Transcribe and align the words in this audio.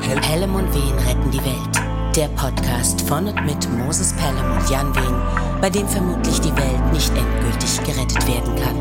Pelham 0.00 0.54
und 0.54 0.74
Wehen 0.74 0.98
retten 1.06 1.30
die 1.30 1.44
Welt. 1.44 2.16
Der 2.16 2.28
Podcast 2.28 3.02
von 3.02 3.26
und 3.26 3.44
mit 3.44 3.70
Moses 3.72 4.14
Pelham 4.14 4.56
und 4.56 4.70
Jan 4.70 4.94
Wehen, 4.94 5.60
bei 5.60 5.68
dem 5.68 5.86
vermutlich 5.86 6.40
die 6.40 6.56
Welt 6.56 6.92
nicht 6.92 7.10
endgültig 7.10 7.78
gerettet 7.84 8.26
werden 8.26 8.56
kann. 8.56 8.74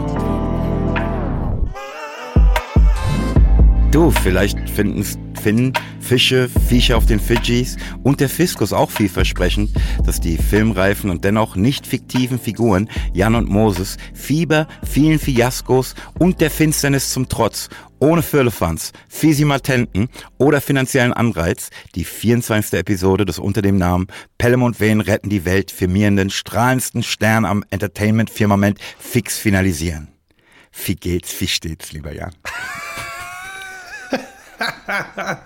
Du, 3.91 4.09
vielleicht 4.09 4.69
finden 4.69 5.03
Finnen, 5.41 5.73
Fische, 5.99 6.47
Viecher 6.69 6.95
auf 6.95 7.07
den 7.07 7.19
Fidschis 7.19 7.75
und 8.03 8.21
der 8.21 8.29
Fiskus 8.29 8.71
auch 8.71 8.89
vielversprechend, 8.89 9.71
dass 10.05 10.21
die 10.21 10.37
filmreifen 10.37 11.09
und 11.09 11.25
dennoch 11.25 11.57
nicht 11.57 11.85
fiktiven 11.85 12.39
Figuren 12.39 12.89
Jan 13.11 13.35
und 13.35 13.49
Moses 13.49 13.97
Fieber, 14.13 14.67
vielen 14.83 15.19
Fiaskos 15.19 15.95
und 16.19 16.39
der 16.39 16.51
Finsternis 16.51 17.11
zum 17.11 17.27
Trotz 17.27 17.67
ohne 18.01 18.21
Firlefanz, 18.23 18.91
Fisimatenten 19.07 20.09
oder 20.37 20.59
finanziellen 20.59 21.13
Anreiz 21.13 21.69
die 21.95 22.03
24. 22.03 22.73
Episode 22.79 23.23
des 23.25 23.39
unter 23.39 23.61
dem 23.61 23.77
Namen 23.77 24.07
Pelham 24.37 24.63
und 24.63 24.79
Wehen 24.81 24.99
retten 24.99 25.29
die 25.29 25.45
Welt 25.45 25.71
firmierenden, 25.71 26.29
strahlendsten 26.29 27.03
Stern 27.03 27.45
am 27.45 27.63
Entertainment-Firmament 27.69 28.79
fix 28.99 29.37
finalisieren. 29.37 30.09
Wie 30.85 30.95
geht's, 30.95 31.39
wie 31.39 31.47
steht's, 31.47 31.91
lieber 31.91 32.13
Jan? 32.13 32.33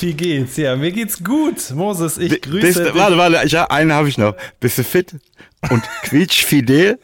Wie 0.00 0.14
geht's? 0.14 0.56
Ja, 0.56 0.76
mir 0.76 0.92
geht's 0.92 1.22
gut. 1.22 1.70
Moses, 1.74 2.18
ich 2.18 2.40
grüße 2.42 2.60
Bist, 2.66 2.78
dich. 2.78 2.94
Warte, 2.94 3.16
warte, 3.16 3.40
ich, 3.44 3.58
einen 3.58 3.92
habe 3.92 4.08
ich 4.08 4.18
noch. 4.18 4.34
Bist 4.60 4.78
du 4.78 4.84
fit 4.84 5.14
und 5.70 5.82
quietschfidel? 6.02 6.98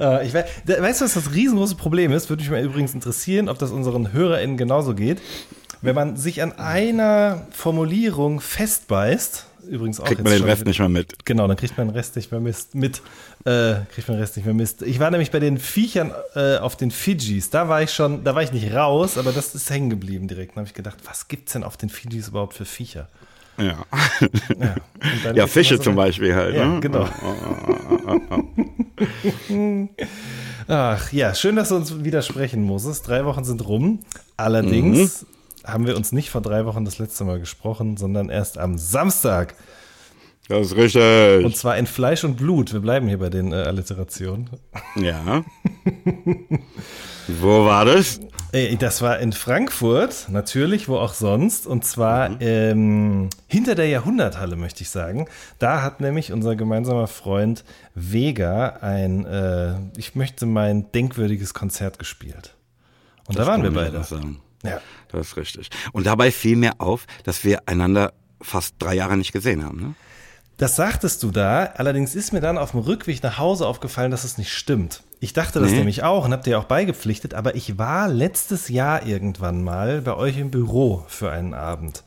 Äh, 0.00 0.26
ich 0.26 0.34
weiß, 0.34 0.44
weißt 0.66 1.00
du, 1.00 1.04
was 1.04 1.14
das 1.14 1.34
riesengroße 1.34 1.74
Problem 1.76 2.12
ist? 2.12 2.28
Würde 2.28 2.42
mich 2.42 2.50
mal 2.50 2.62
übrigens 2.62 2.94
interessieren, 2.94 3.48
ob 3.48 3.58
das 3.58 3.70
unseren 3.70 4.12
HörerInnen 4.12 4.56
genauso 4.56 4.94
geht. 4.94 5.18
Wenn 5.82 5.94
man 5.94 6.16
sich 6.16 6.42
an 6.42 6.52
einer 6.52 7.46
Formulierung 7.50 8.40
festbeißt, 8.40 9.46
übrigens 9.68 10.00
auch 10.00 10.06
Kriegt 10.06 10.22
man 10.24 10.32
den 10.32 10.42
Rest 10.44 10.60
wieder- 10.62 10.68
nicht 10.70 10.78
mehr 10.78 10.88
mit. 10.88 11.24
Genau, 11.24 11.46
dann 11.46 11.56
kriegt 11.56 11.76
man 11.76 11.88
den 11.88 11.94
Rest 11.96 12.16
nicht 12.16 12.30
mehr 12.32 12.40
mit. 12.40 13.02
Äh, 13.46 13.84
kriegt 13.94 14.08
man 14.08 14.16
den 14.16 14.20
Rest 14.22 14.36
nicht 14.36 14.44
mehr 14.44 14.54
Mist. 14.54 14.82
Ich 14.82 14.98
war 14.98 15.08
nämlich 15.10 15.30
bei 15.30 15.38
den 15.38 15.58
Viechern 15.58 16.12
äh, 16.34 16.56
auf 16.58 16.74
den 16.76 16.90
Fidschis. 16.90 17.48
Da 17.48 17.68
war 17.68 17.80
ich 17.80 17.92
schon, 17.92 18.24
da 18.24 18.34
war 18.34 18.42
ich 18.42 18.50
nicht 18.52 18.74
raus, 18.74 19.16
aber 19.18 19.30
das 19.30 19.54
ist 19.54 19.70
hängen 19.70 19.88
geblieben 19.88 20.26
direkt. 20.26 20.52
Dann 20.56 20.62
habe 20.62 20.68
ich 20.68 20.74
gedacht, 20.74 20.96
was 21.04 21.28
gibt's 21.28 21.52
denn 21.52 21.62
auf 21.62 21.76
den 21.76 21.88
Fidschis 21.88 22.26
überhaupt 22.28 22.54
für 22.54 22.64
Viecher? 22.64 23.08
Ja, 23.56 23.84
Ja, 24.58 25.32
ja 25.34 25.46
Fische 25.46 25.76
so 25.76 25.84
zum 25.84 25.94
Beispiel 25.94 26.34
halt. 26.34 26.56
Ja, 26.56 26.66
ne? 26.66 26.80
genau. 26.80 27.08
Ach 30.68 31.12
ja, 31.12 31.34
schön, 31.34 31.56
dass 31.56 31.68
du 31.68 31.76
uns 31.76 32.04
widersprechen, 32.04 32.62
Moses. 32.62 33.02
Drei 33.02 33.24
Wochen 33.24 33.44
sind 33.44 33.66
rum. 33.66 34.00
Allerdings 34.36 35.22
Mhm. 35.22 35.70
haben 35.72 35.86
wir 35.86 35.96
uns 35.96 36.12
nicht 36.12 36.30
vor 36.30 36.40
drei 36.40 36.66
Wochen 36.66 36.84
das 36.84 36.98
letzte 36.98 37.24
Mal 37.24 37.38
gesprochen, 37.38 37.96
sondern 37.96 38.28
erst 38.28 38.58
am 38.58 38.76
Samstag. 38.78 39.54
Das 40.48 40.68
ist 40.68 40.76
richtig. 40.76 41.44
Und 41.44 41.56
zwar 41.56 41.76
in 41.76 41.86
Fleisch 41.86 42.22
und 42.24 42.36
Blut. 42.36 42.72
Wir 42.72 42.80
bleiben 42.80 43.08
hier 43.08 43.18
bei 43.18 43.30
den 43.30 43.52
äh, 43.52 43.56
Alliterationen. 43.56 44.50
ja. 44.96 45.44
Wo 47.28 47.64
war 47.64 47.84
das? 47.84 48.20
Äh, 48.52 48.76
Das 48.76 49.02
war 49.02 49.18
in 49.18 49.32
Frankfurt, 49.32 50.28
natürlich, 50.30 50.88
wo 50.88 50.96
auch 50.98 51.12
sonst. 51.14 51.66
Und 51.66 51.84
zwar 51.84 52.40
ähm, 52.40 53.28
hinter 53.48 53.74
der 53.74 53.88
Jahrhunderthalle, 53.88 54.54
möchte 54.54 54.82
ich 54.82 54.90
sagen. 54.90 55.26
Da 55.58 55.82
hat 55.82 56.00
nämlich 56.00 56.32
unser 56.32 56.54
gemeinsamer 56.54 57.08
Freund 57.08 57.64
Vega 57.96 58.78
ein, 58.80 59.24
äh, 59.26 59.74
ich 59.96 60.14
möchte 60.14 60.46
mein 60.46 60.90
denkwürdiges 60.92 61.52
Konzert 61.54 61.98
gespielt. 61.98 62.54
Und 63.26 63.36
da 63.38 63.46
waren 63.46 63.64
wir 63.64 63.72
beide. 63.72 64.04
sagen. 64.04 64.40
Ja. 64.62 64.80
Das 65.10 65.28
ist 65.28 65.36
richtig. 65.36 65.68
Und 65.92 66.06
dabei 66.06 66.30
fiel 66.30 66.54
mir 66.56 66.74
auf, 66.80 67.06
dass 67.24 67.44
wir 67.44 67.68
einander 67.68 68.12
fast 68.40 68.76
drei 68.78 68.94
Jahre 68.94 69.16
nicht 69.16 69.32
gesehen 69.32 69.64
haben. 69.64 69.80
Ne? 69.80 69.94
Das 70.58 70.74
sagtest 70.76 71.22
du 71.22 71.30
da, 71.30 71.64
allerdings 71.76 72.14
ist 72.14 72.32
mir 72.32 72.40
dann 72.40 72.56
auf 72.56 72.70
dem 72.70 72.80
Rückweg 72.80 73.22
nach 73.22 73.36
Hause 73.38 73.66
aufgefallen, 73.66 74.10
dass 74.10 74.24
es 74.24 74.38
nicht 74.38 74.52
stimmt. 74.52 75.02
Ich 75.20 75.32
dachte 75.34 75.60
das 75.60 75.70
Nee. 75.70 75.78
nämlich 75.78 76.02
auch 76.02 76.24
und 76.24 76.32
hab 76.32 76.44
dir 76.44 76.58
auch 76.58 76.64
beigepflichtet, 76.64 77.34
aber 77.34 77.54
ich 77.56 77.76
war 77.78 78.08
letztes 78.08 78.68
Jahr 78.68 79.04
irgendwann 79.06 79.62
mal 79.62 80.00
bei 80.00 80.14
euch 80.14 80.38
im 80.38 80.50
Büro 80.50 81.04
für 81.08 81.30
einen 81.30 81.52
Abend. 81.52 82.04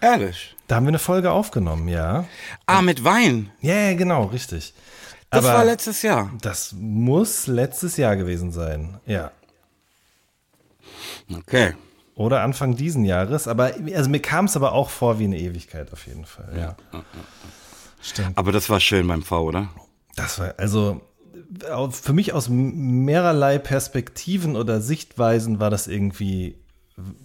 Ehrlich. 0.00 0.56
Da 0.68 0.76
haben 0.76 0.84
wir 0.84 0.88
eine 0.88 0.98
Folge 0.98 1.30
aufgenommen, 1.32 1.86
ja. 1.88 2.24
Ah, 2.66 2.80
mit 2.82 3.04
Wein. 3.04 3.50
Ja, 3.60 3.74
ja, 3.74 3.94
genau, 3.94 4.24
richtig. 4.24 4.72
Das 5.30 5.44
Aber 5.44 5.54
war 5.58 5.64
letztes 5.64 6.02
Jahr. 6.02 6.30
das 6.40 6.74
muss 6.78 7.46
letztes 7.46 7.96
Jahr 7.98 8.16
gewesen 8.16 8.52
sein, 8.52 9.00
ja. 9.06 9.30
Okay. 11.34 11.74
Oder 12.14 12.42
Anfang 12.42 12.76
diesen 12.76 13.04
Jahres, 13.04 13.48
aber 13.48 13.72
also 13.94 14.10
mir 14.10 14.20
kam 14.20 14.44
es 14.44 14.56
aber 14.56 14.72
auch 14.72 14.90
vor 14.90 15.18
wie 15.18 15.24
eine 15.24 15.38
Ewigkeit 15.38 15.92
auf 15.92 16.06
jeden 16.06 16.26
Fall, 16.26 16.52
ja. 16.58 16.76
Stimmt. 18.02 18.36
Aber 18.36 18.52
das 18.52 18.68
war 18.68 18.80
schön 18.80 19.06
beim 19.06 19.22
V, 19.22 19.42
oder? 19.42 19.68
Das 20.16 20.38
war 20.38 20.54
also 20.58 21.00
für 21.90 22.12
mich 22.12 22.32
aus 22.32 22.48
mehrerlei 22.48 23.58
Perspektiven 23.58 24.56
oder 24.56 24.80
Sichtweisen 24.80 25.60
war 25.60 25.70
das 25.70 25.86
irgendwie 25.86 26.56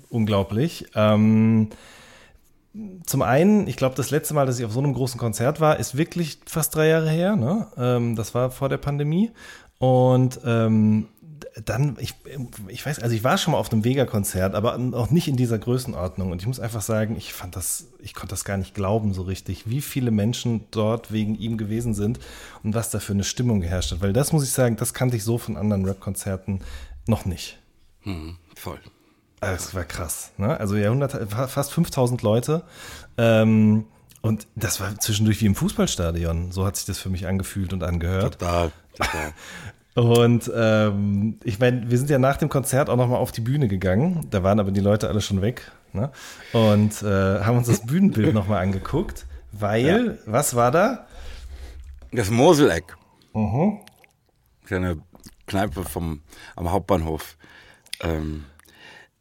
unglaublich. 0.10 0.86
Ähm, 0.96 1.70
zum 3.06 3.22
einen, 3.22 3.68
ich 3.68 3.78
glaube, 3.78 3.96
das 3.96 4.12
letzte 4.12 4.34
Mal, 4.34 4.46
dass 4.46 4.60
ich 4.60 4.66
auf 4.66 4.72
so 4.72 4.80
einem 4.80 4.94
großen 4.94 5.20
Konzert 5.20 5.60
war, 5.60 5.80
ist 5.80 5.98
wirklich 5.98 6.40
fast 6.46 6.76
drei 6.76 6.88
Jahre 6.88 7.10
her. 7.10 7.36
Ne? 7.36 7.68
Ähm, 7.78 8.16
das 8.16 8.36
war 8.36 8.52
vor 8.52 8.70
der 8.70 8.78
Pandemie. 8.78 9.32
Und 9.80 10.40
ähm, 10.46 11.08
dann, 11.66 11.98
ich, 12.00 12.14
ich 12.68 12.86
weiß, 12.86 13.00
also 13.00 13.16
ich 13.16 13.24
war 13.24 13.38
schon 13.38 13.54
mal 13.54 13.58
auf 13.58 13.72
einem 13.72 13.84
Vega-Konzert, 13.84 14.54
aber 14.56 14.76
auch 14.94 15.10
nicht 15.10 15.28
in 15.28 15.38
dieser 15.38 15.58
Größenordnung. 15.58 16.32
Und 16.32 16.42
ich 16.42 16.48
muss 16.48 16.60
einfach 16.60 16.82
sagen, 16.82 17.16
ich 17.18 17.34
fand 17.34 17.56
das, 17.56 17.88
ich 18.00 18.14
konnte 18.14 18.30
das 18.30 18.46
gar 18.46 18.58
nicht 18.58 18.74
glauben 18.74 19.14
so 19.14 19.24
richtig, 19.24 19.70
wie 19.70 19.82
viele 19.82 20.12
Menschen 20.12 20.66
dort 20.72 21.12
wegen 21.12 21.36
ihm 21.36 21.58
gewesen 21.58 21.94
sind 21.94 22.20
und 22.64 22.76
was 22.76 22.90
da 22.90 23.00
für 23.00 23.14
eine 23.14 23.24
Stimmung 23.24 23.62
geherrscht 23.62 23.92
hat. 23.92 24.02
Weil 24.02 24.14
das 24.14 24.34
muss 24.34 24.44
ich 24.44 24.52
sagen, 24.52 24.76
das 24.76 24.94
kannte 24.94 25.16
ich 25.16 25.24
so 25.24 25.38
von 25.38 25.58
anderen 25.58 25.86
Rap-Konzerten 25.86 26.62
noch 27.08 27.26
nicht. 27.26 27.58
Hm, 28.02 28.38
voll. 28.56 28.80
Ah, 29.40 29.52
Das 29.52 29.74
war 29.74 29.84
krass. 29.84 30.32
Ne? 30.38 30.60
Also 30.60 30.76
Jahrhundert, 30.76 31.32
fast 31.32 31.72
5000 31.74 32.22
Leute. 32.22 32.64
Ähm, 33.18 33.86
und 34.22 34.48
das 34.56 34.80
war 34.80 35.00
zwischendurch 35.00 35.42
wie 35.42 35.46
im 35.46 35.56
Fußballstadion. 35.56 36.52
So 36.52 36.66
hat 36.66 36.76
sich 36.76 36.86
das 36.86 37.00
für 37.00 37.10
mich 37.10 37.28
angefühlt 37.28 37.72
und 37.74 37.84
angehört. 37.84 38.40
Total. 38.40 38.72
Total. 38.96 39.34
Und 39.98 40.52
ähm, 40.56 41.40
ich 41.44 41.58
meine, 41.58 41.90
wir 41.90 41.98
sind 41.98 42.12
ja 42.12 42.20
nach 42.20 42.38
dem 42.38 42.50
Konzert 42.50 42.88
auch 42.88 42.98
nochmal 42.98 43.18
auf 43.18 43.32
die 43.32 43.42
Bühne 43.42 43.68
gegangen. 43.68 44.28
Da 44.30 44.44
waren 44.44 44.60
aber 44.60 44.70
die 44.70 44.80
Leute 44.80 45.08
alle 45.08 45.22
schon 45.22 45.42
weg. 45.42 45.72
Ne? 45.92 46.12
Und 46.54 47.02
äh, 47.02 47.40
haben 47.40 47.58
uns 47.58 47.66
das 47.66 47.84
Bühnenbild 47.84 48.32
nochmal 48.36 48.62
angeguckt. 48.62 49.26
Weil, 49.52 50.20
was 50.28 50.56
war 50.56 50.70
da? 50.70 51.08
Das 52.12 52.30
Moseleck. 52.30 52.96
Mhm. 53.34 53.80
Ja 54.70 54.78
eine 54.78 55.02
Kneipe 55.48 55.82
vom, 55.84 56.22
am 56.56 56.70
Hauptbahnhof. 56.70 57.36
Ähm, 58.02 58.46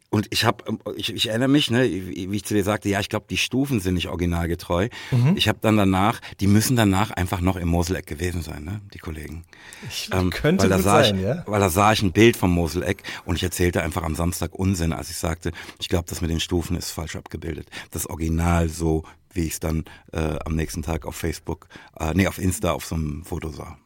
und 0.09 0.27
ich 0.29 0.45
habe, 0.45 0.63
ich, 0.95 1.13
ich 1.13 1.27
erinnere 1.27 1.49
mich, 1.49 1.69
ne, 1.69 1.83
wie 1.83 2.35
ich 2.35 2.45
zu 2.45 2.53
dir 2.53 2.63
sagte, 2.63 2.87
ja, 2.87 2.99
ich 3.01 3.09
glaube, 3.09 3.25
die 3.29 3.37
Stufen 3.37 3.81
sind 3.81 3.95
nicht 3.95 4.07
originalgetreu. 4.07 4.87
Mhm. 5.11 5.35
Ich 5.35 5.49
habe 5.49 5.59
dann 5.61 5.75
danach, 5.75 6.21
die 6.39 6.47
müssen 6.47 6.77
danach 6.77 7.11
einfach 7.11 7.41
noch 7.41 7.57
im 7.57 7.67
Moseleck 7.67 8.07
gewesen 8.07 8.41
sein, 8.41 8.63
ne, 8.63 8.81
die 8.93 8.99
Kollegen. 8.99 9.43
Ich, 9.89 10.09
Ähm, 10.13 10.29
könnte 10.29 10.63
weil 10.63 10.69
da 10.69 10.79
sah 10.79 11.03
sein, 11.03 11.17
ich, 11.17 11.23
ja? 11.23 11.43
Weil 11.45 11.59
da 11.59 11.69
sah 11.69 11.91
ich 11.91 12.01
ein 12.01 12.13
Bild 12.13 12.37
vom 12.37 12.51
Moseleck 12.51 13.03
und 13.25 13.35
ich 13.35 13.43
erzählte 13.43 13.83
einfach 13.83 14.03
am 14.03 14.15
Samstag 14.15 14.55
Unsinn, 14.55 14.93
als 14.93 15.09
ich 15.09 15.17
sagte, 15.17 15.51
ich 15.79 15.89
glaube, 15.89 16.05
das 16.07 16.21
mit 16.21 16.29
den 16.29 16.39
Stufen 16.39 16.77
ist 16.77 16.91
falsch 16.91 17.17
abgebildet. 17.17 17.69
Das 17.91 18.07
Original 18.07 18.69
so, 18.69 19.03
wie 19.33 19.45
ich 19.45 19.53
es 19.53 19.59
dann 19.59 19.83
äh, 20.13 20.39
am 20.45 20.55
nächsten 20.55 20.83
Tag 20.83 21.05
auf 21.05 21.15
Facebook, 21.15 21.67
äh, 21.99 22.13
nee, 22.13 22.27
auf 22.27 22.37
Insta 22.37 22.71
auf 22.71 22.85
so 22.85 22.95
einem 22.95 23.25
Foto 23.25 23.49
sah. 23.49 23.77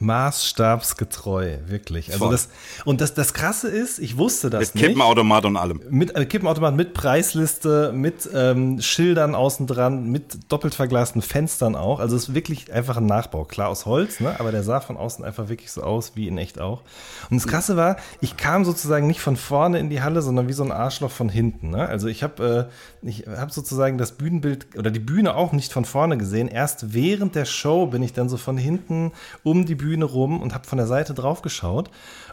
Maßstabsgetreu, 0.00 1.58
wirklich. 1.66 2.12
Also 2.12 2.26
Voll. 2.26 2.32
das, 2.32 2.48
und 2.84 3.00
das, 3.00 3.14
das 3.14 3.34
Krasse 3.34 3.68
ist, 3.68 3.98
ich 3.98 4.16
wusste 4.16 4.50
das 4.50 4.60
Mit 4.60 4.74
nicht. 4.74 4.84
Kippenautomat 4.84 5.44
und 5.44 5.56
allem. 5.56 5.80
Mit 5.90 6.14
äh, 6.16 6.24
Kippenautomat, 6.24 6.74
mit 6.74 6.94
Preisliste, 6.94 7.92
mit 7.92 8.28
ähm, 8.32 8.80
Schildern 8.80 9.34
außen 9.34 9.66
dran, 9.66 10.10
mit 10.10 10.50
doppelt 10.52 10.74
verglasten 10.74 11.22
Fenstern 11.22 11.74
auch. 11.76 12.00
Also 12.00 12.16
es 12.16 12.28
ist 12.28 12.34
wirklich 12.34 12.72
einfach 12.72 12.96
ein 12.96 13.06
Nachbau. 13.06 13.44
Klar 13.44 13.68
aus 13.68 13.86
Holz, 13.86 14.20
ne? 14.20 14.38
aber 14.38 14.52
der 14.52 14.62
sah 14.62 14.80
von 14.80 14.96
außen 14.96 15.24
einfach 15.24 15.48
wirklich 15.48 15.70
so 15.70 15.82
aus, 15.82 16.12
wie 16.14 16.28
in 16.28 16.38
echt 16.38 16.60
auch. 16.60 16.82
Und 17.30 17.36
das 17.36 17.46
Krasse 17.46 17.76
war, 17.76 17.96
ich 18.20 18.36
kam 18.36 18.64
sozusagen 18.64 19.06
nicht 19.06 19.20
von 19.20 19.36
vorne 19.36 19.78
in 19.78 19.90
die 19.90 20.02
Halle, 20.02 20.22
sondern 20.22 20.48
wie 20.48 20.52
so 20.52 20.62
ein 20.62 20.72
Arschloch 20.72 21.10
von 21.10 21.28
hinten. 21.28 21.70
Ne? 21.70 21.86
Also 21.86 22.08
ich 22.08 22.22
habe 22.22 22.68
äh, 22.97 22.97
ich 23.02 23.26
hab 23.26 23.52
sozusagen 23.52 23.98
das 23.98 24.12
Bühnenbild 24.12 24.76
oder 24.76 24.90
die 24.90 25.00
Bühne 25.00 25.34
auch 25.34 25.52
nicht 25.52 25.72
von 25.72 25.84
vorne 25.84 26.18
gesehen. 26.18 26.48
Erst 26.48 26.94
während 26.94 27.34
der 27.34 27.44
Show 27.44 27.86
bin 27.86 28.02
ich 28.02 28.12
dann 28.12 28.28
so 28.28 28.36
von 28.36 28.56
hinten 28.56 29.12
um 29.42 29.66
die 29.66 29.74
Bühne 29.74 30.04
rum 30.04 30.40
und 30.40 30.54
habe 30.54 30.66
von 30.66 30.78
der 30.78 30.86
Seite 30.86 31.14
drauf 31.14 31.42
geschaut 31.42 31.90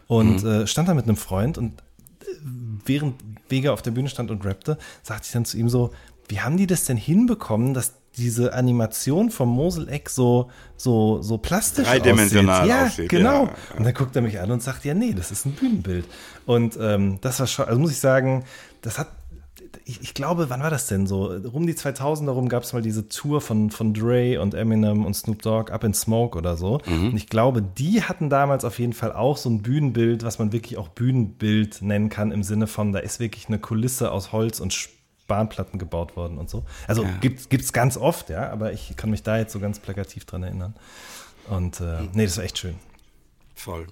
und 0.08 0.44
äh, 0.44 0.68
stand 0.68 0.88
da 0.88 0.94
mit 0.94 1.06
einem 1.06 1.18
Freund 1.18 1.58
und 1.58 1.74
während 2.86 3.16
Vega 3.50 3.72
auf 3.72 3.82
der 3.82 3.92
Bühne 3.92 4.10
stand 4.10 4.32
und 4.32 4.46
rappte, 4.46 4.78
sagte 5.04 5.26
ich 5.28 5.32
dann 5.32 5.46
zu 5.46 5.58
ihm 5.58 5.70
so, 5.70 5.92
wie 6.28 6.42
haben 6.42 6.58
die 6.58 6.68
das 6.68 6.86
denn 6.86 6.98
hinbekommen, 6.98 7.74
dass 7.74 7.94
diese 8.18 8.54
Animation 8.54 9.30
vom 9.30 9.50
Moseleck 9.50 10.10
so, 10.10 10.50
so, 10.78 11.22
so 11.22 11.38
plastisch 11.38 11.86
Dreidimensional 11.86 12.62
aussieht. 12.62 12.70
Ja, 12.70 12.86
aussieht, 12.86 13.10
genau. 13.10 13.44
ja, 13.44 13.50
ja. 13.50 13.78
Und 13.78 13.84
dann 13.84 13.94
guckt 13.94 14.16
er 14.16 14.22
mich 14.22 14.40
an 14.40 14.52
und 14.52 14.64
sagt, 14.64 14.86
ja, 14.86 14.94
nee, 14.94 15.14
das 15.14 15.32
ist 15.32 15.46
ein 15.46 15.52
Bühnenbild. 15.52 16.06
Und 16.46 16.78
ähm, 16.80 17.20
das 17.22 17.40
war 17.40 17.48
schon, 17.48 17.66
also 17.66 17.80
muss 17.80 17.92
ich 17.92 18.00
sagen, 18.00 18.46
das 18.82 18.98
hat, 18.98 19.10
ich, 19.88 20.02
ich 20.02 20.14
glaube, 20.16 20.50
wann 20.50 20.62
war 20.62 20.72
das 20.72 20.88
denn 20.88 21.06
so? 21.06 21.26
Rum 21.28 21.68
die 21.68 21.76
2000er 21.76 22.32
rum 22.32 22.50
gab 22.50 22.64
es 22.64 22.74
mal 22.74 22.82
diese 22.82 23.08
Tour 23.08 23.40
von, 23.40 23.70
von 23.70 23.94
Dre 23.94 24.42
und 24.42 24.56
Eminem 24.56 25.06
und 25.06 25.14
Snoop 25.14 25.44
Dogg, 25.44 25.72
Up 25.72 25.84
in 25.84 25.94
Smoke 25.94 26.36
oder 26.38 26.58
so. 26.58 26.82
Mhm. 26.88 27.10
Und 27.12 27.18
ich 27.18 27.28
glaube, 27.28 27.62
die 27.62 28.02
hatten 28.02 28.30
damals 28.32 28.66
auf 28.66 28.80
jeden 28.80 28.94
Fall 28.94 29.12
auch 29.14 29.38
so 29.38 29.48
ein 29.50 29.62
Bühnenbild, 29.62 30.24
was 30.24 30.40
man 30.40 30.52
wirklich 30.52 30.78
auch 30.78 30.88
Bühnenbild 30.90 31.84
nennen 31.84 32.10
kann, 32.10 32.32
im 32.32 32.42
Sinne 32.42 32.66
von, 32.66 32.94
da 32.94 33.00
ist 33.00 33.20
wirklich 33.20 33.48
eine 33.48 33.60
Kulisse 33.60 34.12
aus 34.12 34.32
Holz 34.32 34.60
und 34.60 34.74
Spanplatten 34.74 35.78
gebaut 35.78 36.16
worden 36.16 36.40
und 36.40 36.50
so. 36.50 36.64
Also 36.88 37.04
Ja. 37.04 37.18
gibt 37.22 37.52
es 37.52 37.72
ganz 37.72 37.96
oft, 37.96 38.30
ja, 38.30 38.50
aber 38.50 38.74
ich 38.74 38.96
kann 38.96 39.12
mich 39.12 39.22
da 39.22 39.38
jetzt 39.38 39.54
so 39.54 39.60
ganz 39.60 39.78
plakativ 39.80 40.26
dran 40.26 40.42
erinnern. 40.42 40.74
Und 41.48 41.80
äh, 41.80 42.02
nee, 42.14 42.26
das 42.26 42.38
war 42.38 42.44
echt 42.44 42.58
schön. 42.58 42.76
Voll. 43.54 43.86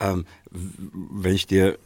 Ähm, 0.00 0.24
wenn 0.50 1.34
ich 1.34 1.46
dir, 1.46 1.78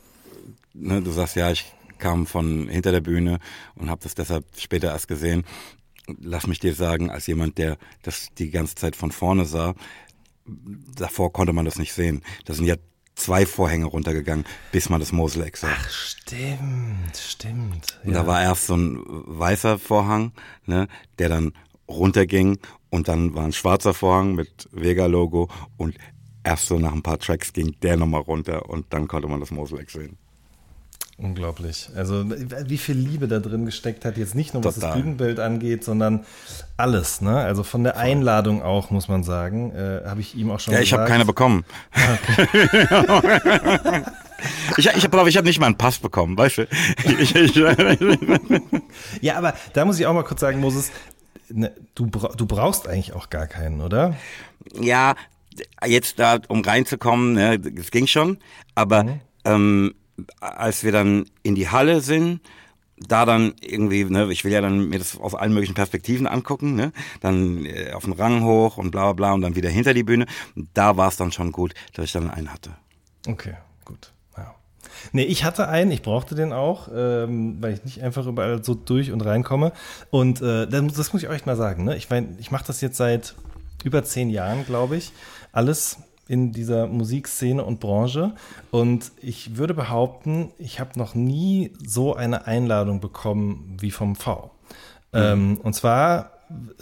ne, 0.72 1.02
du 1.02 1.10
sagst 1.10 1.34
ja, 1.34 1.50
ich 1.50 1.72
kam 1.98 2.26
von 2.26 2.68
hinter 2.68 2.92
der 2.92 3.00
Bühne 3.00 3.38
und 3.74 3.90
habe 3.90 4.02
das 4.02 4.14
deshalb 4.14 4.44
später 4.56 4.88
erst 4.88 5.08
gesehen. 5.08 5.44
Lass 6.20 6.46
mich 6.46 6.60
dir 6.60 6.74
sagen, 6.74 7.10
als 7.10 7.26
jemand, 7.26 7.58
der 7.58 7.78
das 8.02 8.28
die 8.38 8.50
ganze 8.50 8.76
Zeit 8.76 8.96
von 8.96 9.10
vorne 9.10 9.44
sah, 9.44 9.74
davor 10.94 11.32
konnte 11.32 11.52
man 11.52 11.64
das 11.64 11.78
nicht 11.78 11.92
sehen. 11.92 12.22
Da 12.44 12.54
sind 12.54 12.66
ja 12.66 12.76
zwei 13.16 13.46
Vorhänge 13.46 13.86
runtergegangen, 13.86 14.44
bis 14.70 14.88
man 14.88 15.00
das 15.00 15.10
Moseleck 15.10 15.56
sah. 15.56 15.68
Ach, 15.72 15.90
stimmt, 15.90 17.16
stimmt. 17.16 17.98
Und 18.04 18.12
da 18.12 18.26
war 18.26 18.42
erst 18.42 18.66
so 18.66 18.76
ein 18.76 19.02
weißer 19.04 19.78
Vorhang, 19.78 20.32
ne, 20.66 20.86
der 21.18 21.28
dann 21.28 21.52
runterging 21.88 22.58
und 22.90 23.08
dann 23.08 23.34
war 23.34 23.44
ein 23.44 23.52
schwarzer 23.52 23.94
Vorhang 23.94 24.34
mit 24.34 24.68
Vega-Logo 24.72 25.48
und 25.76 25.96
erst 26.44 26.66
so 26.66 26.78
nach 26.78 26.92
ein 26.92 27.02
paar 27.02 27.18
Tracks 27.18 27.52
ging 27.52 27.74
der 27.82 27.96
nochmal 27.96 28.20
runter 28.20 28.68
und 28.68 28.86
dann 28.92 29.08
konnte 29.08 29.28
man 29.28 29.40
das 29.40 29.50
Moseleck 29.50 29.90
sehen. 29.90 30.18
Unglaublich. 31.18 31.88
Also 31.96 32.24
wie 32.28 32.76
viel 32.76 32.94
Liebe 32.94 33.26
da 33.26 33.38
drin 33.38 33.64
gesteckt 33.64 34.04
hat, 34.04 34.18
jetzt 34.18 34.34
nicht 34.34 34.52
nur 34.52 34.62
was 34.64 34.74
Total. 34.74 34.90
das 34.90 34.98
Bühnenbild 34.98 35.40
angeht, 35.40 35.82
sondern 35.82 36.26
alles. 36.76 37.22
Ne? 37.22 37.38
Also 37.38 37.62
von 37.62 37.84
der 37.84 37.96
Einladung 37.96 38.62
auch, 38.62 38.90
muss 38.90 39.08
man 39.08 39.22
sagen, 39.22 39.72
äh, 39.74 40.02
habe 40.04 40.20
ich 40.20 40.34
ihm 40.34 40.50
auch 40.50 40.60
schon 40.60 40.74
Ja, 40.74 40.80
ich 40.80 40.92
habe 40.92 41.06
keine 41.06 41.24
bekommen. 41.24 41.64
ich 44.76 44.86
ich 44.94 45.04
habe 45.04 45.28
ich 45.30 45.36
hab 45.38 45.44
nicht 45.46 45.58
mal 45.58 45.66
einen 45.66 45.78
Pass 45.78 45.98
bekommen, 45.98 46.36
weißt 46.36 46.58
du? 46.58 46.68
Ich, 47.18 47.34
ich, 47.34 47.54
Ja, 49.22 49.38
aber 49.38 49.54
da 49.72 49.86
muss 49.86 49.98
ich 49.98 50.06
auch 50.06 50.12
mal 50.12 50.22
kurz 50.22 50.40
sagen, 50.40 50.60
Moses, 50.60 50.90
ne, 51.48 51.72
du, 51.94 52.06
du 52.06 52.44
brauchst 52.44 52.88
eigentlich 52.88 53.14
auch 53.14 53.30
gar 53.30 53.46
keinen, 53.46 53.80
oder? 53.80 54.14
ja, 54.78 55.14
jetzt 55.86 56.18
da, 56.18 56.38
um 56.48 56.60
reinzukommen, 56.62 57.32
ne, 57.32 57.58
das 57.58 57.90
ging 57.90 58.06
schon, 58.06 58.38
aber 58.74 59.18
ähm, 59.44 59.94
als 60.40 60.84
wir 60.84 60.92
dann 60.92 61.26
in 61.42 61.54
die 61.54 61.68
Halle 61.68 62.00
sind, 62.00 62.40
da 62.98 63.26
dann 63.26 63.54
irgendwie, 63.60 64.04
ne, 64.04 64.30
ich 64.32 64.44
will 64.44 64.52
ja 64.52 64.60
dann 64.60 64.88
mir 64.88 64.98
das 64.98 65.18
aus 65.18 65.34
allen 65.34 65.52
möglichen 65.52 65.74
Perspektiven 65.74 66.26
angucken, 66.26 66.74
ne, 66.74 66.92
dann 67.20 67.66
äh, 67.66 67.92
auf 67.92 68.04
den 68.04 68.14
Rang 68.14 68.42
hoch 68.44 68.78
und 68.78 68.90
bla 68.90 69.04
bla 69.04 69.12
bla 69.12 69.32
und 69.34 69.42
dann 69.42 69.54
wieder 69.54 69.68
hinter 69.68 69.92
die 69.92 70.02
Bühne, 70.02 70.26
da 70.74 70.96
war 70.96 71.08
es 71.08 71.16
dann 71.16 71.32
schon 71.32 71.52
gut, 71.52 71.74
dass 71.94 72.06
ich 72.06 72.12
dann 72.12 72.30
einen 72.30 72.52
hatte. 72.52 72.70
Okay, 73.28 73.54
gut. 73.84 74.12
Ja. 74.36 74.54
Nee, 75.12 75.24
ich 75.24 75.44
hatte 75.44 75.68
einen, 75.68 75.90
ich 75.90 76.02
brauchte 76.02 76.34
den 76.34 76.52
auch, 76.52 76.88
ähm, 76.94 77.58
weil 77.60 77.74
ich 77.74 77.84
nicht 77.84 78.02
einfach 78.02 78.26
überall 78.26 78.64
so 78.64 78.74
durch 78.74 79.12
und 79.12 79.20
reinkomme. 79.20 79.72
Und 80.10 80.40
äh, 80.40 80.66
das, 80.66 80.94
das 80.94 81.12
muss 81.12 81.22
ich 81.22 81.28
euch 81.28 81.44
mal 81.44 81.56
sagen. 81.56 81.84
Ne? 81.84 81.96
Ich 81.96 82.08
mein, 82.08 82.36
ich 82.38 82.50
mache 82.50 82.66
das 82.66 82.80
jetzt 82.80 82.96
seit 82.96 83.34
über 83.84 84.04
zehn 84.04 84.30
Jahren, 84.30 84.64
glaube 84.64 84.96
ich. 84.96 85.12
Alles 85.52 85.98
in 86.28 86.52
dieser 86.52 86.86
Musikszene 86.86 87.64
und 87.64 87.80
Branche. 87.80 88.34
Und 88.70 89.12
ich 89.20 89.56
würde 89.56 89.74
behaupten, 89.74 90.50
ich 90.58 90.80
habe 90.80 90.98
noch 90.98 91.14
nie 91.14 91.72
so 91.84 92.14
eine 92.14 92.46
Einladung 92.46 93.00
bekommen 93.00 93.76
wie 93.80 93.90
vom 93.90 94.16
V. 94.16 94.50
Ähm, 95.12 95.58
und 95.62 95.74
zwar 95.74 96.32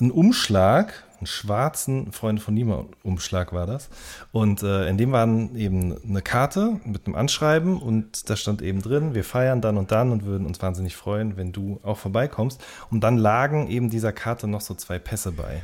ein 0.00 0.11
Umschlag, 0.11 1.05
einen 1.19 1.26
schwarzen 1.26 2.12
Freunde 2.12 2.43
von 2.43 2.55
Nima 2.55 2.85
Umschlag 3.02 3.52
war 3.52 3.67
das. 3.67 3.88
Und 4.32 4.62
äh, 4.62 4.88
in 4.88 4.99
dem 4.99 5.12
waren 5.12 5.56
eben 5.56 5.97
eine 6.06 6.20
Karte 6.20 6.81
mit 6.85 7.06
einem 7.06 7.17
Anschreiben 7.17 7.81
und 7.81 8.29
da 8.29 8.37
stand 8.37 8.61
eben 8.61 8.82
drin, 8.82 9.14
wir 9.14 9.25
feiern 9.25 9.61
dann 9.61 9.79
und 9.79 9.90
dann 9.90 10.11
und 10.11 10.25
würden 10.25 10.47
uns 10.47 10.61
wahnsinnig 10.61 10.97
freuen, 10.97 11.37
wenn 11.37 11.52
du 11.52 11.81
auch 11.82 11.99
vorbeikommst. 11.99 12.62
Und 12.90 13.00
dann 13.00 13.17
lagen 13.17 13.69
eben 13.69 13.88
dieser 13.88 14.12
Karte 14.12 14.49
noch 14.49 14.61
so 14.61 14.75
zwei 14.75 14.99
Pässe 14.99 15.32
bei. 15.32 15.62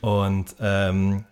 Und 0.00 0.56
ähm, 0.60 1.24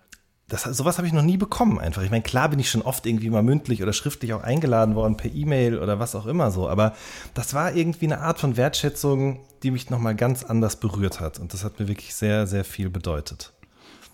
das, 0.48 0.64
sowas 0.64 0.98
habe 0.98 1.06
ich 1.06 1.12
noch 1.12 1.22
nie 1.22 1.38
bekommen 1.38 1.78
einfach. 1.78 2.02
Ich 2.02 2.10
meine, 2.10 2.22
klar 2.22 2.50
bin 2.50 2.58
ich 2.58 2.70
schon 2.70 2.82
oft 2.82 3.06
irgendwie 3.06 3.30
mal 3.30 3.42
mündlich 3.42 3.82
oder 3.82 3.92
schriftlich 3.92 4.34
auch 4.34 4.42
eingeladen 4.42 4.94
worden 4.94 5.16
per 5.16 5.32
E-Mail 5.32 5.78
oder 5.78 5.98
was 5.98 6.14
auch 6.14 6.26
immer 6.26 6.50
so, 6.50 6.68
aber 6.68 6.94
das 7.32 7.54
war 7.54 7.74
irgendwie 7.74 8.06
eine 8.06 8.20
Art 8.20 8.38
von 8.38 8.56
Wertschätzung, 8.56 9.40
die 9.62 9.70
mich 9.70 9.88
nochmal 9.88 10.14
ganz 10.14 10.44
anders 10.44 10.76
berührt 10.76 11.20
hat 11.20 11.38
und 11.38 11.54
das 11.54 11.64
hat 11.64 11.80
mir 11.80 11.88
wirklich 11.88 12.14
sehr, 12.14 12.46
sehr 12.46 12.64
viel 12.64 12.90
bedeutet. 12.90 13.52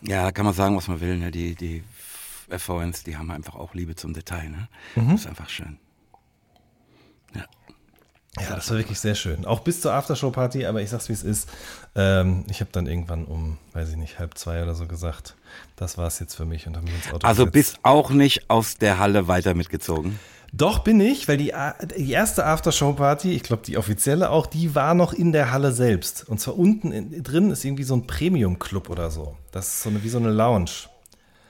Ja, 0.02 0.24
da 0.24 0.32
kann 0.32 0.44
man 0.44 0.54
sagen, 0.54 0.76
was 0.76 0.86
man 0.86 1.00
will, 1.00 1.18
ne, 1.18 1.32
die, 1.32 1.56
die 1.56 1.82
FVNs, 2.48 3.02
die 3.02 3.16
haben 3.16 3.30
einfach 3.30 3.56
auch 3.56 3.74
Liebe 3.74 3.96
zum 3.96 4.14
Detail, 4.14 4.50
ne, 4.50 4.68
das 4.94 5.22
ist 5.22 5.26
einfach 5.26 5.48
schön. 5.48 5.78
Ja. 7.34 7.44
Ja, 8.38 8.54
das 8.54 8.70
war 8.70 8.78
wirklich 8.78 9.00
sehr 9.00 9.16
schön. 9.16 9.44
Auch 9.44 9.60
bis 9.60 9.80
zur 9.80 9.92
Aftershow-Party, 9.92 10.64
aber 10.66 10.80
ich 10.80 10.90
sag's 10.90 11.08
wie 11.08 11.12
es 11.12 11.24
ist. 11.24 11.48
Ähm, 11.96 12.44
ich 12.48 12.60
habe 12.60 12.70
dann 12.70 12.86
irgendwann 12.86 13.24
um, 13.24 13.58
weiß 13.72 13.90
ich 13.90 13.96
nicht, 13.96 14.20
halb 14.20 14.38
zwei 14.38 14.62
oder 14.62 14.76
so 14.76 14.86
gesagt, 14.86 15.34
das 15.80 15.98
war's 15.98 16.20
jetzt 16.20 16.34
für 16.36 16.44
mich 16.44 16.66
und 16.68 16.76
habe 16.76 16.86
mich 16.86 16.94
ins 16.94 17.12
Auto 17.12 17.26
Also 17.26 17.46
gesetzt. 17.46 17.52
bist 17.74 17.78
auch 17.82 18.10
nicht 18.10 18.48
aus 18.48 18.76
der 18.76 18.98
Halle 18.98 19.26
weiter 19.26 19.54
mitgezogen. 19.54 20.20
Doch 20.52 20.80
bin 20.80 21.00
ich, 21.00 21.26
weil 21.28 21.36
die, 21.36 21.54
A- 21.54 21.76
die 21.96 22.10
erste 22.10 22.44
Aftershow-Party, 22.44 23.32
ich 23.32 23.42
glaube 23.44 23.62
die 23.64 23.76
offizielle 23.78 24.30
auch, 24.30 24.46
die 24.46 24.74
war 24.74 24.94
noch 24.94 25.12
in 25.12 25.32
der 25.32 25.52
Halle 25.52 25.72
selbst. 25.72 26.28
Und 26.28 26.40
zwar 26.40 26.58
unten 26.58 26.90
in, 26.92 27.22
drin 27.22 27.50
ist 27.50 27.64
irgendwie 27.64 27.84
so 27.84 27.94
ein 27.94 28.06
Premium-Club 28.06 28.90
oder 28.90 29.10
so. 29.10 29.36
Das 29.52 29.68
ist 29.68 29.82
so 29.82 29.90
eine, 29.90 30.02
wie 30.04 30.08
so 30.08 30.18
eine 30.18 30.30
Lounge. 30.30 30.70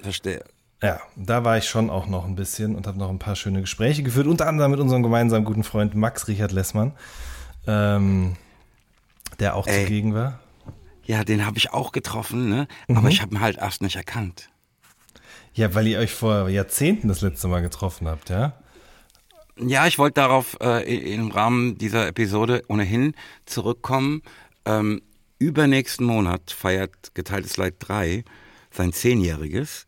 Verstehe. 0.01 0.45
Ja, 0.83 1.01
da 1.17 1.45
war 1.45 1.59
ich 1.59 1.69
schon 1.69 1.91
auch 1.91 2.07
noch 2.07 2.25
ein 2.27 2.35
bisschen 2.37 2.75
und 2.75 2.87
habe 2.87 2.99
noch 2.99 3.11
ein 3.11 3.19
paar 3.19 3.37
schöne 3.37 3.61
Gespräche 3.61 4.03
geführt, 4.03 4.27
unter 4.27 4.47
anderem 4.47 4.71
mit 4.71 4.81
unserem 4.81 5.03
gemeinsamen 5.03 5.45
guten 5.45 5.65
Freund 5.65 5.95
Max 5.95 6.29
Richard 6.29 6.53
Lessmann, 6.53 6.93
ähm, 7.67 8.37
der 9.39 9.57
auch 9.57 9.67
Ey. 9.67 9.85
zugegen 9.85 10.15
war. 10.15 10.39
Ja, 11.11 11.25
den 11.25 11.45
habe 11.45 11.59
ich 11.59 11.73
auch 11.73 11.91
getroffen, 11.91 12.49
ne? 12.49 12.69
aber 12.87 13.09
ich 13.09 13.21
habe 13.21 13.35
ihn 13.35 13.41
halt 13.41 13.59
erst 13.59 13.83
nicht 13.83 13.97
erkannt. 13.97 14.49
Ja, 15.55 15.75
weil 15.75 15.89
ihr 15.89 15.99
euch 15.99 16.13
vor 16.13 16.49
Jahrzehnten 16.49 17.09
das 17.09 17.21
letzte 17.21 17.49
Mal 17.49 17.63
getroffen 17.63 18.07
habt, 18.07 18.31
ja? 18.31 18.53
Ja, 19.57 19.89
ich 19.89 19.99
wollte 19.99 20.21
darauf 20.21 20.57
äh, 20.61 21.13
im 21.13 21.33
Rahmen 21.33 21.77
dieser 21.79 22.07
Episode 22.07 22.63
ohnehin 22.69 23.15
zurückkommen. 23.45 24.23
Ähm, 24.65 25.03
übernächsten 25.41 26.07
Monat 26.07 26.53
feiert 26.53 27.13
Geteiltes 27.15 27.57
Leid 27.57 27.75
3 27.81 28.23
sein 28.71 28.93
Zehnjähriges. 28.93 29.87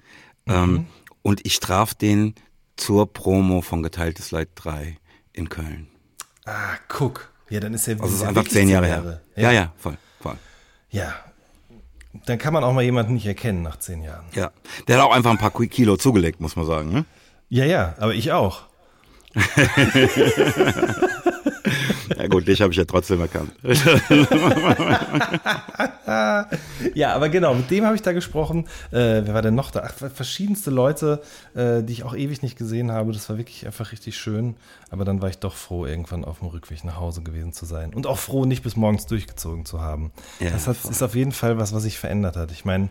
Ähm, 0.48 0.86
und 1.22 1.46
ich 1.46 1.60
traf 1.60 1.94
den 1.94 2.34
zur 2.76 3.12
Promo 3.12 3.60
von 3.60 3.84
Geteiltes 3.84 4.32
Leid 4.32 4.48
3 4.56 4.96
in 5.32 5.48
Köln. 5.48 5.86
Ah, 6.46 6.78
guck. 6.88 7.30
Ja, 7.48 7.60
dann 7.60 7.74
ist 7.74 7.86
ja 7.86 7.94
Also 8.00 8.12
ist 8.12 8.22
einfach 8.24 8.48
zehn 8.48 8.68
Jahre 8.68 8.86
her. 8.86 9.22
Ja. 9.36 9.42
Ja, 9.42 9.52
ja, 9.52 9.72
voll, 9.76 9.96
voll. 10.20 10.36
Ja. 10.92 11.12
Dann 12.26 12.38
kann 12.38 12.52
man 12.52 12.62
auch 12.62 12.72
mal 12.72 12.82
jemanden 12.82 13.14
nicht 13.14 13.26
erkennen 13.26 13.62
nach 13.62 13.78
zehn 13.78 14.02
Jahren. 14.02 14.26
Ja. 14.34 14.52
Der 14.86 14.98
hat 14.98 15.04
auch 15.04 15.12
einfach 15.12 15.30
ein 15.30 15.38
paar 15.38 15.50
Kilo 15.50 15.96
zugelegt, 15.96 16.40
muss 16.40 16.56
man 16.56 16.66
sagen. 16.66 16.92
Ne? 16.92 17.04
Ja, 17.48 17.64
ja, 17.64 17.94
aber 17.98 18.14
ich 18.14 18.32
auch. 18.32 18.62
Ja 22.16 22.26
gut, 22.26 22.46
dich 22.46 22.60
habe 22.62 22.72
ich 22.72 22.78
ja 22.78 22.84
trotzdem 22.84 23.20
erkannt. 23.20 23.52
Ja, 26.94 27.14
aber 27.14 27.28
genau, 27.28 27.54
mit 27.54 27.70
dem 27.70 27.84
habe 27.84 27.94
ich 27.94 28.02
da 28.02 28.12
gesprochen. 28.12 28.66
Äh, 28.90 29.22
wer 29.24 29.34
war 29.34 29.42
denn 29.42 29.54
noch 29.54 29.70
da? 29.70 29.82
Ach, 29.86 30.10
verschiedenste 30.12 30.70
Leute, 30.70 31.22
äh, 31.54 31.82
die 31.82 31.92
ich 31.92 32.02
auch 32.04 32.14
ewig 32.14 32.42
nicht 32.42 32.58
gesehen 32.58 32.90
habe. 32.92 33.12
Das 33.12 33.28
war 33.28 33.38
wirklich 33.38 33.66
einfach 33.66 33.92
richtig 33.92 34.16
schön. 34.16 34.56
Aber 34.90 35.04
dann 35.04 35.22
war 35.22 35.28
ich 35.28 35.38
doch 35.38 35.54
froh, 35.54 35.86
irgendwann 35.86 36.24
auf 36.24 36.40
dem 36.40 36.48
Rückweg 36.48 36.84
nach 36.84 36.96
Hause 36.96 37.22
gewesen 37.22 37.52
zu 37.52 37.66
sein. 37.66 37.94
Und 37.94 38.06
auch 38.06 38.18
froh, 38.18 38.44
nicht 38.44 38.62
bis 38.62 38.76
morgens 38.76 39.06
durchgezogen 39.06 39.64
zu 39.64 39.80
haben. 39.80 40.12
Ja, 40.40 40.50
das 40.50 40.66
hat, 40.66 40.76
ist 40.84 41.02
auf 41.02 41.14
jeden 41.14 41.32
Fall 41.32 41.58
was, 41.58 41.72
was 41.72 41.84
sich 41.84 41.98
verändert 41.98 42.36
hat. 42.36 42.50
Ich 42.50 42.64
meine, 42.64 42.90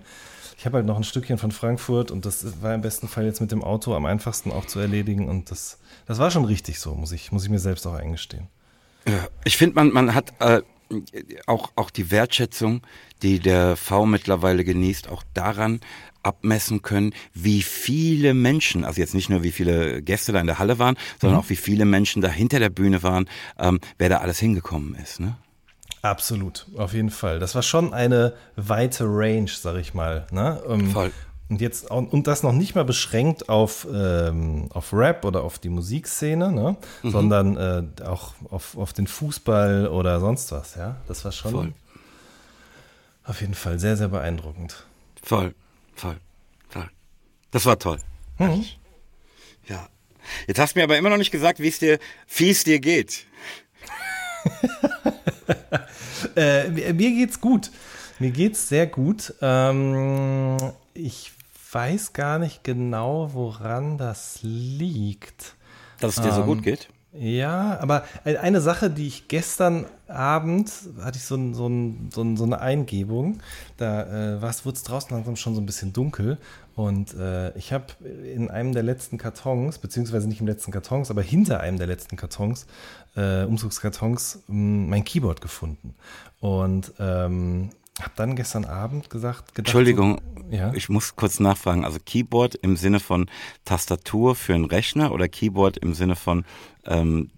ich 0.57 0.65
habe 0.65 0.77
halt 0.77 0.85
noch 0.85 0.97
ein 0.97 1.03
Stückchen 1.03 1.37
von 1.37 1.51
Frankfurt 1.51 2.11
und 2.11 2.25
das 2.25 2.61
war 2.61 2.73
im 2.73 2.81
besten 2.81 3.07
Fall 3.07 3.25
jetzt 3.25 3.41
mit 3.41 3.51
dem 3.51 3.63
Auto 3.63 3.95
am 3.95 4.05
einfachsten 4.05 4.51
auch 4.51 4.65
zu 4.65 4.79
erledigen. 4.79 5.27
Und 5.27 5.51
das, 5.51 5.79
das 6.07 6.17
war 6.19 6.31
schon 6.31 6.45
richtig 6.45 6.79
so, 6.79 6.95
muss 6.95 7.11
ich, 7.11 7.31
muss 7.31 7.43
ich 7.43 7.49
mir 7.49 7.59
selbst 7.59 7.85
auch 7.87 7.93
eingestehen. 7.93 8.47
Ja, 9.07 9.27
ich 9.43 9.57
finde, 9.57 9.75
man, 9.75 9.91
man 9.91 10.13
hat 10.13 10.33
äh, 10.39 10.61
auch, 11.47 11.71
auch 11.75 11.89
die 11.89 12.11
Wertschätzung, 12.11 12.81
die 13.21 13.39
der 13.39 13.75
V 13.75 14.05
mittlerweile 14.05 14.63
genießt, 14.63 15.09
auch 15.09 15.23
daran 15.33 15.79
abmessen 16.23 16.81
können, 16.81 17.13
wie 17.33 17.63
viele 17.63 18.33
Menschen, 18.33 18.85
also 18.85 19.01
jetzt 19.01 19.15
nicht 19.15 19.29
nur 19.29 19.43
wie 19.43 19.51
viele 19.51 20.01
Gäste 20.03 20.31
da 20.31 20.39
in 20.39 20.47
der 20.47 20.59
Halle 20.59 20.77
waren, 20.77 20.95
sondern 21.19 21.39
auch 21.39 21.49
wie 21.49 21.55
viele 21.55 21.85
Menschen 21.85 22.21
da 22.21 22.27
hinter 22.27 22.59
der 22.59 22.69
Bühne 22.69 23.01
waren, 23.01 23.27
ähm, 23.57 23.79
wer 23.97 24.09
da 24.09 24.17
alles 24.17 24.39
hingekommen 24.39 24.95
ist. 24.95 25.19
Ne? 25.19 25.35
Absolut, 26.03 26.67
auf 26.77 26.93
jeden 26.93 27.09
Fall. 27.09 27.39
Das 27.39 27.55
war 27.55 27.63
schon 27.63 27.93
eine 27.93 28.33
weite 28.55 29.05
Range, 29.07 29.49
sag 29.49 29.77
ich 29.77 29.93
mal. 29.93 30.27
Ne? 30.31 30.61
Ähm, 30.67 30.91
Voll. 30.91 31.11
Und 31.51 31.59
jetzt 31.59 31.91
und 31.91 32.27
das 32.27 32.43
noch 32.43 32.53
nicht 32.53 32.75
mal 32.75 32.85
beschränkt 32.85 33.49
auf, 33.49 33.85
ähm, 33.93 34.69
auf 34.69 34.93
Rap 34.93 35.25
oder 35.25 35.43
auf 35.43 35.59
die 35.59 35.67
Musikszene, 35.67 36.49
ne? 36.49 36.77
Mhm. 37.03 37.11
sondern 37.11 37.57
äh, 37.57 38.03
auch 38.05 38.35
auf, 38.49 38.77
auf 38.77 38.93
den 38.93 39.05
Fußball 39.05 39.87
oder 39.87 40.21
sonst 40.21 40.53
was, 40.53 40.75
ja. 40.75 40.95
Das 41.09 41.25
war 41.25 41.33
schon 41.33 41.51
Voll. 41.51 41.73
auf 43.25 43.41
jeden 43.41 43.53
Fall 43.53 43.79
sehr, 43.79 43.97
sehr 43.97 44.07
beeindruckend. 44.07 44.85
Voll, 45.21 45.53
voll, 45.93 46.15
voll. 46.69 46.89
Das 47.51 47.65
war 47.65 47.77
toll. 47.77 47.99
Mhm. 48.39 48.63
Ja. 49.67 49.89
Jetzt 50.47 50.57
hast 50.57 50.75
du 50.75 50.79
mir 50.79 50.85
aber 50.85 50.97
immer 50.97 51.09
noch 51.09 51.17
nicht 51.17 51.31
gesagt, 51.31 51.59
wie 51.59 51.67
es 51.67 51.79
dir, 51.79 51.99
wie 52.33 52.49
es 52.49 52.63
dir 52.63 52.79
geht. 52.79 53.25
äh, 56.37 56.69
mir 56.69 57.11
geht's 57.11 57.41
gut. 57.41 57.71
Mir 58.19 58.31
geht's 58.31 58.69
sehr 58.69 58.87
gut. 58.87 59.33
Ähm, 59.41 60.55
ich 60.93 61.33
weiß 61.71 62.13
gar 62.13 62.39
nicht 62.39 62.63
genau, 62.63 63.33
woran 63.33 63.97
das 63.97 64.39
liegt. 64.41 65.55
Dass 65.99 66.17
es 66.17 66.23
dir 66.23 66.29
ähm, 66.29 66.35
so 66.35 66.43
gut 66.43 66.57
ähm, 66.57 66.63
geht? 66.63 66.89
Ja, 67.13 67.77
aber 67.81 68.05
eine 68.23 68.61
Sache, 68.61 68.89
die 68.89 69.07
ich 69.07 69.27
gestern 69.27 69.85
Abend 70.07 70.71
hatte 71.01 71.17
ich 71.17 71.25
so, 71.25 71.35
so, 71.53 71.69
so, 72.09 72.35
so 72.37 72.43
eine 72.43 72.61
Eingebung. 72.61 73.41
Da 73.75 74.37
äh, 74.37 74.41
wurde 74.41 74.75
es 74.75 74.83
draußen 74.83 75.11
langsam 75.11 75.35
schon 75.35 75.53
so 75.53 75.59
ein 75.59 75.65
bisschen 75.65 75.91
dunkel. 75.91 76.37
Und 76.73 77.13
äh, 77.15 77.55
ich 77.57 77.73
habe 77.73 77.85
in 78.05 78.49
einem 78.49 78.71
der 78.71 78.83
letzten 78.83 79.17
Kartons, 79.17 79.77
beziehungsweise 79.77 80.29
nicht 80.29 80.39
im 80.39 80.47
letzten 80.47 80.71
Kartons, 80.71 81.11
aber 81.11 81.21
hinter 81.21 81.59
einem 81.59 81.77
der 81.77 81.87
letzten 81.87 82.15
Kartons, 82.15 82.65
äh, 83.17 83.43
Umzugskartons, 83.43 84.43
mein 84.47 85.03
Keyboard 85.03 85.41
gefunden. 85.41 85.95
Und 86.39 86.93
ähm, 86.97 87.71
habe 88.01 88.13
dann 88.15 88.35
gestern 88.35 88.65
Abend 88.65 89.09
gesagt, 89.09 89.55
gedacht, 89.55 89.59
Entschuldigung, 89.59 90.21
so, 90.35 90.55
ja? 90.55 90.73
ich 90.73 90.89
muss 90.89 91.15
kurz 91.15 91.39
nachfragen. 91.39 91.85
Also 91.85 91.99
Keyboard 92.03 92.55
im 92.55 92.77
Sinne 92.77 92.99
von 92.99 93.29
Tastatur 93.65 94.35
für 94.35 94.53
einen 94.53 94.65
Rechner 94.65 95.11
oder 95.11 95.27
Keyboard 95.27 95.77
im 95.77 95.93
Sinne 95.93 96.15
von 96.15 96.45
ähm, 96.85 97.29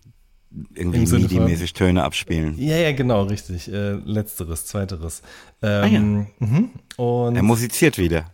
irgendwie 0.75 1.05
MIDI-mäßig 1.05 1.73
Töne 1.73 2.03
abspielen? 2.03 2.55
Ja, 2.57 2.77
ja, 2.77 2.91
genau, 2.91 3.23
richtig. 3.23 3.71
Äh, 3.71 3.93
letzteres, 3.93 4.65
zweiteres. 4.65 5.21
Ähm, 5.61 5.83
ah, 5.83 5.87
ja. 5.87 5.99
Mhm. 5.99 6.69
Und 6.97 7.35
er 7.35 7.43
musiziert 7.43 7.97
wieder. 7.97 8.25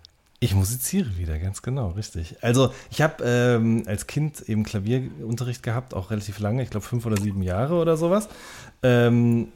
Ich 0.41 0.55
musiziere 0.55 1.17
wieder, 1.17 1.37
ganz 1.37 1.61
genau, 1.61 1.89
richtig. 1.89 2.37
Also 2.41 2.71
ich 2.89 3.01
habe 3.01 3.23
ähm, 3.25 3.83
als 3.87 4.07
Kind 4.07 4.41
eben 4.47 4.63
Klavierunterricht 4.63 5.63
gehabt, 5.63 5.93
auch 5.93 6.11
relativ 6.11 6.39
lange, 6.39 6.63
ich 6.63 6.69
glaube 6.69 6.85
fünf 6.85 7.05
oder 7.05 7.17
sieben 7.17 7.43
Jahre 7.43 7.75
oder 7.75 7.97
sowas. 7.97 8.29
Ähm, 8.81 9.49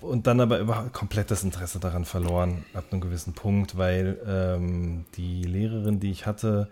und 0.00 0.26
dann 0.26 0.40
aber 0.40 0.58
überhaupt 0.58 0.92
komplett 0.92 1.30
das 1.30 1.42
Interesse 1.42 1.78
daran 1.78 2.04
verloren, 2.04 2.64
ab 2.74 2.84
einem 2.90 3.00
gewissen 3.00 3.34
Punkt, 3.34 3.76
weil 3.76 4.18
ähm, 4.26 5.04
die 5.16 5.42
Lehrerin, 5.42 6.00
die 6.00 6.10
ich 6.10 6.26
hatte, 6.26 6.68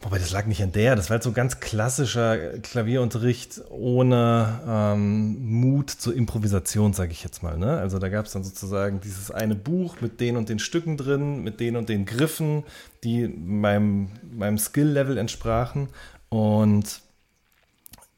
wobei 0.00 0.18
das 0.18 0.30
lag 0.30 0.46
nicht 0.46 0.62
an 0.62 0.72
der, 0.72 0.96
das 0.96 1.08
war 1.08 1.14
halt 1.14 1.22
so 1.22 1.32
ganz 1.32 1.60
klassischer 1.60 2.58
Klavierunterricht 2.58 3.62
ohne 3.70 4.60
ähm, 4.66 5.60
Mut 5.60 5.90
zur 5.90 6.14
Improvisation, 6.14 6.92
sage 6.92 7.12
ich 7.12 7.24
jetzt 7.24 7.42
mal. 7.42 7.56
Ne? 7.56 7.78
Also 7.78 7.98
da 7.98 8.08
gab 8.08 8.26
es 8.26 8.32
dann 8.32 8.44
sozusagen 8.44 9.00
dieses 9.00 9.30
eine 9.30 9.54
Buch 9.54 10.00
mit 10.00 10.20
den 10.20 10.36
und 10.36 10.48
den 10.48 10.58
Stücken 10.58 10.96
drin, 10.96 11.42
mit 11.42 11.58
den 11.58 11.76
und 11.76 11.88
den 11.88 12.04
Griffen, 12.04 12.64
die 13.02 13.28
meinem, 13.28 14.10
meinem 14.30 14.58
Skill-Level 14.58 15.16
entsprachen. 15.16 15.88
Und 16.28 17.00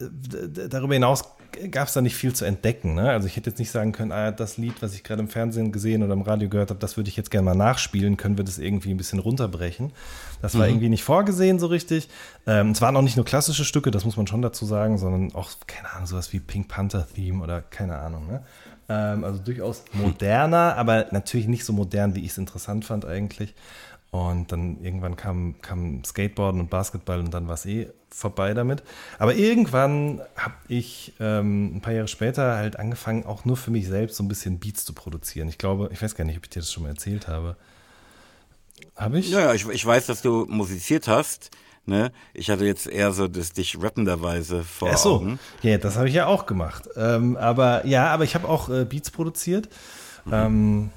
äh, 0.01 0.69
darüber 0.69 0.95
hinaus 0.95 1.25
gab 1.71 1.89
es 1.89 1.95
da 1.95 2.01
nicht 2.01 2.17
viel 2.17 2.33
zu 2.33 2.45
entdecken. 2.45 2.95
Ne? 2.95 3.11
Also 3.11 3.27
ich 3.27 3.37
hätte 3.37 3.51
jetzt 3.51 3.59
nicht 3.59 3.71
sagen 3.71 3.93
können, 3.93 4.13
ah, 4.13 4.31
das 4.31 4.57
Lied, 4.57 4.83
was 4.83 4.95
ich 4.95 5.05
gerade 5.05 5.21
im 5.21 5.29
Fernsehen 5.29 5.73
gesehen 5.73 6.03
oder 6.03 6.13
im 6.13 6.23
Radio 6.23 6.49
gehört 6.49 6.71
habe, 6.71 6.81
das 6.81 6.97
würde 6.97 7.09
ich 7.09 7.17
jetzt 7.17 7.31
gerne 7.31 7.45
mal 7.45 7.55
nachspielen, 7.55 8.17
können 8.17 8.37
wir 8.37 8.45
das 8.45 8.59
irgendwie 8.59 8.91
ein 8.91 8.97
bisschen 8.97 9.19
runterbrechen. 9.19 9.93
Das 10.43 10.55
war 10.57 10.67
mhm. 10.67 10.73
irgendwie 10.73 10.89
nicht 10.89 11.05
vorgesehen 11.05 11.59
so 11.59 11.67
richtig. 11.67 12.09
Ähm, 12.47 12.71
es 12.71 12.81
waren 12.81 12.97
auch 12.97 13.03
nicht 13.03 13.17
nur 13.17 13.25
klassische 13.25 13.65
Stücke, 13.65 13.91
das 13.91 14.05
muss 14.05 14.17
man 14.17 14.27
schon 14.27 14.43
dazu 14.43 14.65
sagen, 14.65 14.99
sondern 14.99 15.35
auch, 15.35 15.51
keine 15.67 15.91
Ahnung, 15.93 16.07
sowas 16.07 16.33
wie 16.33 16.41
Pink 16.41 16.69
Panther 16.69 17.07
Theme 17.15 17.43
oder 17.43 17.61
keine 17.61 17.99
Ahnung. 17.99 18.27
Ne? 18.27 18.43
Ähm, 18.89 19.25
also 19.25 19.39
durchaus 19.39 19.85
moderner, 19.93 20.77
aber 20.77 21.07
natürlich 21.13 21.47
nicht 21.47 21.65
so 21.65 21.73
modern, 21.73 22.15
wie 22.17 22.21
ich 22.21 22.33
es 22.33 22.39
interessant 22.39 22.85
fand 22.85 23.05
eigentlich. 23.05 23.55
Und 24.11 24.51
dann 24.51 24.83
irgendwann 24.83 25.17
kam, 25.17 25.55
kam 25.63 26.03
Skateboarden 26.05 26.61
und 26.61 26.69
Basketball 26.69 27.21
und 27.21 27.33
dann 27.33 27.47
war 27.47 27.55
es 27.55 27.65
eh 27.65 27.91
vorbei 28.09 28.55
damit. 28.55 28.83
Aber 29.21 29.37
irgendwann 29.37 30.21
habe 30.37 30.55
ich 30.67 31.13
ähm, 31.21 31.77
ein 31.77 31.81
paar 31.81 31.93
Jahre 31.93 32.09
später 32.09 32.57
halt 32.57 32.77
angefangen, 32.77 33.25
auch 33.25 33.45
nur 33.45 33.57
für 33.57 33.71
mich 33.71 33.87
selbst 33.87 34.17
so 34.17 34.25
ein 34.25 34.29
bisschen 34.29 34.59
Beats 34.59 34.85
zu 34.85 34.95
produzieren. 34.95 35.49
Ich 35.49 35.59
glaube, 35.59 35.91
ich 35.93 36.03
weiß 36.03 36.17
gar 36.17 36.25
nicht, 36.25 36.37
ob 36.37 36.45
ich 36.45 36.51
dir 36.51 36.59
das 36.59 36.73
schon 36.73 36.83
mal 36.83 36.89
erzählt 36.89 37.29
habe. 37.29 37.57
Habe 38.97 39.21
ich? 39.21 39.31
Ja, 39.31 39.41
ja 39.41 39.55
ich, 39.55 39.69
ich 39.69 39.87
weiß, 39.87 40.07
dass 40.07 40.23
du 40.23 40.45
musiziert 40.49 41.07
hast. 41.07 41.51
Ne? 41.87 42.11
Ich 42.35 42.51
hatte 42.51 42.65
jetzt 42.65 42.87
eher 42.87 43.13
so 43.13 43.29
das 43.29 43.53
dich 43.53 43.81
rappenderweise 43.81 44.65
vor 44.65 44.91
Ach 44.93 44.99
so. 44.99 45.15
Augen. 45.17 45.39
Ja, 45.63 45.79
das 45.79 45.97
habe 45.97 46.09
ich 46.09 46.15
ja 46.15 46.27
auch 46.27 46.47
gemacht. 46.47 46.89
Ähm, 46.97 47.37
aber 47.37 47.87
ja, 47.87 48.09
aber 48.09 48.25
ich 48.25 48.35
habe 48.35 48.49
auch 48.49 48.69
äh, 48.69 48.85
Beats 48.85 49.11
produziert. 49.11 49.69
Mhm. 50.25 50.33
Ähm, 50.33 50.91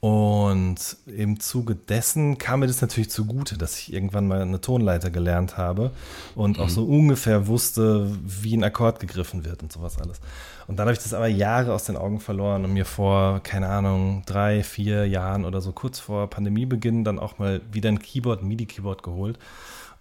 und 0.00 0.76
im 1.06 1.40
Zuge 1.40 1.74
dessen 1.74 2.38
kam 2.38 2.60
mir 2.60 2.68
das 2.68 2.80
natürlich 2.80 3.10
zugute, 3.10 3.58
dass 3.58 3.78
ich 3.78 3.92
irgendwann 3.92 4.28
mal 4.28 4.40
eine 4.40 4.60
Tonleiter 4.60 5.10
gelernt 5.10 5.56
habe 5.56 5.90
und 6.36 6.58
mhm. 6.58 6.62
auch 6.62 6.68
so 6.68 6.84
ungefähr 6.84 7.48
wusste, 7.48 8.08
wie 8.24 8.56
ein 8.56 8.62
Akkord 8.62 9.00
gegriffen 9.00 9.44
wird 9.44 9.62
und 9.62 9.72
sowas 9.72 9.98
alles. 9.98 10.20
Und 10.68 10.78
dann 10.78 10.86
habe 10.86 10.92
ich 10.92 11.02
das 11.02 11.14
aber 11.14 11.26
Jahre 11.26 11.72
aus 11.72 11.84
den 11.84 11.96
Augen 11.96 12.20
verloren 12.20 12.64
und 12.64 12.74
mir 12.74 12.84
vor, 12.84 13.40
keine 13.40 13.68
Ahnung, 13.68 14.22
drei, 14.26 14.62
vier 14.62 15.06
Jahren 15.08 15.44
oder 15.44 15.60
so 15.60 15.72
kurz 15.72 15.98
vor 15.98 16.28
Pandemiebeginn 16.30 17.02
dann 17.04 17.18
auch 17.18 17.38
mal 17.38 17.60
wieder 17.72 17.88
ein 17.88 17.98
Keyboard, 17.98 18.42
ein 18.42 18.48
MIDI-Keyboard 18.48 19.02
geholt 19.02 19.38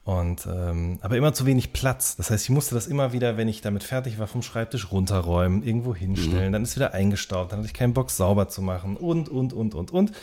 und 0.07 0.47
ähm, 0.47 0.99
aber 1.01 1.17
immer 1.17 1.33
zu 1.33 1.45
wenig 1.45 1.73
Platz. 1.73 2.15
Das 2.15 2.31
heißt, 2.31 2.45
ich 2.45 2.49
musste 2.49 2.73
das 2.75 2.87
immer 2.87 3.11
wieder, 3.11 3.35
wenn 3.35 3.49
ich 3.49 3.59
damit 3.59 3.83
fertig 3.83 4.17
war, 4.19 4.27
vom 4.27 4.41
Schreibtisch 4.41 4.89
runterräumen, 4.89 5.63
irgendwo 5.63 5.93
hinstellen. 5.93 6.47
Mhm. 6.47 6.53
Dann 6.53 6.63
ist 6.63 6.77
wieder 6.77 6.93
eingestaubt. 6.93 7.51
Dann 7.51 7.59
hatte 7.59 7.67
ich 7.67 7.73
keinen 7.73 7.93
Bock, 7.93 8.09
sauber 8.09 8.47
zu 8.47 8.61
machen 8.61 8.95
und 8.95 9.27
und 9.27 9.51
und 9.51 9.75
und 9.75 9.91
und. 9.91 10.13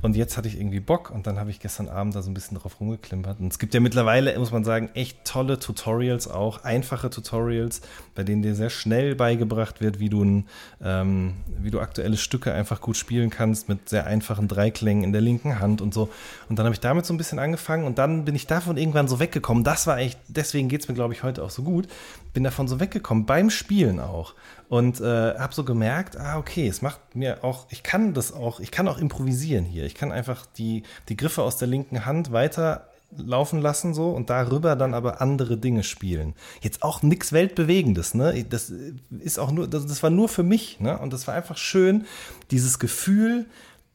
Und 0.00 0.16
jetzt 0.16 0.38
hatte 0.38 0.48
ich 0.48 0.58
irgendwie 0.58 0.80
Bock 0.80 1.10
und 1.10 1.26
dann 1.26 1.38
habe 1.38 1.50
ich 1.50 1.60
gestern 1.60 1.90
Abend 1.90 2.14
da 2.14 2.22
so 2.22 2.30
ein 2.30 2.34
bisschen 2.34 2.56
drauf 2.56 2.80
rumgeklimpert. 2.80 3.38
Und 3.38 3.52
es 3.52 3.58
gibt 3.58 3.74
ja 3.74 3.80
mittlerweile, 3.80 4.38
muss 4.38 4.52
man 4.52 4.64
sagen, 4.64 4.88
echt 4.94 5.26
tolle 5.26 5.58
Tutorials 5.58 6.28
auch, 6.28 6.64
einfache 6.64 7.10
Tutorials, 7.10 7.82
bei 8.14 8.22
denen 8.22 8.40
dir 8.40 8.54
sehr 8.54 8.70
schnell 8.70 9.16
beigebracht 9.16 9.82
wird, 9.82 10.00
wie 10.00 10.08
du 10.08 10.24
ein, 10.24 10.46
ähm, 10.82 11.34
wie 11.60 11.70
du 11.70 11.80
aktuelle 11.80 12.16
Stücke 12.16 12.54
einfach 12.54 12.80
gut 12.80 12.96
spielen 12.96 13.28
kannst 13.28 13.68
mit 13.68 13.90
sehr 13.90 14.06
einfachen 14.06 14.48
Dreiklängen 14.48 15.04
in 15.04 15.12
der 15.12 15.20
linken 15.20 15.60
Hand 15.60 15.82
und 15.82 15.92
so. 15.92 16.08
Und 16.48 16.58
dann 16.58 16.64
habe 16.64 16.72
ich 16.72 16.80
damit 16.80 17.04
so 17.04 17.12
ein 17.12 17.18
bisschen 17.18 17.38
angefangen 17.38 17.84
und 17.84 17.98
dann 17.98 18.24
bin 18.24 18.34
ich 18.34 18.46
davon 18.46 18.78
irgendwann 18.78 19.08
so 19.08 19.18
weg 19.18 19.25
weggekommen. 19.26 19.64
Das 19.64 19.86
war 19.86 19.98
echt, 19.98 20.18
deswegen 20.28 20.68
geht 20.68 20.82
es 20.82 20.88
mir, 20.88 20.94
glaube 20.94 21.14
ich, 21.14 21.22
heute 21.22 21.42
auch 21.42 21.50
so 21.50 21.62
gut. 21.62 21.88
Bin 22.32 22.44
davon 22.44 22.68
so 22.68 22.78
weggekommen, 22.78 23.26
beim 23.26 23.50
Spielen 23.50 23.98
auch. 24.00 24.34
Und 24.68 25.00
äh, 25.00 25.38
habe 25.38 25.54
so 25.54 25.64
gemerkt, 25.64 26.16
ah, 26.16 26.38
okay, 26.38 26.66
es 26.66 26.82
macht 26.82 27.14
mir 27.14 27.44
auch, 27.44 27.66
ich 27.70 27.82
kann 27.82 28.14
das 28.14 28.32
auch, 28.32 28.60
ich 28.60 28.70
kann 28.70 28.88
auch 28.88 28.98
improvisieren 28.98 29.64
hier. 29.64 29.84
Ich 29.84 29.94
kann 29.94 30.12
einfach 30.12 30.46
die, 30.46 30.84
die 31.08 31.16
Griffe 31.16 31.42
aus 31.42 31.56
der 31.56 31.68
linken 31.68 32.06
Hand 32.06 32.32
weiter 32.32 32.88
laufen 33.16 33.62
lassen 33.62 33.94
so 33.94 34.10
und 34.10 34.30
darüber 34.30 34.74
dann 34.74 34.92
aber 34.92 35.20
andere 35.20 35.56
Dinge 35.56 35.84
spielen. 35.84 36.34
Jetzt 36.60 36.82
auch 36.82 37.02
nichts 37.02 37.32
weltbewegendes, 37.32 38.14
ne? 38.14 38.44
Das 38.48 38.72
ist 39.20 39.38
auch 39.38 39.52
nur 39.52 39.68
das, 39.68 39.86
das 39.86 40.02
war 40.02 40.10
nur 40.10 40.28
für 40.28 40.42
mich, 40.42 40.80
ne? 40.80 40.98
Und 40.98 41.12
das 41.12 41.26
war 41.28 41.34
einfach 41.34 41.56
schön 41.56 42.04
dieses 42.50 42.80
Gefühl, 42.80 43.46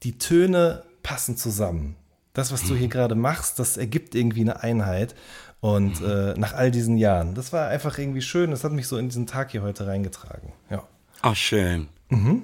die 0.03 0.17
Töne 0.17 0.83
passen 1.03 1.35
zusammen 1.35 1.97
das, 2.33 2.51
was 2.51 2.63
du 2.63 2.75
hier 2.75 2.87
gerade 2.87 3.15
machst, 3.15 3.59
das 3.59 3.77
ergibt 3.77 4.15
irgendwie 4.15 4.41
eine 4.41 4.63
Einheit. 4.63 5.15
Und 5.59 6.01
äh, 6.01 6.33
nach 6.37 6.53
all 6.53 6.71
diesen 6.71 6.97
Jahren, 6.97 7.35
das 7.35 7.53
war 7.53 7.67
einfach 7.67 7.97
irgendwie 7.99 8.21
schön. 8.21 8.49
Das 8.51 8.63
hat 8.63 8.71
mich 8.71 8.87
so 8.87 8.97
in 8.97 9.09
diesen 9.09 9.27
Tag 9.27 9.51
hier 9.51 9.61
heute 9.61 9.85
reingetragen. 9.85 10.53
Ja. 10.69 10.83
Ach, 11.21 11.35
schön. 11.35 11.87
Mhm. 12.09 12.43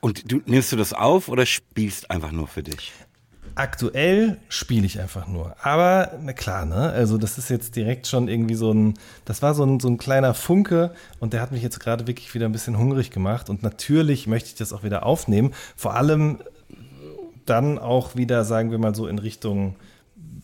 Und 0.00 0.30
du 0.30 0.40
nimmst 0.46 0.70
du 0.72 0.76
das 0.76 0.92
auf 0.92 1.28
oder 1.28 1.46
spielst 1.46 2.10
einfach 2.10 2.32
nur 2.32 2.46
für 2.46 2.62
dich? 2.62 2.92
Aktuell 3.54 4.38
spiele 4.48 4.86
ich 4.86 5.00
einfach 5.00 5.26
nur. 5.26 5.56
Aber 5.62 6.12
na 6.22 6.32
klar, 6.32 6.64
ne? 6.64 6.90
Also 6.90 7.18
das 7.18 7.38
ist 7.38 7.50
jetzt 7.50 7.76
direkt 7.76 8.06
schon 8.06 8.28
irgendwie 8.28 8.54
so 8.54 8.72
ein, 8.72 8.94
das 9.24 9.42
war 9.42 9.54
so 9.54 9.64
ein, 9.64 9.78
so 9.78 9.88
ein 9.88 9.98
kleiner 9.98 10.32
Funke 10.32 10.94
und 11.20 11.34
der 11.34 11.42
hat 11.42 11.52
mich 11.52 11.62
jetzt 11.62 11.80
gerade 11.80 12.06
wirklich 12.06 12.32
wieder 12.34 12.46
ein 12.46 12.52
bisschen 12.52 12.78
hungrig 12.78 13.10
gemacht. 13.10 13.50
Und 13.50 13.62
natürlich 13.62 14.26
möchte 14.26 14.48
ich 14.48 14.54
das 14.54 14.72
auch 14.72 14.84
wieder 14.84 15.04
aufnehmen. 15.04 15.52
Vor 15.76 15.94
allem 15.94 16.38
dann 17.46 17.78
auch 17.78 18.16
wieder, 18.16 18.44
sagen 18.44 18.70
wir 18.70 18.78
mal 18.78 18.94
so, 18.94 19.06
in 19.06 19.18
Richtung 19.18 19.76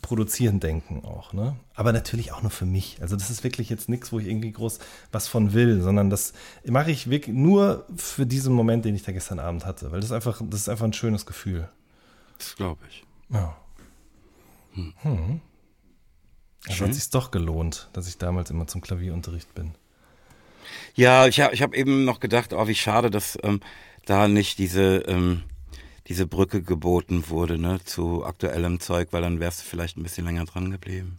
Produzieren 0.03 0.61
denken 0.61 1.05
auch, 1.05 1.33
ne? 1.33 1.57
Aber 1.75 1.93
natürlich 1.93 2.33
auch 2.33 2.43
nur 2.43 2.51
für 2.51 2.65
mich. 2.65 2.99
Also 3.01 3.17
das 3.17 3.31
ist 3.31 3.43
wirklich 3.43 3.69
jetzt 3.69 3.89
nichts, 3.89 4.13
wo 4.13 4.19
ich 4.19 4.27
irgendwie 4.27 4.53
groß 4.53 4.79
was 5.13 5.29
von 5.29 5.55
will, 5.55 5.81
sondern 5.81 6.09
das 6.09 6.35
mache 6.65 6.91
ich 6.91 7.11
wirklich 7.11 7.35
nur 7.35 7.85
für 7.97 8.25
diesen 8.25 8.55
Moment, 8.55 8.85
den 8.85 8.95
ich 8.95 9.03
da 9.03 9.13
gestern 9.13 9.39
Abend 9.39 9.67
hatte, 9.67 9.91
weil 9.91 10.01
das 10.01 10.11
ist 10.11 10.15
einfach, 10.15 10.41
das 10.45 10.61
ist 10.61 10.69
einfach 10.69 10.85
ein 10.85 10.93
schönes 10.93 11.27
Gefühl. 11.27 11.69
Das 12.39 12.55
glaube 12.55 12.81
ich. 12.89 13.05
Ja. 13.31 13.57
Hm. 14.75 14.95
hm. 15.03 15.41
Also 16.67 16.85
hat 16.85 16.95
sich 16.95 17.11
doch 17.11 17.31
gelohnt, 17.31 17.89
dass 17.93 18.09
ich 18.09 18.19
damals 18.19 18.51
immer 18.51 18.67
zum 18.67 18.81
Klavierunterricht 18.81 19.55
bin. 19.55 19.75
Ja, 20.95 21.27
ich 21.27 21.41
habe 21.41 21.55
ich 21.55 21.63
hab 21.63 21.75
eben 21.75 22.05
noch 22.05 22.21
gedacht, 22.21 22.53
oh, 22.53 22.67
wie 22.69 22.75
schade, 22.75 23.11
dass 23.11 23.39
ähm, 23.43 23.61
da 24.05 24.29
nicht 24.29 24.59
diese, 24.59 24.99
ähm, 25.07 25.43
diese 26.09 26.27
Brücke 26.27 26.63
geboten 26.63 27.25
wurde 27.29 27.59
ne, 27.59 27.81
zu 27.85 28.25
aktuellem 28.25 28.81
Zeug, 28.81 29.09
weil 29.11 29.23
dann 29.23 29.41
wärst 29.41 29.61
du 29.61 29.65
vielleicht 29.65 29.97
ein 29.97 30.03
bisschen 30.03 30.25
länger 30.25 30.45
dran 30.45 30.71
geblieben. 30.71 31.19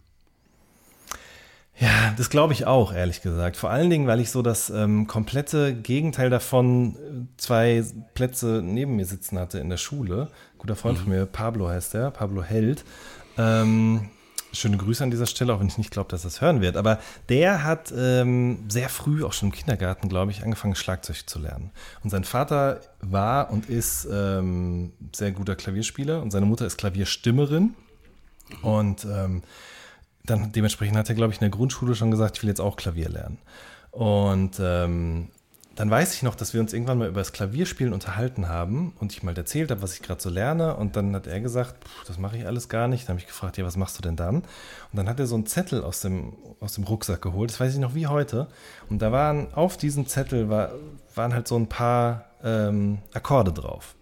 Ja, 1.78 2.12
das 2.18 2.28
glaube 2.28 2.52
ich 2.52 2.66
auch, 2.66 2.92
ehrlich 2.92 3.22
gesagt. 3.22 3.56
Vor 3.56 3.70
allen 3.70 3.88
Dingen, 3.88 4.06
weil 4.06 4.20
ich 4.20 4.30
so 4.30 4.42
das 4.42 4.68
ähm, 4.68 5.06
komplette 5.06 5.74
Gegenteil 5.74 6.28
davon 6.28 6.94
äh, 6.94 7.38
zwei 7.38 7.82
Plätze 8.12 8.60
neben 8.62 8.96
mir 8.96 9.06
sitzen 9.06 9.38
hatte 9.38 9.58
in 9.60 9.70
der 9.70 9.78
Schule. 9.78 10.28
Guter 10.58 10.76
Freund 10.76 10.98
mhm. 10.98 11.02
von 11.02 11.12
mir, 11.12 11.26
Pablo 11.26 11.68
heißt 11.68 11.94
der, 11.94 12.10
Pablo 12.10 12.42
Held. 12.42 12.84
Ähm, 13.38 14.10
schöne 14.52 14.76
Grüße 14.76 15.02
an 15.02 15.10
dieser 15.10 15.26
Stelle, 15.26 15.54
auch 15.54 15.60
wenn 15.60 15.66
ich 15.66 15.78
nicht 15.78 15.90
glaube, 15.90 16.08
dass 16.10 16.22
das 16.22 16.40
hören 16.40 16.60
wird. 16.60 16.76
Aber 16.76 16.98
der 17.28 17.64
hat 17.64 17.92
ähm, 17.96 18.64
sehr 18.68 18.88
früh, 18.88 19.24
auch 19.24 19.32
schon 19.32 19.48
im 19.48 19.54
Kindergarten, 19.54 20.08
glaube 20.08 20.30
ich, 20.30 20.42
angefangen, 20.42 20.74
Schlagzeug 20.74 21.28
zu 21.28 21.38
lernen. 21.38 21.70
Und 22.02 22.10
sein 22.10 22.24
Vater 22.24 22.80
war 23.00 23.50
und 23.50 23.68
ist 23.68 24.08
ähm, 24.10 24.92
sehr 25.14 25.32
guter 25.32 25.56
Klavierspieler 25.56 26.22
und 26.22 26.30
seine 26.30 26.46
Mutter 26.46 26.66
ist 26.66 26.78
Klavierstimmerin. 26.78 27.74
Und 28.62 29.04
ähm, 29.04 29.42
dann 30.24 30.52
dementsprechend 30.52 30.96
hat 30.96 31.08
er, 31.08 31.14
glaube 31.14 31.32
ich, 31.32 31.38
in 31.38 31.44
der 31.44 31.50
Grundschule 31.50 31.94
schon 31.94 32.10
gesagt, 32.10 32.36
ich 32.36 32.42
will 32.42 32.50
jetzt 32.50 32.60
auch 32.60 32.76
Klavier 32.76 33.08
lernen. 33.08 33.38
Und 33.90 34.60
ähm, 34.60 35.28
dann 35.80 35.90
weiß 35.90 36.12
ich 36.12 36.22
noch, 36.22 36.34
dass 36.34 36.52
wir 36.52 36.60
uns 36.60 36.74
irgendwann 36.74 36.98
mal 36.98 37.08
über 37.08 37.22
das 37.22 37.32
Klavierspielen 37.32 37.94
unterhalten 37.94 38.50
haben 38.50 38.92
und 39.00 39.12
ich 39.12 39.22
mal 39.22 39.34
erzählt 39.34 39.70
habe, 39.70 39.80
was 39.80 39.94
ich 39.94 40.02
gerade 40.02 40.20
so 40.20 40.28
lerne. 40.28 40.76
Und 40.76 40.94
dann 40.94 41.14
hat 41.14 41.26
er 41.26 41.40
gesagt, 41.40 41.74
das 42.06 42.18
mache 42.18 42.36
ich 42.36 42.46
alles 42.46 42.68
gar 42.68 42.86
nicht. 42.86 43.04
Dann 43.04 43.14
habe 43.14 43.20
ich 43.20 43.26
gefragt, 43.26 43.56
ja, 43.56 43.64
was 43.64 43.78
machst 43.78 43.96
du 43.96 44.02
denn 44.02 44.14
dann? 44.14 44.36
Und 44.36 44.44
dann 44.92 45.08
hat 45.08 45.18
er 45.18 45.26
so 45.26 45.36
einen 45.36 45.46
Zettel 45.46 45.82
aus 45.82 46.00
dem, 46.02 46.34
aus 46.60 46.74
dem 46.74 46.84
Rucksack 46.84 47.22
geholt, 47.22 47.48
das 47.48 47.60
weiß 47.60 47.72
ich 47.72 47.80
noch 47.80 47.94
wie 47.94 48.06
heute. 48.06 48.48
Und 48.90 49.00
da 49.00 49.10
waren 49.10 49.54
auf 49.54 49.78
diesem 49.78 50.06
Zettel 50.06 50.50
war, 50.50 50.72
waren 51.14 51.32
halt 51.32 51.48
so 51.48 51.56
ein 51.56 51.70
paar 51.70 52.26
ähm, 52.44 52.98
Akkorde 53.14 53.54
drauf. 53.54 53.94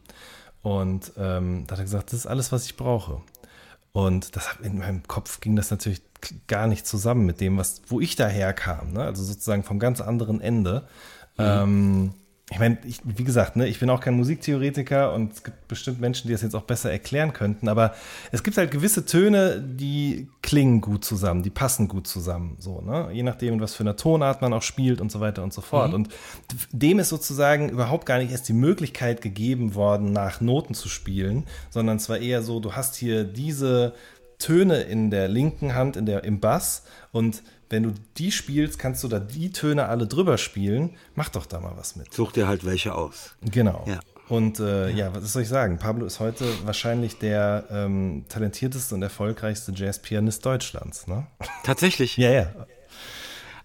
Und 0.62 1.12
ähm, 1.16 1.62
da 1.68 1.75
hat 1.75 1.78
er 1.78 1.85
gesagt, 1.85 2.12
das 2.12 2.18
ist 2.18 2.26
alles, 2.26 2.50
was 2.50 2.64
ich 2.64 2.76
brauche. 2.76 3.23
Und 3.92 4.35
das 4.35 4.49
in 4.64 4.78
meinem 4.78 5.04
Kopf 5.06 5.38
ging 5.38 5.54
das 5.54 5.70
natürlich 5.70 6.02
gar 6.49 6.66
nicht 6.66 6.87
zusammen 6.87 7.25
mit 7.25 7.40
dem, 7.40 7.56
was, 7.56 7.82
wo 7.87 8.00
ich 8.00 8.16
daher 8.16 8.52
kam. 8.52 8.92
Ne? 8.92 9.02
Also 9.02 9.23
sozusagen 9.23 9.62
vom 9.62 9.78
ganz 9.78 10.00
anderen 10.00 10.40
Ende. 10.40 10.88
Mhm. 11.38 11.45
Ähm, 11.45 12.12
ich 12.50 12.59
meine, 12.59 12.78
wie 13.04 13.25
gesagt, 13.25 13.57
ne, 13.57 13.68
ich 13.68 13.78
bin 13.78 13.90
auch 13.90 14.00
kein 14.00 14.14
Musiktheoretiker 14.14 15.12
und 15.12 15.35
es 15.35 15.45
gibt 15.45 15.68
bestimmt 15.68 16.00
Menschen, 16.00 16.28
die 16.28 16.33
das 16.33 16.40
jetzt 16.40 16.54
auch 16.54 16.62
besser 16.62 16.90
erklären 16.90 17.35
könnten, 17.35 17.68
aber 17.68 17.95
es 18.33 18.42
gibt 18.42 18.57
halt 18.57 18.71
gewisse 18.71 19.04
Töne, 19.04 19.62
die 19.62 20.30
klingen 20.40 20.80
gut 20.80 21.04
zusammen, 21.04 21.42
die 21.42 21.50
passen 21.50 21.88
gut 21.88 22.07
zusammen, 22.07 22.57
so, 22.59 22.80
ne? 22.80 23.11
Je 23.12 23.23
nachdem, 23.23 23.61
was 23.61 23.75
für 23.75 23.83
eine 23.83 23.97
Tonart 23.97 24.40
man 24.40 24.54
auch 24.54 24.62
spielt 24.62 25.02
und 25.02 25.12
so 25.12 25.21
weiter 25.21 25.42
und 25.42 25.52
so 25.52 25.61
fort. 25.61 25.88
Mhm. 25.88 25.95
Und 25.95 26.09
dem 26.73 26.99
ist 26.99 27.11
sozusagen 27.11 27.68
überhaupt 27.68 28.07
gar 28.07 28.18
nicht 28.18 28.33
erst 28.33 28.49
die 28.49 28.54
Möglichkeit 28.54 29.21
gegeben 29.21 29.75
worden, 29.75 30.12
nach 30.12 30.40
Noten 30.40 30.73
zu 30.73 30.88
spielen, 30.88 31.45
sondern 31.68 31.99
es 31.99 32.09
war 32.09 32.16
eher 32.16 32.42
so, 32.42 32.61
du 32.61 32.73
hast 32.73 32.97
hier 32.97 33.25
diese 33.25 33.92
Töne 34.38 34.83
in 34.83 35.11
der 35.11 35.28
linken 35.28 35.75
Hand, 35.75 35.97
in 35.97 36.07
der, 36.07 36.25
im 36.25 36.40
Bass 36.40 36.85
und 37.12 37.42
wenn 37.71 37.83
du 37.83 37.95
die 38.17 38.33
spielst, 38.33 38.79
kannst 38.79 39.05
du 39.05 39.09
da 39.09 39.19
die 39.19 39.51
Töne 39.51 39.87
alle 39.87 40.07
drüber 40.07 40.39
spielen. 40.39 40.97
Mach 41.15 41.29
doch 41.29 41.47
da 41.47 41.61
mal 41.61 41.73
was 41.77 41.97
mit. 41.97 42.13
Such 42.13 42.33
dir 42.33 42.49
halt 42.49 42.65
welche 42.65 42.95
aus. 42.95 43.35
Genau. 43.43 43.85
Ja. 43.87 44.01
Und 44.29 44.61
äh, 44.61 44.91
ja. 44.91 44.97
ja. 44.97 45.15
was 45.15 45.33
soll 45.33 45.43
ich 45.43 45.49
sagen? 45.49 45.79
Pablo 45.79 46.07
ist 46.07 46.21
heute 46.21 46.45
wahrscheinlich 46.65 47.19
der 47.19 47.65
ähm, 47.71 48.25
talentierteste 48.29 48.95
und 48.95 49.03
erfolgreichste 49.03 49.73
Jazzpianist 49.73 50.45
Deutschlands, 50.45 51.07
ne? 51.07 51.27
Tatsächlich? 51.65 52.17
ja, 52.17 52.31
ja. 52.31 52.53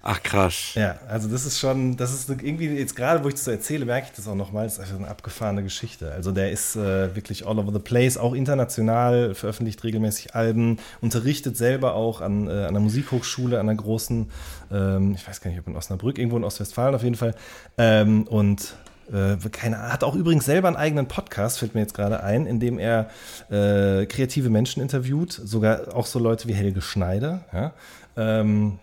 Ach 0.06 0.22
krass. 0.22 0.74
Ja, 0.76 1.00
also 1.08 1.30
das 1.30 1.46
ist 1.46 1.60
schon, 1.60 1.96
das 1.96 2.14
ist 2.14 2.30
irgendwie, 2.30 2.68
jetzt 2.68 2.94
gerade 2.94 3.24
wo 3.24 3.30
ich 3.30 3.36
das 3.36 3.46
so 3.46 3.52
erzähle, 3.52 3.86
merke 3.86 4.08
ich 4.08 4.14
das 4.14 4.28
auch 4.28 4.36
nochmal, 4.36 4.66
das 4.66 4.74
ist 4.74 4.80
einfach 4.82 4.98
eine 4.98 5.08
abgefahrene 5.08 5.64
Geschichte. 5.64 6.12
Also 6.12 6.34
der 6.34 6.52
ist 6.52 6.76
äh, 6.76 7.16
wirklich 7.16 7.48
all 7.48 7.58
over 7.58 7.72
the 7.72 7.80
place, 7.80 8.18
auch 8.18 8.34
international, 8.34 9.34
veröffentlicht 9.34 9.82
regelmäßig 9.82 10.36
Alben, 10.36 10.78
unterrichtet 11.00 11.56
selber 11.56 11.96
auch 11.96 12.20
an, 12.20 12.48
äh, 12.48 12.52
an 12.52 12.68
einer 12.68 12.82
Musikhochschule, 12.82 13.62
an 13.62 13.70
einer 13.70 13.78
großen, 13.78 14.30
ähm, 14.74 15.14
ich 15.14 15.26
weiß 15.26 15.40
gar 15.40 15.52
nicht, 15.52 15.62
ob 15.62 15.68
in 15.70 15.78
Osnabrück, 15.78 16.18
irgendwo 16.18 16.36
in 16.36 16.44
Ostwestfalen 16.44 16.96
auf 16.96 17.04
jeden 17.04 17.16
Fall. 17.16 17.34
Ähm, 17.78 18.24
und 18.24 18.76
äh, 19.10 19.38
keine, 19.52 19.90
hat 19.90 20.04
auch 20.04 20.16
übrigens 20.16 20.44
selber 20.44 20.68
einen 20.68 20.76
eigenen 20.76 21.08
Podcast, 21.08 21.60
fällt 21.60 21.76
mir 21.76 21.82
jetzt 21.82 21.94
gerade 21.94 22.22
ein, 22.22 22.46
in 22.46 22.60
dem 22.60 22.78
er 22.78 23.10
äh, 23.50 24.06
kreative 24.06 24.50
Menschen 24.50 24.82
interviewt, 24.82 25.32
sogar 25.32 25.96
auch 25.96 26.08
so 26.08 26.20
Leute 26.20 26.50
wie 26.50 26.54
Helge 26.54 26.82
Schneider. 26.82 27.46
Ja? 27.54 27.74
Ähm, 28.18 28.80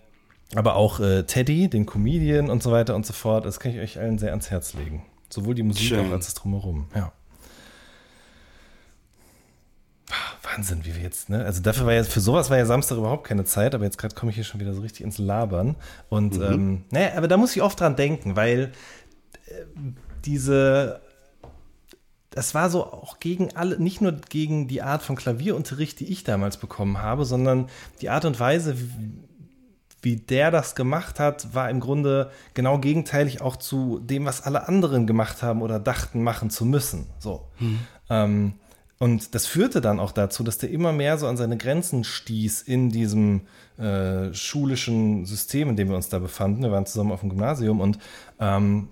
aber 0.55 0.75
auch 0.75 0.99
äh, 0.99 1.23
Teddy, 1.23 1.69
den 1.69 1.85
Comedian 1.85 2.49
und 2.49 2.61
so 2.61 2.71
weiter 2.71 2.95
und 2.95 3.05
so 3.05 3.13
fort. 3.13 3.45
Das 3.45 3.59
kann 3.59 3.71
ich 3.71 3.79
euch 3.79 3.99
allen 3.99 4.17
sehr 4.17 4.31
ans 4.31 4.51
Herz 4.51 4.73
legen. 4.73 5.05
Sowohl 5.29 5.55
die 5.55 5.63
Musik 5.63 5.87
Schön. 5.87 6.11
als 6.11 6.25
das 6.25 6.33
Drumherum. 6.35 6.87
Ja. 6.95 7.11
Wahnsinn, 10.43 10.83
wie 10.83 10.95
wir 10.95 11.03
jetzt, 11.03 11.29
ne? 11.29 11.45
Also 11.45 11.61
dafür 11.61 11.85
war 11.85 11.93
ja, 11.93 12.03
für 12.03 12.19
sowas 12.19 12.49
war 12.49 12.57
ja 12.57 12.65
Samstag 12.65 12.97
überhaupt 12.97 13.25
keine 13.25 13.45
Zeit, 13.45 13.73
aber 13.73 13.85
jetzt 13.85 13.97
gerade 13.97 14.15
komme 14.15 14.31
ich 14.31 14.35
hier 14.35 14.43
schon 14.43 14.59
wieder 14.59 14.73
so 14.73 14.81
richtig 14.81 15.01
ins 15.01 15.17
Labern. 15.17 15.75
Und 16.09 16.37
mhm. 16.37 16.43
ähm, 16.43 16.85
naja, 16.89 17.11
aber 17.15 17.29
da 17.29 17.37
muss 17.37 17.55
ich 17.55 17.61
oft 17.61 17.79
dran 17.79 17.95
denken, 17.95 18.35
weil 18.35 18.73
äh, 19.47 19.53
diese 20.25 21.01
das 22.31 22.55
war 22.55 22.69
so 22.69 22.85
auch 22.85 23.19
gegen 23.19 23.55
alle, 23.55 23.77
nicht 23.77 24.01
nur 24.01 24.13
gegen 24.13 24.69
die 24.69 24.81
Art 24.81 25.03
von 25.03 25.17
Klavierunterricht, 25.17 25.99
die 25.99 26.11
ich 26.11 26.23
damals 26.23 26.55
bekommen 26.57 26.99
habe, 26.99 27.25
sondern 27.25 27.69
die 27.99 28.09
Art 28.09 28.23
und 28.23 28.39
Weise, 28.39 28.77
wie, 30.01 30.15
der 30.15 30.51
das 30.51 30.75
gemacht 30.75 31.19
hat, 31.19 31.53
war 31.53 31.69
im 31.69 31.79
Grunde 31.79 32.31
genau 32.53 32.79
gegenteilig 32.79 33.41
auch 33.41 33.55
zu 33.55 33.99
dem, 33.99 34.25
was 34.25 34.41
alle 34.41 34.67
anderen 34.67 35.07
gemacht 35.07 35.43
haben 35.43 35.61
oder 35.61 35.79
dachten, 35.79 36.23
machen 36.23 36.49
zu 36.49 36.65
müssen. 36.65 37.07
So. 37.19 37.47
Mhm. 37.59 37.79
Ähm, 38.09 38.53
und 38.97 39.33
das 39.33 39.47
führte 39.47 39.81
dann 39.81 39.99
auch 39.99 40.11
dazu, 40.11 40.43
dass 40.43 40.59
der 40.59 40.69
immer 40.69 40.93
mehr 40.93 41.17
so 41.17 41.27
an 41.27 41.37
seine 41.37 41.57
Grenzen 41.57 42.03
stieß 42.03 42.61
in 42.61 42.89
diesem 42.89 43.41
äh, 43.77 44.31
schulischen 44.33 45.25
System, 45.25 45.69
in 45.69 45.75
dem 45.75 45.89
wir 45.89 45.95
uns 45.95 46.09
da 46.09 46.19
befanden. 46.19 46.61
Wir 46.61 46.71
waren 46.71 46.85
zusammen 46.85 47.11
auf 47.11 47.21
dem 47.21 47.29
Gymnasium 47.29 47.81
und 47.81 47.97
ähm, 48.39 48.89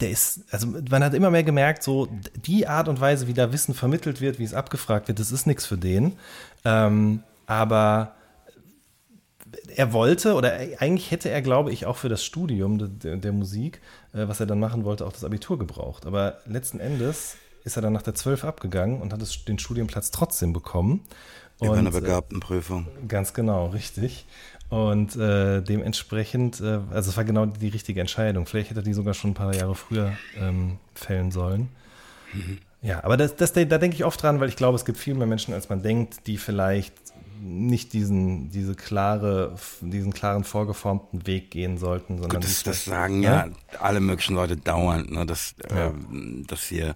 der 0.00 0.10
ist, 0.10 0.42
also 0.50 0.66
man 0.90 1.02
hat 1.02 1.14
immer 1.14 1.30
mehr 1.30 1.44
gemerkt, 1.44 1.82
so 1.82 2.08
die 2.44 2.66
Art 2.66 2.88
und 2.88 3.00
Weise, 3.00 3.26
wie 3.26 3.34
da 3.34 3.52
Wissen 3.52 3.72
vermittelt 3.72 4.20
wird, 4.20 4.38
wie 4.38 4.44
es 4.44 4.52
abgefragt 4.52 5.08
wird, 5.08 5.18
das 5.18 5.32
ist 5.32 5.46
nichts 5.46 5.64
für 5.64 5.78
den. 5.78 6.14
Ähm, 6.64 7.22
aber 7.46 8.14
er 9.74 9.92
wollte, 9.92 10.34
oder 10.34 10.52
eigentlich 10.78 11.10
hätte 11.10 11.30
er, 11.30 11.42
glaube 11.42 11.72
ich, 11.72 11.86
auch 11.86 11.96
für 11.96 12.08
das 12.08 12.24
Studium 12.24 12.98
der, 12.98 13.16
der 13.16 13.32
Musik, 13.32 13.80
äh, 14.12 14.28
was 14.28 14.40
er 14.40 14.46
dann 14.46 14.60
machen 14.60 14.84
wollte, 14.84 15.06
auch 15.06 15.12
das 15.12 15.24
Abitur 15.24 15.58
gebraucht. 15.58 16.06
Aber 16.06 16.38
letzten 16.46 16.80
Endes 16.80 17.36
ist 17.64 17.76
er 17.76 17.82
dann 17.82 17.92
nach 17.92 18.02
der 18.02 18.14
12 18.14 18.44
abgegangen 18.44 19.00
und 19.00 19.12
hat 19.12 19.22
es, 19.22 19.44
den 19.44 19.58
Studienplatz 19.58 20.10
trotzdem 20.10 20.52
bekommen. 20.52 21.04
Über 21.60 21.74
eine 21.74 21.90
äh, 21.90 21.92
Begabtenprüfung. 21.92 22.86
Äh, 22.86 23.06
ganz 23.06 23.34
genau, 23.34 23.66
richtig. 23.68 24.26
Und 24.68 25.16
äh, 25.16 25.60
dementsprechend, 25.60 26.60
äh, 26.60 26.80
also 26.90 27.10
es 27.10 27.16
war 27.16 27.24
genau 27.24 27.46
die 27.46 27.68
richtige 27.68 28.00
Entscheidung. 28.00 28.46
Vielleicht 28.46 28.70
hätte 28.70 28.80
er 28.80 28.84
die 28.84 28.94
sogar 28.94 29.14
schon 29.14 29.32
ein 29.32 29.34
paar 29.34 29.54
Jahre 29.54 29.74
früher 29.74 30.16
ähm, 30.36 30.78
fällen 30.94 31.30
sollen. 31.30 31.68
Mhm. 32.32 32.58
Ja, 32.82 33.04
aber 33.04 33.16
das, 33.16 33.36
das, 33.36 33.52
da 33.52 33.64
denke 33.64 33.94
ich 33.94 34.04
oft 34.04 34.20
dran, 34.22 34.40
weil 34.40 34.48
ich 34.48 34.56
glaube, 34.56 34.76
es 34.76 34.84
gibt 34.84 34.98
viel 34.98 35.14
mehr 35.14 35.28
Menschen, 35.28 35.54
als 35.54 35.68
man 35.68 35.82
denkt, 35.82 36.26
die 36.26 36.36
vielleicht 36.36 36.92
nicht 37.40 37.92
diesen, 37.92 38.50
diese 38.50 38.74
klare, 38.74 39.56
diesen 39.80 40.12
klaren 40.12 40.44
vorgeformten 40.44 41.26
Weg 41.26 41.50
gehen 41.50 41.78
sollten, 41.78 42.18
sondern 42.18 42.40
Gut, 42.40 42.44
das, 42.44 42.62
das 42.62 42.84
sagen 42.84 43.22
ja, 43.22 43.46
ja, 43.46 43.52
alle 43.80 44.00
möglichen 44.00 44.34
Leute 44.34 44.56
dauernd, 44.56 45.10
ne, 45.10 45.26
dass, 45.26 45.54
ja. 45.70 45.88
äh, 45.88 45.92
dass 46.46 46.64
hier 46.64 46.94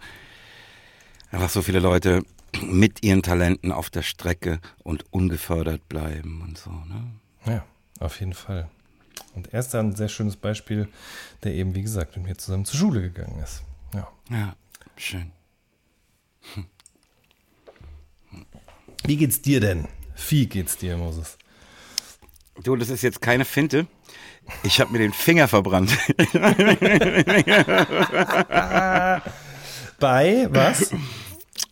einfach 1.31 1.51
so 1.51 1.63
viele 1.63 1.81
Leute 1.81 2.23
mit 2.63 3.03
ihren 3.03 3.23
Talenten 3.23 3.73
auf 3.73 3.91
der 3.91 4.03
Strecke 4.03 4.61
und 4.83 5.05
ungefördert 5.11 5.89
bleiben 5.89 6.43
und 6.43 6.59
so. 6.59 6.71
Ne? 6.71 7.11
Ja, 7.47 7.65
auf 8.01 8.21
jeden 8.21 8.35
Fall. 8.35 8.69
Und 9.35 9.53
er 9.53 9.61
ist 9.61 9.75
da 9.75 9.81
ein 9.81 9.95
sehr 9.95 10.09
schönes 10.09 10.37
Beispiel, 10.37 10.89
der 11.43 11.55
eben, 11.55 11.75
wie 11.75 11.83
gesagt, 11.83 12.17
mit 12.17 12.27
mir 12.27 12.37
zusammen 12.37 12.65
zur 12.65 12.79
Schule 12.79 13.03
gegangen 13.03 13.41
ist. 13.43 13.63
Ja, 13.95 14.09
ja 14.31 14.55
schön. 14.97 15.33
Wie 19.05 19.17
geht's 19.17 19.41
dir 19.41 19.61
denn? 19.61 19.89
Wie 20.29 20.47
geht's 20.47 20.77
dir, 20.77 20.97
Moses? 20.97 21.39
Du, 22.63 22.75
das 22.77 22.89
ist 22.89 23.03
jetzt 23.03 23.21
keine 23.21 23.45
Finte. 23.45 23.87
Ich 24.63 24.81
habe 24.81 24.93
mir 24.93 24.99
den 24.99 25.13
Finger 25.13 25.49
verbrannt. 25.49 25.97
Bei 29.99 30.49
was? 30.51 30.93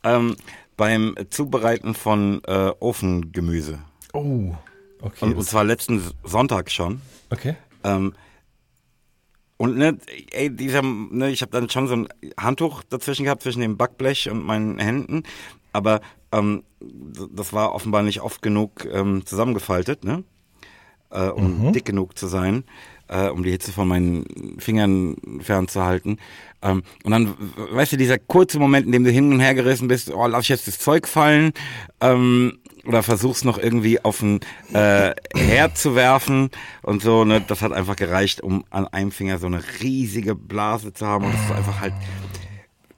Ähm, 0.02 0.36
beim 0.76 1.14
Zubereiten 1.30 1.94
von 1.94 2.42
äh, 2.44 2.72
Ofengemüse. 2.80 3.78
Oh, 4.12 4.54
okay. 5.00 5.24
Und, 5.24 5.36
und, 5.36 5.44
zwar 5.44 5.64
letzten 5.64 6.02
Sonntag 6.24 6.70
schon. 6.70 7.00
Okay. 7.30 7.56
Ähm, 7.84 8.14
und 9.64 9.78
ne, 9.78 9.96
ey, 10.32 10.54
dieser, 10.54 10.82
ne, 10.82 11.30
ich 11.30 11.40
habe 11.40 11.52
dann 11.52 11.70
schon 11.70 11.88
so 11.88 11.94
ein 11.94 12.08
Handtuch 12.38 12.82
dazwischen 12.82 13.24
gehabt, 13.24 13.42
zwischen 13.42 13.60
dem 13.60 13.78
Backblech 13.78 14.30
und 14.30 14.44
meinen 14.44 14.78
Händen. 14.78 15.22
Aber 15.72 16.02
ähm, 16.32 16.64
das 17.32 17.54
war 17.54 17.74
offenbar 17.74 18.02
nicht 18.02 18.20
oft 18.20 18.42
genug 18.42 18.84
ähm, 18.92 19.24
zusammengefaltet, 19.24 20.04
ne? 20.04 20.22
Äh, 21.10 21.28
um 21.28 21.68
mhm. 21.68 21.72
dick 21.72 21.86
genug 21.86 22.18
zu 22.18 22.26
sein. 22.26 22.64
äh, 23.08 23.28
um 23.28 23.42
die 23.42 23.50
Hitze 23.50 23.72
von 23.72 23.88
meinen 23.88 24.56
Fingern 24.58 25.16
fernzuhalten. 25.40 26.18
Ähm, 26.62 26.82
und 27.02 27.10
dann, 27.10 27.34
weißt 27.72 27.92
du, 27.92 27.96
dieser 27.96 28.18
kurze 28.18 28.58
Moment, 28.58 28.86
in 28.86 28.92
dem 28.92 29.04
du 29.04 29.10
hin 29.10 29.32
und 29.32 29.40
her 29.40 29.54
gerissen 29.54 29.88
bist, 29.88 30.12
oh, 30.12 30.26
lass 30.26 30.44
ich 30.44 30.48
jetzt 30.48 30.68
das 30.68 30.78
Zeug 30.78 31.06
fallen 31.06 31.52
ähm, 32.00 32.58
oder 32.86 33.02
versuch's 33.02 33.44
noch 33.44 33.58
irgendwie 33.58 34.04
auf 34.04 34.20
den 34.20 34.40
äh, 34.72 35.14
Herd 35.34 35.78
zu 35.78 35.94
werfen 35.94 36.50
und 36.82 37.02
so. 37.02 37.24
Ne, 37.24 37.40
das 37.40 37.62
hat 37.62 37.72
einfach 37.72 37.96
gereicht, 37.96 38.40
um 38.40 38.64
an 38.70 38.86
einem 38.88 39.10
Finger 39.10 39.38
so 39.38 39.46
eine 39.46 39.62
riesige 39.80 40.34
Blase 40.34 40.92
zu 40.92 41.06
haben 41.06 41.24
und 41.26 41.34
das 41.34 41.56
einfach 41.56 41.80
halt 41.80 41.94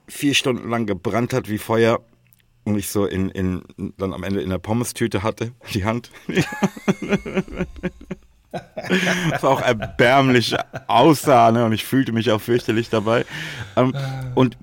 vier 0.07 0.33
Stunden 0.33 0.69
lang 0.69 0.85
gebrannt 0.85 1.33
hat 1.33 1.49
wie 1.49 1.57
Feuer 1.57 1.99
und 2.63 2.77
ich 2.77 2.89
so 2.89 3.05
in, 3.05 3.29
in 3.29 3.63
dann 3.97 4.13
am 4.13 4.23
Ende 4.23 4.41
in 4.41 4.49
der 4.49 4.57
Pommes-Tüte 4.57 5.23
hatte, 5.23 5.53
die 5.73 5.85
Hand. 5.85 6.11
das 9.31 9.43
war 9.43 9.51
auch 9.51 9.61
erbärmlich 9.61 10.55
aussah, 10.87 11.51
ne? 11.51 11.65
Und 11.65 11.71
ich 11.73 11.85
fühlte 11.85 12.11
mich 12.11 12.29
auch 12.31 12.41
fürchterlich 12.41 12.89
dabei. 12.89 13.25
Ähm, 13.75 13.93
und 14.35 14.57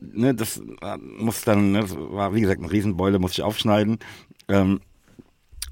ne, 0.00 0.34
das 0.34 0.60
muss 1.18 1.42
dann, 1.42 1.72
ne, 1.72 1.80
das 1.80 1.96
war 1.96 2.34
wie 2.34 2.40
gesagt 2.40 2.60
eine 2.60 2.70
Riesenbeule, 2.70 3.18
muss 3.18 3.32
ich 3.32 3.42
aufschneiden. 3.42 3.98
Ähm, 4.48 4.80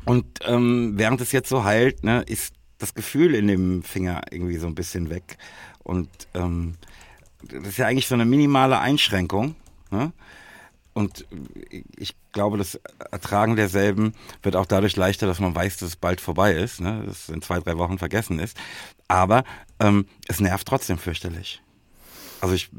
und 0.05 0.41
ähm, 0.45 0.95
während 0.97 1.21
es 1.21 1.33
jetzt 1.33 1.49
so 1.49 1.65
heilt, 1.65 2.05
ne, 2.05 2.23
ist 2.27 2.55
das 2.79 2.95
Gefühl 2.95 3.35
in 3.35 3.49
dem 3.49 3.83
Finger 3.83 4.23
irgendwie 4.31 4.57
so 4.57 4.67
ein 4.67 4.75
bisschen 4.75 5.11
weg. 5.11 5.39
Und 5.83 6.09
ähm, 6.35 6.75
das 7.43 7.69
ist 7.69 7.79
ja 7.79 7.87
eigentlich 7.87 8.09
so 8.09 8.15
eine 8.15 8.25
minimale 8.25 8.79
Einschränkung. 8.79 9.57
Ne? 9.91 10.13
Und 10.93 11.27
ich 11.97 12.15
glaube, 12.33 12.59
das 12.59 12.81
Ertragen 13.11 13.57
derselben 13.57 14.13
wird 14.43 14.57
auch 14.57 14.67
dadurch 14.67 14.97
leichter, 14.97 15.27
dass 15.27 15.41
man 15.41 15.55
weiß, 15.55 15.79
dass 15.79 15.91
es 15.91 15.97
bald 15.97 16.21
vorbei 16.21 16.53
ist, 16.53 16.81
ne? 16.81 17.03
dass 17.07 17.25
es 17.25 17.29
in 17.29 17.43
zwei, 17.43 17.59
drei 17.61 17.77
Wochen 17.79 17.99
vergessen 17.99 18.39
ist. 18.39 18.57
Aber 19.09 19.45
ähm, 19.81 20.07
es 20.29 20.41
nervt 20.41 20.67
trotzdem 20.67 20.99
fürchterlich. 20.99 21.63
Also 22.41 22.55
ich 22.55 22.71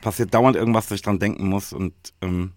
passiert 0.00 0.34
dauernd 0.34 0.56
irgendwas, 0.56 0.88
dass 0.88 0.96
ich 0.96 1.02
dran 1.02 1.18
denken 1.18 1.48
muss 1.48 1.72
und 1.72 1.94
ähm. 2.20 2.52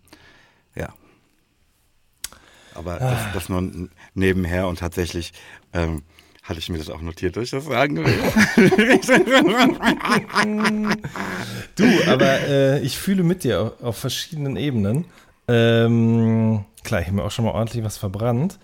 Aber 2.78 3.00
das, 3.00 3.34
das 3.34 3.50
nur 3.50 3.90
nebenher 4.14 4.68
und 4.68 4.80
tatsächlich 4.80 5.34
ähm, 5.74 6.04
hatte 6.44 6.60
ich 6.60 6.70
mir 6.70 6.78
das 6.78 6.90
auch 6.90 7.02
notiert, 7.02 7.36
dass 7.36 7.44
ich 7.46 7.50
das 7.50 7.66
sagen 7.66 7.98
will. 7.98 8.20
du, 11.76 12.10
aber 12.10 12.40
äh, 12.48 12.80
ich 12.82 12.98
fühle 12.98 13.24
mit 13.24 13.44
dir 13.44 13.62
auf, 13.62 13.84
auf 13.84 13.98
verschiedenen 13.98 14.56
Ebenen. 14.56 15.06
Ähm, 15.48 16.66
klar, 16.84 17.02
ich 17.02 17.08
habe 17.08 17.18
mir 17.18 17.24
auch 17.24 17.32
schon 17.32 17.46
mal 17.46 17.52
ordentlich 17.52 17.84
was 17.84 17.98
verbrannt. 17.98 18.60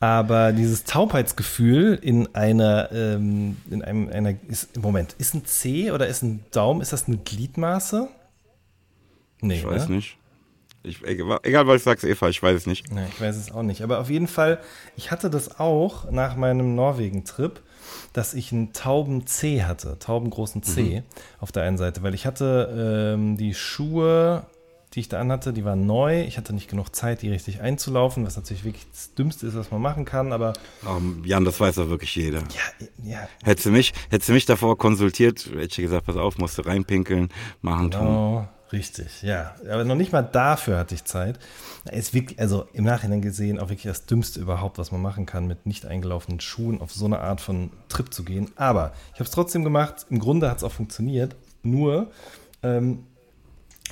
Aber 0.00 0.52
dieses 0.52 0.84
Taubheitsgefühl 0.84 1.98
in 2.00 2.34
einer, 2.34 2.90
ähm, 2.90 3.58
in 3.70 3.84
einem, 3.84 4.08
einer, 4.08 4.34
ist, 4.48 4.74
Moment, 4.78 5.14
ist 5.18 5.34
ein 5.34 5.44
C 5.44 5.92
oder 5.92 6.06
ist 6.06 6.22
ein 6.22 6.42
Daumen, 6.52 6.80
ist 6.80 6.94
das 6.94 7.06
eine 7.06 7.18
Gliedmaße? 7.18 8.08
Nee, 9.42 9.56
ich 9.56 9.66
weiß 9.66 9.88
ne? 9.88 9.96
nicht. 9.96 10.16
Ich, 10.82 11.04
egal, 11.04 11.66
was 11.66 11.76
ich 11.76 11.82
sage, 11.82 12.08
Eva, 12.08 12.28
ich 12.30 12.42
weiß 12.42 12.56
es 12.56 12.66
nicht. 12.66 12.90
Nee, 12.90 13.06
ich 13.08 13.20
weiß 13.20 13.36
es 13.36 13.52
auch 13.52 13.62
nicht. 13.62 13.82
Aber 13.82 14.00
auf 14.00 14.08
jeden 14.08 14.28
Fall, 14.28 14.60
ich 14.96 15.10
hatte 15.10 15.28
das 15.28 15.60
auch 15.60 16.10
nach 16.10 16.36
meinem 16.36 16.74
Norwegen-Trip, 16.74 17.60
dass 18.12 18.32
ich 18.32 18.52
einen 18.52 18.72
tauben 18.72 19.26
C 19.26 19.64
hatte, 19.64 19.98
taubengroßen 19.98 20.62
C 20.62 21.00
mhm. 21.00 21.02
auf 21.38 21.52
der 21.52 21.64
einen 21.64 21.76
Seite, 21.76 22.02
weil 22.02 22.14
ich 22.14 22.24
hatte 22.24 23.14
ähm, 23.14 23.36
die 23.36 23.52
Schuhe, 23.52 24.46
die 24.94 25.00
ich 25.00 25.08
da 25.08 25.20
anhatte, 25.20 25.52
die 25.52 25.64
waren 25.64 25.86
neu. 25.86 26.22
Ich 26.22 26.38
hatte 26.38 26.54
nicht 26.54 26.68
genug 26.68 26.94
Zeit, 26.96 27.22
die 27.22 27.28
richtig 27.30 27.60
einzulaufen, 27.60 28.26
was 28.26 28.36
natürlich 28.36 28.64
wirklich 28.64 28.86
das 28.90 29.14
Dümmste 29.14 29.46
ist, 29.46 29.56
was 29.56 29.70
man 29.70 29.82
machen 29.82 30.06
kann. 30.06 30.32
Aber 30.32 30.54
um, 30.84 31.22
Jan, 31.24 31.44
das 31.44 31.60
weiß 31.60 31.76
doch 31.76 31.90
wirklich 31.90 32.16
jeder. 32.16 32.38
Ja, 32.38 32.86
ja. 33.04 33.28
Hättest 33.44 33.66
du 33.66 33.70
mich, 33.70 33.92
hättest 34.08 34.30
du 34.30 34.32
mich 34.32 34.46
davor 34.46 34.78
konsultiert, 34.78 35.46
hätte 35.46 35.62
ich 35.62 35.76
gesagt, 35.76 36.06
pass 36.06 36.16
auf, 36.16 36.38
musst 36.38 36.56
du 36.58 36.62
reinpinkeln, 36.62 37.28
machen, 37.60 37.90
genau. 37.90 38.38
tun. 38.38 38.48
Richtig, 38.72 39.22
ja. 39.22 39.54
Aber 39.68 39.84
noch 39.84 39.96
nicht 39.96 40.12
mal 40.12 40.22
dafür 40.22 40.78
hatte 40.78 40.94
ich 40.94 41.04
Zeit. 41.04 41.38
Ist 41.90 42.14
wirklich, 42.14 42.38
also 42.38 42.66
im 42.72 42.84
Nachhinein 42.84 43.20
gesehen, 43.20 43.58
auch 43.58 43.68
wirklich 43.68 43.90
das 43.90 44.06
Dümmste 44.06 44.40
überhaupt, 44.40 44.78
was 44.78 44.92
man 44.92 45.02
machen 45.02 45.26
kann, 45.26 45.46
mit 45.46 45.66
nicht 45.66 45.86
eingelaufenen 45.86 46.40
Schuhen 46.40 46.80
auf 46.80 46.92
so 46.92 47.04
eine 47.04 47.20
Art 47.20 47.40
von 47.40 47.70
Trip 47.88 48.12
zu 48.12 48.22
gehen. 48.22 48.50
Aber 48.56 48.92
ich 49.08 49.14
habe 49.14 49.24
es 49.24 49.30
trotzdem 49.30 49.64
gemacht. 49.64 50.06
Im 50.08 50.20
Grunde 50.20 50.48
hat 50.48 50.58
es 50.58 50.64
auch 50.64 50.72
funktioniert. 50.72 51.34
Nur, 51.62 52.10
ähm, 52.62 53.06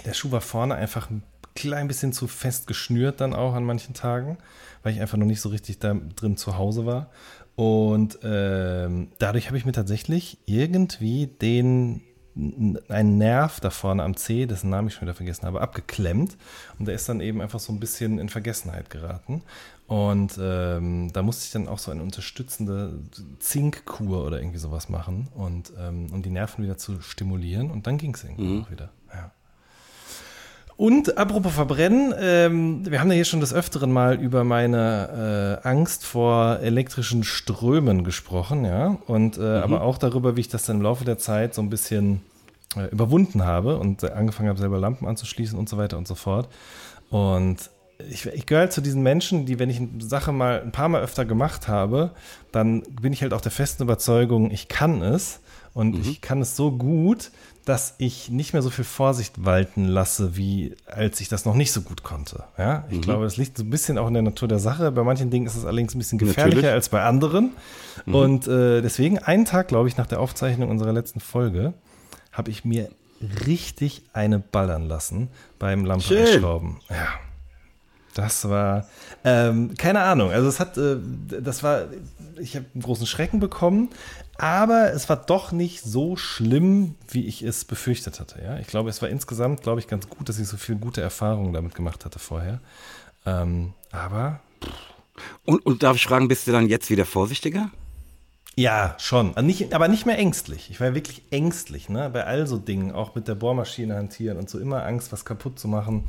der 0.04 0.14
Schuh 0.14 0.30
war 0.30 0.40
vorne 0.40 0.76
einfach 0.76 1.10
ein 1.10 1.22
klein 1.56 1.88
bisschen 1.88 2.12
zu 2.12 2.28
fest 2.28 2.68
geschnürt 2.68 3.20
dann 3.20 3.34
auch 3.34 3.54
an 3.54 3.64
manchen 3.64 3.94
Tagen, 3.94 4.38
weil 4.84 4.92
ich 4.92 5.00
einfach 5.00 5.18
noch 5.18 5.26
nicht 5.26 5.40
so 5.40 5.48
richtig 5.48 5.80
da 5.80 5.94
drin 6.14 6.36
zu 6.36 6.56
Hause 6.56 6.86
war. 6.86 7.10
Und 7.56 8.20
ähm, 8.22 9.08
dadurch 9.18 9.48
habe 9.48 9.58
ich 9.58 9.64
mir 9.64 9.72
tatsächlich 9.72 10.38
irgendwie 10.46 11.26
den 11.26 12.02
einen 12.88 13.18
Nerv 13.18 13.60
da 13.60 13.70
vorne 13.70 14.04
am 14.04 14.16
C, 14.16 14.46
dessen 14.46 14.70
Namen 14.70 14.88
ich 14.88 14.94
schon 14.94 15.02
wieder 15.02 15.14
vergessen 15.14 15.46
habe, 15.46 15.60
abgeklemmt. 15.60 16.36
Und 16.78 16.86
der 16.86 16.94
ist 16.94 17.08
dann 17.08 17.20
eben 17.20 17.40
einfach 17.40 17.60
so 17.60 17.72
ein 17.72 17.80
bisschen 17.80 18.18
in 18.18 18.28
Vergessenheit 18.28 18.90
geraten. 18.90 19.42
Und 19.86 20.38
ähm, 20.40 21.12
da 21.12 21.22
musste 21.22 21.44
ich 21.46 21.50
dann 21.50 21.66
auch 21.66 21.78
so 21.78 21.90
eine 21.90 22.02
unterstützende 22.02 22.98
Zinkkur 23.38 24.26
oder 24.26 24.38
irgendwie 24.38 24.58
sowas 24.58 24.88
machen, 24.88 25.28
und, 25.34 25.72
ähm, 25.78 26.12
um 26.12 26.22
die 26.22 26.30
Nerven 26.30 26.62
wieder 26.62 26.76
zu 26.76 27.00
stimulieren. 27.00 27.70
Und 27.70 27.86
dann 27.86 27.98
ging 27.98 28.14
es 28.14 28.22
irgendwie 28.22 28.44
mhm. 28.44 28.62
auch 28.62 28.70
wieder. 28.70 28.90
Und 30.78 31.18
apropos 31.18 31.54
Verbrennen, 31.54 32.14
ähm, 32.20 32.88
wir 32.88 33.00
haben 33.00 33.08
ja 33.08 33.16
hier 33.16 33.24
schon 33.24 33.40
des 33.40 33.52
Öfteren 33.52 33.90
mal 33.90 34.14
über 34.14 34.44
meine 34.44 35.58
äh, 35.64 35.68
Angst 35.68 36.06
vor 36.06 36.60
elektrischen 36.60 37.24
Strömen 37.24 38.04
gesprochen, 38.04 38.64
ja. 38.64 38.96
Und 39.08 39.38
äh, 39.38 39.40
mhm. 39.40 39.46
aber 39.64 39.82
auch 39.82 39.98
darüber, 39.98 40.36
wie 40.36 40.40
ich 40.42 40.48
das 40.48 40.66
dann 40.66 40.76
im 40.76 40.82
Laufe 40.82 41.04
der 41.04 41.18
Zeit 41.18 41.52
so 41.52 41.62
ein 41.62 41.68
bisschen 41.68 42.20
äh, 42.76 42.86
überwunden 42.92 43.44
habe 43.44 43.76
und 43.76 44.04
angefangen 44.04 44.50
habe, 44.50 44.60
selber 44.60 44.78
Lampen 44.78 45.08
anzuschließen 45.08 45.58
und 45.58 45.68
so 45.68 45.78
weiter 45.78 45.98
und 45.98 46.06
so 46.06 46.14
fort. 46.14 46.48
Und 47.10 47.56
ich, 48.08 48.26
ich 48.26 48.46
gehöre 48.46 48.60
halt 48.60 48.72
zu 48.72 48.80
diesen 48.80 49.02
Menschen, 49.02 49.46
die, 49.46 49.58
wenn 49.58 49.70
ich 49.70 49.80
eine 49.80 49.90
Sache 49.98 50.30
mal 50.30 50.62
ein 50.62 50.70
paar 50.70 50.88
Mal 50.88 51.02
öfter 51.02 51.24
gemacht 51.24 51.66
habe, 51.66 52.12
dann 52.52 52.82
bin 52.82 53.12
ich 53.12 53.22
halt 53.22 53.34
auch 53.34 53.40
der 53.40 53.50
festen 53.50 53.82
Überzeugung, 53.82 54.52
ich 54.52 54.68
kann 54.68 55.02
es. 55.02 55.40
Und 55.78 55.94
mhm. 55.94 56.10
ich 56.10 56.20
kann 56.20 56.42
es 56.42 56.56
so 56.56 56.72
gut, 56.72 57.30
dass 57.64 57.94
ich 57.98 58.30
nicht 58.30 58.52
mehr 58.52 58.62
so 58.62 58.70
viel 58.70 58.84
Vorsicht 58.84 59.44
walten 59.44 59.84
lasse, 59.84 60.36
wie 60.36 60.74
als 60.86 61.20
ich 61.20 61.28
das 61.28 61.44
noch 61.44 61.54
nicht 61.54 61.70
so 61.70 61.82
gut 61.82 62.02
konnte. 62.02 62.42
Ja, 62.58 62.84
ich 62.90 62.96
mhm. 62.96 63.02
glaube, 63.02 63.22
das 63.22 63.36
liegt 63.36 63.56
so 63.56 63.62
ein 63.62 63.70
bisschen 63.70 63.96
auch 63.96 64.08
in 64.08 64.14
der 64.14 64.24
Natur 64.24 64.48
der 64.48 64.58
Sache. 64.58 64.90
Bei 64.90 65.04
manchen 65.04 65.30
Dingen 65.30 65.46
ist 65.46 65.54
es 65.54 65.64
allerdings 65.64 65.94
ein 65.94 65.98
bisschen 65.98 66.18
gefährlicher 66.18 66.56
Natürlich. 66.56 66.74
als 66.74 66.88
bei 66.88 67.04
anderen. 67.04 67.52
Mhm. 68.06 68.14
Und 68.16 68.48
äh, 68.48 68.82
deswegen, 68.82 69.20
einen 69.20 69.44
Tag, 69.44 69.68
glaube 69.68 69.86
ich, 69.86 69.96
nach 69.96 70.08
der 70.08 70.18
Aufzeichnung 70.18 70.68
unserer 70.68 70.92
letzten 70.92 71.20
Folge, 71.20 71.74
habe 72.32 72.50
ich 72.50 72.64
mir 72.64 72.90
richtig 73.46 74.02
eine 74.12 74.40
ballern 74.40 74.88
lassen 74.88 75.28
beim 75.60 75.84
Lampenschrauben. 75.84 76.78
Ja. 76.90 77.06
Das 78.18 78.48
war, 78.48 78.88
ähm, 79.22 79.74
keine 79.78 80.00
Ahnung, 80.00 80.32
also 80.32 80.48
es 80.48 80.58
hat, 80.58 80.76
äh, 80.76 80.96
das 81.40 81.62
war, 81.62 81.84
ich 82.40 82.56
habe 82.56 82.66
einen 82.74 82.82
großen 82.82 83.06
Schrecken 83.06 83.38
bekommen, 83.38 83.90
aber 84.38 84.92
es 84.92 85.08
war 85.08 85.18
doch 85.18 85.52
nicht 85.52 85.84
so 85.84 86.16
schlimm, 86.16 86.96
wie 87.08 87.26
ich 87.26 87.42
es 87.44 87.64
befürchtet 87.64 88.18
hatte. 88.18 88.42
Ja? 88.42 88.58
Ich 88.58 88.66
glaube, 88.66 88.90
es 88.90 89.00
war 89.02 89.08
insgesamt, 89.08 89.62
glaube 89.62 89.78
ich, 89.78 89.86
ganz 89.86 90.08
gut, 90.08 90.28
dass 90.28 90.40
ich 90.40 90.48
so 90.48 90.56
viele 90.56 90.78
gute 90.78 91.00
Erfahrungen 91.00 91.52
damit 91.52 91.76
gemacht 91.76 92.04
hatte 92.04 92.18
vorher. 92.18 92.60
Ähm, 93.24 93.74
aber. 93.92 94.40
Und, 95.44 95.64
und 95.64 95.84
darf 95.84 95.94
ich 95.94 96.04
fragen, 96.04 96.26
bist 96.26 96.48
du 96.48 96.50
dann 96.50 96.66
jetzt 96.66 96.90
wieder 96.90 97.04
vorsichtiger? 97.04 97.70
Ja, 98.56 98.96
schon. 98.98 99.32
Nicht, 99.42 99.72
aber 99.74 99.86
nicht 99.86 100.06
mehr 100.06 100.18
ängstlich. 100.18 100.72
Ich 100.72 100.80
war 100.80 100.92
wirklich 100.92 101.22
ängstlich, 101.30 101.88
ne? 101.88 102.10
Bei 102.10 102.24
all 102.24 102.48
so 102.48 102.58
Dingen, 102.58 102.90
auch 102.90 103.14
mit 103.14 103.28
der 103.28 103.36
Bohrmaschine 103.36 103.94
hantieren 103.94 104.38
und 104.38 104.50
so 104.50 104.58
immer 104.58 104.84
Angst, 104.84 105.12
was 105.12 105.24
kaputt 105.24 105.60
zu 105.60 105.68
machen. 105.68 106.02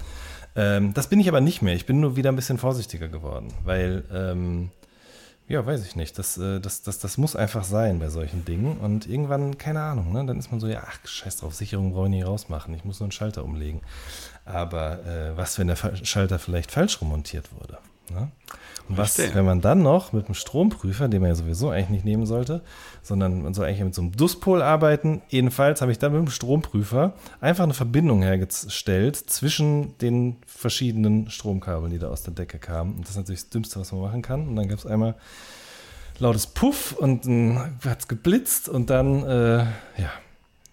Ähm, 0.56 0.94
das 0.94 1.08
bin 1.08 1.20
ich 1.20 1.28
aber 1.28 1.42
nicht 1.42 1.62
mehr. 1.62 1.76
Ich 1.76 1.86
bin 1.86 2.00
nur 2.00 2.16
wieder 2.16 2.32
ein 2.32 2.36
bisschen 2.36 2.58
vorsichtiger 2.58 3.08
geworden, 3.08 3.54
weil 3.64 4.04
ähm, 4.12 4.72
ja, 5.50 5.66
weiß 5.66 5.84
ich 5.84 5.96
nicht. 5.96 6.18
Das, 6.20 6.38
äh, 6.38 6.60
das, 6.60 6.84
das, 6.84 7.00
das 7.00 7.18
muss 7.18 7.36
einfach 7.36 7.64
sein 7.64 7.98
bei 7.98 8.10
solchen 8.10 8.46
Dingen. 8.46 8.78
Und 8.78 9.08
irgendwann, 9.08 9.58
keine 9.58 9.82
Ahnung, 9.82 10.14
ne? 10.14 10.24
dann 10.24 10.38
ist 10.38 10.52
man 10.52 10.60
so, 10.60 10.68
ja, 10.68 10.84
ach, 10.88 11.00
scheiß 11.04 11.38
drauf, 11.38 11.56
Sicherung 11.56 11.92
brauche 11.92 12.06
ich 12.06 12.12
nicht 12.12 12.28
rausmachen. 12.28 12.74
Ich 12.76 12.86
muss 12.86 13.00
nur 13.00 13.06
einen 13.06 13.12
Schalter 13.12 13.44
umlegen. 13.44 13.82
Aber 14.46 15.04
äh, 15.06 15.36
was, 15.36 15.58
wenn 15.58 15.68
der 15.68 15.76
Schalter 15.76 16.38
vielleicht 16.38 16.72
falsch 16.72 17.02
remontiert 17.02 17.50
wurde? 17.60 17.80
Ne? 18.12 18.32
Was, 18.98 19.20
wenn 19.20 19.46
man 19.46 19.62
dann 19.62 19.84
noch 19.84 20.14
mit 20.14 20.26
einem 20.26 20.34
Stromprüfer, 20.34 21.08
den 21.08 21.22
man 21.22 21.30
ja 21.30 21.36
sowieso 21.36 21.70
eigentlich 21.70 21.90
nicht 21.90 22.06
nehmen 22.06 22.26
sollte, 22.26 22.62
sondern 23.04 23.44
man 23.44 23.54
soll 23.54 23.68
eigentlich 23.68 23.84
mit 23.84 23.96
so 23.96 24.02
einem 24.02 24.12
Duspol 24.14 24.64
arbeiten. 24.64 25.22
Jedenfalls 25.30 25.82
habe 25.82 25.92
ich 25.92 26.00
dann 26.00 26.12
mit 26.12 26.22
dem 26.22 26.30
Stromprüfer 26.30 27.14
einfach 27.40 27.66
eine 27.66 27.76
Verbindung 27.76 28.24
hergestellt 28.24 29.16
zwischen 29.16 29.98
den 30.00 30.38
verschiedenen 30.48 31.30
Stromkabeln, 31.30 31.92
die 31.92 32.00
da 32.00 32.10
aus 32.10 32.24
der 32.24 32.34
Decke 32.34 32.58
kamen. 32.58 32.96
Und 32.96 33.04
das 33.04 33.12
ist 33.12 33.18
natürlich 33.18 33.42
das 33.42 33.50
Dümmste, 33.50 33.80
was 33.80 33.92
man 33.92 34.02
machen 34.02 34.22
kann. 34.24 34.48
Und 34.48 34.56
dann 34.56 34.68
gab 34.68 34.80
es 34.80 34.86
einmal 34.88 35.16
lautes 36.20 36.48
Puff 36.48 36.94
und 36.94 37.26
dann 37.26 37.80
hat 37.86 38.00
es 38.00 38.08
geblitzt 38.08 38.70
und 38.70 38.90
dann, 38.90 39.24
äh, 39.24 39.58
ja, 39.98 40.12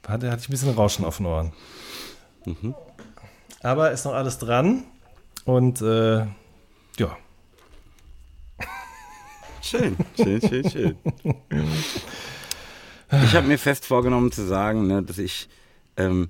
hatte, 0.07 0.31
hatte 0.31 0.40
ich 0.40 0.48
ein 0.48 0.52
bisschen 0.52 0.74
Rauschen 0.74 1.05
auf 1.05 1.18
den 1.18 1.26
Ohren. 1.26 1.52
Mhm. 2.44 2.74
Aber 3.62 3.90
ist 3.90 4.05
noch 4.05 4.14
alles 4.14 4.38
dran 4.38 4.85
und 5.44 5.83
äh, 5.83 6.26
ja, 6.98 7.16
Schön, 9.66 9.96
schön, 10.16 10.40
schön, 10.40 10.70
schön. 10.70 10.96
Ich 13.24 13.35
habe 13.35 13.48
mir 13.48 13.59
fest 13.59 13.85
vorgenommen 13.85 14.31
zu 14.31 14.46
sagen, 14.46 14.87
ne, 14.87 15.02
dass 15.02 15.18
ich 15.18 15.48
ähm, 15.96 16.29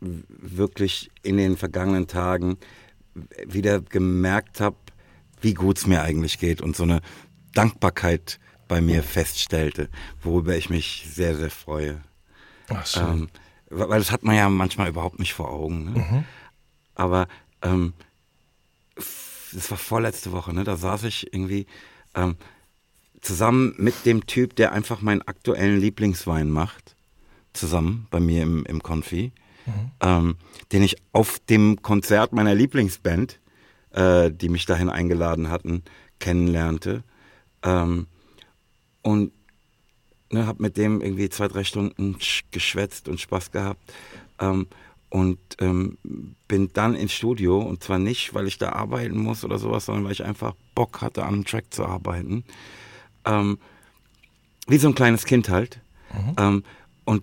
wirklich 0.00 1.10
in 1.22 1.38
den 1.38 1.56
vergangenen 1.56 2.06
Tagen 2.06 2.58
wieder 3.46 3.80
gemerkt 3.80 4.60
habe, 4.60 4.76
wie 5.40 5.54
gut 5.54 5.78
es 5.78 5.86
mir 5.86 6.02
eigentlich 6.02 6.38
geht 6.38 6.60
und 6.60 6.76
so 6.76 6.82
eine 6.82 7.00
Dankbarkeit 7.54 8.38
bei 8.68 8.82
mir 8.82 9.02
feststellte, 9.02 9.88
worüber 10.22 10.54
ich 10.54 10.68
mich 10.68 11.06
sehr, 11.10 11.34
sehr 11.34 11.50
freue. 11.50 12.02
Ach, 12.68 12.86
schön. 12.86 13.02
Ähm, 13.02 13.28
weil 13.70 13.98
das 13.98 14.12
hat 14.12 14.22
man 14.22 14.36
ja 14.36 14.50
manchmal 14.50 14.88
überhaupt 14.88 15.18
nicht 15.18 15.32
vor 15.32 15.50
Augen. 15.50 15.92
Ne? 15.92 15.98
Mhm. 15.98 16.24
Aber 16.94 17.26
ähm, 17.62 17.94
das 18.94 19.70
war 19.70 19.78
vorletzte 19.78 20.32
Woche, 20.32 20.52
ne? 20.52 20.62
da 20.64 20.76
saß 20.76 21.04
ich 21.04 21.32
irgendwie 21.32 21.66
ähm, 22.14 22.36
zusammen 23.26 23.74
mit 23.76 24.06
dem 24.06 24.26
Typ, 24.26 24.54
der 24.56 24.72
einfach 24.72 25.02
meinen 25.02 25.22
aktuellen 25.22 25.80
Lieblingswein 25.80 26.48
macht, 26.48 26.94
zusammen 27.52 28.06
bei 28.10 28.20
mir 28.20 28.42
im, 28.42 28.64
im 28.66 28.82
Konfi, 28.82 29.32
ähm, 30.00 30.36
den 30.72 30.82
ich 30.82 30.96
auf 31.12 31.38
dem 31.48 31.82
Konzert 31.82 32.32
meiner 32.32 32.54
Lieblingsband, 32.54 33.40
äh, 33.90 34.30
die 34.30 34.48
mich 34.48 34.64
dahin 34.66 34.88
eingeladen 34.88 35.50
hatten, 35.50 35.82
kennenlernte. 36.20 37.02
Ähm, 37.62 38.06
und 39.02 39.32
ne, 40.30 40.46
habe 40.46 40.62
mit 40.62 40.76
dem 40.76 41.00
irgendwie 41.00 41.28
zwei, 41.28 41.48
drei 41.48 41.64
Stunden 41.64 42.16
sch- 42.16 42.44
geschwätzt 42.52 43.08
und 43.08 43.20
Spaß 43.20 43.50
gehabt. 43.50 43.92
Ähm, 44.38 44.66
und 45.08 45.38
ähm, 45.60 45.98
bin 46.48 46.70
dann 46.72 46.94
ins 46.94 47.12
Studio 47.12 47.60
und 47.60 47.82
zwar 47.82 47.98
nicht, 47.98 48.34
weil 48.34 48.46
ich 48.46 48.58
da 48.58 48.70
arbeiten 48.70 49.18
muss 49.18 49.44
oder 49.44 49.58
sowas, 49.58 49.86
sondern 49.86 50.04
weil 50.04 50.12
ich 50.12 50.24
einfach 50.24 50.54
Bock 50.74 51.00
hatte, 51.00 51.22
an 51.22 51.34
einem 51.34 51.44
Track 51.44 51.72
zu 51.72 51.86
arbeiten. 51.86 52.44
Ähm, 53.26 53.58
wie 54.66 54.78
so 54.78 54.88
ein 54.88 54.94
kleines 54.94 55.24
Kind 55.24 55.48
halt. 55.48 55.80
Ähm, 56.38 56.64
und 57.04 57.22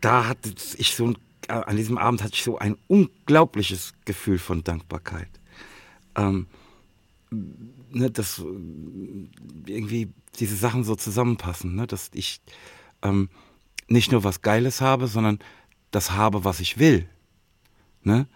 da 0.00 0.26
hatte 0.26 0.54
ich 0.76 0.94
so 0.94 1.08
ein, 1.08 1.18
äh, 1.48 1.52
an 1.52 1.76
diesem 1.76 1.98
Abend 1.98 2.22
hatte 2.22 2.34
ich 2.34 2.42
so 2.42 2.58
ein 2.58 2.76
unglaubliches 2.86 3.94
Gefühl 4.04 4.38
von 4.38 4.64
Dankbarkeit. 4.64 5.28
Ähm, 6.16 6.46
ne, 7.30 8.10
dass 8.10 8.38
äh, 8.38 8.44
irgendwie 9.66 10.12
diese 10.38 10.56
Sachen 10.56 10.84
so 10.84 10.96
zusammenpassen, 10.96 11.74
ne, 11.74 11.86
dass 11.86 12.10
ich 12.14 12.40
ähm, 13.02 13.28
nicht 13.88 14.12
nur 14.12 14.24
was 14.24 14.42
Geiles 14.42 14.80
habe, 14.80 15.06
sondern 15.06 15.38
das 15.90 16.12
habe, 16.12 16.44
was 16.44 16.60
ich 16.60 16.78
will. 16.78 17.08
Ne? 18.02 18.26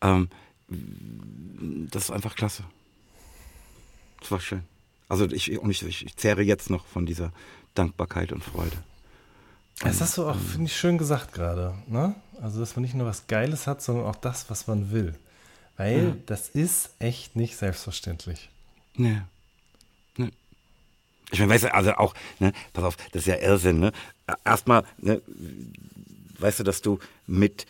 Ähm, 0.00 0.28
das 0.68 2.04
ist 2.04 2.10
einfach 2.10 2.36
klasse. 2.36 2.64
Das 4.20 4.30
war 4.30 4.40
schön. 4.40 4.62
Also 5.10 5.26
ich, 5.26 5.58
und 5.58 5.70
ich, 5.70 5.82
ich 5.82 6.16
zehre 6.16 6.40
jetzt 6.42 6.70
noch 6.70 6.86
von 6.86 7.04
dieser 7.04 7.32
Dankbarkeit 7.74 8.32
und 8.32 8.44
Freude. 8.44 8.76
Das 9.80 10.00
hast 10.00 10.16
du 10.16 10.28
auch, 10.28 10.36
finde 10.36 10.66
ich, 10.66 10.76
schön 10.76 10.98
gesagt 10.98 11.32
gerade. 11.32 11.74
Ne? 11.88 12.14
Also, 12.40 12.60
dass 12.60 12.76
man 12.76 12.82
nicht 12.82 12.94
nur 12.94 13.06
was 13.06 13.26
Geiles 13.26 13.66
hat, 13.66 13.82
sondern 13.82 14.06
auch 14.06 14.16
das, 14.16 14.48
was 14.50 14.68
man 14.68 14.92
will. 14.92 15.14
Weil 15.76 16.16
das 16.26 16.48
ist 16.48 16.90
echt 17.00 17.34
nicht 17.34 17.56
selbstverständlich. 17.56 18.50
Nee. 18.94 19.22
nee. 20.16 20.30
Ich 21.32 21.40
meine, 21.40 21.52
weißt 21.52 21.64
du, 21.64 21.74
also 21.74 21.94
auch, 21.94 22.14
ne, 22.38 22.52
pass 22.72 22.84
auf, 22.84 22.96
das 23.12 23.22
ist 23.22 23.26
ja 23.26 23.36
Irrsinn, 23.36 23.80
ne? 23.80 23.92
Erstmal, 24.44 24.84
ne, 24.98 25.22
weißt 26.38 26.60
du, 26.60 26.64
dass 26.64 26.82
du 26.82 26.98
mit 27.26 27.66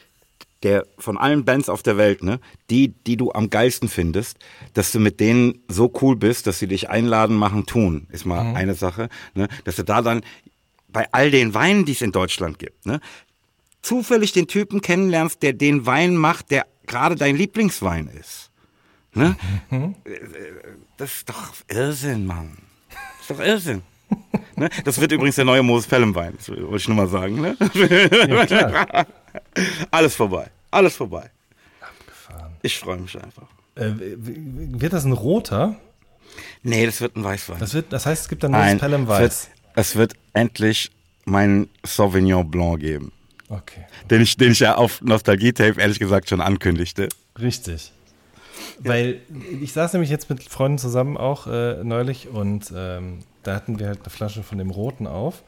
der, 0.62 0.86
von 0.98 1.16
allen 1.16 1.44
Bands 1.44 1.68
auf 1.68 1.82
der 1.82 1.96
Welt, 1.96 2.22
ne, 2.22 2.40
die, 2.68 2.88
die 2.88 3.16
du 3.16 3.32
am 3.32 3.50
geilsten 3.50 3.88
findest, 3.88 4.38
dass 4.74 4.92
du 4.92 4.98
mit 4.98 5.20
denen 5.20 5.62
so 5.68 5.92
cool 6.02 6.16
bist, 6.16 6.46
dass 6.46 6.58
sie 6.58 6.66
dich 6.66 6.90
einladen, 6.90 7.36
machen, 7.36 7.66
tun, 7.66 8.06
ist 8.10 8.26
mal 8.26 8.54
eine 8.54 8.74
Sache, 8.74 9.08
ne, 9.34 9.48
dass 9.64 9.76
du 9.76 9.84
da 9.84 10.02
dann 10.02 10.22
bei 10.88 11.06
all 11.12 11.30
den 11.30 11.54
Weinen, 11.54 11.84
die 11.84 11.92
es 11.92 12.02
in 12.02 12.12
Deutschland 12.12 12.58
gibt, 12.58 12.84
ne, 12.86 13.00
zufällig 13.82 14.32
den 14.32 14.46
Typen 14.46 14.80
kennenlernst, 14.80 15.42
der 15.42 15.52
den 15.52 15.86
Wein 15.86 16.16
macht, 16.16 16.50
der 16.50 16.66
gerade 16.86 17.14
dein 17.14 17.36
Lieblingswein 17.36 18.08
ist. 18.08 18.50
Ne? 19.14 19.36
Das 20.96 21.16
ist 21.16 21.28
doch 21.28 21.52
Irrsinn, 21.68 22.26
Mann. 22.26 22.58
Das 22.88 23.20
ist 23.22 23.30
doch 23.30 23.40
Irrsinn. 23.40 23.82
ne? 24.56 24.68
Das 24.84 25.00
wird 25.00 25.12
übrigens 25.12 25.36
der 25.36 25.44
neue 25.44 25.62
Moses 25.62 25.86
Pelham 25.88 26.14
Wein, 26.14 26.34
wollte 26.46 26.76
ich 26.76 26.88
nur 26.88 26.96
mal 26.96 27.08
sagen. 27.08 27.40
Ne? 27.40 27.56
Ja. 28.48 29.06
Alles 29.90 30.14
vorbei, 30.16 30.48
alles 30.70 30.96
vorbei. 30.96 31.30
Abgefahren. 31.80 32.52
Ich 32.62 32.78
freue 32.78 32.96
mich 32.98 33.14
einfach. 33.16 33.46
Äh, 33.76 33.92
wird 33.96 34.92
das 34.92 35.04
ein 35.04 35.12
roter? 35.12 35.76
Nee, 36.62 36.84
das 36.86 37.00
wird 37.00 37.16
ein 37.16 37.22
Weißwein. 37.24 37.58
Das, 37.60 37.74
wird, 37.74 37.92
das 37.92 38.06
heißt, 38.06 38.22
es 38.22 38.28
gibt 38.28 38.42
dann 38.42 38.52
das 38.52 38.76
Pelham 38.78 39.02
es 39.04 39.08
Weiß. 39.08 39.20
wird, 39.20 39.56
es 39.76 39.96
wird 39.96 40.12
endlich 40.32 40.90
meinen 41.24 41.68
Sauvignon 41.84 42.50
Blanc 42.50 42.80
geben. 42.80 43.12
Okay, 43.48 43.84
Den 44.10 44.22
ich, 44.22 44.36
den 44.36 44.52
ich 44.52 44.60
ja 44.60 44.76
auf 44.76 45.00
Nostalgie-Tape 45.02 45.80
ehrlich 45.80 45.98
gesagt 45.98 46.28
schon 46.28 46.40
ankündigte. 46.40 47.08
richtig. 47.40 47.92
Weil 48.78 49.20
ich 49.60 49.72
saß 49.72 49.92
nämlich 49.92 50.10
jetzt 50.10 50.30
mit 50.30 50.42
Freunden 50.42 50.78
zusammen 50.78 51.16
auch 51.16 51.46
äh, 51.46 51.82
neulich 51.84 52.28
und 52.28 52.72
ähm, 52.74 53.20
da 53.42 53.54
hatten 53.54 53.78
wir 53.78 53.86
halt 53.88 54.00
eine 54.02 54.10
Flasche 54.10 54.42
von 54.42 54.58
dem 54.58 54.70
Roten 54.70 55.06
auf. 55.06 55.42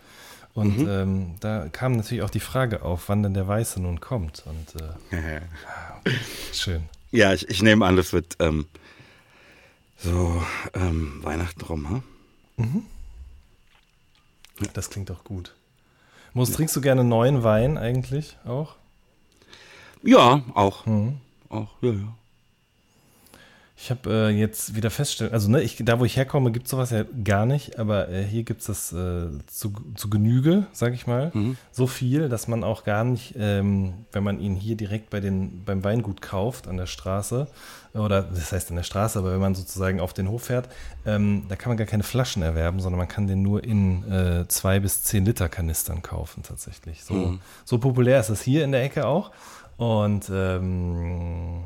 Und 0.54 0.78
Mhm. 0.80 0.88
ähm, 0.88 1.34
da 1.40 1.68
kam 1.72 1.92
natürlich 1.96 2.22
auch 2.22 2.30
die 2.30 2.40
Frage 2.40 2.82
auf, 2.82 3.08
wann 3.08 3.22
denn 3.22 3.32
der 3.34 3.48
Weiße 3.48 3.80
nun 3.80 4.00
kommt. 4.00 4.44
Und 4.46 4.80
äh, 5.16 5.40
schön. 6.52 6.84
Ja, 7.10 7.32
ich, 7.32 7.48
ich 7.48 7.62
nehme 7.62 7.86
an, 7.86 7.96
das 7.96 8.12
wird 8.12 8.36
ähm, 8.38 8.66
so 9.96 10.42
ähm, 10.74 11.20
Weihnachten 11.22 11.60
rum, 11.62 12.02
hm? 12.56 12.84
Das 14.74 14.90
klingt 14.90 15.08
doch 15.10 15.24
gut. 15.24 15.54
Muss, 16.34 16.52
trinkst 16.52 16.74
du 16.76 16.80
gerne 16.80 17.02
neuen 17.04 17.42
Wein 17.42 17.76
eigentlich 17.78 18.36
auch? 18.44 18.76
Ja, 20.02 20.42
auch. 20.54 20.86
Mhm. 20.86 21.18
Auch, 21.48 21.68
ja, 21.82 21.92
ja. 21.92 22.14
Ich 23.82 23.90
habe 23.90 24.08
äh, 24.12 24.28
jetzt 24.28 24.76
wieder 24.76 24.90
festgestellt, 24.90 25.32
also 25.32 25.50
ne, 25.50 25.60
ich, 25.60 25.76
da 25.84 25.98
wo 25.98 26.04
ich 26.04 26.16
herkomme, 26.16 26.52
gibt 26.52 26.66
es 26.66 26.70
sowas 26.70 26.90
ja 26.90 27.02
gar 27.24 27.46
nicht, 27.46 27.80
aber 27.80 28.08
äh, 28.10 28.22
hier 28.22 28.44
gibt 28.44 28.60
es 28.60 28.68
das 28.68 28.92
äh, 28.92 29.26
zu, 29.48 29.72
zu 29.96 30.08
Genüge, 30.08 30.68
sage 30.70 30.94
ich 30.94 31.08
mal. 31.08 31.32
So 31.72 31.88
viel, 31.88 32.28
dass 32.28 32.46
man 32.46 32.62
auch 32.62 32.84
gar 32.84 33.02
nicht, 33.02 33.34
ähm, 33.36 33.94
wenn 34.12 34.22
man 34.22 34.38
ihn 34.38 34.54
hier 34.54 34.76
direkt 34.76 35.10
bei 35.10 35.18
den, 35.18 35.64
beim 35.64 35.82
Weingut 35.82 36.22
kauft 36.22 36.68
an 36.68 36.76
der 36.76 36.86
Straße, 36.86 37.48
oder 37.92 38.22
das 38.22 38.52
heißt 38.52 38.70
an 38.70 38.76
der 38.76 38.84
Straße, 38.84 39.18
aber 39.18 39.32
wenn 39.32 39.40
man 39.40 39.56
sozusagen 39.56 39.98
auf 39.98 40.12
den 40.12 40.28
Hof 40.28 40.44
fährt, 40.44 40.68
ähm, 41.04 41.46
da 41.48 41.56
kann 41.56 41.70
man 41.70 41.76
gar 41.76 41.88
keine 41.88 42.04
Flaschen 42.04 42.44
erwerben, 42.44 42.78
sondern 42.78 42.98
man 43.00 43.08
kann 43.08 43.26
den 43.26 43.42
nur 43.42 43.64
in 43.64 44.08
äh, 44.08 44.46
zwei 44.46 44.78
bis 44.78 45.02
zehn 45.02 45.24
Liter 45.24 45.48
Kanistern 45.48 46.02
kaufen 46.02 46.44
tatsächlich. 46.44 47.02
So, 47.02 47.36
so 47.64 47.78
populär 47.78 48.20
ist 48.20 48.30
das 48.30 48.42
hier 48.42 48.62
in 48.62 48.70
der 48.70 48.84
Ecke 48.84 49.08
auch. 49.08 49.32
Und 49.76 50.30
ähm, 50.32 51.64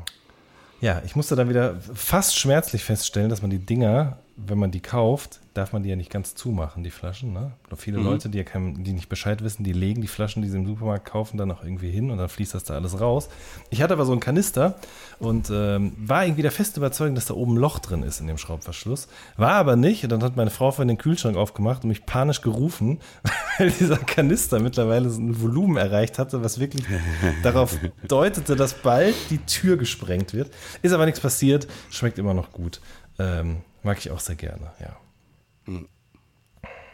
ja, 0.81 1.01
ich 1.05 1.15
musste 1.15 1.35
dann 1.35 1.49
wieder 1.49 1.75
fast 1.93 2.37
schmerzlich 2.37 2.83
feststellen, 2.83 3.29
dass 3.29 3.41
man 3.41 3.49
die 3.49 3.59
Dinger, 3.59 4.17
wenn 4.37 4.59
man 4.59 4.69
die 4.69 4.81
kauft, 4.81 5.39
darf 5.55 5.73
man 5.73 5.81
die 5.81 5.89
ja 5.89 5.95
nicht 5.95 6.11
ganz 6.11 6.35
zumachen, 6.35 6.83
die 6.83 6.91
Flaschen. 6.91 7.33
Ne? 7.33 7.53
Oder 7.65 7.75
viele 7.75 7.99
Leute, 7.99 8.29
die 8.29 8.37
ja 8.37 8.43
kein, 8.43 8.83
die 8.83 8.93
nicht 8.93 9.09
Bescheid 9.09 9.43
wissen, 9.43 9.63
die 9.63 9.73
legen 9.73 10.01
die 10.01 10.07
Flaschen, 10.07 10.43
die 10.43 10.49
sie 10.49 10.57
im 10.57 10.67
Supermarkt 10.67 11.05
kaufen, 11.05 11.37
dann 11.37 11.49
auch 11.49 11.63
irgendwie 11.63 11.89
hin 11.89 12.11
und 12.11 12.19
dann 12.19 12.29
fließt 12.29 12.53
das 12.53 12.63
da 12.63 12.75
alles 12.75 13.01
raus. 13.01 13.29
Ich 13.71 13.81
hatte 13.81 13.93
aber 13.93 14.05
so 14.05 14.11
einen 14.11 14.21
Kanister 14.21 14.75
und 15.17 15.49
ähm, 15.51 15.93
war 15.97 16.23
irgendwie 16.23 16.43
der 16.43 16.51
festen 16.51 16.79
Überzeugung, 16.79 17.15
dass 17.15 17.25
da 17.25 17.33
oben 17.33 17.55
ein 17.55 17.57
Loch 17.57 17.79
drin 17.79 18.03
ist 18.03 18.19
in 18.19 18.27
dem 18.27 18.37
Schraubverschluss. 18.37 19.07
War 19.37 19.53
aber 19.53 19.75
nicht. 19.75 20.03
Und 20.03 20.11
dann 20.11 20.21
hat 20.21 20.35
meine 20.35 20.51
Frau 20.51 20.69
vorhin 20.69 20.89
den 20.89 20.99
Kühlschrank 20.99 21.35
aufgemacht 21.35 21.83
und 21.83 21.89
mich 21.89 22.05
panisch 22.05 22.41
gerufen, 22.41 22.99
weil 23.57 23.71
dieser 23.71 23.97
Kanister 23.97 24.59
mittlerweile 24.59 25.09
so 25.09 25.19
ein 25.19 25.41
Volumen 25.41 25.77
erreicht 25.77 26.19
hatte, 26.19 26.43
was 26.43 26.59
wirklich 26.59 26.85
darauf 27.43 27.75
deutete, 28.07 28.55
dass 28.55 28.75
bald 28.75 29.15
die 29.31 29.39
Tür 29.39 29.77
gesprengt 29.77 30.35
wird. 30.35 30.51
Ist 30.83 30.93
aber 30.93 31.05
nichts 31.07 31.19
passiert, 31.19 31.67
schmeckt 31.89 32.19
immer 32.19 32.35
noch 32.35 32.51
gut. 32.51 32.79
Ähm, 33.17 33.57
mag 33.87 33.97
ich 33.97 34.11
auch 34.11 34.19
sehr 34.19 34.35
gerne, 34.35 34.71
ja. 34.79 34.97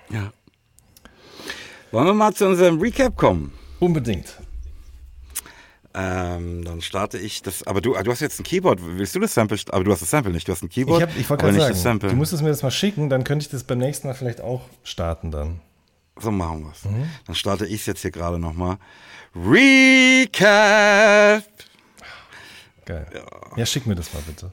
ja. 0.10 0.32
Wollen 1.92 2.06
wir 2.08 2.14
mal 2.14 2.34
zu 2.34 2.46
unserem 2.48 2.80
Recap 2.80 3.16
kommen? 3.18 3.52
Unbedingt. 3.80 4.38
Ähm, 5.96 6.64
dann 6.64 6.82
starte 6.82 7.20
ich 7.20 7.42
das. 7.44 7.68
Aber 7.68 7.82
du, 7.82 7.94
du 7.94 8.12
hast 8.12 8.20
jetzt 8.22 8.40
ein 8.40 8.44
Keyboard. 8.44 8.80
Willst 8.82 9.14
du 9.16 9.20
das 9.20 9.34
Sample? 9.34 9.60
Aber 9.70 9.84
du 9.84 9.92
hast 9.92 10.02
das 10.02 10.10
Sample 10.10 10.32
nicht. 10.32 10.48
Du 10.48 10.52
hast 10.52 10.64
ein 10.64 10.68
Ich, 10.70 10.76
Keyboard. 10.76 11.04
hab- 11.04 11.16
ich 11.18 11.30
wollte 11.30 11.46
gerade 11.46 11.74
sagen, 11.76 12.00
du 12.00 12.14
müsstest 12.16 12.42
mir 12.42 12.50
das 12.50 12.64
mal 12.64 12.72
schicken, 12.72 13.10
dann 13.10 13.24
könnte 13.24 13.44
ich 13.46 13.50
das 13.52 13.64
beim 13.64 13.78
nächsten 13.80 14.08
Mal 14.08 14.14
vielleicht 14.16 14.42
auch 14.42 14.62
starten 14.84 15.30
dann. 15.30 15.62
So 16.20 16.32
machen 16.32 16.66
wir's. 16.66 16.86
Mhm. 16.86 17.10
Dann 17.26 17.36
starte 17.36 17.66
ich 17.68 17.86
jetzt 17.86 18.02
hier 18.02 18.12
gerade 18.12 18.40
nochmal. 18.40 18.78
Recap! 19.36 20.44
Geil. 22.86 23.08
Ja. 23.56 23.66
schick 23.66 23.86
mir 23.88 23.96
das 23.96 24.14
mal 24.14 24.22
bitte. 24.26 24.52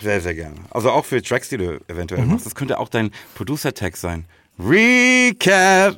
Sehr, 0.00 0.20
sehr 0.20 0.34
gerne. 0.34 0.56
Also 0.70 0.90
auch 0.90 1.04
für 1.04 1.22
Tracks, 1.22 1.48
die 1.50 1.58
du 1.58 1.80
eventuell 1.88 2.22
Mhm. 2.24 2.32
machst. 2.32 2.46
Das 2.46 2.54
könnte 2.54 2.78
auch 2.78 2.88
dein 2.88 3.10
Producer-Tag 3.34 3.96
sein. 3.96 4.24
Recap! 4.58 5.96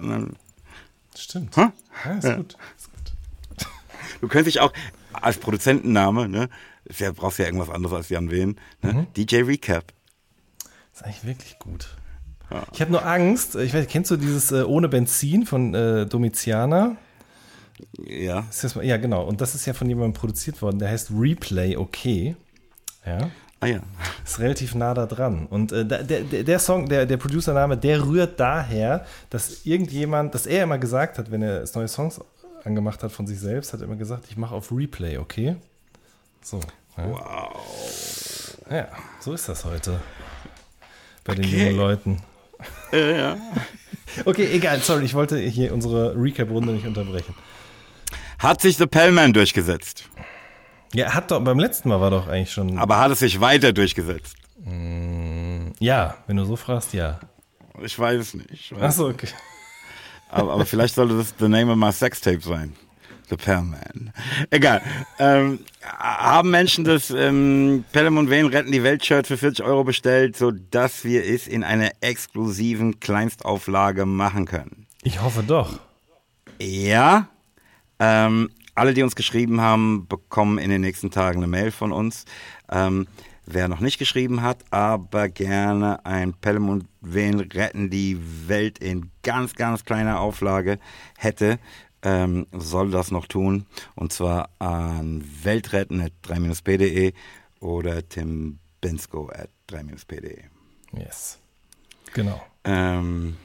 Stimmt. 1.17 1.57
Hä? 1.57 1.67
Ja, 2.05 2.13
ist 2.13 2.37
gut. 2.37 2.57
Ist 2.77 2.91
gut. 2.93 3.67
Du 4.21 4.29
könntest 4.29 4.57
dich 4.57 4.61
auch 4.61 4.73
als 5.13 5.37
Produzentenname, 5.39 6.29
ne? 6.29 6.49
Ja, 6.99 7.13
brauchst 7.13 7.39
ja 7.39 7.45
irgendwas 7.47 7.71
anderes 7.71 7.95
als 7.95 8.09
Jan 8.09 8.31
Wehn, 8.31 8.59
ne? 8.83 8.93
Mhm. 8.93 9.07
DJ 9.17 9.43
Recap. 9.43 9.93
Ist 10.93 11.05
eigentlich 11.05 11.25
wirklich 11.25 11.59
gut. 11.59 11.97
Ich 12.73 12.81
habe 12.81 12.93
nur 12.93 13.05
Angst. 13.05 13.57
Ich 13.57 13.75
weiß, 13.75 13.87
kennst 13.89 14.11
du 14.11 14.17
dieses 14.17 14.53
äh, 14.53 14.63
ohne 14.63 14.89
Benzin 14.89 15.45
von 15.47 15.75
äh, 15.75 16.07
Domitiana? 16.07 16.97
Ja. 18.05 18.45
ja, 18.83 18.97
genau. 18.99 19.25
Und 19.25 19.41
das 19.41 19.55
ist 19.57 19.67
ja 19.67 19.73
von 19.73 19.89
jemandem 19.89 20.13
produziert 20.13 20.63
worden. 20.63 20.79
Der 20.79 20.91
heißt 20.91 21.11
Replay 21.19 21.77
Okay. 21.77 22.37
Ja. 23.05 23.31
Ah 23.64 23.66
ja. 23.66 23.81
Ist 24.24 24.38
relativ 24.40 24.74
nah 24.74 24.92
da 24.92 25.07
dran. 25.07 25.46
Und 25.46 25.72
äh, 25.72 25.87
der, 25.87 26.03
der, 26.03 26.20
der 26.22 26.59
Song, 26.59 26.87
der, 26.87 27.07
der 27.07 27.16
Producername, 27.16 27.79
der 27.79 28.05
rührt 28.05 28.38
daher, 28.38 29.07
dass 29.31 29.64
irgendjemand, 29.64 30.35
dass 30.35 30.44
er 30.44 30.64
immer 30.64 30.77
gesagt 30.77 31.16
hat, 31.16 31.31
wenn 31.31 31.40
er 31.42 31.64
neue 31.74 31.88
Songs 31.88 32.20
angemacht 32.62 33.03
hat 33.03 33.11
von 33.11 33.27
sich 33.27 33.40
selbst, 33.40 33.72
hat 33.72 33.81
er 33.81 33.87
immer 33.87 33.96
gesagt, 33.96 34.27
ich 34.29 34.37
mache 34.37 34.55
auf 34.55 34.70
Replay, 34.70 35.16
okay? 35.16 35.57
So. 36.42 36.61
Ja. 36.98 37.09
Wow. 37.09 38.59
Ja, 38.70 38.88
so 39.20 39.33
ist 39.33 39.48
das 39.48 39.64
heute. 39.64 39.98
Bei 41.24 41.35
den 41.35 41.44
jungen 41.44 41.77
Leuten. 41.77 42.22
Ja, 42.92 42.98
ja. 42.98 43.37
Okay, 44.27 44.48
egal, 44.53 44.79
sorry, 44.81 45.07
ich 45.07 45.14
wollte 45.14 45.38
hier 45.38 45.74
unsere 45.74 46.14
Recap-Runde 46.14 46.72
nicht 46.72 46.87
unterbrechen. 46.87 47.35
Hat 48.38 48.61
sich 48.61 48.77
The 48.77 48.87
Pellman 48.87 49.33
durchgesetzt? 49.33 50.09
Ja, 50.95 51.13
hat 51.13 51.31
doch, 51.31 51.41
beim 51.41 51.59
letzten 51.59 51.89
Mal 51.89 52.01
war 52.01 52.11
doch 52.11 52.29
eigentlich 52.29 52.53
schon. 52.53 52.79
Aber 52.79 52.99
hat 52.99 53.11
es 53.11 53.19
sich 53.19 53.41
weiter 53.41 53.73
durchgesetzt? 53.73 54.37
Ja, 55.79 56.17
wenn 56.27 56.37
du 56.37 56.45
so 56.45 56.57
fragst, 56.57 56.93
ja. 56.95 57.21
Ich 57.83 57.99
weiß 57.99 58.21
es 58.21 58.35
nicht. 58.35 58.73
Achso, 58.81 59.09
okay. 59.09 59.29
Aber, 60.31 60.55
aber 60.55 60.67
vielleicht 60.67 60.97
sollte 60.97 61.17
das 61.17 61.33
The 61.39 61.47
Name 61.47 61.71
of 61.71 61.79
My 61.79 61.93
Sextape 61.93 62.41
sein. 62.41 62.75
The 63.29 63.37
Pellman. 63.37 64.13
Egal. 64.51 64.83
Ähm, 65.21 65.61
haben 65.81 66.51
Menschen 66.51 66.83
das 66.85 67.11
ähm, 67.11 67.85
Pelham 67.93 68.19
und 68.19 68.31
Wayne 68.31 68.51
retten 68.51 68.73
die 68.73 68.83
Welt-Shirt 68.83 69.29
für 69.29 69.37
40 69.37 69.65
Euro 69.65 69.85
bestellt, 69.85 70.37
sodass 70.37 71.05
wir 71.05 71.25
es 71.25 71.47
in 71.47 71.63
einer 71.63 71.93
exklusiven 72.01 72.99
Kleinstauflage 72.99 74.07
machen 74.07 74.47
können? 74.47 74.87
Ich 75.05 75.23
hoffe 75.23 75.45
doch. 75.45 75.79
Ja. 76.61 77.29
Ähm, 78.01 78.51
alle, 78.75 78.95
die 78.95 79.03
uns 79.03 79.17
geschrieben 79.17 79.61
haben, 79.61 80.07
bekommen 80.09 80.59
in 80.59 80.71
den 80.71 80.81
nächsten 80.81 81.11
Tagen 81.11 81.39
eine 81.39 81.47
Mail 81.47 81.71
von 81.71 81.93
uns. 81.93 82.25
Ähm, 82.71 83.07
wer 83.47 83.69
noch 83.69 83.81
nicht 83.81 83.99
geschrieben 83.99 84.43
hat, 84.43 84.65
aber 84.71 85.29
gerne 85.29 86.05
ein 86.05 86.35
Pelham 86.35 86.69
und 86.69 86.87
Wen 87.07 87.39
retten 87.41 87.91
die 87.91 88.19
Welt 88.49 88.79
in 88.79 89.11
ganz, 89.23 89.55
ganz 89.55 89.85
kleiner 89.85 90.21
Auflage 90.21 90.79
hätte, 91.19 91.59
ähm, 92.03 92.47
soll 92.53 92.91
das 92.91 93.11
noch 93.11 93.27
tun. 93.27 93.67
Und 93.95 94.13
zwar 94.13 94.49
an 94.59 95.23
weltretten.3-p.de 95.43 97.13
oder 97.61 98.09
Tim 98.09 98.59
Bensko 98.81 99.29
at 99.29 99.51
3-p.de. 99.71 100.45
Yes. 100.93 101.39
Genau. 102.15 102.43
Ähm, 102.65 103.37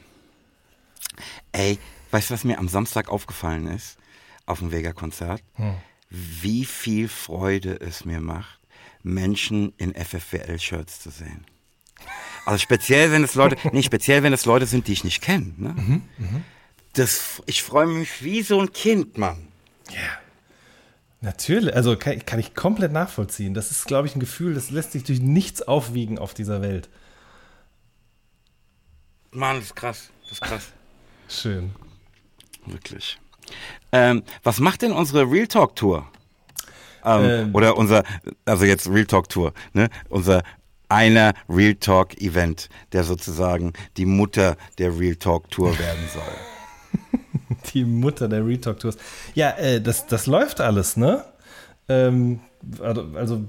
ey, 1.51 1.79
weißt 2.11 2.29
du, 2.29 2.33
was 2.33 2.43
mir 2.43 2.59
am 2.59 2.69
Samstag 2.69 3.09
aufgefallen 3.09 3.67
ist? 3.67 3.98
Auf 4.49 4.59
dem 4.59 4.71
Vega-Konzert? 4.71 5.43
Hm. 5.53 5.75
Wie 6.09 6.65
viel 6.65 7.07
Freude 7.07 7.79
es 7.79 8.03
mir 8.03 8.19
macht, 8.19 8.59
Menschen 9.03 9.73
in 9.77 9.93
FFWL-Shirts 9.93 11.01
zu 11.01 11.09
sehen. 11.11 11.45
Also 12.45 12.59
speziell, 12.59 13.11
wenn 13.11 13.23
es 13.23 13.35
Leute, 13.35 13.57
nee, 13.73 13.83
speziell, 13.83 14.23
wenn 14.23 14.33
es 14.33 14.45
Leute 14.45 14.65
sind, 14.65 14.87
die 14.87 14.93
ich 14.93 15.03
nicht 15.03 15.21
kenne. 15.21 15.53
Ne? 15.57 15.69
Mhm, 15.75 16.43
Das, 16.93 17.41
ich 17.45 17.61
freue 17.63 17.85
mich 17.87 18.23
wie 18.23 18.41
so 18.41 18.59
ein 18.59 18.73
Kind, 18.73 19.17
Mann. 19.17 19.47
Ja. 19.89 20.17
Natürlich, 21.21 21.75
also 21.75 21.95
kann, 21.97 22.25
kann 22.25 22.39
ich 22.39 22.55
komplett 22.55 22.91
nachvollziehen. 22.91 23.53
Das 23.53 23.71
ist, 23.71 23.85
glaube 23.85 24.07
ich, 24.07 24.15
ein 24.15 24.19
Gefühl, 24.21 24.53
das 24.53 24.71
lässt 24.71 24.93
sich 24.93 25.03
durch 25.03 25.19
nichts 25.19 25.61
aufwiegen 25.61 26.17
auf 26.17 26.33
dieser 26.33 26.61
Welt. 26.61 26.89
Mann, 29.31 29.57
das 29.57 29.65
ist 29.65 29.75
krass. 29.75 30.09
Das 30.23 30.31
ist 30.33 30.41
krass. 30.41 30.67
Schön. 31.27 31.75
Wirklich. 32.65 33.19
Ähm, 33.91 34.23
was 34.43 34.59
macht 34.59 34.81
denn 34.81 34.91
unsere 34.91 35.29
Real 35.29 35.47
Talk 35.47 35.75
Tour? 35.75 36.07
Ähm, 37.03 37.23
Ähm. 37.23 37.55
Oder 37.55 37.77
unser, 37.77 38.03
also 38.45 38.65
jetzt 38.65 38.89
Real 38.89 39.05
Talk 39.05 39.29
Tour, 39.29 39.53
ne? 39.73 39.89
Unser 40.09 40.43
einer 40.89 41.33
Real 41.47 41.75
Talk 41.75 42.19
Event, 42.21 42.67
der 42.91 43.03
sozusagen 43.03 43.73
die 43.97 44.05
Mutter 44.05 44.57
der 44.77 44.97
Real 44.97 45.15
Talk 45.15 45.49
Tour 45.51 45.77
werden 45.77 46.07
soll. 46.13 46.23
Die 47.73 47.83
Mutter 47.83 48.27
der 48.27 48.45
Retalk 48.45 48.79
Tours. 48.79 48.97
Ja, 49.35 49.51
äh, 49.51 49.81
das, 49.81 50.07
das 50.07 50.27
läuft 50.27 50.61
alles, 50.61 50.97
ne? 50.97 51.25
Ähm, 51.87 52.39
also, 52.81 53.05
also 53.15 53.45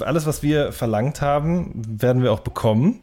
alles, 0.00 0.26
was 0.26 0.42
wir 0.42 0.72
verlangt 0.72 1.20
haben, 1.20 1.82
werden 2.00 2.22
wir 2.22 2.32
auch 2.32 2.40
bekommen. 2.40 3.00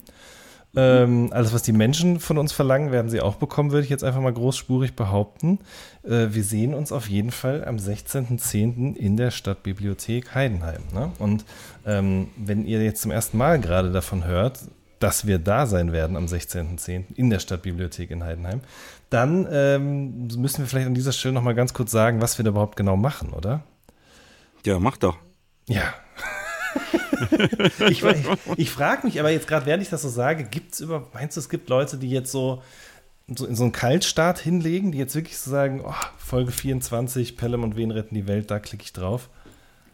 Ähm, 0.74 1.30
alles, 1.32 1.54
was 1.54 1.64
die 1.64 1.74
Menschen 1.74 2.20
von 2.20 2.38
uns 2.38 2.54
verlangen, 2.54 2.92
werden 2.92 3.10
sie 3.10 3.20
auch 3.20 3.36
bekommen, 3.36 3.72
würde 3.72 3.84
ich 3.84 3.90
jetzt 3.90 4.04
einfach 4.04 4.22
mal 4.22 4.32
großspurig 4.32 4.96
behaupten. 4.96 5.60
Äh, 6.04 6.28
wir 6.30 6.44
sehen 6.44 6.74
uns 6.74 6.92
auf 6.92 7.10
jeden 7.10 7.32
Fall 7.32 7.66
am 7.66 7.76
16.10. 7.76 8.96
in 8.96 9.18
der 9.18 9.32
Stadtbibliothek 9.32 10.34
Heidenheim. 10.34 10.82
Ne? 10.94 11.12
Und 11.20 11.46
ähm, 11.86 12.30
wenn 12.38 12.66
ihr 12.66 12.82
jetzt 12.84 13.02
zum 13.02 13.12
ersten 13.12 13.38
Mal 13.38 13.60
gerade 13.60 13.92
davon 13.92 14.24
hört, 14.24 14.60
dass 15.00 15.28
wir 15.28 15.40
da 15.40 15.66
sein 15.66 15.92
werden 15.92 16.16
am 16.16 16.26
16.10. 16.26 17.16
in 17.16 17.30
der 17.30 17.40
Stadtbibliothek 17.40 18.12
in 18.12 18.24
Heidenheim, 18.24 18.62
dann 19.10 19.48
ähm, 19.52 20.28
müssen 20.38 20.60
wir 20.60 20.68
vielleicht 20.68 20.88
an 20.88 20.94
dieser 20.94 21.12
Stelle 21.12 21.34
noch 21.34 21.42
mal 21.42 21.56
ganz 21.56 21.74
kurz 21.74 21.92
sagen, 21.92 22.22
was 22.22 22.38
wir 22.38 22.44
da 22.44 22.52
überhaupt 22.52 22.78
genau 22.78 22.96
machen, 22.96 23.34
oder? 23.34 23.64
Ja, 24.66 24.80
mach 24.80 24.96
doch. 24.98 25.18
Ja. 25.68 25.94
ich 27.90 28.04
ich, 28.58 28.70
frage 28.70 29.06
mich 29.06 29.20
aber 29.20 29.30
jetzt 29.30 29.48
gerade, 29.48 29.66
während 29.66 29.84
ich 29.84 29.90
das 29.90 30.02
so 30.02 30.10
sage, 30.10 30.44
gibt 30.44 30.74
es 30.74 30.80
über, 30.80 31.08
meinst 31.14 31.38
du, 31.38 31.40
es 31.40 31.50
gibt 31.50 31.70
Leute, 31.70 31.98
die 31.98 32.10
jetzt 32.10 32.32
so, 32.32 32.62
so 33.28 33.46
in 33.46 33.56
so 33.56 33.64
einen 33.64 33.72
Kaltstart 33.72 34.40
hinlegen, 34.40 34.92
die 34.92 34.98
jetzt 34.98 35.16
wirklich 35.16 35.38
so 35.38 35.52
sagen, 35.52 35.82
oh, 35.86 35.94
Folge 36.18 36.52
24, 36.52 37.38
Pelham 37.38 37.64
und 37.64 37.76
Wen 37.76 37.92
retten 37.92 38.16
die 38.16 38.28
Welt, 38.28 38.52
da 38.52 38.60
klicke 38.60 38.84
ich 38.84 38.94
drauf? 38.94 39.30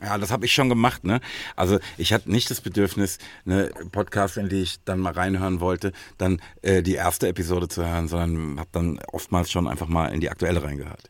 Ja, 0.02 0.18
das 0.18 0.32
habe 0.32 0.46
ich 0.46 0.54
schon 0.54 0.70
gemacht, 0.70 1.04
ne? 1.04 1.22
Also 1.56 1.80
ich 1.98 2.14
hatte 2.14 2.32
nicht 2.32 2.52
das 2.52 2.62
Bedürfnis, 2.62 3.18
eine 3.46 3.72
Podcast, 3.92 4.38
in 4.38 4.48
die 4.48 4.62
ich 4.62 4.84
dann 4.86 5.00
mal 5.00 5.14
reinhören 5.14 5.60
wollte, 5.60 5.92
dann 6.20 6.40
äh, 6.62 6.84
die 6.84 6.94
erste 6.94 7.28
Episode 7.28 7.68
zu 7.68 7.84
hören, 7.84 8.08
sondern 8.08 8.60
habe 8.60 8.70
dann 8.72 9.00
oftmals 9.12 9.50
schon 9.50 9.68
einfach 9.68 9.88
mal 9.88 10.08
in 10.14 10.20
die 10.20 10.30
aktuelle 10.30 10.64
reingehört. 10.64 11.10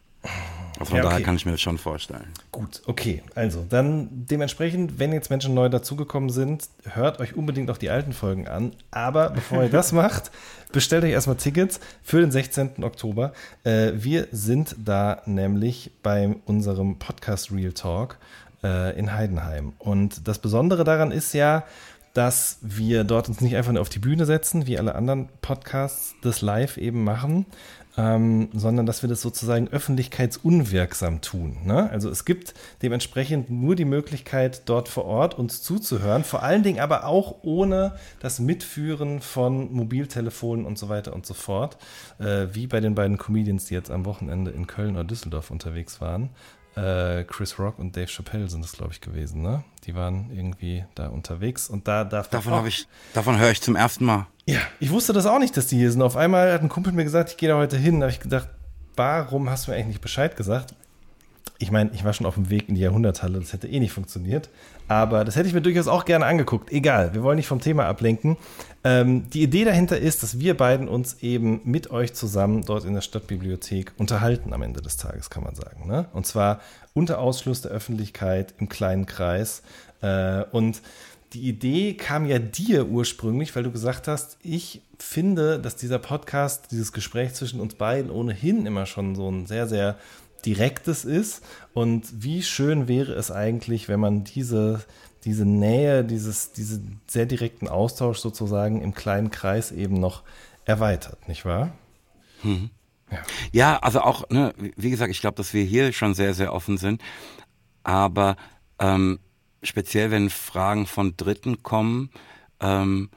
Also 0.79 0.91
von 0.91 0.97
Ja, 0.97 1.03
okay. 1.03 1.11
daher 1.13 1.25
kann 1.25 1.35
ich 1.35 1.45
mir 1.45 1.51
das 1.51 1.61
schon 1.61 1.77
vorstellen. 1.77 2.27
Gut, 2.51 2.81
okay. 2.85 3.23
Also, 3.35 3.65
dann 3.67 4.09
dementsprechend, 4.11 4.99
wenn 4.99 5.13
jetzt 5.13 5.29
Menschen 5.29 5.53
neu 5.53 5.69
dazugekommen 5.69 6.29
sind, 6.29 6.69
hört 6.83 7.19
euch 7.19 7.35
unbedingt 7.35 7.69
auch 7.71 7.77
die 7.77 7.89
alten 7.89 8.13
Folgen 8.13 8.47
an. 8.47 8.73
Aber 8.91 9.29
bevor 9.29 9.63
ihr 9.63 9.69
das 9.69 9.91
macht, 9.93 10.31
bestellt 10.71 11.03
euch 11.03 11.11
erstmal 11.11 11.37
Tickets 11.37 11.79
für 12.03 12.19
den 12.21 12.31
16. 12.31 12.83
Oktober. 12.83 13.33
Äh, 13.63 13.93
wir 13.95 14.27
sind 14.31 14.75
da 14.83 15.21
nämlich 15.25 15.91
bei 16.03 16.35
unserem 16.45 16.99
Podcast 16.99 17.51
Real 17.51 17.73
Talk 17.73 18.17
äh, 18.63 18.97
in 18.97 19.13
Heidenheim. 19.13 19.73
Und 19.79 20.27
das 20.27 20.39
Besondere 20.39 20.83
daran 20.83 21.11
ist 21.11 21.33
ja, 21.33 21.63
dass 22.13 22.57
wir 22.61 23.03
dort 23.03 23.29
uns 23.29 23.41
nicht 23.41 23.55
einfach 23.55 23.71
nur 23.71 23.81
auf 23.81 23.89
die 23.89 23.99
Bühne 23.99 24.25
setzen, 24.25 24.65
wie 24.65 24.79
alle 24.79 24.95
anderen 24.95 25.29
Podcasts 25.41 26.15
das 26.23 26.41
live 26.41 26.77
eben 26.77 27.03
machen, 27.03 27.45
ähm, 27.97 28.49
sondern 28.53 28.85
dass 28.85 29.01
wir 29.01 29.09
das 29.09 29.21
sozusagen 29.21 29.67
öffentlichkeitsunwirksam 29.69 31.21
tun. 31.21 31.57
Ne? 31.65 31.89
Also 31.89 32.09
es 32.09 32.25
gibt 32.25 32.53
dementsprechend 32.83 33.49
nur 33.49 33.75
die 33.75 33.85
Möglichkeit, 33.85 34.69
dort 34.69 34.87
vor 34.87 35.05
Ort 35.05 35.33
uns 35.37 35.63
zuzuhören, 35.63 36.23
vor 36.23 36.43
allen 36.43 36.61
Dingen 36.61 36.79
aber 36.79 37.05
auch 37.05 37.37
ohne 37.41 37.95
das 38.19 38.39
Mitführen 38.39 39.19
von 39.19 39.73
Mobiltelefonen 39.73 40.65
und 40.65 40.77
so 40.77 40.89
weiter 40.89 41.13
und 41.13 41.25
so 41.25 41.33
fort, 41.33 41.77
äh, 42.19 42.47
wie 42.51 42.67
bei 42.67 42.79
den 42.79 42.93
beiden 42.93 43.17
Comedians, 43.17 43.65
die 43.65 43.73
jetzt 43.73 43.89
am 43.89 44.05
Wochenende 44.05 44.51
in 44.51 44.67
Köln 44.67 44.95
oder 44.95 45.03
Düsseldorf 45.03 45.49
unterwegs 45.49 45.99
waren. 45.99 46.29
Äh, 46.75 47.23
Chris 47.23 47.57
Rock 47.57 47.79
und 47.79 47.97
Dave 47.97 48.05
Chappelle 48.05 48.47
sind 48.47 48.63
es, 48.63 48.73
glaube 48.73 48.91
ich, 48.93 49.01
gewesen. 49.01 49.41
Ne? 49.41 49.63
Die 49.85 49.95
waren 49.95 50.29
irgendwie 50.31 50.85
da 50.93 51.07
unterwegs 51.07 51.67
und 51.67 51.87
da 51.87 52.03
darf 52.03 52.29
Davon 52.29 52.53
habe 52.53 52.67
ich, 52.67 52.87
davon 53.15 53.39
höre 53.39 53.49
ich 53.49 53.61
zum 53.61 53.75
ersten 53.75 54.05
Mal. 54.05 54.27
Ja, 54.47 54.61
ich 54.79 54.91
wusste 54.91 55.11
das 55.11 55.25
auch 55.25 55.39
nicht, 55.39 55.57
dass 55.57 55.67
die 55.67 55.77
hier 55.77 55.91
sind. 55.91 56.01
Auf 56.01 56.15
einmal 56.15 56.53
hat 56.53 56.61
ein 56.61 56.69
Kumpel 56.69 56.93
mir 56.93 57.03
gesagt, 57.03 57.31
ich 57.31 57.37
gehe 57.37 57.49
da 57.49 57.57
heute 57.57 57.77
hin. 57.77 57.99
Da 57.99 58.05
habe 58.05 58.13
ich 58.13 58.21
gedacht, 58.21 58.47
warum 58.95 59.49
hast 59.49 59.67
du 59.67 59.71
mir 59.71 59.75
eigentlich 59.77 59.87
nicht 59.87 60.01
Bescheid 60.01 60.37
gesagt? 60.37 60.73
Ich 61.59 61.69
meine, 61.71 61.89
ich 61.93 62.05
war 62.05 62.13
schon 62.13 62.25
auf 62.25 62.35
dem 62.35 62.49
Weg 62.49 62.69
in 62.69 62.75
die 62.75 62.81
Jahrhunderthalle, 62.81 63.39
das 63.39 63.51
hätte 63.51 63.67
eh 63.67 63.79
nicht 63.79 63.91
funktioniert. 63.91 64.49
Aber 64.87 65.25
das 65.25 65.35
hätte 65.35 65.47
ich 65.47 65.53
mir 65.53 65.61
durchaus 65.61 65.87
auch 65.87 66.05
gerne 66.05 66.25
angeguckt. 66.25 66.71
Egal, 66.71 67.13
wir 67.13 67.23
wollen 67.23 67.35
nicht 67.35 67.47
vom 67.47 67.59
Thema 67.59 67.87
ablenken. 67.87 68.37
Ähm, 68.83 69.29
die 69.31 69.41
Idee 69.41 69.65
dahinter 69.65 69.97
ist, 69.97 70.23
dass 70.23 70.39
wir 70.39 70.55
beiden 70.55 70.87
uns 70.87 71.17
eben 71.21 71.59
mit 71.65 71.89
euch 71.91 72.13
zusammen 72.13 72.63
dort 72.63 72.85
in 72.85 72.93
der 72.93 73.01
Stadtbibliothek 73.01 73.91
unterhalten 73.97 74.53
am 74.53 74.61
Ende 74.61 74.81
des 74.81 74.95
Tages, 74.95 75.29
kann 75.29 75.43
man 75.43 75.55
sagen. 75.55 75.87
Ne? 75.87 76.05
Und 76.13 76.25
zwar 76.25 76.61
unter 76.93 77.19
Ausschluss 77.19 77.63
der 77.63 77.71
Öffentlichkeit 77.71 78.53
im 78.59 78.69
kleinen 78.69 79.07
Kreis. 79.07 79.63
Äh, 80.01 80.43
und 80.51 80.81
die 81.33 81.47
Idee 81.47 81.93
kam 81.95 82.25
ja 82.25 82.39
dir 82.39 82.87
ursprünglich, 82.87 83.55
weil 83.55 83.63
du 83.63 83.71
gesagt 83.71 84.07
hast, 84.07 84.37
ich 84.43 84.81
finde, 84.97 85.59
dass 85.59 85.75
dieser 85.75 85.99
Podcast, 85.99 86.71
dieses 86.71 86.93
Gespräch 86.93 87.33
zwischen 87.33 87.59
uns 87.59 87.75
beiden 87.75 88.11
ohnehin 88.11 88.65
immer 88.65 88.85
schon 88.85 89.15
so 89.15 89.29
ein 89.29 89.45
sehr, 89.45 89.67
sehr 89.67 89.97
direktes 90.45 91.05
ist. 91.05 91.43
Und 91.73 92.23
wie 92.23 92.43
schön 92.43 92.87
wäre 92.87 93.13
es 93.13 93.31
eigentlich, 93.31 93.89
wenn 93.89 93.99
man 93.99 94.23
diese, 94.23 94.83
diese 95.25 95.45
Nähe, 95.45 96.03
dieses, 96.03 96.53
diesen 96.53 97.01
sehr 97.07 97.25
direkten 97.25 97.67
Austausch 97.67 98.19
sozusagen 98.19 98.81
im 98.81 98.93
kleinen 98.93 99.29
Kreis 99.29 99.71
eben 99.71 99.99
noch 99.99 100.23
erweitert, 100.65 101.27
nicht 101.27 101.45
wahr? 101.45 101.71
Mhm. 102.43 102.69
Ja. 103.11 103.17
ja, 103.53 103.79
also 103.79 104.01
auch, 104.01 104.29
ne, 104.29 104.53
wie 104.75 104.89
gesagt, 104.89 105.11
ich 105.11 105.21
glaube, 105.21 105.35
dass 105.35 105.53
wir 105.53 105.63
hier 105.63 105.93
schon 105.93 106.13
sehr, 106.13 106.33
sehr 106.33 106.53
offen 106.53 106.77
sind. 106.77 107.01
Aber 107.83 108.35
ähm, 108.79 109.19
speziell, 109.63 110.11
wenn 110.11 110.29
Fragen 110.29 110.85
von 110.85 111.15
Dritten 111.17 111.63
kommen, 111.63 112.09
ähm, 112.59 113.09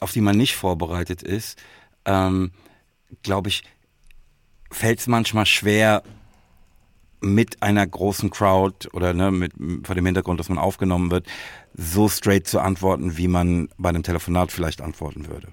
auf 0.00 0.12
die 0.12 0.20
man 0.20 0.36
nicht 0.36 0.56
vorbereitet 0.56 1.22
ist, 1.22 1.58
ähm, 2.04 2.52
glaube 3.22 3.48
ich, 3.48 3.62
fällt 4.70 5.00
es 5.00 5.06
manchmal 5.06 5.46
schwer, 5.46 6.02
mit 7.20 7.62
einer 7.62 7.86
großen 7.86 8.30
Crowd 8.30 8.88
oder 8.92 9.14
ne, 9.14 9.30
mit, 9.30 9.52
vor 9.84 9.94
dem 9.94 10.06
Hintergrund, 10.06 10.40
dass 10.40 10.48
man 10.48 10.58
aufgenommen 10.58 11.10
wird, 11.10 11.26
so 11.74 12.08
straight 12.08 12.46
zu 12.46 12.60
antworten, 12.60 13.16
wie 13.16 13.28
man 13.28 13.68
bei 13.78 13.88
einem 13.88 14.02
Telefonat 14.02 14.52
vielleicht 14.52 14.80
antworten 14.80 15.28
würde. 15.28 15.48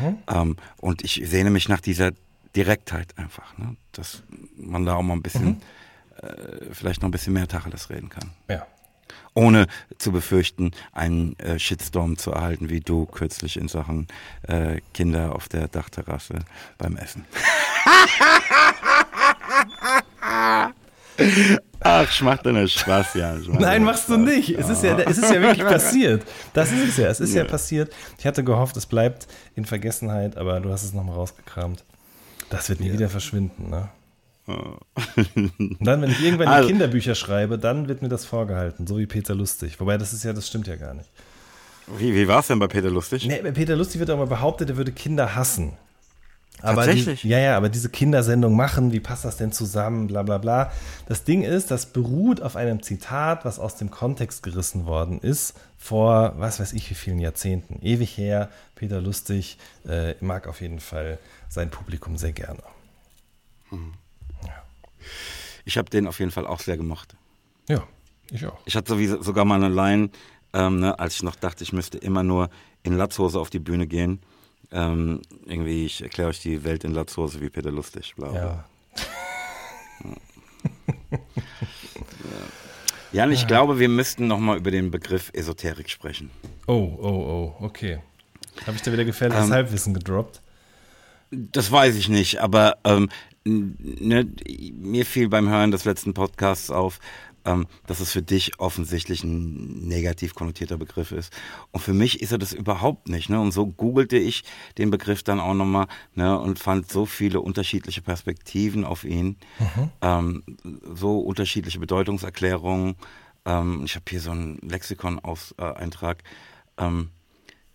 Mhm. 0.00 0.18
Ähm, 0.28 0.56
und 0.78 1.02
ich 1.04 1.22
sehne 1.24 1.50
mich 1.50 1.68
nach 1.68 1.80
dieser 1.80 2.12
Direktheit 2.56 3.16
einfach, 3.18 3.56
ne? 3.58 3.76
dass 3.92 4.22
man 4.56 4.84
da 4.84 4.94
auch 4.94 5.02
mal 5.02 5.14
ein 5.14 5.22
bisschen, 5.22 5.60
mhm. 6.22 6.26
äh, 6.28 6.72
vielleicht 6.72 7.02
noch 7.02 7.08
ein 7.08 7.12
bisschen 7.12 7.32
mehr 7.32 7.48
Tacheles 7.48 7.90
reden 7.90 8.08
kann. 8.08 8.30
Ja. 8.48 8.66
Ohne 9.34 9.66
zu 9.98 10.12
befürchten, 10.12 10.72
einen 10.92 11.38
äh, 11.38 11.58
Shitstorm 11.58 12.16
zu 12.18 12.32
erhalten, 12.32 12.68
wie 12.68 12.80
du 12.80 13.06
kürzlich 13.06 13.56
in 13.56 13.68
Sachen 13.68 14.08
äh, 14.42 14.80
Kinder 14.92 15.34
auf 15.34 15.48
der 15.48 15.68
Dachterrasse 15.68 16.40
beim 16.78 16.96
Essen. 16.96 17.24
Ach, 21.80 22.10
ich 22.10 22.20
mach 22.22 22.38
dir 22.38 22.68
Spaß, 22.68 23.14
ja. 23.14 23.36
Nein, 23.48 23.84
machst 23.84 24.04
Spaß. 24.04 24.16
du 24.16 24.22
nicht. 24.22 24.50
Es 24.50 24.68
ist, 24.68 24.82
ja, 24.82 24.98
es 24.98 25.18
ist 25.18 25.32
ja 25.32 25.40
wirklich 25.40 25.66
passiert. 25.66 26.24
Das 26.52 26.72
ist 26.72 26.88
es 26.88 26.96
ja. 26.96 27.08
Es 27.08 27.20
ist 27.20 27.34
ja. 27.34 27.42
ja 27.42 27.48
passiert. 27.48 27.92
Ich 28.18 28.26
hatte 28.26 28.44
gehofft, 28.44 28.76
es 28.76 28.86
bleibt 28.86 29.26
in 29.54 29.64
Vergessenheit, 29.64 30.36
aber 30.36 30.60
du 30.60 30.70
hast 30.70 30.82
es 30.82 30.92
nochmal 30.92 31.14
rausgekramt. 31.14 31.84
Das 32.50 32.68
wird 32.68 32.80
nie 32.80 32.88
ja. 32.88 32.92
wieder 32.94 33.08
verschwinden, 33.08 33.70
ne? 33.70 33.88
Und 35.16 35.78
dann, 35.80 36.02
wenn 36.02 36.10
ich 36.10 36.22
irgendwann 36.22 36.48
also, 36.48 36.68
Kinderbücher 36.68 37.14
schreibe, 37.14 37.58
dann 37.58 37.88
wird 37.88 38.02
mir 38.02 38.08
das 38.08 38.24
vorgehalten, 38.24 38.86
so 38.86 38.98
wie 38.98 39.06
Peter 39.06 39.34
Lustig. 39.34 39.80
Wobei 39.80 39.98
das 39.98 40.12
ist 40.12 40.24
ja, 40.24 40.32
das 40.32 40.48
stimmt 40.48 40.66
ja 40.66 40.76
gar 40.76 40.94
nicht. 40.94 41.08
Wie, 41.98 42.14
wie 42.14 42.28
war 42.28 42.40
es 42.40 42.46
denn 42.46 42.58
bei 42.58 42.68
Peter 42.68 42.90
Lustig? 42.90 43.26
Nee, 43.26 43.40
bei 43.42 43.52
Peter 43.52 43.76
Lustig 43.76 43.98
wird 43.98 44.10
auch 44.10 44.18
mal 44.18 44.26
behauptet, 44.26 44.70
er 44.70 44.76
würde 44.76 44.92
Kinder 44.92 45.34
hassen. 45.34 45.72
Aber 46.62 46.84
Tatsächlich? 46.84 47.22
Die, 47.22 47.28
ja, 47.28 47.38
ja, 47.38 47.56
aber 47.56 47.68
diese 47.68 47.88
Kindersendung 47.88 48.54
machen, 48.54 48.92
wie 48.92 49.00
passt 49.00 49.24
das 49.24 49.36
denn 49.36 49.52
zusammen, 49.52 50.06
bla 50.06 50.22
bla 50.22 50.38
bla. 50.38 50.72
Das 51.06 51.24
Ding 51.24 51.42
ist, 51.42 51.70
das 51.70 51.86
beruht 51.86 52.42
auf 52.42 52.56
einem 52.56 52.82
Zitat, 52.82 53.44
was 53.44 53.58
aus 53.58 53.76
dem 53.76 53.90
Kontext 53.90 54.42
gerissen 54.42 54.86
worden 54.86 55.20
ist, 55.20 55.54
vor 55.78 56.34
was 56.36 56.60
weiß 56.60 56.74
ich 56.74 56.90
wie 56.90 56.94
vielen 56.94 57.18
Jahrzehnten. 57.18 57.80
Ewig 57.82 58.16
her, 58.16 58.50
Peter 58.74 59.00
Lustig 59.00 59.58
äh, 59.88 60.14
mag 60.20 60.46
auf 60.46 60.60
jeden 60.60 60.80
Fall 60.80 61.18
sein 61.48 61.70
Publikum 61.70 62.16
sehr 62.16 62.32
gerne. 62.32 62.62
Hm. 63.70 63.92
Ja. 65.00 65.04
Ich 65.64 65.78
habe 65.78 65.90
den 65.90 66.06
auf 66.06 66.18
jeden 66.18 66.30
Fall 66.30 66.46
auch 66.46 66.60
sehr 66.60 66.76
gemocht. 66.76 67.16
Ja, 67.68 67.86
ich 68.30 68.44
auch. 68.46 68.58
Ich 68.64 68.76
hatte 68.76 68.92
sowieso, 68.92 69.22
sogar 69.22 69.44
mal 69.44 69.62
eine 69.62 69.74
Line, 69.74 70.10
ähm, 70.52 70.80
ne, 70.80 70.98
als 70.98 71.14
ich 71.14 71.22
noch 71.22 71.36
dachte, 71.36 71.62
ich 71.62 71.72
müsste 71.72 71.98
immer 71.98 72.22
nur 72.22 72.50
in 72.82 72.96
Latzhose 72.96 73.38
auf 73.38 73.50
die 73.50 73.58
Bühne 73.58 73.86
gehen 73.86 74.20
ähm, 74.72 75.22
irgendwie, 75.46 75.86
ich 75.86 76.02
erkläre 76.02 76.30
euch 76.30 76.40
die 76.40 76.62
Welt 76.64 76.84
in 76.84 76.94
Latzhose 76.94 77.40
wie 77.40 77.50
Peter 77.50 77.70
Lustig, 77.70 78.14
bla 78.16 78.28
bla. 78.28 78.40
Ja. 78.40 78.64
Jan, 83.12 83.32
ich 83.32 83.48
glaube, 83.48 83.80
wir 83.80 83.88
müssten 83.88 84.28
nochmal 84.28 84.58
über 84.58 84.70
den 84.70 84.92
Begriff 84.92 85.30
Esoterik 85.34 85.90
sprechen. 85.90 86.30
Oh, 86.68 86.96
oh, 87.00 87.56
oh, 87.58 87.64
okay. 87.64 87.98
Habe 88.66 88.76
ich 88.76 88.82
da 88.82 88.92
wieder 88.92 89.04
gefährliches 89.04 89.46
ähm, 89.46 89.52
Halbwissen 89.52 89.94
gedroppt? 89.94 90.40
Das 91.32 91.72
weiß 91.72 91.96
ich 91.96 92.08
nicht, 92.08 92.38
aber 92.40 92.78
ähm, 92.84 93.08
ne, 93.44 94.26
mir 94.74 95.06
fiel 95.06 95.28
beim 95.28 95.48
Hören 95.48 95.70
des 95.70 95.84
letzten 95.84 96.14
Podcasts 96.14 96.70
auf, 96.70 97.00
ähm, 97.44 97.66
dass 97.86 98.00
es 98.00 98.12
für 98.12 98.22
dich 98.22 98.58
offensichtlich 98.58 99.24
ein 99.24 99.86
negativ 99.88 100.34
konnotierter 100.34 100.76
Begriff 100.76 101.12
ist. 101.12 101.32
Und 101.70 101.80
für 101.80 101.94
mich 101.94 102.20
ist 102.20 102.32
er 102.32 102.38
das 102.38 102.52
überhaupt 102.52 103.08
nicht. 103.08 103.30
Ne? 103.30 103.40
Und 103.40 103.52
so 103.52 103.66
googelte 103.66 104.18
ich 104.18 104.44
den 104.78 104.90
Begriff 104.90 105.22
dann 105.22 105.40
auch 105.40 105.54
nochmal 105.54 105.86
ne, 106.14 106.38
und 106.38 106.58
fand 106.58 106.90
so 106.90 107.06
viele 107.06 107.40
unterschiedliche 107.40 108.02
Perspektiven 108.02 108.84
auf 108.84 109.04
ihn, 109.04 109.36
mhm. 109.58 109.90
ähm, 110.02 110.42
so 110.94 111.20
unterschiedliche 111.20 111.78
Bedeutungserklärungen. 111.78 112.96
Ähm, 113.46 113.82
ich 113.84 113.94
habe 113.94 114.04
hier 114.08 114.20
so 114.20 114.32
einen 114.32 114.58
Lexikon-Eintrag 114.58 116.22
ähm, 116.76 117.10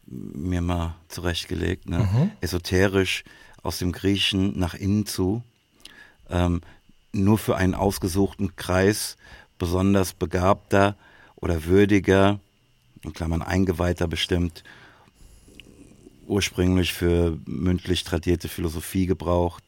mir 0.06 0.62
mal 0.62 0.96
zurechtgelegt. 1.08 1.90
Ne? 1.90 2.00
Mhm. 2.00 2.32
Esoterisch 2.42 3.24
aus 3.64 3.80
dem 3.80 3.92
Griechen 3.92 4.60
nach 4.60 4.76
innen 4.76 5.08
zu. 5.08 5.42
Ähm, 6.30 6.62
nur 7.12 7.38
für 7.38 7.56
einen 7.56 7.76
ausgesuchten 7.76 8.56
Kreis 8.56 9.18
besonders 9.58 10.14
begabter 10.14 10.96
oder 11.36 11.66
würdiger, 11.66 12.40
in 13.04 13.14
Klammern 13.14 13.42
Eingeweihter 13.42 14.08
bestimmt, 14.08 14.64
ursprünglich 16.28 16.94
für 16.94 17.38
mündlich 17.46 18.04
tradierte 18.04 18.50
Philosophie 18.50 19.06
gebraucht. 19.06 19.64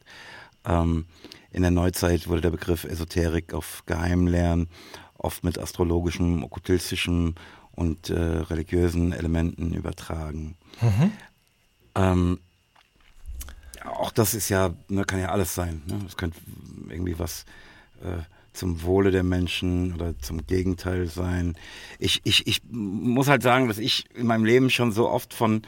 Ähm, 0.64 1.06
in 1.50 1.62
der 1.62 1.70
Neuzeit 1.70 2.28
wurde 2.28 2.42
der 2.42 2.50
Begriff 2.50 2.84
Esoterik 2.84 3.54
auf 3.54 3.84
Geheimlernen, 3.86 4.68
oft 5.16 5.44
mit 5.44 5.58
astrologischen, 5.58 6.42
okkultistischen 6.44 7.36
und 7.72 8.10
äh, 8.10 8.18
religiösen 8.18 9.12
Elementen 9.12 9.72
übertragen. 9.72 10.56
Mhm. 10.80 11.12
Ähm, 11.94 12.40
auch 13.90 14.12
das 14.12 14.34
ist 14.34 14.48
ja, 14.48 14.74
ne, 14.88 15.04
kann 15.04 15.20
ja 15.20 15.30
alles 15.30 15.54
sein. 15.54 15.82
Ne? 15.86 16.00
Das 16.04 16.16
könnte 16.16 16.38
irgendwie 16.88 17.18
was 17.18 17.44
äh, 18.02 18.22
zum 18.52 18.82
Wohle 18.82 19.10
der 19.10 19.22
Menschen 19.22 19.94
oder 19.94 20.18
zum 20.18 20.46
Gegenteil 20.46 21.06
sein. 21.06 21.56
Ich, 21.98 22.20
ich, 22.24 22.46
ich 22.46 22.62
muss 22.70 23.28
halt 23.28 23.42
sagen, 23.42 23.68
dass 23.68 23.78
ich 23.78 24.06
in 24.14 24.26
meinem 24.26 24.44
Leben 24.44 24.70
schon 24.70 24.92
so 24.92 25.08
oft 25.08 25.32
von 25.32 25.62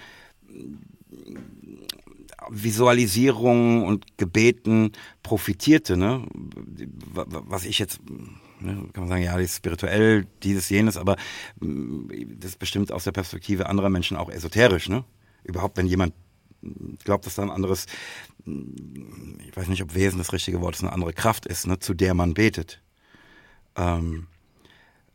Visualisierungen 2.49 3.85
und 3.85 4.19
Gebeten 4.19 4.93
profitierte, 5.23 5.97
ne? 5.97 6.27
Was 7.13 7.65
ich 7.65 7.79
jetzt, 7.79 8.01
ne, 8.61 8.89
kann 8.93 9.05
man 9.05 9.09
sagen, 9.09 9.23
ja, 9.23 9.37
das 9.37 9.45
ist 9.45 9.57
spirituell, 9.57 10.27
dieses, 10.43 10.69
jenes, 10.69 10.97
aber 10.97 11.17
das 11.61 12.51
ist 12.51 12.59
bestimmt 12.59 12.91
aus 12.93 13.05
der 13.05 13.13
Perspektive 13.13 13.69
anderer 13.69 13.91
Menschen 13.91 14.17
auch 14.17 14.31
esoterisch, 14.31 14.89
ne? 14.89 15.05
Überhaupt, 15.45 15.77
wenn 15.77 15.87
jemand 15.87 16.13
glaubt, 17.05 17.27
dass 17.27 17.37
da 17.37 17.43
ein 17.43 17.51
anderes 17.51 17.87
ich 18.47 19.57
weiß 19.57 19.69
nicht, 19.69 19.83
ob 19.83 19.95
Wesen 19.95 20.19
das 20.19 20.33
richtige 20.33 20.61
Wort 20.61 20.77
ist, 20.77 20.83
eine 20.83 20.93
andere 20.93 21.13
Kraft 21.13 21.47
ist, 21.47 21.67
ne, 21.67 21.79
zu 21.79 21.95
der 21.95 22.15
man 22.15 22.35
betet. 22.35 22.81
Ähm, 23.77 24.27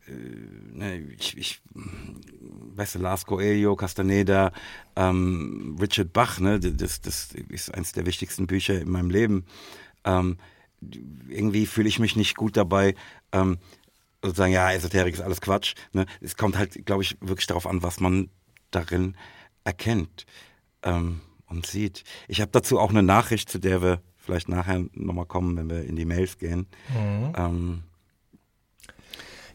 äh, 0.06 0.12
ne, 0.12 0.98
ich, 1.18 1.36
ich, 1.36 1.60
weißt 1.74 2.96
du, 2.96 2.98
Lars 3.00 3.26
Coelho, 3.26 3.76
Castaneda, 3.76 4.52
ähm, 4.94 5.76
Richard 5.80 6.12
Bach, 6.12 6.38
ne, 6.38 6.60
das, 6.60 7.00
das 7.00 7.30
ist 7.48 7.74
eines 7.74 7.92
der 7.92 8.06
wichtigsten 8.06 8.46
Bücher 8.46 8.80
in 8.80 8.90
meinem 8.90 9.10
Leben. 9.10 9.44
Ähm, 10.04 10.38
irgendwie 11.28 11.66
fühle 11.66 11.88
ich 11.88 11.98
mich 11.98 12.16
nicht 12.16 12.36
gut 12.36 12.56
dabei, 12.56 12.94
ähm, 13.32 13.58
sozusagen, 14.22 14.52
ja, 14.52 14.72
Esoterik 14.72 15.14
ist 15.14 15.20
alles 15.20 15.40
Quatsch. 15.40 15.74
Ne? 15.92 16.06
Es 16.20 16.36
kommt 16.36 16.56
halt, 16.56 16.84
glaube 16.84 17.02
ich, 17.02 17.16
wirklich 17.20 17.46
darauf 17.46 17.66
an, 17.66 17.82
was 17.82 18.00
man 18.00 18.28
darin 18.70 19.16
erkennt. 19.64 20.26
Ähm, 20.82 21.20
und 21.48 21.66
sieht. 21.66 22.04
Ich 22.28 22.40
habe 22.40 22.50
dazu 22.52 22.78
auch 22.78 22.90
eine 22.90 23.02
Nachricht, 23.02 23.48
zu 23.48 23.58
der 23.58 23.82
wir 23.82 24.00
vielleicht 24.16 24.48
nachher 24.48 24.84
nochmal 24.92 25.26
kommen, 25.26 25.56
wenn 25.56 25.70
wir 25.70 25.84
in 25.84 25.96
die 25.96 26.04
Mails 26.04 26.38
gehen. 26.38 26.66
Mhm. 26.88 27.32
Ähm, 27.36 27.82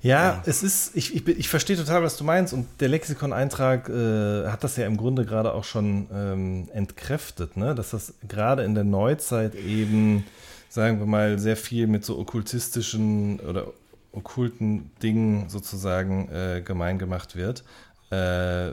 ja, 0.02 0.34
ja, 0.34 0.44
es 0.48 0.64
ist, 0.64 0.96
ich, 0.96 1.16
ich, 1.16 1.28
ich 1.28 1.48
verstehe 1.48 1.78
total, 1.78 2.02
was 2.02 2.18
du 2.18 2.24
meinst 2.24 2.54
und 2.54 2.66
der 2.80 2.90
Lexikon-Eintrag 2.90 3.88
äh, 3.88 4.48
hat 4.48 4.64
das 4.64 4.76
ja 4.76 4.88
im 4.88 4.98
Grunde 4.98 5.26
gerade 5.26 5.54
auch 5.54 5.64
schon 5.64 6.08
ähm, 6.12 6.70
entkräftet, 6.74 7.56
ne? 7.56 7.76
dass 7.76 7.92
das 7.92 8.16
gerade 8.28 8.64
in 8.64 8.74
der 8.74 8.84
Neuzeit 8.84 9.54
eben, 9.54 10.26
sagen 10.70 10.98
wir 10.98 11.06
mal, 11.06 11.38
sehr 11.38 11.56
viel 11.56 11.86
mit 11.86 12.04
so 12.04 12.18
okkultistischen 12.18 13.40
oder 13.42 13.68
okkulten 14.12 14.90
Dingen 15.04 15.50
sozusagen 15.50 16.30
äh, 16.30 16.64
gemein 16.66 16.98
gemacht 16.98 17.36
wird 17.36 17.64
äh, 18.12 18.16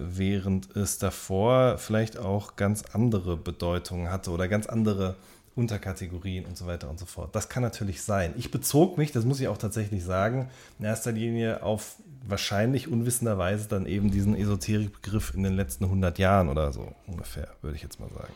während 0.00 0.76
es 0.76 0.98
davor 0.98 1.78
vielleicht 1.78 2.18
auch 2.18 2.56
ganz 2.56 2.82
andere 2.92 3.36
Bedeutungen 3.36 4.10
hatte 4.10 4.30
oder 4.30 4.48
ganz 4.48 4.66
andere 4.66 5.16
Unterkategorien 5.54 6.44
und 6.44 6.56
so 6.56 6.66
weiter 6.66 6.90
und 6.90 6.98
so 6.98 7.06
fort. 7.06 7.34
Das 7.34 7.48
kann 7.48 7.62
natürlich 7.62 8.02
sein. 8.02 8.32
Ich 8.36 8.50
bezog 8.50 8.98
mich, 8.98 9.12
das 9.12 9.24
muss 9.24 9.40
ich 9.40 9.48
auch 9.48 9.58
tatsächlich 9.58 10.04
sagen, 10.04 10.50
in 10.78 10.84
erster 10.84 11.12
Linie 11.12 11.62
auf 11.62 11.96
wahrscheinlich 12.26 12.88
unwissenderweise 12.88 13.68
dann 13.68 13.86
eben 13.86 14.10
diesen 14.10 14.36
Esoterikbegriff 14.36 15.34
in 15.34 15.42
den 15.42 15.54
letzten 15.54 15.84
100 15.84 16.18
Jahren 16.18 16.48
oder 16.48 16.72
so 16.72 16.94
ungefähr, 17.06 17.48
würde 17.62 17.76
ich 17.76 17.82
jetzt 17.82 17.98
mal 18.00 18.10
sagen. 18.10 18.32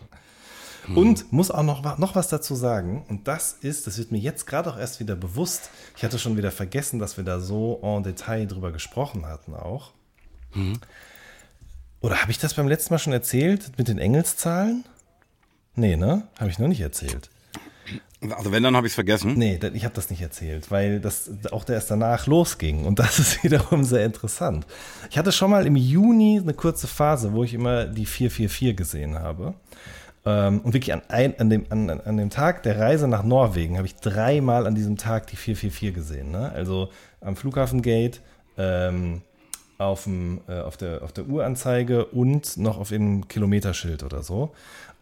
Hm. 0.86 0.96
Und 0.96 1.32
muss 1.32 1.50
auch 1.50 1.62
noch, 1.62 1.98
noch 1.98 2.16
was 2.16 2.28
dazu 2.28 2.54
sagen, 2.54 3.04
und 3.08 3.28
das 3.28 3.52
ist, 3.60 3.86
das 3.86 3.98
wird 3.98 4.10
mir 4.10 4.18
jetzt 4.18 4.46
gerade 4.46 4.70
auch 4.70 4.78
erst 4.78 4.98
wieder 4.98 5.14
bewusst, 5.14 5.70
ich 5.96 6.02
hatte 6.04 6.18
schon 6.18 6.36
wieder 6.36 6.50
vergessen, 6.50 6.98
dass 6.98 7.16
wir 7.16 7.24
da 7.24 7.38
so 7.38 7.80
en 7.82 8.02
Detail 8.02 8.46
drüber 8.46 8.72
gesprochen 8.72 9.26
hatten 9.26 9.54
auch. 9.54 9.92
Mhm. 10.54 10.78
Oder 12.00 12.20
habe 12.20 12.30
ich 12.30 12.38
das 12.38 12.54
beim 12.54 12.68
letzten 12.68 12.92
Mal 12.92 12.98
schon 12.98 13.12
erzählt 13.12 13.72
mit 13.78 13.88
den 13.88 13.98
Engelszahlen? 13.98 14.84
Nee, 15.74 15.96
ne? 15.96 16.26
Habe 16.38 16.50
ich 16.50 16.58
noch 16.58 16.68
nicht 16.68 16.80
erzählt. 16.80 17.30
Also 18.30 18.52
wenn, 18.52 18.62
dann 18.62 18.76
habe 18.76 18.86
ich 18.86 18.92
es 18.92 18.94
vergessen. 18.94 19.34
Nee, 19.36 19.58
ich 19.74 19.84
habe 19.84 19.94
das 19.94 20.10
nicht 20.10 20.22
erzählt, 20.22 20.70
weil 20.70 21.00
das 21.00 21.30
auch 21.50 21.68
erst 21.68 21.90
danach 21.90 22.26
losging. 22.26 22.84
Und 22.84 22.98
das 22.98 23.18
ist 23.18 23.42
wiederum 23.42 23.84
sehr 23.84 24.04
interessant. 24.04 24.66
Ich 25.10 25.18
hatte 25.18 25.32
schon 25.32 25.50
mal 25.50 25.66
im 25.66 25.76
Juni 25.76 26.40
eine 26.40 26.54
kurze 26.54 26.86
Phase, 26.86 27.32
wo 27.32 27.42
ich 27.42 27.54
immer 27.54 27.86
die 27.86 28.06
444 28.06 28.76
gesehen 28.76 29.18
habe. 29.18 29.54
Ähm, 30.24 30.60
und 30.60 30.72
wirklich 30.72 30.92
an, 30.92 31.02
ein, 31.08 31.38
an, 31.40 31.50
dem, 31.50 31.66
an, 31.70 31.90
an 31.90 32.16
dem 32.16 32.30
Tag 32.30 32.62
der 32.62 32.78
Reise 32.78 33.08
nach 33.08 33.24
Norwegen 33.24 33.76
habe 33.76 33.88
ich 33.88 33.96
dreimal 33.96 34.68
an 34.68 34.76
diesem 34.76 34.96
Tag 34.96 35.26
die 35.26 35.36
444 35.36 35.94
gesehen. 35.94 36.30
Ne? 36.30 36.52
Also 36.52 36.90
am 37.20 37.34
Flughafengate, 37.34 38.20
ähm, 38.56 39.22
auf, 39.86 40.04
dem, 40.04 40.40
äh, 40.48 40.60
auf, 40.60 40.76
der, 40.76 41.02
auf 41.02 41.12
der 41.12 41.26
Uhranzeige 41.26 42.06
und 42.06 42.56
noch 42.56 42.78
auf 42.78 42.88
dem 42.90 43.28
Kilometerschild 43.28 44.02
oder 44.02 44.22
so. 44.22 44.52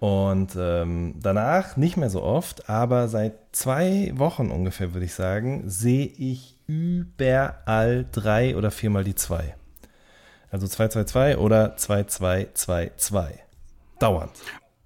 Und 0.01 0.57
ähm, 0.59 1.15
danach 1.21 1.77
nicht 1.77 1.97
mehr 1.97 2.09
so 2.09 2.23
oft, 2.23 2.71
aber 2.71 3.09
seit 3.09 3.35
zwei 3.53 4.13
Wochen 4.15 4.51
ungefähr, 4.51 4.95
würde 4.95 5.05
ich 5.05 5.15
sagen, 5.15 5.65
sehe 5.67 6.07
ich 6.07 6.57
überall 6.67 8.07
drei 8.11 8.57
oder 8.57 8.71
viermal 8.71 9.05
die 9.05 9.15
zwei. 9.15 9.55
Also 10.51 10.67
222 10.67 11.39
oder 11.39 11.77
2222. 11.77 13.41
Dauernd. 13.99 14.33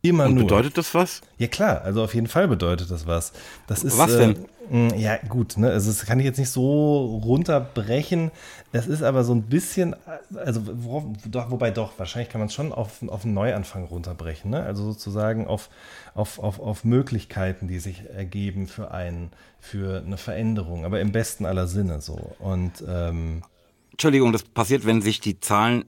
Immer 0.05 0.27
Und 0.27 0.35
nur. 0.35 0.45
bedeutet 0.45 0.77
das 0.77 0.93
was? 0.93 1.23
Ja 1.39 1.47
klar, 1.47 1.81
also 1.81 2.05
auf 2.05 2.15
jeden 2.15 2.27
Fall 2.27 2.47
bedeutet 2.47 2.91
das 2.91 3.07
was. 3.07 3.33
Das 3.67 3.83
ist, 3.83 3.97
Was 3.97 4.15
denn? 4.15 4.37
Äh, 4.71 5.01
ja 5.01 5.17
gut, 5.17 5.57
ne, 5.57 5.71
also 5.71 5.91
das 5.91 6.05
kann 6.05 6.21
ich 6.21 6.27
jetzt 6.27 6.39
nicht 6.39 6.51
so 6.51 7.21
runterbrechen. 7.25 8.31
Es 8.73 8.87
ist 8.87 9.03
aber 9.03 9.25
so 9.25 9.35
ein 9.35 9.45
bisschen, 9.45 9.97
also 10.35 10.61
worauf, 10.85 11.05
doch, 11.25 11.51
wobei 11.51 11.71
doch, 11.71 11.99
wahrscheinlich 11.99 12.29
kann 12.29 12.41
man 12.41 12.49
es 12.49 12.55
schon 12.55 12.71
auf, 12.71 13.03
auf 13.07 13.25
einen 13.25 13.33
Neuanfang 13.33 13.85
runterbrechen. 13.85 14.51
Ne? 14.51 14.63
Also 14.63 14.85
sozusagen 14.93 15.47
auf, 15.47 15.71
auf, 16.15 16.39
auf, 16.39 16.61
auf 16.61 16.85
Möglichkeiten, 16.85 17.67
die 17.67 17.79
sich 17.79 18.03
ergeben 18.15 18.67
für 18.67 18.91
einen, 18.91 19.31
für 19.59 20.03
eine 20.05 20.19
Veränderung, 20.19 20.85
aber 20.85 21.01
im 21.01 21.13
besten 21.13 21.47
aller 21.47 21.67
Sinne 21.67 22.03
so. 22.03 22.33
Und 22.41 22.85
ähm, 22.87 23.43
Entschuldigung, 23.93 24.33
das 24.33 24.43
passiert, 24.43 24.85
wenn 24.85 25.01
sich 25.01 25.21
die 25.21 25.41
Zahlen 25.41 25.87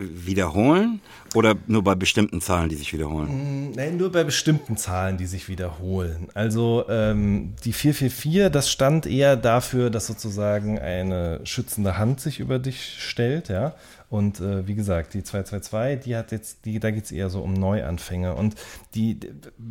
wiederholen 0.00 1.00
oder 1.34 1.54
nur 1.66 1.84
bei 1.84 1.94
bestimmten 1.94 2.40
Zahlen, 2.40 2.68
die 2.68 2.76
sich 2.76 2.92
wiederholen? 2.92 3.72
Nein, 3.76 3.96
nur 3.96 4.10
bei 4.10 4.24
bestimmten 4.24 4.76
Zahlen, 4.76 5.18
die 5.18 5.26
sich 5.26 5.48
wiederholen. 5.48 6.28
Also 6.34 6.84
ähm, 6.88 7.54
die 7.64 7.72
444, 7.72 8.50
das 8.50 8.70
stand 8.70 9.06
eher 9.06 9.36
dafür, 9.36 9.90
dass 9.90 10.06
sozusagen 10.06 10.78
eine 10.78 11.40
schützende 11.44 11.98
Hand 11.98 12.20
sich 12.20 12.40
über 12.40 12.58
dich 12.58 12.96
stellt, 12.98 13.48
ja. 13.48 13.74
Und 14.08 14.40
äh, 14.40 14.66
wie 14.66 14.74
gesagt, 14.74 15.14
die 15.14 15.22
222, 15.22 16.04
die 16.04 16.16
hat 16.16 16.32
jetzt, 16.32 16.64
die, 16.64 16.80
da 16.80 16.90
geht 16.90 17.04
es 17.04 17.12
eher 17.12 17.30
so 17.30 17.42
um 17.42 17.54
Neuanfänge. 17.54 18.34
Und 18.34 18.56
die 18.94 19.20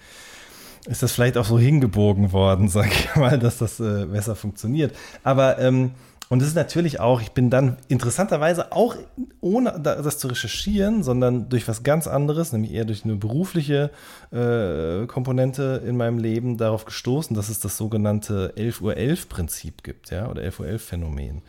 ist 0.86 1.04
das 1.04 1.12
vielleicht 1.12 1.38
auch 1.38 1.46
so 1.46 1.58
hingebogen 1.58 2.32
worden, 2.32 2.68
sag 2.70 2.92
ich 2.92 3.16
mal, 3.16 3.40
dass 3.40 3.58
das 3.58 3.80
äh, 3.80 4.06
besser 4.06 4.36
funktioniert. 4.36 4.96
Aber 5.24 5.60
ähm, 5.60 5.92
und 6.30 6.42
es 6.42 6.48
ist 6.48 6.56
natürlich 6.56 7.00
auch, 7.00 7.22
ich 7.22 7.34
bin 7.34 7.52
dann 7.52 7.78
interessanterweise 7.90 8.72
auch 8.72 8.96
ohne 9.40 9.80
das 9.80 10.18
zu 10.18 10.28
recherchieren, 10.28 11.04
sondern 11.04 11.48
durch 11.48 11.68
was 11.68 11.84
ganz 11.84 12.08
anderes, 12.08 12.54
nämlich 12.54 12.72
eher 12.72 12.86
durch 12.86 13.06
eine 13.06 13.18
berufliche 13.18 13.92
äh, 14.32 15.06
Komponente 15.06 15.84
in 15.86 15.96
meinem 15.96 16.18
Leben 16.18 16.58
darauf 16.58 16.86
gestoßen, 16.86 17.36
dass 17.36 17.50
es 17.50 17.60
das 17.60 17.78
sogenannte 17.78 18.54
11.11 18.58 18.82
Uhr 18.82 18.98
11 18.98 19.30
Prinzip 19.30 19.84
gibt, 19.84 20.10
ja, 20.10 20.28
oder 20.28 20.42
11.11 20.42 20.60
Uhr 20.60 20.68
11 20.68 20.84
Phänomen. 20.84 21.42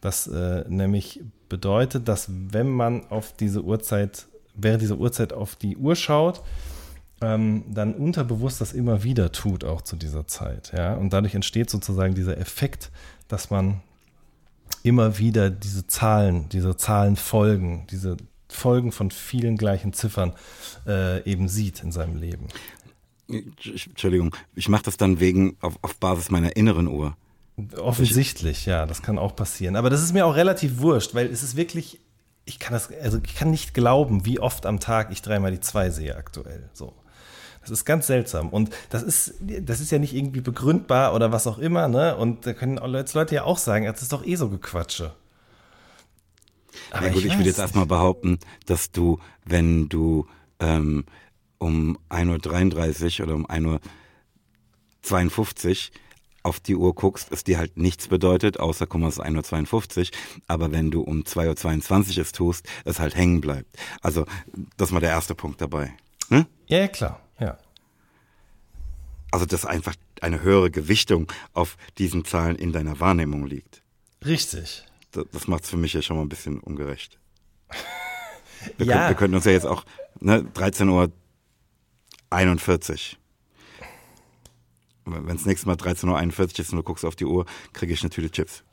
Das 0.00 0.28
äh, 0.28 0.64
nämlich 0.68 1.20
bedeutet, 1.48 2.06
dass 2.06 2.28
wenn 2.28 2.68
man 2.68 3.06
auf 3.10 3.32
diese 3.32 3.64
Uhrzeit, 3.64 4.26
während 4.54 4.82
dieser 4.82 4.98
Uhrzeit 4.98 5.32
auf 5.32 5.56
die 5.56 5.76
Uhr 5.76 5.96
schaut, 5.96 6.42
ähm, 7.20 7.64
dann 7.68 7.94
unterbewusst 7.94 8.60
das 8.60 8.72
immer 8.72 9.02
wieder 9.02 9.32
tut, 9.32 9.64
auch 9.64 9.82
zu 9.82 9.96
dieser 9.96 10.26
Zeit. 10.26 10.72
Ja? 10.76 10.94
Und 10.94 11.12
dadurch 11.12 11.34
entsteht 11.34 11.70
sozusagen 11.70 12.14
dieser 12.14 12.38
Effekt, 12.38 12.90
dass 13.28 13.50
man 13.50 13.80
immer 14.82 15.18
wieder 15.18 15.50
diese 15.50 15.86
Zahlen, 15.86 16.48
diese 16.50 16.76
Zahlenfolgen, 16.76 17.86
diese 17.88 18.16
Folgen 18.48 18.92
von 18.92 19.10
vielen 19.10 19.56
gleichen 19.56 19.92
Ziffern 19.92 20.32
äh, 20.86 21.22
eben 21.30 21.48
sieht 21.48 21.82
in 21.82 21.92
seinem 21.92 22.16
Leben. 22.16 22.48
Entschuldigung, 23.28 24.34
ich 24.54 24.68
mache 24.68 24.84
das 24.84 24.96
dann 24.96 25.20
wegen 25.20 25.56
auf, 25.60 25.78
auf 25.82 25.96
Basis 25.96 26.30
meiner 26.30 26.56
inneren 26.56 26.86
Uhr. 26.86 27.14
Offensichtlich, 27.76 28.66
ja, 28.66 28.86
das 28.86 29.02
kann 29.02 29.18
auch 29.18 29.34
passieren. 29.36 29.76
Aber 29.76 29.90
das 29.90 30.02
ist 30.02 30.14
mir 30.14 30.24
auch 30.24 30.36
relativ 30.36 30.78
wurscht, 30.78 31.14
weil 31.14 31.26
es 31.26 31.42
ist 31.42 31.56
wirklich, 31.56 32.00
ich 32.44 32.58
kann 32.58 32.72
das, 32.72 32.90
also 33.02 33.18
ich 33.22 33.34
kann 33.34 33.50
nicht 33.50 33.74
glauben, 33.74 34.24
wie 34.24 34.38
oft 34.38 34.64
am 34.64 34.80
Tag 34.80 35.10
ich 35.12 35.20
dreimal 35.20 35.50
die 35.50 35.60
zwei 35.60 35.90
sehe 35.90 36.16
aktuell. 36.16 36.70
So. 36.72 36.94
Das 37.68 37.80
ist 37.80 37.84
ganz 37.84 38.06
seltsam. 38.06 38.50
Und 38.50 38.70
das 38.90 39.02
ist, 39.02 39.34
das 39.40 39.80
ist 39.80 39.90
ja 39.90 39.98
nicht 39.98 40.14
irgendwie 40.14 40.40
begründbar 40.40 41.14
oder 41.14 41.32
was 41.32 41.46
auch 41.46 41.58
immer, 41.58 41.88
ne? 41.88 42.16
Und 42.16 42.46
da 42.46 42.52
können 42.52 42.78
jetzt 42.94 43.14
Leute 43.14 43.34
ja 43.34 43.44
auch 43.44 43.58
sagen, 43.58 43.86
das 43.86 44.02
ist 44.02 44.12
doch 44.12 44.24
eh 44.24 44.36
so 44.36 44.48
Gequatsche. 44.48 45.12
Aber 46.90 47.06
ja 47.06 47.12
gut, 47.12 47.24
ich, 47.24 47.28
ich 47.28 47.36
würde 47.36 47.48
jetzt 47.48 47.58
erstmal 47.58 47.86
behaupten, 47.86 48.38
dass 48.66 48.90
du, 48.90 49.18
wenn 49.44 49.88
du 49.88 50.26
ähm, 50.60 51.04
um 51.58 51.98
1.33 52.10 53.20
Uhr 53.20 53.26
oder 53.26 53.34
um 53.34 53.46
1.52 53.46 55.68
Uhr 55.68 55.76
auf 56.42 56.60
die 56.60 56.76
Uhr 56.76 56.94
guckst, 56.94 57.28
es 57.30 57.44
dir 57.44 57.58
halt 57.58 57.76
nichts 57.76 58.08
bedeutet, 58.08 58.58
außer 58.58 58.86
mal, 58.94 59.08
es 59.08 59.18
ist 59.18 59.24
1.52 59.24 59.98
Uhr. 59.98 60.06
Aber 60.46 60.72
wenn 60.72 60.90
du 60.90 61.02
um 61.02 61.22
2.22 61.22 62.16
Uhr 62.16 62.22
es 62.22 62.32
tust, 62.32 62.66
es 62.84 62.98
halt 62.98 63.16
hängen 63.16 63.40
bleibt. 63.40 63.76
Also, 64.00 64.24
das 64.76 64.88
ist 64.88 64.92
mal 64.92 65.00
der 65.00 65.10
erste 65.10 65.34
Punkt 65.34 65.60
dabei. 65.60 65.92
Hm? 66.28 66.46
Ja, 66.66 66.86
klar. 66.88 67.20
Also, 69.30 69.46
dass 69.46 69.64
einfach 69.66 69.94
eine 70.20 70.42
höhere 70.42 70.70
Gewichtung 70.70 71.30
auf 71.52 71.76
diesen 71.98 72.24
Zahlen 72.24 72.56
in 72.56 72.72
deiner 72.72 72.98
Wahrnehmung 73.00 73.46
liegt. 73.46 73.82
Richtig. 74.24 74.84
Das, 75.12 75.24
das 75.32 75.48
macht 75.48 75.64
es 75.64 75.70
für 75.70 75.76
mich 75.76 75.92
ja 75.92 76.02
schon 76.02 76.16
mal 76.16 76.22
ein 76.22 76.28
bisschen 76.28 76.60
ungerecht. 76.60 77.18
Wir, 78.76 78.86
ja. 78.86 78.94
können, 78.94 79.08
wir 79.08 79.14
könnten 79.14 79.36
uns 79.36 79.44
ja 79.44 79.52
jetzt 79.52 79.66
auch, 79.66 79.84
ne, 80.18 80.42
13 80.42 80.88
Uhr 80.88 81.12
41. 82.30 83.16
Wenn 85.04 85.36
es 85.36 85.46
nächstes 85.46 85.64
Mal 85.64 85.76
13.41 85.76 86.40
Uhr 86.40 86.58
ist 86.58 86.70
und 86.72 86.76
du 86.78 86.82
guckst 86.82 87.04
auf 87.04 87.14
die 87.14 87.24
Uhr, 87.24 87.46
kriege 87.72 87.92
ich 87.92 88.00
eine 88.00 88.10
Tüte 88.10 88.30
Chips. 88.30 88.64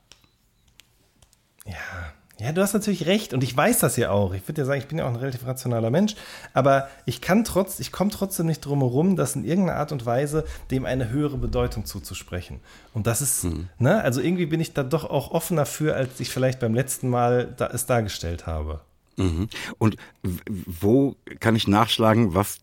Ja, 1.64 2.12
ja, 2.38 2.52
du 2.52 2.60
hast 2.60 2.74
natürlich 2.74 3.06
recht 3.06 3.32
und 3.32 3.42
ich 3.42 3.56
weiß 3.56 3.78
das 3.78 3.96
ja 3.96 4.10
auch. 4.10 4.34
Ich 4.34 4.46
würde 4.46 4.60
ja 4.60 4.66
sagen, 4.66 4.80
ich 4.80 4.88
bin 4.88 4.98
ja 4.98 5.04
auch 5.04 5.10
ein 5.10 5.16
relativ 5.16 5.46
rationaler 5.46 5.90
Mensch, 5.90 6.16
aber 6.52 6.88
ich 7.06 7.22
kann 7.22 7.44
trotz, 7.44 7.80
ich 7.80 7.92
komme 7.92 8.10
trotzdem 8.10 8.44
nicht 8.44 8.60
drum 8.60 8.80
herum, 8.80 9.16
das 9.16 9.36
in 9.36 9.44
irgendeiner 9.44 9.78
Art 9.78 9.90
und 9.90 10.04
Weise 10.04 10.44
dem 10.70 10.84
eine 10.84 11.08
höhere 11.08 11.38
Bedeutung 11.38 11.86
zuzusprechen. 11.86 12.60
Und 12.92 13.06
das 13.06 13.22
ist, 13.22 13.44
mhm. 13.44 13.68
ne, 13.78 14.02
also 14.02 14.20
irgendwie 14.20 14.44
bin 14.44 14.60
ich 14.60 14.74
da 14.74 14.82
doch 14.82 15.08
auch 15.08 15.30
offener 15.30 15.64
für, 15.64 15.94
als 15.94 16.20
ich 16.20 16.28
vielleicht 16.28 16.60
beim 16.60 16.74
letzten 16.74 17.08
Mal 17.08 17.54
da, 17.56 17.68
es 17.68 17.86
dargestellt 17.86 18.46
habe. 18.46 18.80
Mhm. 19.16 19.48
Und 19.78 19.96
wo 20.22 21.16
kann 21.40 21.56
ich 21.56 21.66
nachschlagen, 21.66 22.34
was 22.34 22.58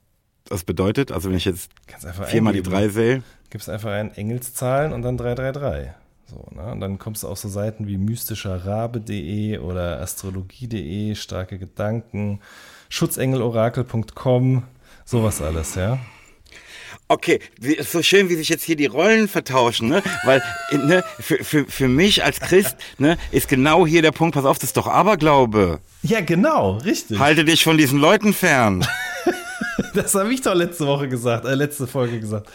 das 0.45 0.63
bedeutet? 0.63 1.11
Also 1.11 1.29
wenn 1.29 1.37
ich 1.37 1.45
jetzt 1.45 1.71
viermal 2.27 2.53
die 2.53 2.61
drei 2.61 2.89
sehe. 2.89 3.23
Gibst 3.49 3.69
einfach 3.69 3.91
ein 3.91 4.13
Engelszahlen 4.13 4.93
und 4.93 5.01
dann 5.01 5.17
333. 5.17 6.02
So, 6.29 6.47
ne? 6.55 6.71
Und 6.71 6.79
dann 6.79 6.99
kommst 6.99 7.23
du 7.23 7.27
auf 7.27 7.37
so 7.37 7.49
Seiten 7.49 7.87
wie 7.87 7.97
mystischerrabe.de 7.97 9.57
oder 9.59 10.01
astrologie.de, 10.01 11.15
starke 11.15 11.59
Gedanken, 11.59 12.39
schutzengelorakel.com, 12.89 14.63
sowas 15.05 15.41
alles, 15.41 15.75
ja. 15.75 15.99
Okay, 17.09 17.39
so 17.81 18.01
schön, 18.01 18.29
wie 18.29 18.35
sich 18.35 18.49
jetzt 18.49 18.63
hier 18.63 18.75
die 18.75 18.85
Rollen 18.85 19.27
vertauschen, 19.27 19.89
ne? 19.89 20.01
Weil 20.23 20.41
ne, 20.71 21.03
für, 21.19 21.43
für, 21.43 21.65
für 21.65 21.87
mich 21.87 22.23
als 22.23 22.39
Christ 22.39 22.77
ne, 22.97 23.17
ist 23.31 23.49
genau 23.49 23.85
hier 23.85 24.01
der 24.01 24.11
Punkt, 24.11 24.35
pass 24.35 24.45
auf, 24.45 24.57
das 24.57 24.69
ist 24.69 24.77
doch 24.77 24.87
Aberglaube. 24.87 25.79
Ja, 26.01 26.21
genau, 26.21 26.77
richtig. 26.77 27.19
Halte 27.19 27.45
dich 27.45 27.63
von 27.63 27.77
diesen 27.77 27.99
Leuten 27.99 28.33
fern. 28.33 28.85
das 29.93 30.15
habe 30.15 30.33
ich 30.33 30.41
doch 30.41 30.55
letzte 30.55 30.87
Woche 30.87 31.07
gesagt, 31.09 31.45
äh, 31.45 31.55
letzte 31.55 31.87
Folge 31.87 32.19
gesagt. 32.19 32.49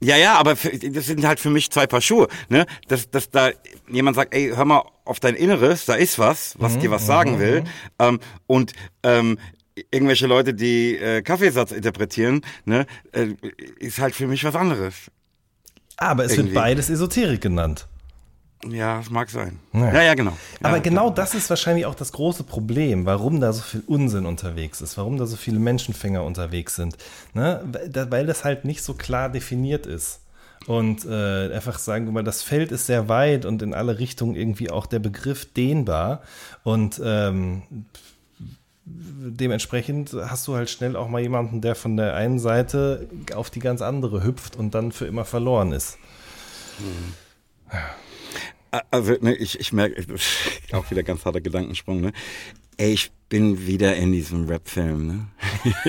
Ja, 0.00 0.16
ja, 0.16 0.34
aber 0.34 0.54
das 0.54 1.06
sind 1.06 1.24
halt 1.24 1.40
für 1.40 1.50
mich 1.50 1.70
zwei 1.70 1.86
Paar 1.86 2.00
Schuhe, 2.00 2.28
ne? 2.48 2.66
Dass, 2.86 3.10
dass 3.10 3.30
da 3.30 3.50
jemand 3.88 4.16
sagt, 4.16 4.32
ey, 4.32 4.52
hör 4.54 4.64
mal 4.64 4.82
auf 5.04 5.18
dein 5.18 5.34
Inneres, 5.34 5.86
da 5.86 5.94
ist 5.94 6.18
was, 6.18 6.54
was 6.58 6.76
mhm, 6.76 6.80
dir 6.80 6.90
was 6.90 7.06
sagen 7.06 7.32
mhm, 7.32 7.38
will. 7.40 7.60
Mhm. 7.62 7.66
Ähm, 7.98 8.20
und 8.46 8.72
ähm, 9.02 9.38
irgendwelche 9.90 10.26
Leute, 10.26 10.54
die 10.54 10.96
äh, 10.96 11.22
Kaffeesatz 11.22 11.72
interpretieren, 11.72 12.42
ne, 12.64 12.86
äh, 13.12 13.28
ist 13.78 13.98
halt 13.98 14.14
für 14.14 14.26
mich 14.26 14.44
was 14.44 14.54
anderes. 14.54 14.94
Aber 15.96 16.24
es 16.24 16.32
Irgendwie. 16.32 16.54
wird 16.54 16.62
beides 16.62 16.90
Esoterik 16.90 17.40
genannt. 17.40 17.88
Ja, 18.66 18.98
das 18.98 19.08
mag 19.10 19.30
sein. 19.30 19.60
Ja. 19.72 19.92
Ja, 19.94 20.02
ja, 20.02 20.14
genau. 20.14 20.36
Aber 20.62 20.76
ja, 20.78 20.82
genau 20.82 21.10
das 21.10 21.34
ist 21.34 21.48
wahrscheinlich 21.48 21.86
auch 21.86 21.94
das 21.94 22.10
große 22.12 22.42
Problem, 22.42 23.06
warum 23.06 23.40
da 23.40 23.52
so 23.52 23.62
viel 23.62 23.82
Unsinn 23.86 24.26
unterwegs 24.26 24.80
ist, 24.80 24.96
warum 24.98 25.16
da 25.16 25.26
so 25.26 25.36
viele 25.36 25.60
Menschenfänger 25.60 26.24
unterwegs 26.24 26.74
sind. 26.74 26.96
Ne? 27.34 27.62
Weil 27.70 27.88
da- 27.88 28.10
Weil 28.10 28.26
das 28.26 28.44
halt 28.44 28.64
nicht 28.64 28.82
so 28.82 28.94
klar 28.94 29.28
definiert 29.30 29.86
ist. 29.86 30.20
Und 30.66 31.04
äh, 31.06 31.54
einfach 31.54 31.78
sagen 31.78 32.06
wir 32.06 32.12
mal, 32.12 32.24
das 32.24 32.42
Feld 32.42 32.72
ist 32.72 32.86
sehr 32.86 33.08
weit 33.08 33.44
und 33.46 33.62
in 33.62 33.72
alle 33.74 34.00
Richtungen 34.00 34.34
irgendwie 34.34 34.70
auch 34.70 34.86
der 34.86 34.98
Begriff 34.98 35.44
dehnbar. 35.52 36.20
Und 36.64 37.00
ähm, 37.02 37.62
dementsprechend 38.84 40.12
hast 40.14 40.48
du 40.48 40.56
halt 40.56 40.68
schnell 40.68 40.96
auch 40.96 41.08
mal 41.08 41.20
jemanden, 41.20 41.60
der 41.60 41.74
von 41.76 41.96
der 41.96 42.14
einen 42.16 42.38
Seite 42.40 43.08
auf 43.34 43.50
die 43.50 43.60
ganz 43.60 43.82
andere 43.82 44.24
hüpft 44.24 44.56
und 44.56 44.74
dann 44.74 44.90
für 44.92 45.06
immer 45.06 45.24
verloren 45.24 45.70
ist. 45.72 45.96
Also, 48.90 49.14
ne, 49.20 49.34
ich, 49.34 49.58
ich 49.60 49.72
merke, 49.72 50.04
auch 50.72 50.90
wieder 50.90 51.02
ganz 51.02 51.24
harter 51.24 51.40
Gedankensprung, 51.40 52.00
ne? 52.00 52.12
Ey, 52.76 52.92
ich 52.92 53.10
bin 53.28 53.66
wieder 53.66 53.96
in 53.96 54.12
diesem 54.12 54.46
Rap-Film, 54.48 55.06
ne? 55.06 55.26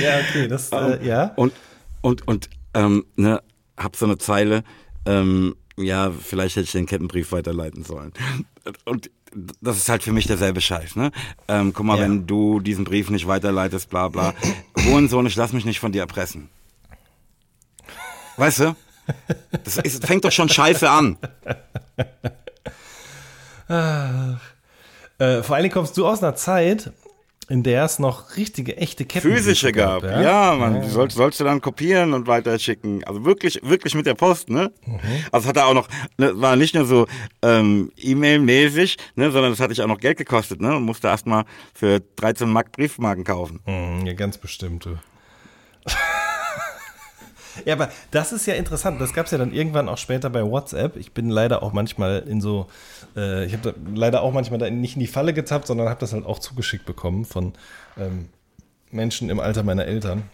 Ja, 0.00 0.18
okay, 0.20 0.48
das, 0.48 0.70
äh, 0.72 1.04
ja. 1.06 1.32
Und, 1.36 1.52
und, 2.00 2.26
und, 2.26 2.50
ähm, 2.74 3.04
ne, 3.16 3.42
hab 3.76 3.96
so 3.96 4.06
eine 4.06 4.18
Zeile, 4.18 4.64
ähm, 5.06 5.54
ja, 5.76 6.10
vielleicht 6.10 6.56
hätte 6.56 6.64
ich 6.64 6.72
den 6.72 6.86
Kettenbrief 6.86 7.32
weiterleiten 7.32 7.84
sollen. 7.84 8.12
Und 8.84 9.10
das 9.60 9.76
ist 9.78 9.88
halt 9.88 10.02
für 10.02 10.12
mich 10.12 10.26
derselbe 10.26 10.60
Scheiß, 10.60 10.96
ne? 10.96 11.10
Ähm, 11.48 11.72
guck 11.72 11.86
mal, 11.86 11.96
Ja. 11.98 12.04
wenn 12.04 12.26
du 12.26 12.60
diesen 12.60 12.84
Brief 12.84 13.10
nicht 13.10 13.26
weiterleitest, 13.26 13.88
bla 13.90 14.08
bla. 14.08 14.34
Hurensohn, 14.84 15.26
ich 15.26 15.36
lass 15.36 15.52
mich 15.52 15.64
nicht 15.64 15.80
von 15.80 15.92
dir 15.92 16.00
erpressen. 16.00 16.48
Weißt 18.36 18.60
du? 18.60 18.76
Das 19.64 19.78
ist, 19.78 20.06
fängt 20.06 20.24
doch 20.24 20.32
schon 20.32 20.48
scheiße 20.48 20.88
an. 20.88 21.16
Äh, 23.68 25.42
vor 25.42 25.54
allen 25.54 25.62
Dingen 25.62 25.74
kommst 25.74 25.96
du 25.96 26.06
aus 26.06 26.22
einer 26.22 26.34
Zeit, 26.34 26.92
in 27.50 27.62
der 27.64 27.84
es 27.84 27.98
noch 27.98 28.36
richtige, 28.36 28.76
echte 28.76 29.04
Ketten 29.04 29.30
Physische 29.30 29.72
gab. 29.72 30.04
Ja, 30.04 30.54
man, 30.54 30.82
die 30.82 30.88
soll, 30.88 31.10
sollst 31.10 31.40
du 31.40 31.44
dann 31.44 31.60
kopieren 31.60 32.14
und 32.14 32.28
weiterschicken. 32.28 33.04
Also 33.04 33.24
wirklich, 33.24 33.60
wirklich 33.62 33.94
mit 33.94 34.06
der 34.06 34.14
Post, 34.14 34.50
ne? 34.50 34.72
Also 35.32 35.48
hat 35.48 35.56
er 35.56 35.66
auch 35.66 35.74
noch, 35.74 35.88
ne, 36.16 36.32
war 36.40 36.54
nicht 36.54 36.74
nur 36.74 36.84
so 36.86 37.06
ähm, 37.42 37.90
E-Mail-mäßig, 37.96 38.96
ne, 39.16 39.32
sondern 39.32 39.50
das 39.50 39.60
hat 39.60 39.70
dich 39.70 39.82
auch 39.82 39.88
noch 39.88 39.98
Geld 39.98 40.16
gekostet, 40.16 40.60
ne? 40.60 40.76
Und 40.76 40.84
musste 40.84 41.08
erst 41.08 41.26
mal 41.26 41.44
für 41.74 42.00
13 42.16 42.48
Mark 42.48 42.70
Briefmarken 42.72 43.24
kaufen. 43.24 43.60
Mhm, 43.66 44.06
ja, 44.06 44.12
ganz 44.12 44.38
bestimmt. 44.38 44.88
Ja, 47.64 47.74
aber 47.74 47.90
das 48.10 48.32
ist 48.32 48.46
ja 48.46 48.54
interessant. 48.54 49.00
Das 49.00 49.12
gab 49.12 49.26
es 49.26 49.32
ja 49.32 49.38
dann 49.38 49.52
irgendwann 49.52 49.88
auch 49.88 49.98
später 49.98 50.30
bei 50.30 50.44
WhatsApp. 50.44 50.96
Ich 50.96 51.12
bin 51.12 51.30
leider 51.30 51.62
auch 51.62 51.72
manchmal 51.72 52.20
in 52.26 52.40
so, 52.40 52.66
äh, 53.16 53.44
ich 53.44 53.52
habe 53.52 53.74
leider 53.94 54.22
auch 54.22 54.32
manchmal 54.32 54.58
da 54.58 54.70
nicht 54.70 54.94
in 54.96 55.00
die 55.00 55.06
Falle 55.06 55.34
getappt, 55.34 55.66
sondern 55.66 55.88
habe 55.88 56.00
das 56.00 56.12
halt 56.12 56.26
auch 56.26 56.38
zugeschickt 56.38 56.86
bekommen 56.86 57.24
von 57.24 57.52
ähm, 57.98 58.28
Menschen 58.90 59.30
im 59.30 59.40
Alter 59.40 59.62
meiner 59.62 59.86
Eltern. 59.86 60.24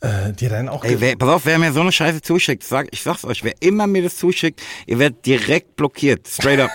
Äh, 0.00 0.32
die 0.32 0.48
dann 0.48 0.68
auch. 0.68 0.84
Ey, 0.84 1.00
wer, 1.00 1.16
pass 1.16 1.28
auf, 1.28 1.46
wer 1.46 1.58
mir 1.58 1.72
so 1.72 1.80
eine 1.80 1.90
Scheiße 1.90 2.22
zuschickt, 2.22 2.62
sag, 2.62 2.86
ich 2.92 3.02
sag's 3.02 3.24
euch, 3.24 3.42
wer 3.42 3.54
immer 3.60 3.88
mir 3.88 4.02
das 4.02 4.16
zuschickt, 4.16 4.62
ihr 4.86 5.00
werdet 5.00 5.26
direkt 5.26 5.74
blockiert. 5.74 6.28
Straight 6.28 6.60
up. 6.60 6.70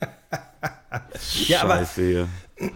ja, 1.46 1.62
aber 1.62 1.86
Hier. 2.58 2.70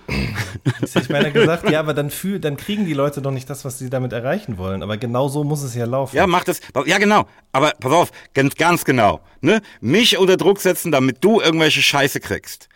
ich 0.94 1.08
meine 1.08 1.32
gesagt, 1.32 1.68
ja, 1.70 1.80
aber 1.80 1.94
dann 1.94 2.10
fühl, 2.10 2.38
dann 2.38 2.56
kriegen 2.56 2.84
die 2.84 2.92
Leute 2.92 3.22
doch 3.22 3.30
nicht 3.30 3.48
das, 3.48 3.64
was 3.64 3.78
sie 3.78 3.88
damit 3.88 4.12
erreichen 4.12 4.58
wollen. 4.58 4.82
Aber 4.82 4.96
genau 4.96 5.28
so 5.28 5.44
muss 5.44 5.62
es 5.62 5.74
ja 5.74 5.86
laufen. 5.86 6.16
Ja, 6.16 6.26
mach 6.26 6.44
das. 6.44 6.60
Ja, 6.86 6.98
genau. 6.98 7.26
Aber 7.52 7.72
pass 7.80 7.92
auf, 7.92 8.10
ganz, 8.34 8.54
ganz 8.56 8.84
genau. 8.84 9.20
Ne? 9.40 9.62
Mich 9.80 10.18
unter 10.18 10.36
Druck 10.36 10.60
setzen, 10.60 10.92
damit 10.92 11.24
du 11.24 11.40
irgendwelche 11.40 11.82
Scheiße 11.82 12.20
kriegst. 12.20 12.68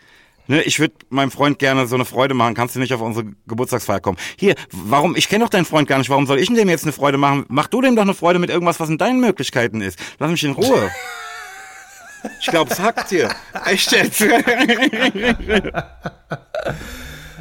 Ne, 0.46 0.62
ich 0.62 0.78
würde 0.78 0.94
meinem 1.09 1.30
Freund 1.30 1.59
gerne 1.59 1.86
so 1.86 1.94
eine 1.94 2.05
Freude 2.05 2.34
machen. 2.34 2.55
Kannst 2.55 2.76
du 2.76 2.80
nicht 2.80 2.92
auf 2.92 3.00
unsere 3.00 3.26
Geburtstagsfeier 3.46 4.00
kommen? 4.00 4.18
Hier, 4.36 4.55
warum? 4.70 5.16
Ich 5.16 5.28
kenne 5.30 5.44
doch 5.44 5.50
deinen 5.50 5.64
Freund 5.64 5.88
gar 5.88 5.96
nicht. 5.96 6.11
Warum 6.11 6.26
soll 6.26 6.38
ich 6.38 6.52
dem 6.52 6.68
jetzt 6.68 6.84
eine 6.84 6.92
Freude 6.92 7.16
machen? 7.16 7.46
Mach 7.48 7.66
du 7.66 7.80
dem 7.80 7.96
doch 7.96 8.02
eine 8.02 8.12
Freude 8.12 8.38
mit 8.38 8.50
irgendwas, 8.50 8.78
was 8.78 8.90
in 8.90 8.98
deinen 8.98 9.20
Möglichkeiten 9.20 9.80
ist. 9.80 9.98
Lass 10.18 10.30
mich 10.30 10.44
in 10.44 10.52
Ruhe. 10.52 10.90
Ich 12.40 12.46
glaube, 12.46 12.70
es 12.72 12.80
hackt 12.80 13.08
hier. 13.10 13.28
Echt 13.66 13.92
jetzt? 13.92 14.24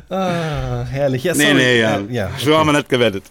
Ah, 0.09 0.83
herrlich. 0.83 1.23
Ja, 1.23 1.33
Nee, 1.33 1.43
sorry. 1.43 1.53
nee, 1.55 1.79
ja. 1.79 1.97
Äh, 1.97 2.05
ja. 2.13 2.29
So 2.37 2.55
haben 2.55 2.67
wir 2.67 2.73
nicht 2.73 2.89
gewettet. 2.89 3.23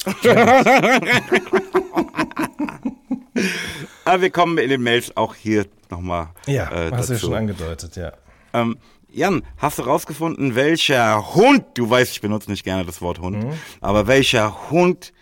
Aber 4.05 4.20
wir 4.20 4.30
kommen 4.30 4.59
in 4.59 4.68
den 4.70 4.82
Mails 4.82 5.16
auch 5.16 5.34
hier 5.36 5.66
nochmal 5.90 6.28
Ja, 6.46 6.64
äh, 6.72 6.90
hast 6.90 7.09
du 7.09 7.12
ja 7.14 7.18
dazu. 7.18 7.26
schon 7.26 7.34
angedeutet, 7.34 7.94
ja. 7.96 8.12
Ähm, 8.53 8.78
Jan, 9.12 9.42
hast 9.59 9.78
du 9.78 9.82
rausgefunden, 9.82 10.55
welcher 10.55 11.34
Hund, 11.34 11.64
du 11.74 11.88
weißt, 11.88 12.12
ich 12.12 12.20
benutze 12.20 12.50
nicht 12.50 12.64
gerne 12.64 12.84
das 12.84 13.00
Wort 13.03 13.20
Hund, 13.20 13.44
Mhm. 13.44 13.53
aber 13.80 14.07
welcher 14.09 14.70
Hund 14.70 15.12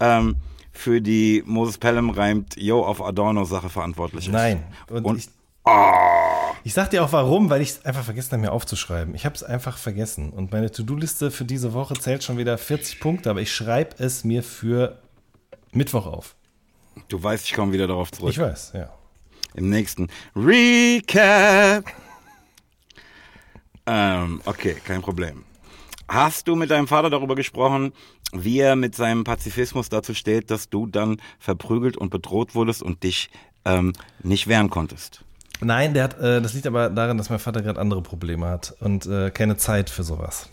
ähm, 0.00 0.36
für 0.72 1.00
die 1.00 1.42
Moses 1.46 1.78
Pelham 1.78 2.10
reimt 2.10 2.56
Yo 2.60 2.84
auf 2.84 3.00
Adorno 3.02 3.44
Sache 3.44 3.68
verantwortlich 3.70 4.26
ist? 4.26 4.32
Nein. 4.32 4.64
Und, 4.90 5.04
Und- 5.04 5.18
ich, 5.18 5.28
ich 6.62 6.74
sag 6.74 6.90
dir 6.90 7.04
auch 7.04 7.12
warum, 7.12 7.50
weil 7.50 7.60
ich 7.60 7.70
es 7.70 7.84
einfach 7.84 8.04
vergessen 8.04 8.32
habe, 8.32 8.42
mir 8.42 8.52
aufzuschreiben. 8.52 9.14
Ich 9.14 9.24
habe 9.24 9.34
es 9.34 9.42
einfach 9.42 9.78
vergessen. 9.78 10.30
Und 10.30 10.52
meine 10.52 10.70
To-Do-Liste 10.70 11.30
für 11.30 11.44
diese 11.44 11.72
Woche 11.72 11.94
zählt 11.94 12.22
schon 12.24 12.38
wieder 12.38 12.56
40 12.56 13.00
Punkte, 13.00 13.30
aber 13.30 13.40
ich 13.40 13.52
schreibe 13.52 14.02
es 14.02 14.24
mir 14.24 14.42
für 14.42 14.98
Mittwoch 15.72 16.06
auf. 16.06 16.36
Du 17.08 17.22
weißt, 17.22 17.44
ich 17.44 17.54
komme 17.54 17.72
wieder 17.72 17.86
darauf 17.86 18.10
zurück. 18.12 18.30
Ich 18.30 18.38
weiß, 18.38 18.72
ja. 18.74 18.90
Im 19.54 19.70
nächsten 19.70 20.08
Recap. 20.34 21.84
Ähm, 23.86 24.40
okay, 24.44 24.76
kein 24.84 25.02
Problem. 25.02 25.44
Hast 26.08 26.48
du 26.48 26.54
mit 26.54 26.70
deinem 26.70 26.88
Vater 26.88 27.10
darüber 27.10 27.34
gesprochen, 27.34 27.92
wie 28.32 28.60
er 28.60 28.76
mit 28.76 28.94
seinem 28.94 29.24
Pazifismus 29.24 29.88
dazu 29.88 30.14
steht, 30.14 30.50
dass 30.50 30.68
du 30.68 30.86
dann 30.86 31.18
verprügelt 31.38 31.96
und 31.96 32.10
bedroht 32.10 32.54
wurdest 32.54 32.82
und 32.82 33.02
dich 33.02 33.30
ähm, 33.64 33.92
nicht 34.22 34.46
wehren 34.46 34.70
konntest? 34.70 35.25
Nein, 35.60 35.94
der 35.94 36.04
hat, 36.04 36.18
äh, 36.20 36.40
das 36.42 36.52
liegt 36.54 36.66
aber 36.66 36.90
daran, 36.90 37.16
dass 37.18 37.30
mein 37.30 37.38
Vater 37.38 37.62
gerade 37.62 37.80
andere 37.80 38.02
Probleme 38.02 38.46
hat 38.46 38.74
und 38.80 39.06
äh, 39.06 39.30
keine 39.30 39.56
Zeit 39.56 39.88
für 39.90 40.02
sowas. 40.02 40.48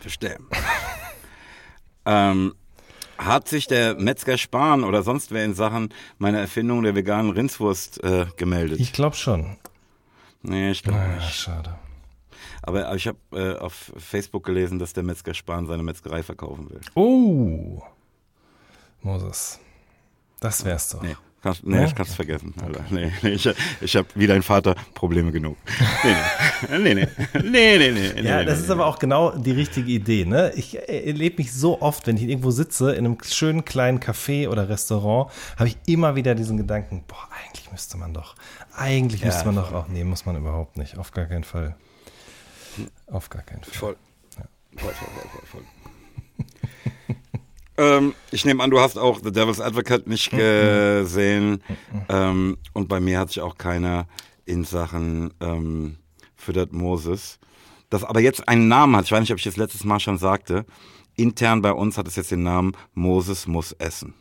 Verstehe. 0.00 0.38
ähm, 2.06 2.54
hat 3.18 3.48
sich 3.48 3.66
der 3.66 3.94
Metzger 3.94 4.36
Spahn 4.38 4.84
oder 4.84 5.02
sonst 5.02 5.30
wer 5.32 5.44
in 5.44 5.54
Sachen 5.54 5.92
meiner 6.18 6.38
Erfindung 6.40 6.82
der 6.82 6.94
veganen 6.94 7.30
Rindswurst 7.32 8.02
äh, 8.04 8.26
gemeldet? 8.36 8.78
Ich 8.80 8.92
glaube 8.92 9.16
schon. 9.16 9.56
nee, 10.42 10.70
ich 10.70 10.82
glaube 10.82 10.98
Ah, 11.00 11.16
nicht. 11.16 11.34
schade. 11.34 11.78
Aber 12.62 12.94
ich 12.94 13.06
habe 13.06 13.18
äh, 13.32 13.56
auf 13.58 13.92
Facebook 13.96 14.44
gelesen, 14.44 14.78
dass 14.78 14.92
der 14.92 15.02
Metzger 15.04 15.34
Spahn 15.34 15.66
seine 15.66 15.82
Metzgerei 15.84 16.22
verkaufen 16.22 16.68
will. 16.70 16.80
Oh. 16.94 17.82
Moses. 19.02 19.60
Das 20.40 20.64
wär's 20.64 20.88
doch. 20.90 21.00
Nee, 21.02 21.16
kannst, 21.46 21.66
nee 21.66 21.76
Ja? 21.76 21.84
ich 21.84 21.94
kann's 21.94 22.14
vergessen. 22.14 22.52
Alter. 22.62 22.84
Nee, 22.90 23.12
nee, 23.22 23.30
ich, 23.30 23.48
ich 23.80 23.96
habe 23.96 24.08
wie 24.14 24.26
dein 24.26 24.42
Vater 24.42 24.74
Probleme 24.94 25.32
genug. 25.32 25.56
Nee, 26.70 26.78
nee, 26.78 26.94
nee, 26.94 27.08
nee, 27.42 27.78
nee, 27.78 27.90
nee, 27.90 28.12
nee, 28.22 28.28
Ja, 28.28 28.44
das 28.44 28.60
ist 28.60 28.70
aber 28.70 28.86
auch 28.86 28.98
genau 28.98 29.30
die 29.30 29.52
richtige 29.52 29.90
Idee. 29.90 30.24
Ne? 30.24 30.52
Ich 30.56 30.76
äh, 30.76 31.06
erlebe 31.06 31.38
mich 31.38 31.52
so 31.52 31.80
oft, 31.80 32.06
wenn 32.06 32.16
ich 32.16 32.24
irgendwo 32.24 32.50
sitze, 32.50 32.92
in 32.92 33.04
einem 33.06 33.18
schönen 33.22 33.64
kleinen 33.64 34.00
Café 34.00 34.48
oder 34.48 34.68
Restaurant, 34.68 35.30
habe 35.56 35.68
ich 35.68 35.76
immer 35.86 36.16
wieder 36.16 36.34
diesen 36.34 36.56
Gedanken, 36.56 37.04
boah, 37.06 37.28
eigentlich 37.44 37.70
müsste 37.70 37.96
man 37.96 38.12
doch, 38.12 38.34
eigentlich 38.76 39.20
Ja, 39.20 39.28
müsste 39.28 39.46
man 39.46 39.56
doch 39.56 39.72
auch, 39.72 39.88
nee, 39.88 40.04
muss 40.04 40.26
man 40.26 40.36
überhaupt 40.36 40.76
nicht, 40.76 40.98
auf 40.98 41.12
gar 41.12 41.26
keinen 41.26 41.44
Fall. 41.44 41.76
Auf 43.06 43.30
gar 43.30 43.42
keinen 43.42 43.62
Fall. 43.62 43.72
Voll. 43.72 43.96
Voll, 44.76 44.92
voll, 44.92 45.08
voll, 45.14 45.30
voll, 45.30 45.62
voll. 47.06 47.16
Ähm, 47.78 48.14
ich 48.30 48.44
nehme 48.44 48.62
an, 48.62 48.70
du 48.70 48.80
hast 48.80 48.98
auch 48.98 49.20
The 49.22 49.32
Devil's 49.32 49.60
Advocate 49.60 50.06
nicht 50.06 50.30
gesehen. 50.30 51.62
ähm, 52.08 52.56
und 52.72 52.88
bei 52.88 53.00
mir 53.00 53.18
hat 53.18 53.28
sich 53.28 53.40
auch 53.40 53.56
keiner 53.58 54.06
in 54.44 54.64
Sachen 54.64 55.32
ähm, 55.40 55.96
Füttert 56.36 56.72
Moses. 56.72 57.38
Das 57.90 58.04
aber 58.04 58.20
jetzt 58.20 58.48
einen 58.48 58.68
Namen 58.68 58.96
hat, 58.96 59.04
ich 59.06 59.12
weiß 59.12 59.20
nicht, 59.20 59.32
ob 59.32 59.38
ich 59.38 59.44
das 59.44 59.56
letztes 59.56 59.84
Mal 59.84 60.00
schon 60.00 60.18
sagte. 60.18 60.64
Intern 61.16 61.62
bei 61.62 61.72
uns 61.72 61.96
hat 61.98 62.06
es 62.08 62.16
jetzt 62.16 62.30
den 62.30 62.42
Namen 62.42 62.72
Moses 62.94 63.46
muss 63.46 63.72
essen. 63.72 64.14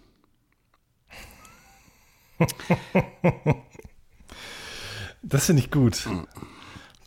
Das 5.27 5.47
finde 5.47 5.63
ich 5.63 5.71
gut. 5.71 6.07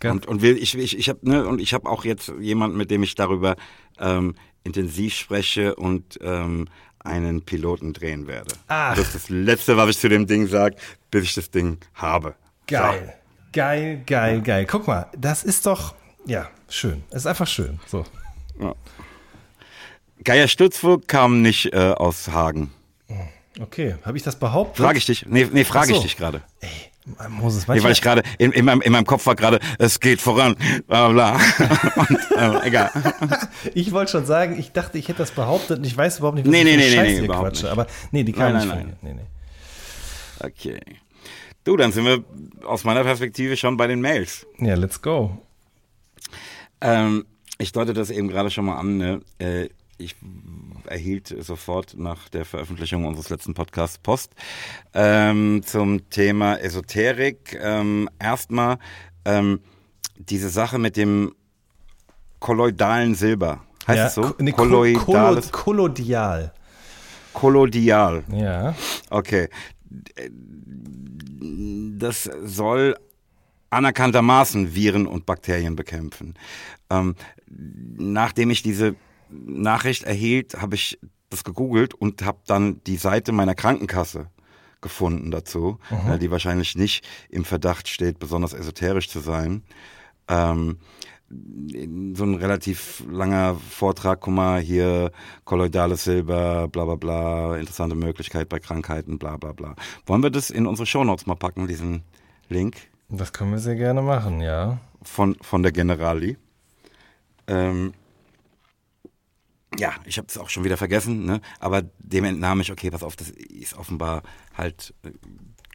Ganz- 0.00 0.26
Und, 0.26 0.26
und 0.26 0.42
wir, 0.42 0.56
ich, 0.60 0.76
ich, 0.76 0.98
ich 0.98 1.08
habe 1.08 1.20
ne, 1.22 1.46
und 1.46 1.60
ich 1.60 1.72
habe 1.72 1.88
auch 1.88 2.04
jetzt 2.04 2.32
jemanden, 2.40 2.76
mit 2.76 2.90
dem 2.90 3.02
ich 3.04 3.14
darüber 3.14 3.54
ähm, 3.98 4.34
intensiv 4.64 5.14
spreche 5.14 5.74
und 5.74 6.18
ähm, 6.22 6.68
einen 7.00 7.42
Piloten 7.42 7.92
drehen 7.92 8.26
werde. 8.26 8.54
Ach. 8.66 8.96
Das 8.96 9.06
ist 9.06 9.14
das 9.14 9.28
Letzte, 9.30 9.76
was 9.76 9.90
ich 9.90 9.98
zu 9.98 10.08
dem 10.08 10.26
Ding 10.26 10.46
sage, 10.46 10.76
bis 11.10 11.24
ich 11.24 11.34
das 11.34 11.50
Ding 11.50 11.78
habe. 11.94 12.34
Geil. 12.66 13.14
Geil, 13.52 14.02
geil, 14.06 14.42
geil. 14.42 14.66
Guck 14.66 14.86
mal, 14.86 15.06
das 15.16 15.42
ist 15.42 15.64
doch, 15.66 15.94
Ja, 16.26 16.50
schön. 16.68 17.02
Es 17.10 17.18
ist 17.20 17.26
einfach 17.26 17.46
schön. 17.46 17.80
So. 17.86 18.04
Ja. 18.60 18.74
Geier 20.22 20.48
Stutzburg 20.48 21.08
kam 21.08 21.40
nicht 21.40 21.72
äh, 21.72 21.92
aus 21.96 22.28
Hagen. 22.28 22.70
Okay, 23.60 23.96
habe 24.04 24.16
ich 24.16 24.22
das 24.22 24.36
behauptet? 24.36 24.84
Frage 24.84 24.98
ich 24.98 25.06
dich. 25.06 25.26
Nee, 25.26 25.48
nee 25.52 25.64
frage 25.64 25.88
so. 25.88 25.94
ich 25.96 26.02
dich 26.02 26.16
gerade. 26.16 26.42
Ey, 26.60 26.70
Moses, 27.28 27.66
Nee, 27.66 27.82
weil 27.82 27.92
ich 27.92 28.02
gerade 28.02 28.22
in, 28.38 28.52
in, 28.52 28.64
meinem, 28.64 28.80
in 28.82 28.92
meinem 28.92 29.06
Kopf 29.06 29.26
war 29.26 29.34
gerade, 29.34 29.58
es 29.78 29.98
geht 29.98 30.20
voran, 30.20 30.56
bla 30.86 31.08
bla. 31.08 31.32
Und, 31.96 32.18
äh, 32.36 32.66
egal. 32.66 32.90
Ich 33.74 33.92
wollte 33.92 34.12
schon 34.12 34.26
sagen, 34.26 34.58
ich 34.58 34.72
dachte, 34.72 34.98
ich 34.98 35.08
hätte 35.08 35.18
das 35.18 35.32
behauptet 35.32 35.78
und 35.78 35.84
ich 35.84 35.96
weiß 35.96 36.18
überhaupt 36.18 36.36
nicht, 36.36 36.46
was 36.46 36.52
Nee, 36.52 36.64
nee, 36.64 36.76
nee, 36.76 36.88
nee, 36.88 36.94
Scheiß 36.94 37.06
nee, 37.08 37.14
hier 37.14 37.24
überhaupt 37.24 37.48
quatsche. 37.48 37.64
nicht. 37.64 37.72
Aber 37.72 37.86
nee, 38.12 38.22
die 38.22 38.32
kam 38.32 38.52
Nein, 38.52 38.56
nicht 38.56 38.74
nein, 38.74 38.96
mir. 39.02 39.08
Nee, 39.10 39.14
nee. 39.14 40.46
Okay. 40.46 40.80
Du, 41.64 41.76
dann 41.76 41.92
sind 41.92 42.04
wir 42.04 42.24
aus 42.64 42.84
meiner 42.84 43.02
Perspektive 43.02 43.56
schon 43.56 43.76
bei 43.76 43.86
den 43.86 44.00
Mails. 44.00 44.46
Ja, 44.58 44.74
let's 44.74 45.02
go. 45.02 45.38
Ähm, 46.80 47.26
ich 47.58 47.72
deute 47.72 47.92
das 47.92 48.10
eben 48.10 48.28
gerade 48.28 48.50
schon 48.50 48.64
mal 48.64 48.76
an. 48.76 48.96
Ne? 48.96 49.20
Äh, 49.38 49.68
ich 49.98 50.14
erhielt 50.90 51.34
sofort 51.40 51.94
nach 51.96 52.28
der 52.28 52.44
Veröffentlichung 52.44 53.04
unseres 53.06 53.30
letzten 53.30 53.54
Podcasts 53.54 53.98
Post 53.98 54.32
ähm, 54.94 55.62
zum 55.64 56.08
Thema 56.10 56.56
Esoterik. 56.60 57.58
Ähm, 57.60 58.08
erstmal 58.18 58.78
ähm, 59.24 59.60
diese 60.18 60.48
Sache 60.48 60.78
mit 60.78 60.96
dem 60.96 61.34
kolloidalen 62.40 63.14
Silber. 63.14 63.62
Heißt 63.86 63.96
ja, 63.98 64.06
es 64.06 64.14
so? 64.14 64.34
nee, 64.38 64.50
ko- 64.52 64.58
Kolloidales, 64.62 65.52
kollo- 65.52 65.88
Kollodial. 65.88 66.52
kolloidal. 67.32 68.24
Ja. 68.32 68.74
Okay. 69.10 69.48
Das 71.98 72.28
soll 72.44 72.96
anerkanntermaßen 73.70 74.74
Viren 74.74 75.06
und 75.06 75.26
Bakterien 75.26 75.76
bekämpfen. 75.76 76.34
Ähm, 76.90 77.14
nachdem 77.96 78.50
ich 78.50 78.62
diese 78.62 78.94
Nachricht 79.30 80.04
erhielt, 80.04 80.60
habe 80.60 80.74
ich 80.74 80.98
das 81.30 81.44
gegoogelt 81.44 81.94
und 81.94 82.22
habe 82.22 82.38
dann 82.46 82.80
die 82.84 82.96
Seite 82.96 83.32
meiner 83.32 83.54
Krankenkasse 83.54 84.28
gefunden 84.80 85.30
dazu, 85.30 85.78
äh, 85.90 86.18
die 86.18 86.30
wahrscheinlich 86.30 86.76
nicht 86.76 87.06
im 87.28 87.44
Verdacht 87.44 87.88
steht, 87.88 88.18
besonders 88.18 88.52
esoterisch 88.52 89.08
zu 89.08 89.20
sein. 89.20 89.62
Ähm, 90.28 90.78
so 91.28 92.24
ein 92.24 92.36
relativ 92.36 93.04
langer 93.10 93.56
Vortrag, 93.56 94.20
guck 94.20 94.32
mal, 94.32 94.60
hier 94.60 95.12
kolloidales 95.44 96.04
Silber, 96.04 96.68
bla 96.68 96.86
bla 96.86 96.94
bla, 96.94 97.56
interessante 97.56 97.94
Möglichkeit 97.94 98.48
bei 98.48 98.58
Krankheiten, 98.58 99.18
bla 99.18 99.36
bla 99.36 99.52
bla. 99.52 99.74
Wollen 100.06 100.22
wir 100.22 100.30
das 100.30 100.48
in 100.48 100.66
unsere 100.66 100.86
Shownotes 100.86 101.26
mal 101.26 101.34
packen, 101.34 101.66
diesen 101.66 102.02
Link 102.48 102.76
Das 103.10 103.34
können 103.34 103.50
wir 103.50 103.58
sehr 103.58 103.76
gerne 103.76 104.00
machen, 104.00 104.40
ja. 104.40 104.78
von, 105.02 105.36
von 105.42 105.62
der 105.62 105.72
Generali? 105.72 106.38
Ähm, 107.46 107.92
ja, 109.78 109.92
ich 110.04 110.16
habe 110.18 110.28
es 110.28 110.38
auch 110.38 110.48
schon 110.48 110.64
wieder 110.64 110.76
vergessen, 110.76 111.24
ne? 111.26 111.40
aber 111.60 111.82
dem 111.98 112.24
entnahm 112.24 112.60
ich, 112.60 112.72
okay, 112.72 112.90
pass 112.90 113.02
auf, 113.02 113.16
das 113.16 113.28
ist 113.30 113.76
offenbar 113.76 114.22
halt 114.56 114.94
äh, 115.04 115.10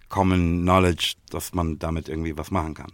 Common 0.10 0.62
Knowledge, 0.62 1.16
dass 1.30 1.54
man 1.54 1.80
damit 1.80 2.10
irgendwie 2.10 2.38
was 2.38 2.50
machen 2.52 2.74
kann. 2.74 2.92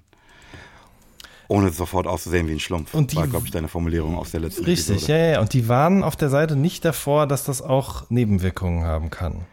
Ohne 1.48 1.70
sofort 1.72 2.06
auszusehen 2.06 2.48
wie 2.48 2.52
ein 2.54 2.60
Schlumpf. 2.60 2.94
Und 2.94 3.12
die- 3.12 3.16
war, 3.16 3.28
glaube 3.28 3.46
ich, 3.46 3.52
deine 3.52 3.68
Formulierung 3.68 4.16
aus 4.18 4.32
der 4.32 4.40
letzten 4.42 4.66
Richtig, 4.66 4.90
Episode. 4.98 5.12
ja, 5.14 5.26
ja. 5.34 5.42
Und 5.42 5.54
die 5.54 5.68
warnen 5.68 6.04
auf 6.04 6.16
der 6.16 6.30
Seite 6.30 6.56
nicht 6.56 6.86
davor, 6.86 7.26
dass 7.28 7.44
das 7.44 7.62
auch 7.62 8.08
Nebenwirkungen 8.10 8.84
haben 8.84 9.10
kann. 9.10 9.46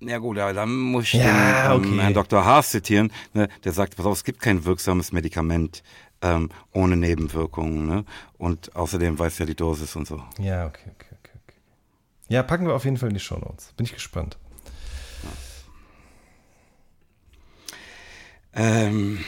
Ja 0.00 0.18
gut, 0.18 0.38
aber 0.38 0.54
dann 0.54 0.74
muss 0.76 1.04
ich 1.04 1.12
Ja, 1.14 1.74
den 1.76 1.82
ähm, 1.84 1.90
okay. 1.92 2.00
Herrn 2.02 2.14
Dr. 2.14 2.44
Haas 2.44 2.70
zitieren, 2.70 3.12
ne, 3.34 3.48
der 3.64 3.72
sagt, 3.72 3.96
pass 3.96 4.06
auf, 4.06 4.14
es 4.16 4.24
gibt 4.24 4.40
kein 4.40 4.64
wirksames 4.64 5.12
Medikament 5.12 5.82
ähm, 6.22 6.50
ohne 6.72 6.96
Nebenwirkungen. 6.96 7.86
Ne? 7.86 8.04
Und 8.38 8.74
außerdem 8.76 9.18
weiß 9.18 9.38
ja 9.38 9.46
die 9.46 9.54
Dosis 9.54 9.96
und 9.96 10.06
so. 10.06 10.22
Ja, 10.38 10.66
okay, 10.66 10.90
okay, 10.94 11.16
okay, 11.18 11.38
okay. 11.46 11.56
Ja, 12.28 12.42
packen 12.42 12.66
wir 12.66 12.74
auf 12.74 12.84
jeden 12.84 12.96
Fall 12.96 13.08
in 13.08 13.14
die 13.14 13.20
Shownotes. 13.20 13.72
Bin 13.76 13.86
ich 13.86 13.92
gespannt. 13.92 14.38
Ähm, 18.52 19.24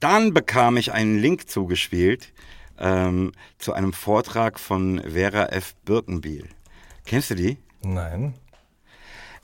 dann 0.00 0.32
bekam 0.32 0.76
ich 0.76 0.92
einen 0.92 1.18
Link 1.18 1.50
zugespielt 1.50 2.32
ähm, 2.78 3.32
zu 3.58 3.72
einem 3.72 3.92
Vortrag 3.92 4.60
von 4.60 5.00
Vera 5.00 5.46
F. 5.46 5.74
Birkenbiel. 5.84 6.48
Kennst 7.04 7.30
du 7.30 7.34
die? 7.34 7.58
Nein. 7.82 8.34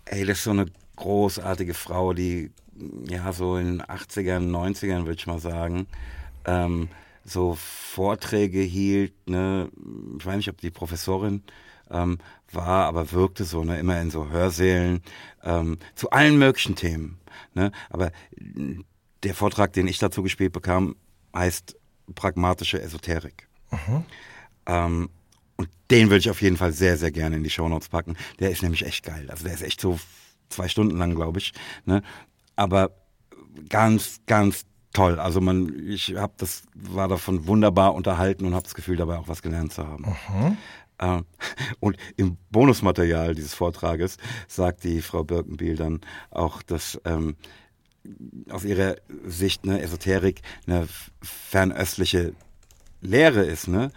Ey, 0.05 0.25
das 0.25 0.39
ist 0.39 0.45
so 0.45 0.51
eine 0.51 0.67
großartige 0.97 1.75
Frau, 1.75 2.13
die 2.13 2.51
ja 3.09 3.33
so 3.33 3.57
in 3.57 3.79
den 3.79 3.83
80ern, 3.83 4.51
90ern, 4.51 5.07
würde 5.07 5.15
ich 5.15 5.27
mal 5.27 5.41
sagen, 5.41 5.87
ähm, 6.45 6.89
so 7.25 7.55
Vorträge 7.55 8.61
hielt, 8.61 9.29
ne, 9.29 9.71
ich 10.19 10.27
weiß 10.27 10.37
nicht, 10.37 10.51
ob 10.51 10.61
die 10.61 10.71
Professorin 10.71 11.43
ähm, 11.91 12.19
war, 12.53 12.87
aber 12.87 13.13
wirkte 13.13 13.45
so, 13.45 13.65
ne, 13.65 13.79
immer 13.79 14.01
in 14.01 14.11
so 14.11 14.29
Hörsälen, 14.29 15.03
ähm, 15.43 15.79
zu 15.95 16.11
allen 16.11 16.39
möglichen 16.39 16.77
Themen, 16.77 17.19
ne, 17.55 17.73
aber 17.89 18.13
der 19.23 19.35
Vortrag, 19.35 19.73
den 19.73 19.89
ich 19.89 19.99
dazu 19.99 20.23
gespielt 20.23 20.53
bekam, 20.53 20.97
heißt 21.35 21.77
pragmatische 22.15 22.81
Esoterik. 22.81 23.49
Ähm, 24.67 25.09
und 25.57 25.69
den 25.91 26.09
würde 26.09 26.19
ich 26.19 26.31
auf 26.31 26.43
jeden 26.43 26.57
Fall 26.57 26.73
sehr, 26.73 26.97
sehr 26.97 27.11
gerne 27.11 27.37
in 27.37 27.45
die 27.45 27.51
Shownotes 27.51 27.89
packen. 27.89 28.17
Der 28.41 28.51
ist 28.51 28.63
nämlich 28.63 28.85
echt 28.85 29.05
geil. 29.05 29.31
Also 29.31 29.45
der 29.45 29.55
ist 29.55 29.63
echt 29.63 29.81
so 29.81 29.99
zwei 30.49 30.69
Stunden 30.69 30.97
lang, 30.99 31.15
glaube 31.15 31.39
ich. 31.39 31.53
Ne? 31.85 32.03
Aber 32.57 32.91
ganz, 33.69 34.21
ganz 34.27 34.67
toll. 34.95 35.21
Also 35.21 35.43
man, 35.43 35.87
ich 35.87 36.17
habe 36.17 36.33
das, 36.39 36.63
war 36.75 37.09
davon 37.09 37.47
wunderbar 37.47 37.95
unterhalten 37.95 38.47
und 38.47 38.55
habe 38.55 38.65
das 38.65 38.75
Gefühl, 38.75 38.97
dabei 38.97 39.19
auch 39.19 39.29
was 39.29 39.43
gelernt 39.43 39.75
zu 39.75 39.87
haben. 39.87 40.05
Ähm, 40.99 41.27
Und 41.81 41.97
im 42.17 42.37
Bonusmaterial 42.51 43.35
dieses 43.35 43.53
Vortrages 43.53 44.17
sagt 44.49 44.85
die 44.85 45.03
Frau 45.03 45.25
Birkenbiel 45.25 45.77
dann 45.77 46.01
auch, 46.31 46.63
dass 46.63 47.01
ähm, 47.05 47.37
aus 48.51 48.65
ihrer 48.65 48.97
Sicht 49.27 49.67
ne, 49.67 49.81
Esoterik 49.81 50.43
eine 50.67 50.87
fernöstliche 51.23 52.35
Lehre 53.01 53.45
ist, 53.45 53.69
ne? 53.69 53.91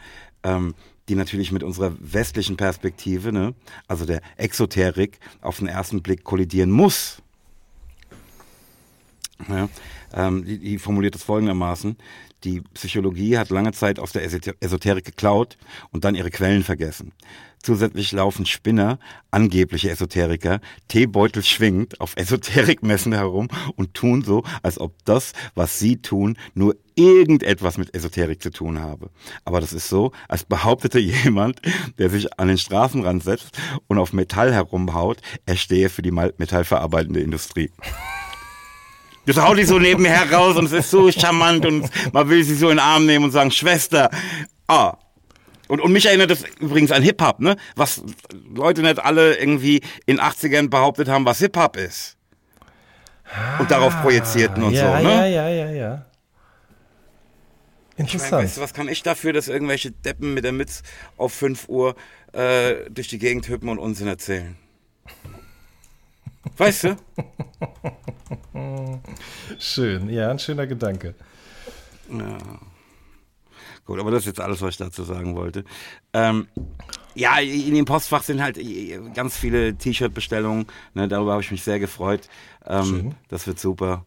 Ähm, 0.43 0.75
die 1.09 1.15
natürlich 1.15 1.53
mit 1.53 1.63
unserer 1.63 1.93
westlichen 1.99 2.57
Perspektive, 2.57 3.31
ne, 3.31 3.53
also 3.87 4.05
der 4.05 4.21
Exoterik, 4.35 5.19
auf 5.41 5.59
den 5.59 5.67
ersten 5.67 6.01
Blick 6.01 6.25
kollidieren 6.25 6.69
muss. 6.69 7.21
Ja, 9.47 9.69
ähm, 10.13 10.45
die, 10.45 10.59
die 10.59 10.79
formuliert 10.79 11.15
es 11.15 11.23
folgendermaßen. 11.23 11.97
Die 12.43 12.61
Psychologie 12.73 13.37
hat 13.37 13.49
lange 13.49 13.71
Zeit 13.71 13.99
aus 13.99 14.11
der 14.11 14.23
Esoter- 14.23 14.55
Esoterik 14.59 15.05
geklaut 15.05 15.57
und 15.91 16.05
dann 16.05 16.15
ihre 16.15 16.29
Quellen 16.29 16.63
vergessen. 16.63 17.13
Zusätzlich 17.63 18.11
laufen 18.11 18.45
Spinner, 18.45 18.99
angebliche 19.31 19.89
Esoteriker, 19.89 20.61
Teebeutel 20.87 21.43
schwingend 21.43 21.99
auf 21.99 22.15
Esoterikmessen 22.15 23.11
herum 23.13 23.47
und 23.75 23.93
tun 23.93 24.21
so, 24.21 24.43
als 24.61 24.79
ob 24.79 24.93
das, 25.05 25.33
was 25.55 25.79
sie 25.79 25.97
tun, 25.97 26.37
nur 26.53 26.75
irgendetwas 26.95 27.77
mit 27.77 27.93
Esoterik 27.95 28.41
zu 28.41 28.51
tun 28.51 28.79
habe. 28.79 29.09
Aber 29.43 29.59
das 29.59 29.73
ist 29.73 29.89
so, 29.89 30.11
als 30.27 30.45
behauptete 30.45 30.99
jemand, 30.99 31.61
der 31.97 32.09
sich 32.09 32.39
an 32.39 32.47
den 32.47 32.57
Straßenrand 32.57 33.23
setzt 33.23 33.57
und 33.87 33.97
auf 33.97 34.13
Metall 34.13 34.53
herumhaut, 34.53 35.17
er 35.45 35.57
stehe 35.57 35.89
für 35.89 36.03
die 36.03 36.11
metallverarbeitende 36.11 37.19
Industrie. 37.19 37.71
Das 39.27 39.37
haut 39.37 39.57
die 39.57 39.65
so 39.65 39.77
nebenher 39.77 40.31
raus 40.31 40.55
und 40.55 40.65
es 40.67 40.71
ist 40.71 40.89
so 40.89 41.11
charmant 41.11 41.65
und 41.65 41.89
man 42.13 42.29
will 42.29 42.43
sie 42.45 42.55
so 42.55 42.69
in 42.69 42.77
den 42.77 42.79
Arm 42.79 43.05
nehmen 43.05 43.25
und 43.25 43.31
sagen, 43.31 43.51
Schwester, 43.51 44.09
ah. 44.67 44.93
Und, 45.67 45.81
und 45.81 45.91
mich 45.91 46.05
erinnert 46.05 46.31
das 46.31 46.45
übrigens 46.61 46.93
an 46.93 47.03
Hip-Hop, 47.03 47.41
ne? 47.41 47.57
Was 47.75 48.01
Leute 48.55 48.81
nicht 48.81 48.99
alle 48.99 49.35
irgendwie 49.35 49.81
in 50.05 50.21
80ern 50.21 50.69
behauptet 50.69 51.09
haben, 51.09 51.25
was 51.25 51.39
Hip-Hop 51.39 51.75
ist. 51.75 52.15
Und 53.59 53.69
darauf 53.69 54.01
projizierten 54.01 54.63
und 54.63 54.71
ja, 54.71 54.97
so, 54.97 55.03
ne? 55.03 55.13
ja, 55.13 55.25
ja, 55.25 55.49
ja, 55.49 55.71
ja. 55.71 56.05
Ich 57.95 57.99
Interessant. 57.99 58.43
weißt 58.43 58.57
du, 58.57 58.61
was 58.61 58.73
kann 58.73 58.87
ich 58.87 59.03
dafür, 59.03 59.33
dass 59.33 59.49
irgendwelche 59.49 59.91
Deppen 59.91 60.33
mit 60.33 60.45
der 60.45 60.53
Mütze 60.53 60.83
auf 61.17 61.33
5 61.33 61.67
Uhr 61.67 61.97
äh, 62.31 62.89
durch 62.89 63.09
die 63.09 63.19
Gegend 63.19 63.49
hüppen 63.49 63.67
und 63.67 63.79
Unsinn 63.79 64.07
erzählen? 64.07 64.55
Weißt 66.55 66.83
du? 66.85 66.97
Schön, 69.59 70.09
ja, 70.09 70.29
ein 70.29 70.39
schöner 70.39 70.67
Gedanke. 70.67 71.15
Ja. 72.09 72.37
Gut, 73.85 73.99
aber 73.99 74.11
das 74.11 74.21
ist 74.21 74.27
jetzt 74.27 74.41
alles, 74.41 74.61
was 74.61 74.71
ich 74.71 74.77
dazu 74.77 75.03
sagen 75.03 75.35
wollte. 75.35 75.63
Ähm, 76.13 76.47
ja, 77.15 77.39
in 77.39 77.73
dem 77.73 77.85
Postfach 77.85 78.21
sind 78.21 78.41
halt 78.41 78.59
ganz 79.13 79.37
viele 79.37 79.77
T-Shirt-Bestellungen. 79.77 80.67
Ne, 80.93 81.07
darüber 81.07 81.31
habe 81.31 81.41
ich 81.41 81.51
mich 81.51 81.63
sehr 81.63 81.79
gefreut. 81.79 82.27
Ähm, 82.65 82.85
Schön. 82.85 83.15
das 83.29 83.47
wird 83.47 83.59
super. 83.59 84.05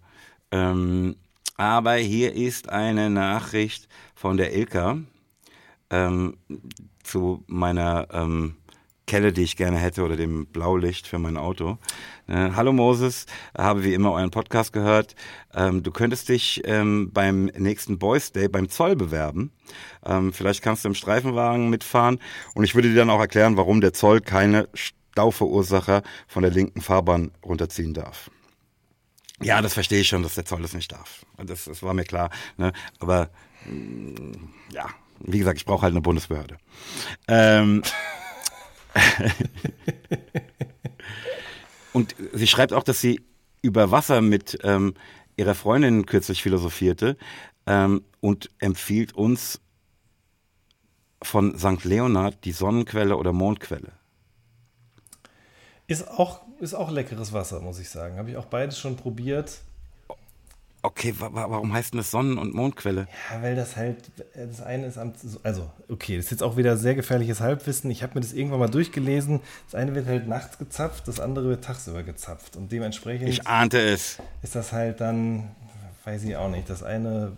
Ähm, 0.51 1.17
aber 1.57 1.95
hier 1.95 2.35
ist 2.35 2.69
eine 2.69 3.11
Nachricht 3.11 3.89
von 4.15 4.37
der 4.37 4.55
Ilka 4.55 4.99
ähm, 5.91 6.37
zu 7.03 7.43
meiner 7.47 8.07
ähm, 8.13 8.57
Kelle, 9.11 9.33
die 9.33 9.43
ich 9.43 9.57
gerne 9.57 9.77
hätte 9.77 10.05
oder 10.05 10.17
dem 10.17 10.47
Blaulicht 10.47 11.09
für 11.09 11.19
mein 11.19 11.37
Auto. 11.37 11.79
Äh, 12.29 12.51
Hallo 12.55 12.73
Moses, 12.73 13.27
habe 13.59 13.83
wie 13.83 13.93
immer 13.93 14.13
euren 14.13 14.31
Podcast 14.31 14.73
gehört. 14.73 15.17
Ähm, 15.53 15.83
du 15.83 15.91
könntest 15.91 16.29
dich 16.29 16.63
ähm, 16.65 17.11
beim 17.13 17.47
nächsten 17.47 17.99
Boys 17.99 18.31
Day 18.31 18.47
beim 18.47 18.69
Zoll 18.69 18.95
bewerben. 18.95 19.51
Ähm, 20.07 20.33
vielleicht 20.33 20.63
kannst 20.63 20.85
du 20.85 20.91
im 20.91 20.95
Streifenwagen 20.95 21.71
mitfahren 21.71 22.21
und 22.55 22.63
ich 22.63 22.77
würde 22.77 22.89
dir 22.91 22.95
dann 22.95 23.11
auch 23.11 23.19
erklären, 23.19 23.57
warum 23.57 23.81
der 23.81 23.93
Zoll 23.93 24.21
keine 24.21 24.69
Stauverursacher 24.75 26.05
von 26.29 26.45
der 26.45 26.53
linken 26.53 26.81
Fahrbahn 26.81 27.33
runterziehen 27.45 27.95
darf. 27.95 28.31
Ja, 29.43 29.61
das 29.61 29.75
verstehe 29.75 30.03
ich 30.03 30.09
schon, 30.09 30.23
dass 30.23 30.37
der 30.37 30.45
Zoll 30.45 30.63
das 30.63 30.73
nicht 30.73 30.93
darf. 30.93 31.27
Das, 31.45 31.65
das 31.65 31.83
war 31.83 31.95
mir 31.95 32.05
klar. 32.05 32.31
Ne? 32.59 32.73
Aber 33.01 33.31
mh, 33.67 34.39
ja, 34.73 34.87
wie 35.19 35.41
gesagt, 35.41 35.59
ich 35.59 35.65
brauche 35.65 35.83
halt 35.83 35.95
eine 35.95 36.01
Bundesbehörde. 36.01 36.59
Ähm, 37.27 37.83
und 41.93 42.15
sie 42.33 42.47
schreibt 42.47 42.73
auch, 42.73 42.83
dass 42.83 43.01
sie 43.01 43.21
über 43.63 43.91
Wasser 43.91 44.21
mit 44.21 44.59
ähm, 44.63 44.95
ihrer 45.37 45.55
Freundin 45.55 46.07
kürzlich 46.07 46.43
philosophierte 46.43 47.17
ähm, 47.67 48.05
und 48.21 48.51
empfiehlt 48.59 49.15
uns 49.15 49.61
von 51.23 51.59
St. 51.59 51.85
Leonard 51.85 52.45
die 52.45 52.53
Sonnenquelle 52.53 53.17
oder 53.17 53.33
Mondquelle. 53.33 53.93
Ist 55.87 56.09
auch, 56.09 56.43
ist 56.61 56.75
auch 56.75 56.91
leckeres 56.91 57.33
Wasser, 57.33 57.61
muss 57.61 57.79
ich 57.79 57.89
sagen. 57.89 58.17
Habe 58.17 58.31
ich 58.31 58.37
auch 58.37 58.47
beides 58.47 58.79
schon 58.79 58.97
probiert. 58.97 59.61
Okay, 60.83 61.15
wa 61.19 61.31
warum 61.33 61.73
heißt 61.75 61.93
denn 61.93 61.99
das 61.99 62.11
Sonnen- 62.11 62.39
und 62.39 62.55
Mondquelle? 62.55 63.07
Ja, 63.31 63.43
weil 63.43 63.55
das 63.55 63.77
halt, 63.77 63.97
das 64.35 64.63
eine 64.63 64.87
ist 64.87 64.97
am, 64.97 65.13
also, 65.43 65.71
okay, 65.89 66.17
das 66.17 66.27
ist 66.27 66.31
jetzt 66.31 66.43
auch 66.43 66.57
wieder 66.57 66.77
sehr 66.79 66.95
gefährliches 66.95 67.41
Halbwissen. 67.41 67.91
Ich 67.91 68.03
habe 68.03 68.15
mir 68.15 68.23
das 68.23 68.33
irgendwann 68.33 68.61
mal 68.61 68.71
durchgelesen. 68.71 69.41
Das 69.67 69.75
eine 69.75 69.95
wird 69.95 70.07
halt 70.07 70.27
nachts 70.27 70.57
gezapft, 70.57 71.07
das 71.07 71.21
andere 71.21 71.51
wird 71.51 71.65
tagsüber 71.65 72.03
gezapft. 72.03 72.57
Und 72.57 72.73
dementsprechend. 72.73 73.29
Ich 73.29 73.47
ahnte 73.47 73.79
es. 73.79 74.19
Ist 74.43 74.55
das 74.55 74.73
halt 74.73 75.03
dann, 75.03 75.51
weiß 76.05 76.25
ich 76.25 76.37
auch 76.37 76.49
nicht, 76.49 76.71
das 76.71 76.83
eine 76.83 77.33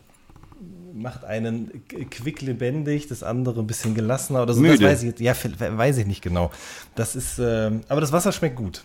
macht 0.95 1.25
einen 1.25 1.83
quicklebendig, 1.89 3.09
das 3.09 3.25
andere 3.25 3.61
ein 3.61 3.67
bisschen 3.67 3.95
gelassener 3.95 4.43
oder 4.43 4.55
so. 4.55 4.61
Müde. 4.61 4.79
Das 4.79 4.93
weiß 4.93 5.03
ich, 5.03 5.19
ja, 5.19 5.35
weiß 5.35 5.99
ich 5.99 6.07
nicht 6.07 6.23
genau. 6.23 6.53
Das 6.95 7.17
ist, 7.17 7.41
äh, 7.41 7.71
aber 7.89 8.01
das 8.01 8.13
Wasser 8.13 8.31
schmeckt 8.31 8.57
gut. 8.57 8.85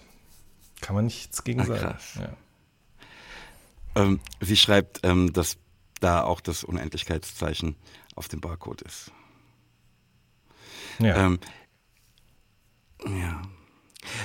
Kann 0.81 0.95
man 0.95 1.05
nichts 1.05 1.43
gegen 1.43 1.61
Ach, 1.61 1.67
sagen. 1.67 1.79
krass. 1.79 2.03
Ja. 2.15 2.29
Ähm, 3.97 4.19
sie 4.39 4.55
schreibt, 4.55 4.99
ähm, 5.03 5.33
dass 5.33 5.57
da 5.99 6.23
auch 6.23 6.39
das 6.39 6.63
Unendlichkeitszeichen 6.63 7.75
auf 8.15 8.27
dem 8.27 8.41
Barcode 8.41 8.83
ist. 8.83 9.11
Ja. 10.99 11.25
Ähm, 11.25 11.39
ja. 13.05 13.41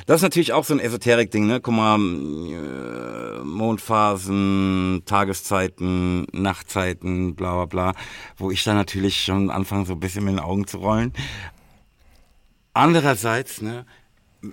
Das 0.06 0.16
ist 0.16 0.22
natürlich 0.22 0.52
auch 0.52 0.64
so 0.64 0.74
ein 0.74 0.80
Esoterik-Ding, 0.80 1.46
ne? 1.46 1.60
Guck 1.60 1.74
mal, 1.74 1.96
äh, 1.98 3.42
Mondphasen, 3.42 5.02
Tageszeiten, 5.06 6.26
Nachtzeiten, 6.32 7.34
bla 7.34 7.54
bla 7.54 7.64
bla, 7.64 7.94
wo 8.36 8.50
ich 8.50 8.62
dann 8.62 8.76
natürlich 8.76 9.24
schon 9.24 9.50
anfange, 9.50 9.86
so 9.86 9.94
ein 9.94 10.00
bisschen 10.00 10.24
mit 10.24 10.34
den 10.34 10.40
Augen 10.40 10.66
zu 10.66 10.78
rollen. 10.78 11.12
Andererseits, 12.74 13.60
ne, 13.60 13.86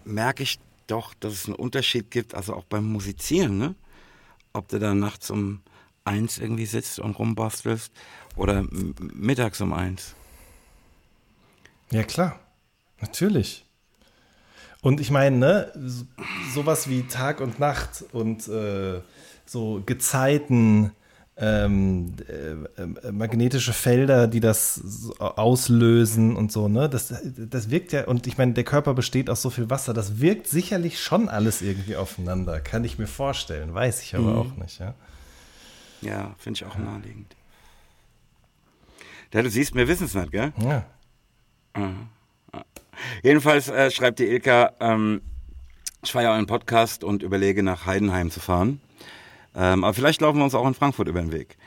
merke 0.03 0.43
ich 0.43 0.59
doch, 0.88 1.13
dass 1.13 1.34
es 1.34 1.45
einen 1.45 1.55
Unterschied 1.55 2.09
gibt, 2.09 2.34
also 2.34 2.55
auch 2.55 2.65
beim 2.65 2.86
Musizieren, 2.86 3.57
ne? 3.57 3.76
Ob 4.53 4.67
du 4.67 4.79
da 4.79 4.93
nachts 4.93 5.29
um 5.29 5.61
eins 6.05 6.37
irgendwie 6.37 6.65
sitzt 6.65 6.99
und 6.99 7.17
rumbastelst 7.19 7.91
oder 8.35 8.65
mittags 9.13 9.61
um 9.61 9.73
eins. 9.73 10.15
Ja, 11.91 12.03
klar. 12.03 12.39
Natürlich. 13.01 13.65
Und 14.81 14.99
ich 14.99 15.11
meine, 15.11 15.37
ne, 15.37 15.71
so- 15.85 16.05
sowas 16.53 16.87
wie 16.89 17.03
Tag 17.03 17.41
und 17.41 17.59
Nacht 17.59 18.03
und 18.11 18.47
äh, 18.47 19.01
so 19.45 19.81
Gezeiten, 19.85 20.91
ähm, 21.41 22.13
äh, 22.27 22.81
äh, 23.07 23.11
magnetische 23.11 23.71
Felder, 23.73 24.27
die 24.27 24.41
das 24.41 24.81
auslösen 25.19 26.35
und 26.35 26.51
so, 26.51 26.67
ne, 26.67 26.89
das, 26.89 27.13
das 27.23 27.69
wirkt 27.69 27.93
ja, 27.93 28.05
und 28.05 28.27
ich 28.27 28.37
meine, 28.37 28.53
der 28.53 28.65
Körper 28.65 28.93
besteht 28.93 29.29
aus 29.29 29.41
so 29.41 29.49
viel 29.49 29.69
Wasser, 29.69 29.93
das 29.93 30.19
wirkt 30.19 30.47
sicherlich 30.47 30.99
schon 31.01 31.29
alles 31.29 31.61
irgendwie 31.61 31.95
aufeinander, 31.95 32.59
kann 32.59 32.83
ich 32.83 32.99
mir 32.99 33.07
vorstellen, 33.07 33.73
weiß 33.73 34.01
ich 34.03 34.15
aber 34.15 34.33
Mhm. 34.33 34.37
auch 34.37 34.55
nicht, 34.57 34.79
ja. 34.79 34.93
Ja, 36.01 36.35
finde 36.37 36.57
ich 36.57 36.65
auch 36.65 36.77
naheliegend. 36.77 37.35
Ja, 39.33 39.41
du 39.41 39.49
siehst, 39.49 39.75
wir 39.75 39.87
wissen 39.87 40.05
es 40.05 40.13
nicht, 40.15 40.31
gell? 40.31 40.51
Ja. 40.61 40.85
Jedenfalls 43.23 43.67
äh, 43.69 43.91
schreibt 43.91 44.19
die 44.19 44.25
Ilka, 44.25 44.73
ähm, 44.79 45.21
ich 46.03 46.11
feiere 46.11 46.31
euren 46.31 46.47
Podcast 46.47 47.03
und 47.03 47.23
überlege 47.23 47.63
nach 47.63 47.85
Heidenheim 47.85 48.31
zu 48.31 48.39
fahren. 48.39 48.81
Ähm, 49.55 49.83
aber 49.83 49.93
vielleicht 49.93 50.21
laufen 50.21 50.37
wir 50.37 50.43
uns 50.43 50.55
auch 50.55 50.67
in 50.67 50.73
Frankfurt 50.73 51.07
über 51.07 51.21
den 51.21 51.31
Weg. 51.31 51.57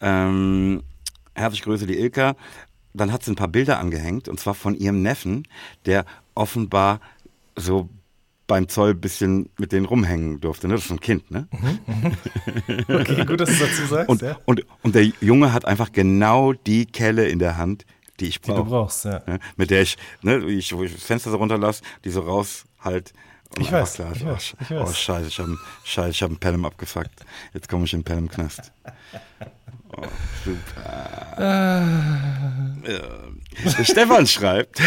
Ähm, 0.00 0.82
herzlich 1.34 1.62
Grüße 1.62 1.86
die 1.86 1.98
Ilka. 1.98 2.34
Dann 2.92 3.12
hat 3.12 3.22
sie 3.24 3.32
ein 3.32 3.36
paar 3.36 3.48
Bilder 3.48 3.78
angehängt 3.78 4.28
und 4.28 4.40
zwar 4.40 4.54
von 4.54 4.74
ihrem 4.74 5.02
Neffen, 5.02 5.46
der 5.86 6.04
offenbar 6.34 7.00
so 7.56 7.88
beim 8.46 8.68
Zoll 8.68 8.90
ein 8.90 9.00
bisschen 9.00 9.48
mit 9.58 9.70
denen 9.70 9.86
rumhängen 9.86 10.40
durfte. 10.40 10.66
Ne? 10.66 10.74
Das 10.74 10.84
ist 10.86 10.90
ein 10.90 10.98
Kind, 10.98 11.30
ne? 11.30 11.46
Okay, 12.88 13.24
gut, 13.24 13.40
dass 13.40 13.48
du 13.50 13.64
dazu 13.64 13.86
sagst, 13.88 14.08
Und, 14.08 14.22
ja. 14.22 14.36
und, 14.44 14.64
und 14.82 14.94
der 14.96 15.04
Junge 15.20 15.52
hat 15.52 15.64
einfach 15.66 15.92
genau 15.92 16.52
die 16.52 16.86
Kelle 16.86 17.28
in 17.28 17.38
der 17.38 17.56
Hand, 17.56 17.86
die 18.18 18.26
ich 18.26 18.40
Die 18.40 18.48
du 18.48 18.54
brauche. 18.56 18.68
brauchst, 18.70 19.04
ja. 19.04 19.22
Ne? 19.26 19.38
Mit 19.56 19.70
der 19.70 19.82
ich, 19.82 19.96
ne, 20.22 20.38
ich, 20.46 20.76
wo 20.76 20.82
ich 20.82 20.92
das 20.92 21.04
Fenster 21.04 21.30
so 21.30 21.36
runterlasse, 21.36 21.82
die 22.04 22.10
so 22.10 22.20
raus 22.22 22.64
halt. 22.80 23.12
Ich 23.58 23.72
weiß, 23.72 23.94
klar 23.94 24.12
ich 24.14 24.24
oh, 24.24 24.28
weiß, 24.28 24.42
sch- 24.42 24.54
ich 24.60 24.70
weiß. 24.70 24.88
Oh, 24.88 24.92
scheiße, 24.92 25.28
ich 25.28 25.38
habe 25.38 25.58
scheiße, 25.84 26.10
ich 26.10 26.22
hab 26.22 26.30
einen 26.30 26.38
Pelham 26.38 26.64
abgefuckt. 26.64 27.24
Jetzt 27.52 27.68
komme 27.68 27.84
ich 27.84 27.92
in 27.92 28.00
den 28.00 28.04
Pelham-Knast. 28.04 28.72
Oh, 29.92 30.02
super. 30.44 31.32
Stefan 33.82 34.24
schreibt, 34.28 34.80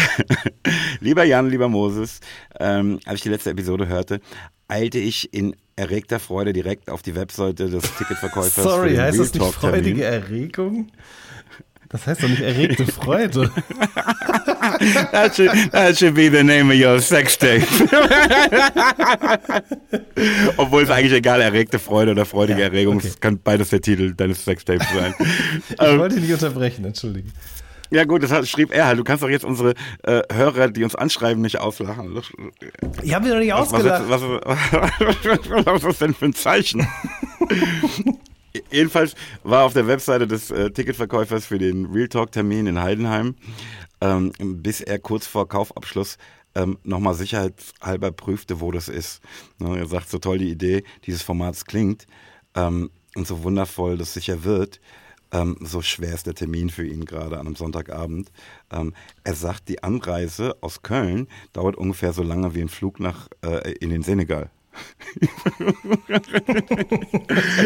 lieber 1.00 1.24
Jan, 1.24 1.50
lieber 1.50 1.68
Moses, 1.68 2.20
ähm, 2.58 2.98
als 3.04 3.16
ich 3.16 3.22
die 3.24 3.28
letzte 3.28 3.50
Episode 3.50 3.86
hörte, 3.86 4.22
eilte 4.66 4.98
ich 4.98 5.34
in 5.34 5.54
erregter 5.76 6.20
Freude 6.20 6.52
direkt 6.52 6.88
auf 6.88 7.02
die 7.02 7.14
Webseite 7.14 7.68
des 7.68 7.82
Ticketverkäufers. 7.96 8.54
Sorry, 8.64 8.96
heißt 8.96 9.18
das 9.18 9.34
nicht 9.34 9.54
freudige 9.54 10.04
Erregung? 10.04 10.90
Das 11.90 12.06
heißt 12.06 12.22
doch 12.22 12.28
nicht 12.28 12.40
erregte 12.42 12.86
Freude. 12.86 13.50
That 15.12 15.34
should, 15.36 15.50
that 15.72 15.96
should 15.96 16.14
be 16.14 16.28
the 16.30 16.42
name 16.42 16.72
of 16.72 16.78
your 16.80 17.00
sex 17.00 17.38
tape. 17.38 17.62
Obwohl 20.56 20.82
es 20.82 20.90
eigentlich 20.90 21.12
egal, 21.12 21.40
erregte 21.40 21.78
Freude 21.78 22.12
oder 22.12 22.24
freudige 22.24 22.60
Ja, 22.60 22.66
Erregung, 22.66 22.96
okay. 22.96 23.08
es 23.08 23.20
kann 23.20 23.38
beides 23.42 23.70
der 23.70 23.80
Titel 23.80 24.14
deines 24.14 24.44
Sextapes 24.44 24.86
sein. 24.92 25.14
Ich 25.68 25.80
Ähm, 25.80 25.98
wollte 25.98 26.20
nicht 26.20 26.32
unterbrechen, 26.32 26.84
entschuldige. 26.84 27.28
ja 27.90 28.04
gut, 28.04 28.22
das 28.22 28.30
hat, 28.32 28.46
schrieb 28.48 28.72
er 28.74 28.86
halt. 28.86 28.98
Du 28.98 29.04
kannst 29.04 29.22
doch 29.22 29.28
jetzt 29.28 29.44
unsere 29.44 29.74
äh, 30.02 30.22
Hörer, 30.32 30.68
die 30.70 30.84
uns 30.84 30.94
anschreiben, 30.94 31.42
nicht 31.42 31.60
auslachen. 31.60 32.18
Ich 33.02 33.14
habe 33.14 33.24
mich 33.26 33.32
doch 33.34 33.40
nicht 33.40 33.52
Was, 33.52 33.72
was, 33.72 33.84
ausgelacht. 33.84 34.08
was, 34.08 34.22
was, 34.22 35.66
was 35.66 35.74
ist 35.76 35.84
das 35.84 35.98
denn 35.98 36.14
für 36.14 36.24
ein 36.26 36.34
Zeichen? 36.34 36.86
Jedenfalls 38.70 39.14
war 39.42 39.64
auf 39.64 39.72
der 39.72 39.86
Webseite 39.86 40.26
des 40.26 40.50
äh, 40.50 40.70
Ticketverkäufers 40.70 41.46
für 41.46 41.58
den 41.58 41.86
Real 41.86 42.08
Talk 42.08 42.30
Termin 42.32 42.66
in 42.66 42.80
Heidenheim, 42.80 43.34
ähm, 44.00 44.32
bis 44.38 44.80
er 44.80 44.98
kurz 44.98 45.26
vor 45.26 45.48
Kaufabschluss 45.48 46.18
ähm, 46.54 46.78
nochmal 46.84 47.14
sicherheitshalber 47.14 48.12
prüfte, 48.12 48.60
wo 48.60 48.70
das 48.70 48.88
ist. 48.88 49.20
Ne, 49.58 49.78
er 49.78 49.86
sagt, 49.86 50.08
so 50.08 50.18
toll 50.18 50.38
die 50.38 50.50
Idee 50.50 50.84
dieses 51.04 51.22
Formats 51.22 51.64
klingt 51.64 52.06
ähm, 52.54 52.90
und 53.16 53.26
so 53.26 53.42
wundervoll 53.42 53.98
das 53.98 54.14
sicher 54.14 54.44
wird, 54.44 54.80
ähm, 55.32 55.56
so 55.60 55.82
schwer 55.82 56.14
ist 56.14 56.26
der 56.26 56.34
Termin 56.34 56.70
für 56.70 56.86
ihn 56.86 57.04
gerade 57.04 57.38
an 57.40 57.46
einem 57.46 57.56
Sonntagabend. 57.56 58.30
Ähm, 58.70 58.94
er 59.24 59.34
sagt, 59.34 59.68
die 59.68 59.82
Anreise 59.82 60.56
aus 60.60 60.82
Köln 60.82 61.26
dauert 61.52 61.76
ungefähr 61.76 62.12
so 62.12 62.22
lange 62.22 62.54
wie 62.54 62.60
ein 62.60 62.68
Flug 62.68 63.00
nach 63.00 63.28
äh, 63.44 63.72
in 63.80 63.90
den 63.90 64.02
Senegal. 64.02 64.50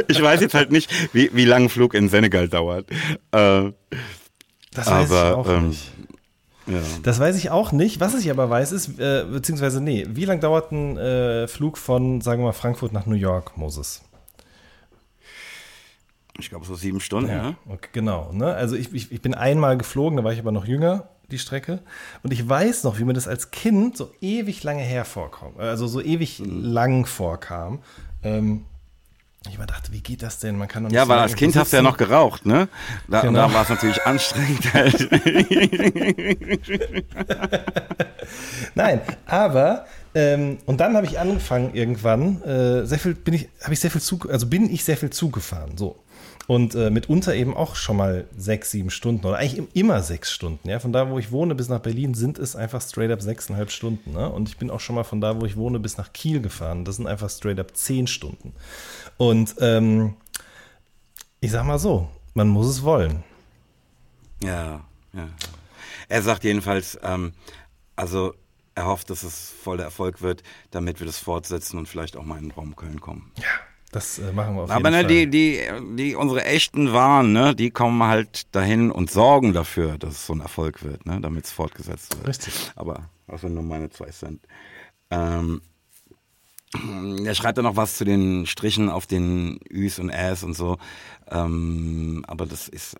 Ich 0.09 0.23
weiß 0.23 0.41
jetzt 0.41 0.55
halt 0.55 0.71
nicht, 0.73 0.91
wie, 1.15 1.31
wie 1.33 1.45
lange 1.45 1.67
ein 1.67 1.69
Flug 1.69 1.95
in 1.95 2.09
Senegal 2.09 2.49
dauert. 2.49 2.91
Äh, 3.33 3.73
Das 4.75 4.87
weiß 4.87 5.11
aber, 5.11 5.31
ich 5.31 5.37
auch 5.37 5.49
ähm, 5.49 5.69
nicht. 5.69 5.93
ja. 6.67 6.81
Das 7.03 7.19
weiß 7.19 7.37
ich 7.37 7.51
auch 7.51 7.73
nicht. 7.73 8.01
Was 8.01 8.15
ich 8.15 8.31
aber 8.31 8.49
weiß, 8.51 8.73
ist, 8.73 8.99
äh, 8.99 9.25
beziehungsweise, 9.31 9.81
nee, 9.81 10.07
wie 10.09 10.25
lange 10.25 10.41
dauert 10.41 10.73
ein 10.73 10.97
äh, 10.97 11.49
Flug 11.49 11.79
von, 11.79 12.21
sagen 12.21 12.43
wir 12.43 12.47
mal, 12.47 12.53
Frankfurt 12.53 12.93
nach 12.93 13.07
New 13.07 13.17
York, 13.17 13.57
Moses? 13.57 14.03
Ich 16.41 16.51
glaube 16.51 16.65
so 16.67 16.75
sieben 16.77 17.01
Stunden. 17.01 17.31
Ne? 17.31 17.57
okay, 17.69 17.89
genau. 17.93 18.31
Ne? 18.33 18.55
Also 18.55 18.77
ich, 18.77 18.95
ich, 18.95 19.11
ich 19.11 19.21
bin 19.21 19.35
einmal 19.35 19.77
geflogen, 19.77 20.17
da 20.19 20.25
war 20.25 20.33
ich 20.33 20.39
aber 20.39 20.53
noch 20.53 20.67
jünger, 20.67 21.09
die 21.31 21.39
Strecke. 21.39 21.81
Und 22.22 22.33
ich 22.33 22.47
weiß 22.49 22.85
noch, 22.85 22.99
wie 22.99 23.05
mir 23.05 23.12
das 23.12 23.29
als 23.29 23.51
Kind 23.51 23.97
so 23.97 24.11
ewig 24.20 24.62
lange 24.62 24.83
her 24.83 25.05
vorkommt. 25.05 25.59
Also 25.61 25.87
so 25.87 26.01
ewig 26.01 26.41
lang 26.45 27.07
vorkam. 27.07 27.81
Ähm, 28.22 28.64
Ich 29.49 29.55
immer 29.55 29.66
dachte, 29.66 29.93
wie 29.93 30.01
geht 30.01 30.22
das 30.22 30.39
denn? 30.41 30.57
Man 30.59 30.68
kann 30.68 30.83
doch 30.83 30.91
nicht 30.91 30.97
Ja, 30.97 31.05
so 31.05 31.09
weil 31.11 31.18
als 31.20 31.37
Kind 31.37 31.55
hast 31.57 31.72
du 31.72 31.76
ja 31.76 31.83
noch 31.83 31.97
geraucht, 31.97 32.45
ne? 32.47 32.68
Da, 33.09 33.20
Genau. 33.20 33.47
da 33.49 33.55
war 33.55 33.62
es 33.62 33.68
natürlich 33.68 34.03
anstrengend 34.05 34.74
halt. 34.74 35.09
Nein, 38.74 39.01
aber 39.26 39.87
ähm, 40.14 40.59
und 40.66 40.79
dann 40.81 40.97
habe 40.97 41.07
ich 41.07 41.18
angefangen 41.18 41.74
irgendwann 41.74 42.43
äh, 42.43 42.87
sehr 42.87 42.99
viel 42.99 43.14
bin 43.14 43.35
ich 43.35 43.49
habe 43.62 43.72
ich 43.74 43.81
sehr 43.81 43.91
viel 43.91 44.01
Zug 44.01 44.29
also 44.31 44.47
bin 44.47 44.72
ich 44.72 44.85
sehr 44.85 44.97
viel 44.97 45.11
zugefahren 45.11 45.76
so 45.76 45.97
und 46.49 46.75
äh, 46.75 46.91
mitunter 46.91 47.35
eben 47.37 47.57
auch 47.57 47.77
schon 47.77 47.97
mal 47.99 48.27
sechs 48.37 48.73
sieben 48.73 48.91
Stunden 48.91 49.25
oder 49.25 49.37
eigentlich 49.37 49.59
im- 49.59 49.69
immer 49.75 50.03
sechs 50.03 50.33
Stunden 50.33 50.69
ja 50.69 50.81
von 50.81 50.93
da 50.93 51.09
wo 51.11 51.19
ich 51.21 51.31
wohne 51.31 51.55
bis 51.55 51.69
nach 51.69 51.79
Berlin 51.81 52.15
sind 52.15 52.39
es 52.39 52.57
einfach 52.57 52.83
straight 52.83 53.13
up 53.13 53.23
sechseinhalb 53.23 53.71
Stunden 53.71 54.13
ne? 54.13 54.29
und 54.29 54.49
ich 54.49 54.57
bin 54.57 54.71
auch 54.71 54.81
schon 54.81 54.97
mal 54.97 55.05
von 55.05 55.21
da 55.21 55.41
wo 55.41 55.45
ich 55.47 55.57
wohne 55.57 55.79
bis 55.79 55.97
nach 55.99 56.13
Kiel 56.13 56.41
gefahren 56.41 56.85
das 56.85 56.97
sind 56.97 57.07
einfach 57.07 57.31
straight 57.31 57.61
up 57.61 57.77
zehn 57.77 58.07
Stunden 58.09 58.53
und 59.19 59.55
ähm, 59.61 60.15
ich 61.41 61.53
sag 61.53 61.65
mal 61.65 61.79
so 61.79 62.09
man 62.35 62.49
muss 62.49 62.67
es 62.67 62.83
wollen 62.83 63.23
Ja, 64.43 64.81
ja. 65.13 65.29
Er 66.09 66.23
sagt 66.23 66.45
jedenfalls, 66.45 66.99
ähm, 67.03 67.33
also 67.97 68.33
er 68.75 68.87
hofft, 68.87 69.11
dass 69.11 69.25
es 69.25 69.51
voller 69.63 69.83
Erfolg 69.85 70.23
wird, 70.23 70.43
damit 70.71 71.01
wir 71.01 71.07
das 71.07 71.19
fortsetzen 71.19 71.77
und 71.79 71.87
vielleicht 71.89 72.17
auch 72.17 72.23
mal 72.25 72.39
in 72.39 72.45
den 72.45 72.51
Raum 72.53 72.77
Köln 72.77 73.01
kommen. 73.01 73.33
ja 73.37 73.45
das 73.91 74.18
äh, 74.18 74.32
machen 74.32 74.55
wir 74.55 74.64
auf 74.64 74.70
Aber 74.70 74.91
jeden 74.91 75.03
ne, 75.03 75.09
Fall 75.09 75.26
die, 75.26 75.30
die, 75.30 75.97
die, 75.97 76.14
unsere 76.14 76.45
echten 76.45 76.93
Waren, 76.93 77.32
ne, 77.32 77.55
die 77.55 77.70
kommen 77.70 78.03
halt 78.03 78.55
dahin 78.55 78.91
und 78.91 79.11
sorgen 79.11 79.53
dafür, 79.53 79.99
dass 79.99 80.14
es 80.14 80.26
so 80.26 80.34
ein 80.34 80.41
Erfolg 80.41 80.82
wird, 80.82 81.07
ne, 81.07 81.20
damit 81.20 81.47
es 81.47 81.53
fortgesetzt 81.53 82.16
wird. 82.16 82.28
Richtig. 82.28 82.55
Aber 82.76 83.09
also 83.26 83.49
nur 83.49 83.62
meine 83.62 83.91
zwei 83.91 84.11
Cent. 84.11 84.41
Ähm, 85.11 85.62
er 87.24 87.34
schreibt 87.34 87.57
dann 87.57 87.64
noch 87.64 87.76
was 87.76 87.97
zu 87.97 88.05
den 88.05 88.47
Strichen 88.47 88.91
auf 88.91 89.07
den 89.07 89.59
Üs 89.70 89.99
und 89.99 90.11
Äs 90.11 90.43
und 90.43 90.55
so. 90.55 90.76
Ähm, 91.30 92.24
aber 92.26 92.45
das 92.45 92.68
ist 92.68 92.97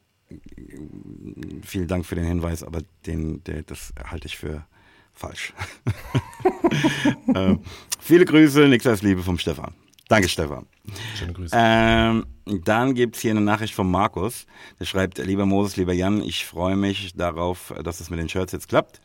vielen 1.63 1.89
Dank 1.89 2.07
für 2.07 2.15
den 2.15 2.25
Hinweis, 2.25 2.63
aber 2.63 2.81
den, 3.07 3.43
der, 3.45 3.63
das 3.63 3.93
halte 4.11 4.27
ich 4.27 4.39
für 4.39 4.65
falsch. 5.13 5.53
ähm, 7.35 7.61
viele 8.01 8.25
Grüße, 8.25 8.69
nichts 8.69 8.87
als 8.87 9.03
Liebe 9.03 9.23
vom 9.23 9.39
Stefan. 9.39 9.75
Danke, 10.09 10.29
Stefan. 10.29 10.67
schöne 11.17 11.35
Grüße 11.35 11.55
Ähm, 11.57 12.25
dann 12.47 12.95
gibt's 12.95 13.21
hier 13.21 13.33
eine 13.33 13.43
Nachricht 13.43 13.75
von 13.75 13.91
Markus. 13.91 14.47
Der 14.81 14.87
schreibt, 14.87 15.19
lieber 15.19 15.45
Moses, 15.45 15.77
lieber 15.77 15.93
Jan, 15.93 16.23
ich 16.23 16.47
freue 16.47 16.77
mich 16.77 17.13
darauf, 17.15 17.75
dass 17.85 18.01
es 18.01 18.09
mit 18.09 18.19
den 18.19 18.29
Shirts 18.29 18.53
jetzt 18.53 18.69
klappt. 18.69 19.03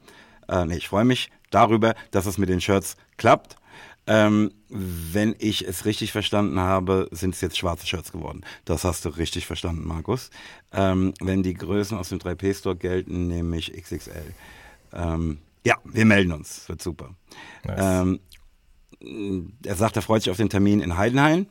Äh, 0.48 0.66
nee, 0.66 0.78
ich 0.78 0.88
freue 0.88 1.04
mich 1.04 1.30
darüber, 1.52 1.94
dass 2.12 2.26
es 2.26 2.38
mit 2.38 2.48
den 2.48 2.62
Shirts 2.62 2.96
klappt. 3.18 3.58
Ähm, 4.06 4.52
wenn 4.70 5.36
ich 5.40 5.66
es 5.68 5.86
richtig 5.86 6.12
verstanden 6.12 6.60
habe, 6.60 7.08
sind 7.12 7.36
es 7.36 7.42
jetzt 7.42 7.58
schwarze 7.58 7.86
Shirts 7.88 8.12
geworden. 8.12 8.42
Das 8.66 8.84
hast 8.84 9.06
du 9.06 9.10
richtig 9.10 9.46
verstanden, 9.46 9.88
Markus. 9.88 10.30
Ähm, 10.74 11.14
wenn 11.22 11.44
die 11.44 11.54
Größen 11.54 11.98
aus 11.98 12.10
dem 12.10 12.20
3P-Store 12.20 12.76
gelten, 12.76 13.28
nehme 13.28 13.58
ich 13.58 13.72
XXL. 13.74 14.34
Ähm, 14.94 15.40
ja, 15.66 15.78
wir 15.86 16.06
melden 16.06 16.34
uns. 16.34 16.68
Wird 16.68 16.82
super. 16.82 17.16
Nice. 17.64 18.20
Ähm, 19.04 19.54
er 19.64 19.76
sagt, 19.76 19.96
er 19.96 20.02
freut 20.02 20.24
sich 20.24 20.32
auf 20.32 20.38
den 20.38 20.50
Termin 20.50 20.82
in 20.82 20.98
Heidenhain 20.98 21.48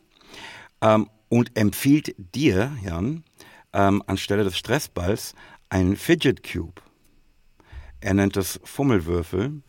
ähm, 0.80 1.08
und 1.28 1.56
empfiehlt 1.56 2.14
dir, 2.16 2.72
Jan, 2.84 3.24
ähm, 3.72 4.02
anstelle 4.06 4.44
des 4.44 4.56
Stressballs 4.56 5.34
einen 5.70 5.96
Fidget 5.96 6.42
Cube. 6.42 6.82
Er 8.00 8.14
nennt 8.14 8.36
es 8.36 8.60
Fummelwürfel 8.64 9.62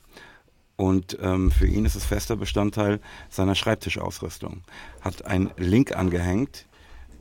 und 0.75 1.17
ähm, 1.21 1.51
für 1.51 1.67
ihn 1.67 1.85
ist 1.85 1.95
es 1.95 2.05
fester 2.05 2.35
Bestandteil 2.35 2.99
seiner 3.29 3.55
Schreibtischausrüstung. 3.55 4.63
Hat 5.01 5.25
einen 5.25 5.51
Link 5.57 5.95
angehängt, 5.95 6.65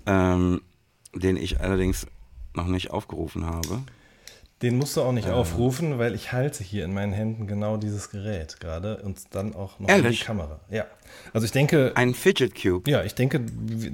ähm, 0.07 0.63
den 1.15 1.37
ich 1.37 1.61
allerdings 1.61 2.07
noch 2.55 2.67
nicht 2.67 2.91
aufgerufen 2.91 3.47
habe. 3.47 3.83
Den 4.63 4.79
musst 4.79 4.97
du 4.97 5.03
auch 5.03 5.11
nicht 5.13 5.29
aufrufen, 5.29 5.99
weil 5.99 6.15
ich 6.15 6.33
halte 6.33 6.63
hier 6.63 6.85
in 6.85 6.95
meinen 6.95 7.13
Händen 7.13 7.47
genau 7.49 7.77
dieses 7.77 8.11
Gerät 8.11 8.61
gerade 8.61 8.99
und 8.99 9.19
dann 9.35 9.55
auch 9.57 9.81
noch 9.81 9.89
die 9.89 10.17
Kamera. 10.17 10.61
Ja. 10.71 10.87
Also 11.35 11.45
ich 11.45 11.51
denke, 11.53 11.93
Ein 11.97 12.15
Fidget 12.15 12.55
Cube. 12.61 12.89
ja, 12.91 13.03
ich 13.03 13.15
denke, 13.15 13.41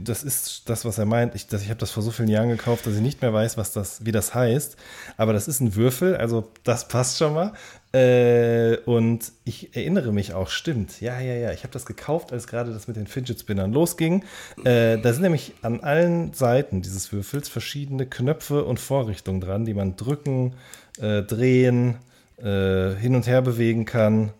das 0.04 0.22
ist 0.22 0.68
das, 0.68 0.84
was 0.84 0.98
er 0.98 1.06
meint. 1.06 1.34
Ich, 1.34 1.46
das- 1.48 1.62
ich 1.62 1.68
habe 1.70 1.80
das 1.80 1.90
vor 1.90 2.02
so 2.02 2.10
vielen 2.10 2.28
Jahren 2.28 2.48
gekauft, 2.50 2.86
dass 2.86 2.94
ich 2.94 3.00
nicht 3.00 3.22
mehr 3.22 3.32
weiß, 3.32 3.56
was 3.56 3.72
das, 3.72 4.04
wie 4.04 4.12
das 4.12 4.34
heißt. 4.34 4.76
Aber 5.16 5.32
das 5.32 5.48
ist 5.48 5.60
ein 5.60 5.74
Würfel, 5.74 6.16
also 6.16 6.48
das 6.64 6.86
passt 6.86 7.18
schon 7.18 7.32
mal. 7.34 7.54
Äh, 7.92 8.76
und 8.84 9.32
ich 9.44 9.74
erinnere 9.74 10.12
mich 10.12 10.34
auch, 10.34 10.50
stimmt. 10.50 11.00
Ja, 11.00 11.18
ja, 11.20 11.34
ja. 11.34 11.52
Ich 11.52 11.60
habe 11.62 11.72
das 11.72 11.86
gekauft, 11.86 12.32
als 12.32 12.46
gerade 12.46 12.72
das 12.72 12.86
mit 12.86 12.96
den 12.96 13.06
Fidget 13.06 13.40
Spinnern 13.40 13.72
losging. 13.72 14.24
Äh, 14.64 14.98
da 14.98 15.12
sind 15.12 15.22
nämlich 15.22 15.54
an 15.62 15.80
allen 15.80 16.34
Seiten 16.34 16.82
dieses 16.82 17.12
Würfels 17.12 17.48
verschiedene 17.48 18.04
Knöpfe 18.06 18.64
und 18.64 18.78
Vorrichtungen 18.78 19.40
dran, 19.40 19.64
die 19.64 19.72
man 19.74 19.96
drücken, 19.96 20.54
äh, 21.00 21.22
drehen, 21.22 21.96
äh, 22.36 22.94
hin 22.96 23.14
und 23.14 23.26
her 23.26 23.40
bewegen 23.40 23.86
kann. 23.86 24.32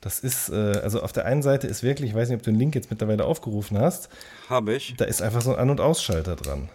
Das 0.00 0.20
ist, 0.20 0.48
äh, 0.50 0.54
also 0.82 1.00
auf 1.02 1.12
der 1.12 1.26
einen 1.26 1.42
Seite 1.42 1.68
ist 1.68 1.82
wirklich, 1.84 2.10
ich 2.10 2.16
weiß 2.16 2.28
nicht, 2.28 2.36
ob 2.38 2.42
du 2.42 2.50
den 2.50 2.58
Link 2.58 2.74
jetzt 2.74 2.90
mittlerweile 2.90 3.24
aufgerufen 3.24 3.78
hast, 3.78 4.08
Habe 4.48 4.74
ich. 4.74 4.94
da 4.96 5.04
ist 5.04 5.22
einfach 5.22 5.42
so 5.42 5.52
ein 5.52 5.58
An- 5.60 5.70
und 5.70 5.80
Ausschalter 5.80 6.34
dran. 6.36 6.68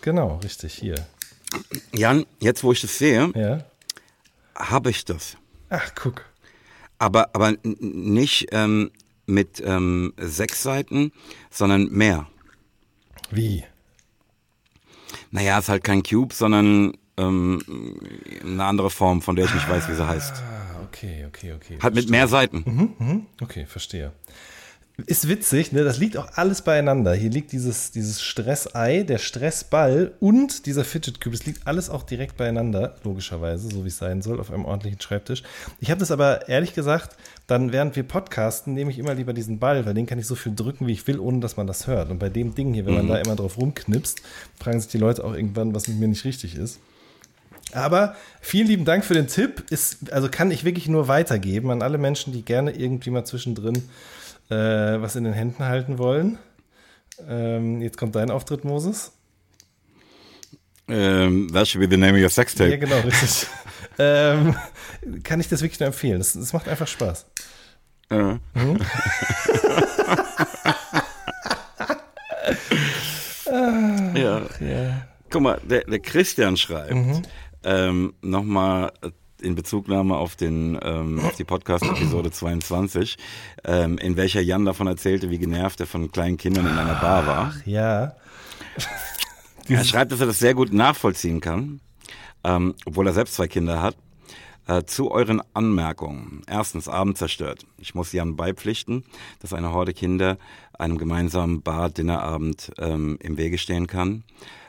Genau, 0.00 0.40
richtig, 0.42 0.74
hier. 0.74 0.94
Jan, 1.92 2.24
jetzt 2.40 2.64
wo 2.64 2.72
ich 2.72 2.80
das 2.80 2.98
sehe, 2.98 3.30
Ja. 3.34 3.64
Habe 4.56 4.90
ich 4.90 5.04
das. 5.04 5.36
Ach, 5.68 5.90
guck. 5.94 6.24
Aber, 6.98 7.34
aber 7.34 7.54
nicht 7.62 8.48
ähm, 8.52 8.90
mit 9.26 9.62
ähm, 9.64 10.12
sechs 10.16 10.62
Seiten, 10.62 11.12
sondern 11.50 11.88
mehr. 11.90 12.26
Wie? 13.30 13.64
Naja, 15.30 15.58
ist 15.58 15.68
halt 15.68 15.84
kein 15.84 16.02
Cube, 16.02 16.32
sondern 16.34 16.96
ähm, 17.16 17.60
eine 18.42 18.64
andere 18.64 18.90
Form, 18.90 19.22
von 19.22 19.36
der 19.36 19.46
ich 19.46 19.54
nicht 19.54 19.68
weiß, 19.68 19.88
wie 19.88 19.94
sie 19.94 20.06
heißt. 20.06 20.36
Ah, 20.36 20.82
okay, 20.84 21.24
okay, 21.26 21.52
okay. 21.52 21.78
Halt 21.82 21.94
mit 21.94 22.10
mehr 22.10 22.28
Seiten. 22.28 22.96
Mhm, 22.98 23.26
okay, 23.40 23.66
verstehe. 23.66 24.12
Ist 25.06 25.28
witzig, 25.28 25.72
ne? 25.72 25.82
Das 25.82 25.98
liegt 25.98 26.16
auch 26.16 26.28
alles 26.34 26.62
beieinander. 26.62 27.14
Hier 27.14 27.28
liegt 27.28 27.50
dieses, 27.50 27.90
dieses 27.90 28.22
Stressei, 28.22 29.02
der 29.02 29.18
Stressball 29.18 30.12
und 30.20 30.66
dieser 30.66 30.84
Fidget 30.84 31.20
Cube. 31.20 31.36
Das 31.36 31.46
liegt 31.46 31.66
alles 31.66 31.90
auch 31.90 32.04
direkt 32.04 32.36
beieinander, 32.36 32.94
logischerweise, 33.02 33.68
so 33.70 33.82
wie 33.82 33.88
es 33.88 33.98
sein 33.98 34.22
soll, 34.22 34.38
auf 34.38 34.52
einem 34.52 34.64
ordentlichen 34.64 35.00
Schreibtisch. 35.00 35.42
Ich 35.80 35.90
habe 35.90 35.98
das 35.98 36.12
aber 36.12 36.48
ehrlich 36.48 36.74
gesagt, 36.74 37.16
dann 37.48 37.72
während 37.72 37.96
wir 37.96 38.04
podcasten, 38.04 38.72
nehme 38.72 38.92
ich 38.92 39.00
immer 39.00 39.14
lieber 39.14 39.32
diesen 39.32 39.58
Ball, 39.58 39.84
weil 39.84 39.94
den 39.94 40.06
kann 40.06 40.20
ich 40.20 40.28
so 40.28 40.36
viel 40.36 40.54
drücken, 40.54 40.86
wie 40.86 40.92
ich 40.92 41.04
will, 41.08 41.18
ohne 41.18 41.40
dass 41.40 41.56
man 41.56 41.66
das 41.66 41.88
hört. 41.88 42.12
Und 42.12 42.20
bei 42.20 42.28
dem 42.28 42.54
Ding 42.54 42.72
hier, 42.72 42.86
wenn 42.86 42.94
man 42.94 43.08
da 43.08 43.18
immer 43.18 43.34
drauf 43.34 43.58
rumknipst, 43.58 44.22
fragen 44.60 44.80
sich 44.80 44.92
die 44.92 44.98
Leute 44.98 45.24
auch 45.24 45.34
irgendwann, 45.34 45.74
was 45.74 45.88
mit 45.88 45.98
mir 45.98 46.06
nicht 46.06 46.24
richtig 46.24 46.54
ist. 46.54 46.78
Aber 47.72 48.14
vielen 48.40 48.68
lieben 48.68 48.84
Dank 48.84 49.04
für 49.04 49.14
den 49.14 49.26
Tipp. 49.26 49.64
Ist, 49.70 50.12
also 50.12 50.28
kann 50.28 50.52
ich 50.52 50.64
wirklich 50.64 50.86
nur 50.86 51.08
weitergeben 51.08 51.72
an 51.72 51.82
alle 51.82 51.98
Menschen, 51.98 52.32
die 52.32 52.42
gerne 52.42 52.70
irgendwie 52.70 53.10
mal 53.10 53.24
zwischendrin 53.24 53.82
äh, 54.50 54.54
was 55.00 55.16
in 55.16 55.24
den 55.24 55.32
Händen 55.32 55.64
halten 55.64 55.98
wollen. 55.98 56.38
Ähm, 57.28 57.80
jetzt 57.80 57.96
kommt 57.96 58.14
dein 58.14 58.30
Auftritt, 58.30 58.64
Moses. 58.64 59.12
Ähm, 60.88 61.50
that 61.52 61.66
should 61.66 61.80
be 61.80 61.88
the 61.88 61.96
name 61.96 62.14
of 62.14 62.22
your 62.22 62.28
sex 62.28 62.54
tape. 62.54 62.70
Ja, 62.70 62.76
genau, 62.76 63.00
richtig. 63.00 63.46
ähm, 63.98 64.54
kann 65.22 65.40
ich 65.40 65.48
das 65.48 65.62
wirklich 65.62 65.80
nur 65.80 65.86
empfehlen. 65.86 66.18
Das, 66.18 66.34
das 66.34 66.52
macht 66.52 66.68
einfach 66.68 66.86
Spaß. 66.86 67.26
Äh. 68.10 68.16
ja. 74.14 74.42
Ja. 74.60 75.06
Guck 75.30 75.42
mal, 75.42 75.60
der, 75.64 75.84
der 75.84 76.00
Christian 76.00 76.56
schreibt, 76.56 76.94
ähm, 77.64 78.14
nochmal 78.20 78.92
in 79.44 79.54
Bezugnahme 79.54 80.16
auf, 80.16 80.36
den, 80.36 80.78
ähm, 80.82 81.20
auf 81.20 81.36
die 81.36 81.44
Podcast-Episode 81.44 82.30
22, 82.30 83.16
ähm, 83.64 83.98
in 83.98 84.16
welcher 84.16 84.40
Jan 84.40 84.64
davon 84.64 84.86
erzählte, 84.86 85.30
wie 85.30 85.38
genervt 85.38 85.80
er 85.80 85.86
von 85.86 86.10
kleinen 86.10 86.36
Kindern 86.36 86.66
in 86.66 86.78
einer 86.78 86.94
Bar 86.94 87.26
war. 87.26 87.54
Ja. 87.64 88.14
Er 89.66 89.82
schreibt, 89.82 90.12
dass 90.12 90.20
er 90.20 90.26
das 90.26 90.38
sehr 90.38 90.52
gut 90.52 90.74
nachvollziehen 90.74 91.40
kann, 91.40 91.80
ähm, 92.44 92.74
obwohl 92.84 93.06
er 93.06 93.14
selbst 93.14 93.34
zwei 93.34 93.48
Kinder 93.48 93.80
hat. 93.80 93.96
Äh, 94.66 94.84
zu 94.84 95.10
euren 95.10 95.42
Anmerkungen. 95.52 96.42
Erstens, 96.46 96.86
Abend 96.86 97.16
zerstört. 97.16 97.64
Ich 97.78 97.94
muss 97.94 98.12
Jan 98.12 98.36
beipflichten, 98.36 99.04
dass 99.40 99.54
eine 99.54 99.72
Horde 99.72 99.94
Kinder 99.94 100.38
einem 100.78 100.98
gemeinsamen 100.98 101.62
Bar-Dinnerabend 101.62 102.72
ähm, 102.78 103.18
im 103.20 103.38
Wege 103.38 103.56
stehen 103.56 103.86
kann 103.86 104.22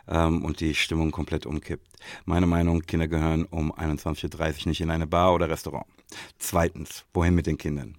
ähm, 0.08 0.44
und 0.44 0.60
die 0.60 0.76
Stimmung 0.76 1.12
komplett 1.12 1.46
umkippt. 1.46 1.88
Meine 2.26 2.46
Meinung, 2.46 2.82
Kinder 2.82 3.08
gehören 3.08 3.46
um 3.46 3.72
21.30 3.74 4.62
Uhr 4.62 4.68
nicht 4.70 4.82
in 4.82 4.92
eine 4.92 5.08
Bar 5.08 5.34
oder 5.34 5.50
Restaurant. 5.50 5.86
Zweitens, 6.38 7.06
wohin 7.14 7.36
mit 7.36 7.48
den 7.48 7.58
Kindern? 7.58 7.96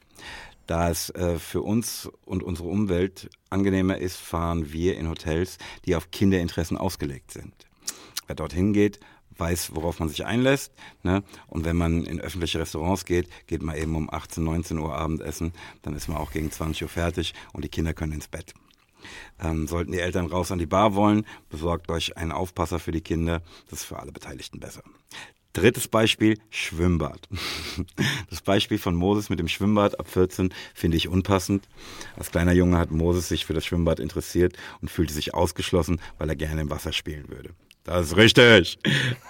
Da 0.66 0.90
es 0.90 1.11
äh, 1.11 1.38
für 1.38 1.62
uns 1.62 2.11
und 2.24 2.42
unsere 2.42 2.68
Umwelt 2.68 3.30
angenehmer 3.50 3.98
ist, 3.98 4.16
fahren 4.16 4.72
wir 4.72 4.98
in 4.98 5.09
Hotels, 5.09 5.59
die 5.84 5.94
auf 5.94 6.11
Kinderinteressen 6.11 6.76
ausgelegt 6.76 7.30
sind. 7.30 7.54
Wer 8.26 8.34
dorthin 8.34 8.72
geht, 8.72 8.98
weiß, 9.38 9.74
worauf 9.74 10.00
man 10.00 10.09
sich 10.09 10.24
einlässt. 10.24 10.72
Ne? 11.02 11.22
Und 11.46 11.64
wenn 11.64 11.76
man 11.76 12.04
in 12.04 12.20
öffentliche 12.20 12.59
Restaurants 12.59 13.04
geht, 13.04 13.28
geht 13.46 13.62
man 13.62 13.76
eben 13.76 13.94
um 13.94 14.11
18, 14.11 14.42
19 14.42 14.78
Uhr 14.78 14.96
Abendessen, 14.96 15.52
dann 15.82 15.94
ist 15.94 16.09
man 16.09 16.16
auch 16.16 16.32
gegen 16.32 16.50
20 16.50 16.82
Uhr 16.82 16.88
fertig 16.88 17.34
und 17.52 17.64
die 17.64 17.68
Kinder 17.68 17.94
können 17.94 18.12
ins 18.12 18.28
Bett. 18.28 18.54
Ähm, 19.40 19.66
sollten 19.66 19.92
die 19.92 20.00
Eltern 20.00 20.26
raus 20.26 20.50
an 20.50 20.59
die 20.59 20.66
Bar 20.66 20.94
wollen, 20.94 21.26
besorgt 21.50 21.90
euch 21.90 22.16
einen 22.16 22.32
Aufpasser 22.32 22.78
für 22.78 22.92
die 22.92 23.00
Kinder. 23.00 23.42
Das 23.70 23.80
ist 23.80 23.84
für 23.84 23.98
alle 23.98 24.12
Beteiligten 24.12 24.61
besser. 24.61 24.82
Drittes 25.57 25.88
Beispiel, 25.88 26.38
Schwimmbad. 26.50 27.28
Das 28.28 28.42
Beispiel 28.42 28.76
von 28.76 28.94
Moses 28.94 29.30
mit 29.30 29.38
dem 29.38 29.48
Schwimmbad 29.48 29.98
ab 29.98 30.09
14 30.09 30.52
finde 30.74 30.98
ich 30.98 31.09
unpassend. 31.09 31.66
Als 32.16 32.30
kleiner 32.30 32.52
Junge 32.52 32.76
hat 32.76 32.90
Moses 32.90 33.28
sich 33.28 33.46
für 33.46 33.54
das 33.54 33.64
Schwimmbad 33.64 33.98
interessiert 33.98 34.57
und 34.82 34.90
fühlte 34.90 35.14
sich 35.14 35.32
ausgeschlossen, 35.32 36.00
weil 36.18 36.28
er 36.28 36.36
gerne 36.36 36.61
im 36.61 36.70
Wasser 36.70 36.92
spielen 36.92 37.30
würde. 37.30 37.50
Das 37.84 38.09
ist 38.09 38.16
richtig. 38.16 38.78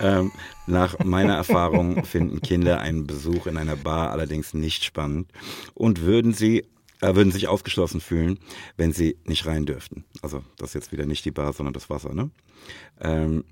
Ähm, 0.01 0.33
nach 0.66 0.99
meiner 1.05 1.35
Erfahrung 1.37 2.05
finden 2.05 2.41
Kinder 2.41 2.81
einen 2.81 3.07
Besuch 3.07 3.47
in 3.47 3.57
einer 3.57 3.77
Bar 3.77 4.11
allerdings 4.11 4.53
nicht 4.53 4.83
spannend 4.83 5.31
und 5.74 6.01
würden 6.01 6.33
sie 6.33 6.64
äh, 7.01 7.15
würden 7.15 7.33
sich 7.33 7.49
ausgeschlossen 7.49 8.01
fühlen, 8.01 8.39
wenn 8.77 8.93
sie 8.93 9.19
nicht 9.25 9.47
rein 9.47 9.67
dürften. 9.67 10.05
Also 10.23 10.43
das 10.57 10.71
ist 10.71 10.75
jetzt 10.75 10.93
wieder 10.93 11.07
nicht 11.07 11.25
die 11.25 11.31
Bar, 11.31 11.53
sondern 11.53 11.75
das 11.75 11.91
Wasser. 11.91 12.15
Ne? 12.15 12.31
Ähm, 13.01 13.45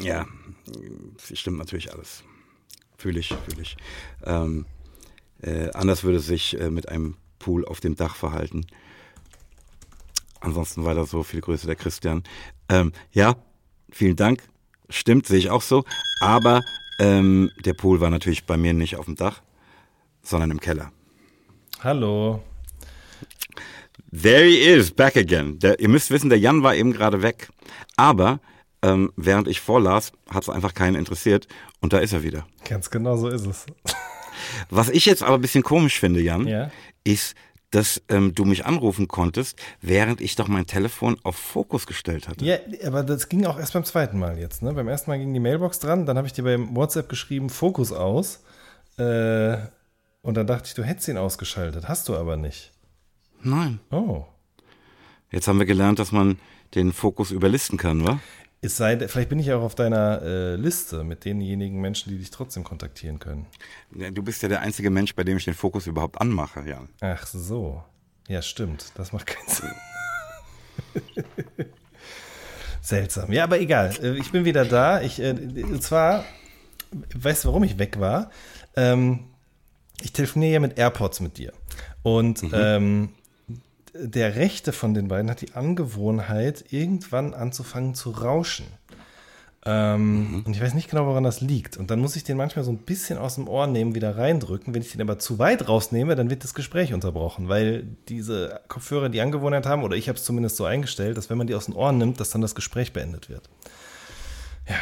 ja, 0.00 0.26
stimmt 1.32 1.58
natürlich 1.58 1.92
alles. 1.92 2.22
Fühle 2.96 3.20
ich, 3.20 3.28
fühle 3.28 3.62
ich. 3.62 3.76
Ähm, 4.24 4.66
äh, 5.40 5.70
anders 5.72 6.04
würde 6.04 6.20
sich 6.20 6.58
äh, 6.60 6.70
mit 6.70 6.88
einem 6.88 7.16
Pool 7.38 7.64
auf 7.64 7.80
dem 7.80 7.96
Dach 7.96 8.14
verhalten. 8.14 8.66
Ansonsten 10.40 10.84
weiter 10.84 11.06
so, 11.06 11.22
viel 11.22 11.40
Grüße 11.40 11.66
der 11.66 11.76
Christian. 11.76 12.22
Ähm, 12.68 12.92
ja, 13.12 13.36
vielen 13.90 14.16
Dank. 14.16 14.42
Stimmt, 14.88 15.26
sehe 15.26 15.38
ich 15.38 15.50
auch 15.50 15.62
so. 15.62 15.84
Aber 16.20 16.62
ähm, 16.98 17.50
der 17.64 17.74
Pool 17.74 18.00
war 18.00 18.10
natürlich 18.10 18.44
bei 18.44 18.56
mir 18.56 18.74
nicht 18.74 18.96
auf 18.96 19.06
dem 19.06 19.16
Dach, 19.16 19.42
sondern 20.22 20.50
im 20.50 20.60
Keller. 20.60 20.92
Hallo. 21.82 22.42
There 24.12 24.44
he 24.44 24.58
is, 24.58 24.90
back 24.90 25.16
again. 25.16 25.58
Der, 25.58 25.80
ihr 25.80 25.88
müsst 25.88 26.10
wissen, 26.10 26.28
der 26.28 26.38
Jan 26.38 26.62
war 26.62 26.74
eben 26.74 26.92
gerade 26.92 27.22
weg. 27.22 27.48
Aber 27.96 28.40
ähm, 28.82 29.10
während 29.16 29.48
ich 29.48 29.60
vorlas, 29.60 30.12
hat 30.28 30.42
es 30.42 30.48
einfach 30.50 30.74
keinen 30.74 30.96
interessiert. 30.96 31.48
Und 31.80 31.92
da 31.92 31.98
ist 31.98 32.12
er 32.12 32.22
wieder. 32.22 32.46
Ganz 32.68 32.90
genau 32.90 33.16
so 33.16 33.28
ist 33.28 33.46
es. 33.46 33.66
Was 34.70 34.88
ich 34.90 35.06
jetzt 35.06 35.22
aber 35.22 35.36
ein 35.36 35.40
bisschen 35.40 35.62
komisch 35.62 35.98
finde, 35.98 36.20
Jan, 36.20 36.46
Ja. 36.46 36.70
ist, 37.04 37.34
dass 37.70 38.02
ähm, 38.10 38.34
du 38.34 38.44
mich 38.44 38.66
anrufen 38.66 39.08
konntest, 39.08 39.58
während 39.80 40.20
ich 40.20 40.36
doch 40.36 40.46
mein 40.46 40.66
Telefon 40.66 41.16
auf 41.22 41.36
Fokus 41.36 41.86
gestellt 41.86 42.28
hatte. 42.28 42.44
Ja, 42.44 42.56
aber 42.86 43.02
das 43.02 43.30
ging 43.30 43.46
auch 43.46 43.58
erst 43.58 43.72
beim 43.72 43.84
zweiten 43.84 44.18
Mal 44.18 44.38
jetzt. 44.38 44.62
Ne? 44.62 44.74
Beim 44.74 44.88
ersten 44.88 45.10
Mal 45.10 45.18
ging 45.18 45.32
die 45.32 45.40
Mailbox 45.40 45.78
dran, 45.78 46.04
dann 46.04 46.18
habe 46.18 46.26
ich 46.26 46.34
dir 46.34 46.42
beim 46.44 46.76
WhatsApp 46.76 47.08
geschrieben, 47.08 47.48
Fokus 47.48 47.92
aus. 47.92 48.42
Äh, 48.98 49.56
und 50.22 50.34
dann 50.36 50.46
dachte 50.46 50.68
ich, 50.68 50.74
du 50.74 50.82
hättest 50.84 51.08
ihn 51.08 51.18
ausgeschaltet. 51.18 51.88
Hast 51.88 52.08
du 52.08 52.16
aber 52.16 52.36
nicht. 52.36 52.72
Nein. 53.42 53.80
Oh. 53.90 54.24
Jetzt 55.30 55.48
haben 55.48 55.58
wir 55.58 55.66
gelernt, 55.66 55.98
dass 55.98 56.12
man 56.12 56.38
den 56.74 56.92
Fokus 56.92 57.30
überlisten 57.30 57.78
kann, 57.78 58.06
wa? 58.06 58.18
Es 58.64 58.76
sei, 58.76 58.94
denn- 58.94 59.08
vielleicht 59.08 59.28
bin 59.30 59.40
ich 59.40 59.52
auch 59.52 59.62
auf 59.62 59.74
deiner 59.74 60.22
äh, 60.22 60.54
Liste 60.56 61.02
mit 61.02 61.24
denjenigen 61.24 61.80
Menschen, 61.80 62.10
die 62.10 62.18
dich 62.18 62.30
trotzdem 62.30 62.62
kontaktieren 62.62 63.18
können. 63.18 63.46
Ja, 63.96 64.10
Du 64.12 64.22
bist 64.22 64.40
ja 64.42 64.48
der 64.48 64.60
einzige 64.60 64.90
Mensch, 64.90 65.14
bei 65.16 65.24
dem 65.24 65.36
ich 65.36 65.44
den 65.44 65.54
Fokus 65.54 65.86
überhaupt 65.88 66.20
anmache, 66.20 66.60
Jan. 66.68 66.88
Ach 67.00 67.26
so. 67.26 67.82
Ja, 68.28 68.40
stimmt. 68.40 68.92
Das 68.94 69.12
macht 69.12 69.26
keinen 69.26 69.48
Sinn. 69.48 69.72
Seltsam. 72.80 73.32
Ja, 73.32 73.44
aber 73.44 73.60
egal. 73.60 73.92
Äh, 74.02 74.16
Ich 74.18 74.30
bin 74.32 74.44
wieder 74.44 74.64
da. 74.64 75.00
Ich, 75.02 75.20
äh, 75.20 75.30
und 75.32 75.82
zwar, 75.82 76.24
weißt 77.14 77.44
du, 77.44 77.48
warum 77.48 77.64
ich 77.64 77.78
weg 77.78 77.98
war? 78.00 78.30
Ähm, 78.76 79.24
ich 80.02 80.12
telefoniere 80.12 80.52
ja 80.52 80.60
mit 80.60 80.78
AirPods 80.78 81.20
mit 81.20 81.38
dir. 81.38 81.52
Und 82.02 82.42
ähm, 82.52 83.10
der 83.94 84.36
rechte 84.36 84.72
von 84.72 84.94
den 84.94 85.08
beiden 85.08 85.30
hat 85.30 85.40
die 85.40 85.54
Angewohnheit, 85.54 86.64
irgendwann 86.70 87.34
anzufangen 87.34 87.94
zu 87.94 88.10
rauschen. 88.10 88.66
Ähm, 89.64 90.42
Und 90.44 90.56
ich 90.56 90.60
weiß 90.60 90.74
nicht 90.74 90.90
genau, 90.90 91.06
woran 91.06 91.22
das 91.22 91.40
liegt. 91.40 91.76
Und 91.76 91.90
dann 91.90 92.00
muss 92.00 92.16
ich 92.16 92.24
den 92.24 92.36
manchmal 92.36 92.64
so 92.64 92.72
ein 92.72 92.78
bisschen 92.78 93.16
aus 93.16 93.36
dem 93.36 93.46
Ohr 93.46 93.68
nehmen, 93.68 93.94
wieder 93.94 94.16
reindrücken. 94.16 94.74
Wenn 94.74 94.82
ich 94.82 94.90
den 94.90 95.02
aber 95.02 95.20
zu 95.20 95.38
weit 95.38 95.68
rausnehme, 95.68 96.16
dann 96.16 96.30
wird 96.30 96.42
das 96.42 96.54
Gespräch 96.54 96.92
unterbrochen, 96.92 97.48
weil 97.48 97.84
diese 98.08 98.60
Kopfhörer 98.66 99.08
die 99.08 99.20
Angewohnheit 99.20 99.66
haben, 99.66 99.84
oder 99.84 99.94
ich 99.94 100.08
habe 100.08 100.18
es 100.18 100.24
zumindest 100.24 100.56
so 100.56 100.64
eingestellt, 100.64 101.16
dass 101.16 101.30
wenn 101.30 101.38
man 101.38 101.46
die 101.46 101.54
aus 101.54 101.66
den 101.66 101.74
Ohren 101.74 101.98
nimmt, 101.98 102.18
dass 102.18 102.30
dann 102.30 102.40
das 102.40 102.56
Gespräch 102.56 102.92
beendet 102.92 103.28
wird. 103.28 103.48
Ja. 104.68 104.76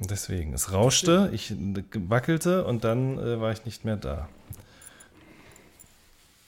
Deswegen, 0.00 0.52
es 0.52 0.72
rauschte, 0.72 1.30
ich 1.32 1.54
wackelte 1.94 2.64
und 2.64 2.84
dann 2.84 3.18
äh, 3.18 3.40
war 3.40 3.52
ich 3.52 3.64
nicht 3.64 3.84
mehr 3.84 3.96
da. 3.96 4.28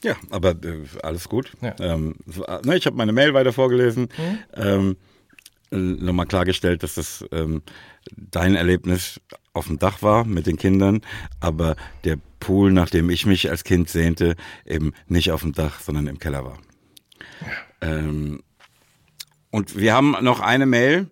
Ja, 0.03 0.17
aber 0.31 0.51
äh, 0.51 0.85
alles 1.03 1.29
gut. 1.29 1.53
Ja. 1.61 1.75
Ähm, 1.81 2.17
äh, 2.47 2.67
ne, 2.67 2.77
ich 2.77 2.87
habe 2.87 2.97
meine 2.97 3.13
Mail 3.13 3.35
weiter 3.35 3.53
vorgelesen. 3.53 4.09
Ähm, 4.55 4.97
äh, 5.71 5.77
Nochmal 5.77 6.27
klargestellt, 6.27 6.83
dass 6.83 6.95
das 6.95 7.25
ähm, 7.33 7.63
dein 8.15 8.55
Erlebnis 8.55 9.21
auf 9.53 9.67
dem 9.67 9.79
Dach 9.79 10.03
war 10.03 10.25
mit 10.25 10.47
den 10.47 10.59
Kindern, 10.59 11.01
aber 11.41 11.77
der 12.05 12.19
Pool, 12.41 12.73
nach 12.73 12.91
dem 12.91 13.11
ich 13.11 13.27
mich 13.27 13.51
als 13.51 13.65
Kind 13.65 13.89
sehnte, 13.89 14.37
eben 14.65 14.93
nicht 15.09 15.33
auf 15.33 15.41
dem 15.41 15.53
Dach, 15.53 15.81
sondern 15.81 16.07
im 16.07 16.19
Keller 16.19 16.45
war. 16.45 16.59
Ähm, 17.81 18.43
und 19.51 19.77
wir 19.77 19.95
haben 19.95 20.17
noch 20.21 20.41
eine 20.41 20.67
Mail 20.67 21.11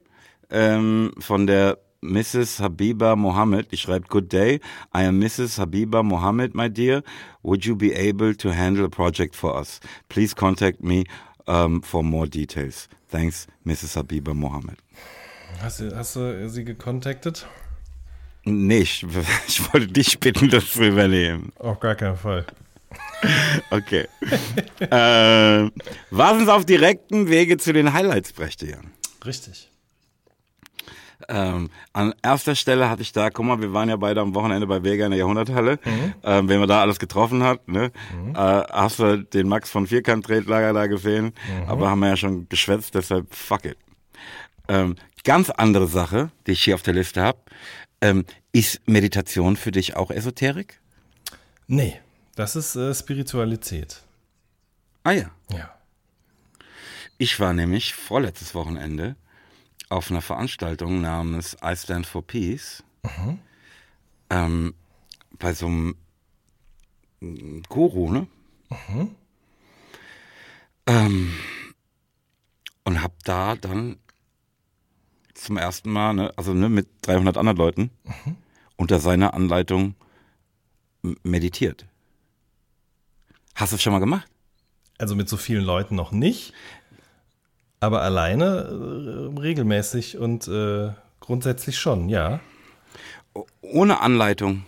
ähm, 0.50 1.12
von 1.18 1.46
der 1.46 1.78
Mrs. 2.04 2.60
Habiba 2.60 3.16
Mohammed. 3.16 3.72
Die 3.72 3.76
schreibt, 3.76 4.08
Good 4.08 4.30
day. 4.32 4.60
I 4.94 5.04
am 5.04 5.18
Mrs. 5.18 5.58
Habiba 5.58 6.02
Mohammed, 6.02 6.54
my 6.54 6.68
dear. 6.68 7.02
Would 7.42 7.64
you 7.64 7.74
be 7.74 7.92
able 7.94 8.34
to 8.34 8.50
handle 8.50 8.84
a 8.84 8.90
project 8.90 9.34
for 9.34 9.58
us? 9.58 9.80
Please 10.08 10.34
contact 10.34 10.82
me 10.82 11.04
um, 11.46 11.82
for 11.82 12.04
more 12.04 12.26
details. 12.26 12.88
Thanks, 13.08 13.46
Mrs. 13.66 13.96
Habiba 13.96 14.34
Mohammed. 14.34 14.76
Hast 15.60 15.80
du, 15.80 15.96
hast 15.96 16.16
du 16.16 16.48
sie 16.48 16.64
gecontactet? 16.64 17.46
Nee, 18.44 18.80
ich, 18.80 19.04
ich 19.48 19.72
wollte 19.72 19.88
dich 19.88 20.18
bitten, 20.20 20.50
das 20.50 20.72
zu 20.72 20.84
übernehmen. 20.84 21.52
Auf 21.58 21.80
gar 21.80 21.94
keinen 21.94 22.16
Fall. 22.16 22.44
Okay. 23.70 24.06
äh, 24.80 25.70
was 26.10 26.32
uns 26.32 26.48
auf 26.48 26.64
direktem 26.64 27.28
Wege 27.28 27.56
zu 27.56 27.72
den 27.72 27.92
Highlights 27.92 28.32
brächte, 28.32 28.66
Jan? 28.66 28.92
Richtig. 29.24 29.70
Ähm, 31.28 31.70
an 31.92 32.14
erster 32.22 32.54
Stelle 32.54 32.90
hatte 32.90 33.02
ich 33.02 33.12
da, 33.12 33.30
guck 33.30 33.44
mal, 33.44 33.60
wir 33.60 33.72
waren 33.72 33.88
ja 33.88 33.96
beide 33.96 34.20
am 34.20 34.34
Wochenende 34.34 34.66
bei 34.66 34.82
Vega 34.82 35.04
in 35.04 35.10
der 35.10 35.18
Jahrhunderthalle. 35.20 35.78
Ähm, 36.22 36.48
wenn 36.48 36.58
man 36.60 36.68
da 36.68 36.80
alles 36.80 36.98
getroffen 36.98 37.42
hat, 37.42 37.68
ne? 37.68 37.90
Äh, 38.34 38.36
hast 38.36 38.98
du 38.98 39.22
den 39.22 39.48
Max 39.48 39.70
von 39.70 39.86
Vierkant 39.86 40.26
Tretlager 40.26 40.72
da 40.72 40.86
gesehen? 40.86 41.32
Aber 41.66 41.90
haben 41.90 42.00
wir 42.00 42.08
ja 42.08 42.16
schon 42.16 42.48
geschwätzt, 42.48 42.94
deshalb 42.94 43.34
fuck 43.34 43.64
it. 43.64 43.76
Ähm, 44.68 44.96
ganz 45.24 45.50
andere 45.50 45.86
Sache, 45.86 46.30
die 46.46 46.52
ich 46.52 46.62
hier 46.62 46.74
auf 46.74 46.82
der 46.82 46.94
Liste 46.94 47.22
habe. 47.22 47.38
Ähm, 48.00 48.24
ist 48.52 48.86
Meditation 48.86 49.56
für 49.56 49.70
dich 49.70 49.96
auch 49.96 50.10
Esoterik? 50.10 50.80
Nee, 51.66 52.00
das 52.36 52.56
ist 52.56 52.76
äh, 52.76 52.94
Spiritualität. 52.94 54.02
Ah 55.02 55.12
ja. 55.12 55.30
Ja. 55.52 55.74
Ich 57.18 57.38
war 57.40 57.52
nämlich 57.52 57.94
vorletztes 57.94 58.54
Wochenende 58.54 59.16
auf 59.94 60.10
einer 60.10 60.22
Veranstaltung 60.22 61.00
namens 61.00 61.56
I 61.64 61.76
Stand 61.76 62.06
for 62.06 62.26
Peace. 62.26 62.82
Ähm, 64.28 64.74
bei 65.38 65.54
so 65.54 65.66
einem 65.66 65.94
Guru, 67.68 68.10
ne? 68.10 68.26
Ähm, 70.86 71.32
und 72.84 73.02
hab 73.02 73.22
da 73.24 73.54
dann 73.56 73.98
zum 75.34 75.56
ersten 75.56 75.90
Mal, 75.90 76.12
ne, 76.14 76.32
also 76.36 76.52
ne, 76.54 76.68
mit 76.68 76.88
300 77.02 77.36
anderen 77.36 77.56
Leuten 77.56 77.90
unter 78.76 78.98
seiner 78.98 79.34
Anleitung 79.34 79.94
meditiert. 81.22 81.86
Hast 83.54 83.72
du 83.72 83.76
das 83.76 83.82
schon 83.82 83.92
mal 83.92 84.00
gemacht? 84.00 84.28
Also 84.98 85.14
mit 85.14 85.28
so 85.28 85.36
vielen 85.36 85.64
Leuten 85.64 85.94
noch 85.94 86.12
nicht, 86.12 86.52
aber 87.84 88.02
alleine 88.02 89.34
äh, 89.34 89.40
regelmäßig 89.40 90.18
und 90.18 90.48
äh, 90.48 90.90
grundsätzlich 91.20 91.78
schon, 91.78 92.08
ja. 92.08 92.40
Ohne 93.60 94.00
Anleitung? 94.00 94.64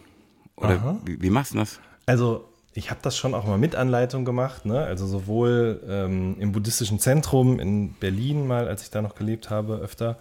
Oder 0.57 0.99
wie, 1.05 1.21
wie 1.21 1.31
machst 1.31 1.55
du 1.55 1.59
das? 1.59 1.81
Also 2.07 2.49
ich 2.73 2.91
habe 2.91 3.01
das 3.03 3.17
schon 3.17 3.35
auch 3.35 3.45
mal 3.47 3.59
mit 3.59 3.75
Anleitung 3.75 4.25
gemacht, 4.25 4.67
ne? 4.67 4.81
Also 4.81 5.07
sowohl 5.07 5.83
ähm, 5.89 6.37
im 6.39 6.53
buddhistischen 6.53 6.99
Zentrum 6.99 7.59
in 7.59 7.95
Berlin 7.95 8.47
mal, 8.47 8.69
als 8.69 8.83
ich 8.83 8.91
da 8.91 9.03
noch 9.03 9.15
gelebt 9.15 9.51
habe, 9.51 9.77
öfter, 9.77 10.19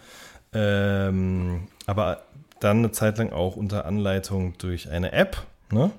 ähm, 0.54 1.68
aber 1.86 2.22
dann 2.60 2.78
eine 2.78 2.92
Zeit 2.92 3.18
lang 3.18 3.34
auch 3.34 3.58
unter 3.58 3.86
Anleitung 3.86 4.58
durch 4.58 4.90
eine 4.90 5.12
App, 5.12 5.38
ne? 5.72 5.92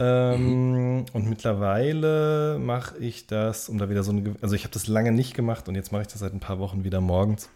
Ähm, 0.00 1.06
Und 1.12 1.28
mittlerweile 1.28 2.58
mache 2.60 2.98
ich 2.98 3.26
das, 3.26 3.68
um 3.68 3.78
da 3.78 3.88
wieder 3.90 4.04
so 4.04 4.12
eine, 4.12 4.36
also 4.40 4.54
ich 4.54 4.62
habe 4.64 4.72
das 4.72 4.86
lange 4.86 5.10
nicht 5.12 5.34
gemacht 5.34 5.68
und 5.68 5.74
jetzt 5.74 5.90
mache 5.92 6.02
ich 6.02 6.08
das 6.08 6.20
seit 6.20 6.32
ein 6.32 6.40
paar 6.40 6.58
Wochen 6.58 6.84
wieder 6.84 7.00
morgens. 7.00 7.48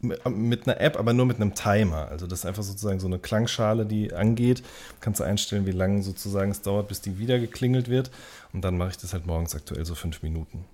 mit 0.00 0.66
einer 0.66 0.80
App, 0.80 0.98
aber 0.98 1.12
nur 1.12 1.26
mit 1.26 1.36
einem 1.36 1.54
Timer. 1.54 2.08
Also 2.08 2.26
das 2.26 2.40
ist 2.40 2.46
einfach 2.46 2.64
sozusagen 2.64 2.98
so 2.98 3.06
eine 3.06 3.20
Klangschale, 3.20 3.86
die 3.86 4.12
angeht. 4.12 4.62
Kannst 5.00 5.20
du 5.20 5.24
einstellen, 5.24 5.64
wie 5.64 5.70
lange 5.70 6.02
sozusagen 6.02 6.50
es 6.50 6.60
dauert, 6.62 6.88
bis 6.88 7.00
die 7.02 7.18
wieder 7.18 7.38
geklingelt 7.38 7.88
wird. 7.88 8.10
Und 8.52 8.62
dann 8.62 8.76
mache 8.76 8.90
ich 8.90 8.98
das 8.98 9.12
halt 9.12 9.26
morgens 9.26 9.54
aktuell 9.54 9.84
so 9.84 9.94
fünf 9.94 10.22
Minuten. 10.22 10.64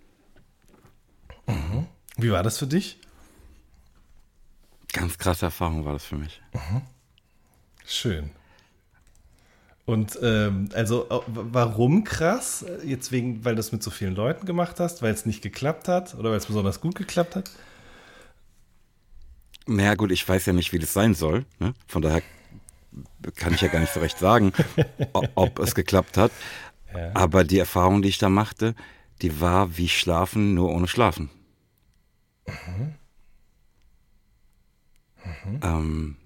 Mhm. 1.47 1.87
Wie 2.17 2.31
war 2.31 2.43
das 2.43 2.59
für 2.59 2.67
dich? 2.67 2.99
Ganz 4.93 5.19
krasse 5.19 5.47
Erfahrung 5.47 5.85
war 5.85 5.93
das 5.93 6.05
für 6.05 6.17
mich. 6.17 6.41
Mhm. 6.55 6.81
Schön. 7.85 8.31
Und 9.89 10.19
ähm, 10.23 10.69
also 10.75 11.07
warum 11.29 12.05
krass? 12.05 12.63
Jetzt 12.85 13.11
wegen, 13.11 13.43
weil 13.47 13.55
du 13.55 13.61
es 13.61 13.73
mit 13.73 13.83
so 13.83 13.91
vielen 13.91 14.15
Leuten 14.15 14.45
gemacht 14.45 14.81
hast, 14.81 15.01
weil 15.01 15.15
es 15.15 15.25
nicht 15.25 15.41
geklappt 15.41 15.89
hat 15.89 16.15
oder 16.15 16.29
weil 16.29 16.37
es 16.37 16.45
besonders 16.45 16.83
gut 16.83 16.95
geklappt 16.95 17.37
hat? 17.37 17.51
Naja 19.67 19.95
gut, 19.95 20.13
ich 20.13 20.29
weiß 20.29 20.45
ja 20.45 20.53
nicht, 20.53 20.75
wie 20.75 20.79
das 20.79 20.93
sein 20.93 21.15
soll. 21.15 21.47
Ne? 21.59 21.73
Von 21.87 22.03
daher 22.03 22.21
kann 23.37 23.55
ich 23.55 23.63
ja 23.63 23.69
gar 23.69 23.81
nicht 23.81 23.95
so 23.95 24.01
recht 24.01 24.19
sagen, 24.19 24.53
ob 25.35 25.59
es 25.59 25.75
geklappt 25.75 26.19
hat. 26.19 26.33
Ja. 26.93 27.11
Aber 27.15 27.45
die 27.45 27.59
Erfahrung, 27.59 28.03
die 28.03 28.11
ich 28.11 28.19
da 28.19 28.29
machte, 28.29 28.75
die 29.23 29.41
war 29.41 29.79
wie 29.79 29.89
Schlafen, 29.89 30.53
nur 30.53 30.69
ohne 30.69 30.87
Schlafen. 30.87 31.31
Mhm. 32.47 32.95
Mhm. 35.25 35.61
Ähm, 35.63 36.17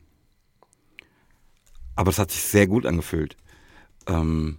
aber 1.94 2.10
es 2.10 2.18
hat 2.18 2.32
sich 2.32 2.42
sehr 2.42 2.66
gut 2.66 2.86
angefühlt. 2.86 3.36
Ähm, 4.06 4.58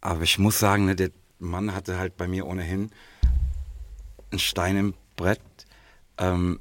aber 0.00 0.22
ich 0.22 0.38
muss 0.38 0.58
sagen, 0.58 0.84
ne, 0.86 0.96
der 0.96 1.10
Mann 1.38 1.74
hatte 1.74 1.98
halt 1.98 2.16
bei 2.16 2.28
mir 2.28 2.46
ohnehin 2.46 2.90
einen 4.30 4.38
Stein 4.38 4.76
im 4.76 4.94
Brett. 5.16 5.40
Ähm, 6.18 6.60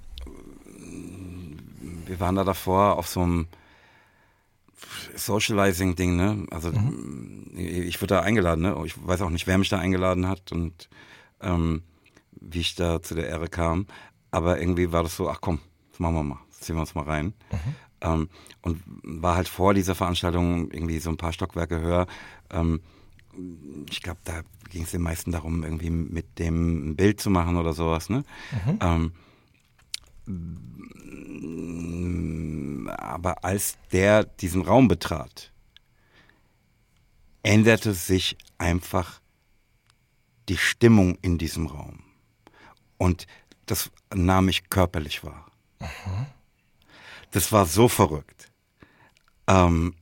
wir 2.05 2.19
waren 2.19 2.35
da 2.35 2.43
davor 2.43 2.97
auf 2.97 3.07
so 3.07 3.21
einem 3.21 3.47
Socializing-Ding, 5.15 6.15
ne? 6.15 6.45
Also 6.51 6.71
mhm. 6.71 7.51
ich 7.55 8.01
wurde 8.01 8.15
da 8.15 8.21
eingeladen, 8.21 8.61
ne? 8.61 8.81
Ich 8.85 8.95
weiß 9.05 9.21
auch 9.21 9.29
nicht, 9.29 9.47
wer 9.47 9.57
mich 9.57 9.69
da 9.69 9.79
eingeladen 9.79 10.27
hat 10.27 10.51
und 10.51 10.89
ähm, 11.41 11.83
wie 12.31 12.59
ich 12.59 12.75
da 12.75 13.01
zu 13.01 13.15
der 13.15 13.27
Ehre 13.27 13.47
kam. 13.47 13.87
Aber 14.31 14.59
irgendwie 14.59 14.91
war 14.91 15.03
das 15.03 15.15
so, 15.15 15.29
ach 15.29 15.39
komm, 15.41 15.59
das 15.91 15.99
machen 15.99 16.15
wir 16.15 16.23
mal, 16.23 16.39
ziehen 16.51 16.75
wir 16.75 16.81
uns 16.81 16.95
mal 16.95 17.05
rein. 17.05 17.33
Mhm. 17.51 17.75
Ähm, 18.01 18.29
und 18.61 18.81
war 19.03 19.35
halt 19.35 19.47
vor 19.47 19.73
dieser 19.73 19.95
Veranstaltung 19.95 20.71
irgendwie 20.71 20.99
so 20.99 21.09
ein 21.09 21.17
paar 21.17 21.33
Stockwerke 21.33 21.79
höher. 21.79 22.07
Ähm, 22.51 22.81
ich 23.89 24.01
glaube, 24.01 24.19
da 24.23 24.41
ging 24.69 24.83
es 24.83 24.91
den 24.91 25.01
meisten 25.01 25.31
darum, 25.31 25.63
irgendwie 25.63 25.89
mit 25.89 26.39
dem 26.39 26.91
ein 26.91 26.95
Bild 26.95 27.19
zu 27.19 27.29
machen 27.29 27.57
oder 27.57 27.73
sowas. 27.73 28.09
Ne? 28.09 28.23
Mhm. 28.65 28.79
Ähm, 28.81 29.11
aber 32.97 33.43
als 33.43 33.77
der 33.91 34.23
diesen 34.23 34.61
Raum 34.61 34.87
betrat, 34.87 35.51
änderte 37.43 37.93
sich 37.93 38.37
einfach 38.57 39.21
die 40.49 40.57
Stimmung 40.57 41.17
in 41.21 41.37
diesem 41.37 41.67
Raum. 41.67 41.99
Und 42.97 43.27
das 43.65 43.91
nahm 44.13 44.49
ich 44.49 44.69
körperlich 44.69 45.23
wahr. 45.23 45.51
Mhm. 45.79 46.25
Das 47.35 47.51
war 47.51 47.65
so 47.65 47.89
verrückt. 47.89 48.49
Ähm, 49.45 49.93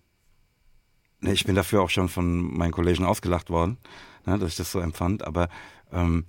ne, 1.20 1.34
ich 1.34 1.46
bin 1.46 1.56
dafür 1.56 1.82
auch 1.82 1.90
schon 1.90 2.08
von 2.08 2.56
meinen 2.56 2.72
Kollegen 2.72 3.06
ausgelacht 3.06 3.50
worden, 3.50 3.80
ne, 4.28 4.38
dass 4.38 4.52
ich 4.52 4.56
das 4.56 4.72
so 4.72 4.80
empfand. 4.80 5.24
Aber 5.24 5.50
ähm, 5.92 6.28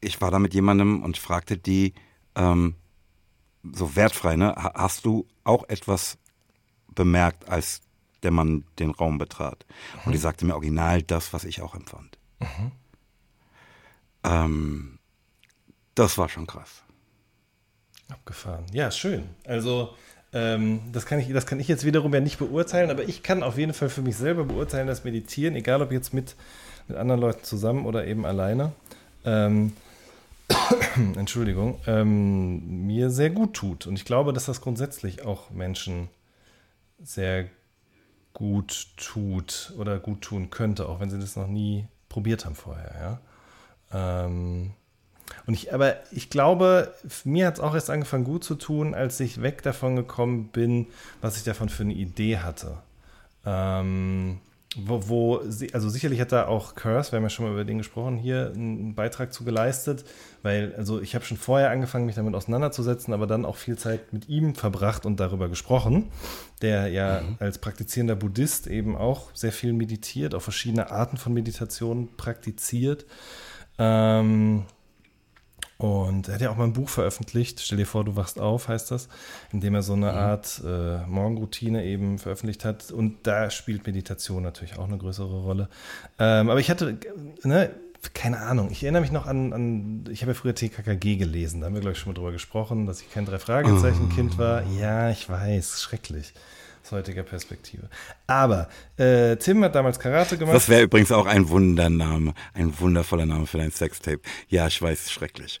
ich 0.00 0.22
war 0.22 0.30
da 0.30 0.38
mit 0.38 0.54
jemandem 0.54 1.02
und 1.02 1.18
fragte 1.18 1.58
die 1.58 1.92
ähm, 2.36 2.76
so 3.70 3.94
wertfrei, 3.96 4.36
ne, 4.36 4.54
hast 4.56 5.04
du 5.04 5.28
auch 5.44 5.68
etwas 5.68 6.16
bemerkt, 6.88 7.46
als 7.50 7.82
der 8.22 8.30
Mann 8.30 8.64
den 8.78 8.92
Raum 8.92 9.18
betrat? 9.18 9.66
Mhm. 9.68 10.00
Und 10.06 10.12
die 10.12 10.18
sagte 10.18 10.46
mir 10.46 10.54
original 10.54 11.02
das, 11.02 11.34
was 11.34 11.44
ich 11.44 11.60
auch 11.60 11.74
empfand. 11.74 12.16
Mhm. 12.38 12.72
Ähm, 14.24 14.98
das 15.94 16.16
war 16.16 16.30
schon 16.30 16.46
krass. 16.46 16.82
Abgefahren. 18.08 18.64
Ja, 18.72 18.90
schön. 18.90 19.28
Also 19.44 19.94
ähm, 20.32 20.80
das, 20.92 21.06
kann 21.06 21.18
ich, 21.18 21.32
das 21.32 21.46
kann 21.46 21.60
ich 21.60 21.68
jetzt 21.68 21.84
wiederum 21.84 22.14
ja 22.14 22.20
nicht 22.20 22.38
beurteilen, 22.38 22.90
aber 22.90 23.02
ich 23.04 23.22
kann 23.22 23.42
auf 23.42 23.58
jeden 23.58 23.72
Fall 23.72 23.88
für 23.88 24.02
mich 24.02 24.16
selber 24.16 24.44
beurteilen, 24.44 24.86
dass 24.86 25.04
Meditieren, 25.04 25.56
egal 25.56 25.82
ob 25.82 25.92
jetzt 25.92 26.14
mit, 26.14 26.36
mit 26.88 26.96
anderen 26.96 27.20
Leuten 27.20 27.44
zusammen 27.44 27.86
oder 27.86 28.06
eben 28.06 28.24
alleine, 28.24 28.72
ähm, 29.24 29.72
Entschuldigung, 31.16 31.78
ähm, 31.86 32.86
mir 32.86 33.10
sehr 33.10 33.30
gut 33.30 33.54
tut. 33.54 33.86
Und 33.86 33.96
ich 33.96 34.04
glaube, 34.04 34.32
dass 34.32 34.46
das 34.46 34.60
grundsätzlich 34.60 35.24
auch 35.24 35.50
Menschen 35.50 36.08
sehr 37.02 37.46
gut 38.32 38.88
tut 38.96 39.72
oder 39.78 39.98
gut 39.98 40.22
tun 40.22 40.50
könnte, 40.50 40.88
auch 40.88 41.00
wenn 41.00 41.10
sie 41.10 41.18
das 41.18 41.36
noch 41.36 41.48
nie 41.48 41.86
probiert 42.08 42.44
haben 42.44 42.54
vorher. 42.54 43.20
Ja? 43.92 44.24
Ähm, 44.26 44.72
und 45.46 45.54
ich, 45.54 45.72
aber 45.74 45.96
ich 46.12 46.30
glaube, 46.30 46.92
mir 47.24 47.46
hat 47.46 47.54
es 47.54 47.60
auch 47.60 47.74
erst 47.74 47.90
angefangen 47.90 48.24
gut 48.24 48.44
zu 48.44 48.54
tun, 48.54 48.94
als 48.94 49.20
ich 49.20 49.42
weg 49.42 49.62
davon 49.62 49.96
gekommen 49.96 50.48
bin, 50.48 50.86
was 51.20 51.36
ich 51.36 51.44
davon 51.44 51.68
für 51.68 51.82
eine 51.82 51.94
Idee 51.94 52.38
hatte. 52.38 52.78
Ähm, 53.44 54.40
wo, 54.76 55.08
wo, 55.08 55.36
also 55.72 55.88
sicherlich 55.88 56.20
hat 56.20 56.30
da 56.30 56.46
auch 56.46 56.76
Curse, 56.76 57.10
wir 57.10 57.16
haben 57.16 57.24
ja 57.24 57.30
schon 57.30 57.44
mal 57.44 57.52
über 57.52 57.64
den 57.64 57.78
gesprochen, 57.78 58.18
hier 58.18 58.52
einen 58.54 58.94
Beitrag 58.94 59.32
zu 59.32 59.42
geleistet, 59.42 60.04
weil, 60.42 60.74
also 60.76 61.00
ich 61.00 61.16
habe 61.16 61.24
schon 61.24 61.36
vorher 61.36 61.70
angefangen, 61.70 62.06
mich 62.06 62.14
damit 62.14 62.36
auseinanderzusetzen, 62.36 63.12
aber 63.12 63.26
dann 63.26 63.44
auch 63.44 63.56
viel 63.56 63.76
Zeit 63.76 64.12
mit 64.12 64.28
ihm 64.28 64.54
verbracht 64.54 65.06
und 65.06 65.18
darüber 65.18 65.48
gesprochen, 65.48 66.08
der 66.62 66.86
ja 66.86 67.22
mhm. 67.22 67.36
als 67.40 67.58
praktizierender 67.58 68.14
Buddhist 68.14 68.68
eben 68.68 68.96
auch 68.96 69.34
sehr 69.34 69.50
viel 69.50 69.72
meditiert, 69.72 70.36
auch 70.36 70.42
verschiedene 70.42 70.92
Arten 70.92 71.16
von 71.16 71.34
Meditation 71.34 72.08
praktiziert. 72.16 73.06
Ähm, 73.76 74.66
und 75.80 76.28
er 76.28 76.34
hat 76.34 76.40
ja 76.42 76.50
auch 76.50 76.56
mal 76.56 76.64
ein 76.64 76.74
Buch 76.74 76.90
veröffentlicht, 76.90 77.58
stell 77.60 77.78
dir 77.78 77.86
vor, 77.86 78.04
du 78.04 78.14
wachst 78.14 78.38
auf, 78.38 78.68
heißt 78.68 78.90
das, 78.90 79.08
in 79.50 79.60
dem 79.60 79.74
er 79.74 79.82
so 79.82 79.94
eine 79.94 80.12
mhm. 80.12 80.18
Art 80.18 80.62
äh, 80.62 81.06
Morgenroutine 81.06 81.84
eben 81.84 82.18
veröffentlicht 82.18 82.66
hat. 82.66 82.90
Und 82.90 83.26
da 83.26 83.48
spielt 83.48 83.86
Meditation 83.86 84.42
natürlich 84.42 84.78
auch 84.78 84.84
eine 84.84 84.98
größere 84.98 85.40
Rolle. 85.40 85.70
Ähm, 86.18 86.50
aber 86.50 86.60
ich 86.60 86.68
hatte, 86.68 86.98
ne, 87.44 87.70
keine 88.12 88.40
Ahnung, 88.40 88.68
ich 88.70 88.82
erinnere 88.82 89.00
mich 89.00 89.10
noch 89.10 89.26
an, 89.26 89.54
an 89.54 90.04
ich 90.10 90.20
habe 90.20 90.32
ja 90.32 90.38
früher 90.38 90.54
TKKG 90.54 91.16
gelesen, 91.16 91.60
da 91.60 91.66
haben 91.66 91.74
wir, 91.74 91.80
glaube 91.80 91.92
ich, 91.92 91.98
schon 91.98 92.12
mal 92.12 92.14
drüber 92.14 92.32
gesprochen, 92.32 92.84
dass 92.84 93.00
ich 93.00 93.10
kein 93.10 93.24
Drei-Fragezeichen-Kind 93.24 94.36
war. 94.36 94.62
Ja, 94.78 95.10
ich 95.10 95.30
weiß, 95.30 95.80
schrecklich 95.80 96.34
aus 96.90 96.92
heutiger 96.92 97.22
Perspektive. 97.22 97.88
Aber 98.26 98.68
äh, 98.96 99.36
Tim 99.36 99.62
hat 99.64 99.74
damals 99.74 99.98
Karate 99.98 100.36
gemacht. 100.36 100.54
Das 100.54 100.68
wäre 100.68 100.82
übrigens 100.82 101.12
auch 101.12 101.26
ein 101.26 101.48
Wundername, 101.48 102.34
ein 102.54 102.78
wundervoller 102.78 103.26
Name 103.26 103.46
für 103.46 103.58
dein 103.58 103.70
Sextape. 103.70 104.20
Ja, 104.48 104.66
ich 104.66 104.80
weiß, 104.80 105.10
schrecklich. 105.10 105.60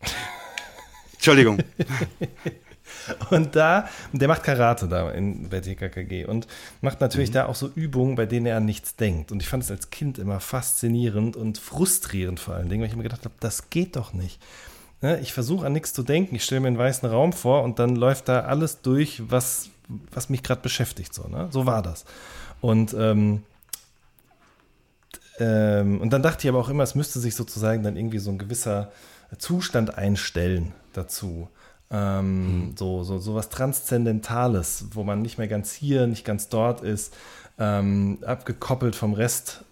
Entschuldigung. 1.14 1.58
Und 3.30 3.54
da, 3.54 3.88
der 4.12 4.28
macht 4.28 4.42
Karate 4.42 4.88
da 4.88 5.10
in, 5.10 5.48
bei 5.48 5.60
TKKG 5.60 6.26
und 6.26 6.48
macht 6.80 7.00
natürlich 7.00 7.30
mhm. 7.30 7.34
da 7.34 7.46
auch 7.46 7.54
so 7.54 7.70
Übungen, 7.74 8.16
bei 8.16 8.26
denen 8.26 8.46
er 8.46 8.56
an 8.56 8.64
nichts 8.64 8.96
denkt. 8.96 9.30
Und 9.30 9.40
ich 9.40 9.48
fand 9.48 9.62
es 9.62 9.70
als 9.70 9.90
Kind 9.90 10.18
immer 10.18 10.40
faszinierend 10.40 11.36
und 11.36 11.58
frustrierend 11.58 12.40
vor 12.40 12.54
allen 12.54 12.68
Dingen, 12.68 12.82
weil 12.82 12.90
ich 12.90 12.96
mir 12.96 13.04
gedacht 13.04 13.24
habe, 13.24 13.34
das 13.38 13.70
geht 13.70 13.94
doch 13.94 14.12
nicht. 14.12 14.40
Ne, 15.02 15.20
ich 15.20 15.32
versuche 15.32 15.66
an 15.66 15.72
nichts 15.72 15.92
zu 15.92 16.02
denken, 16.02 16.34
ich 16.34 16.44
stelle 16.44 16.60
mir 16.60 16.66
einen 16.66 16.78
weißen 16.78 17.08
Raum 17.08 17.32
vor 17.32 17.62
und 17.62 17.78
dann 17.78 17.94
läuft 17.94 18.28
da 18.28 18.40
alles 18.40 18.82
durch, 18.82 19.22
was 19.30 19.70
was 20.12 20.28
mich 20.28 20.42
gerade 20.42 20.60
beschäftigt. 20.60 21.14
So, 21.14 21.28
ne? 21.28 21.48
so 21.50 21.66
war 21.66 21.82
das. 21.82 22.04
Und, 22.60 22.94
ähm, 22.94 23.42
ähm, 25.38 26.00
und 26.00 26.12
dann 26.12 26.22
dachte 26.22 26.46
ich 26.46 26.48
aber 26.48 26.58
auch 26.58 26.68
immer, 26.68 26.82
es 26.82 26.94
müsste 26.94 27.20
sich 27.20 27.34
sozusagen 27.34 27.82
dann 27.82 27.96
irgendwie 27.96 28.18
so 28.18 28.30
ein 28.30 28.38
gewisser 28.38 28.92
Zustand 29.38 29.96
einstellen 29.96 30.72
dazu. 30.92 31.48
Ähm, 31.92 32.68
mhm. 32.68 32.76
so, 32.76 33.02
so, 33.02 33.18
so 33.18 33.34
was 33.34 33.48
Transzendentales, 33.48 34.86
wo 34.92 35.02
man 35.02 35.22
nicht 35.22 35.38
mehr 35.38 35.48
ganz 35.48 35.72
hier, 35.72 36.06
nicht 36.06 36.24
ganz 36.24 36.48
dort 36.48 36.82
ist, 36.82 37.14
ähm, 37.58 38.18
abgekoppelt 38.24 38.94
vom 38.94 39.12
Rest 39.12 39.64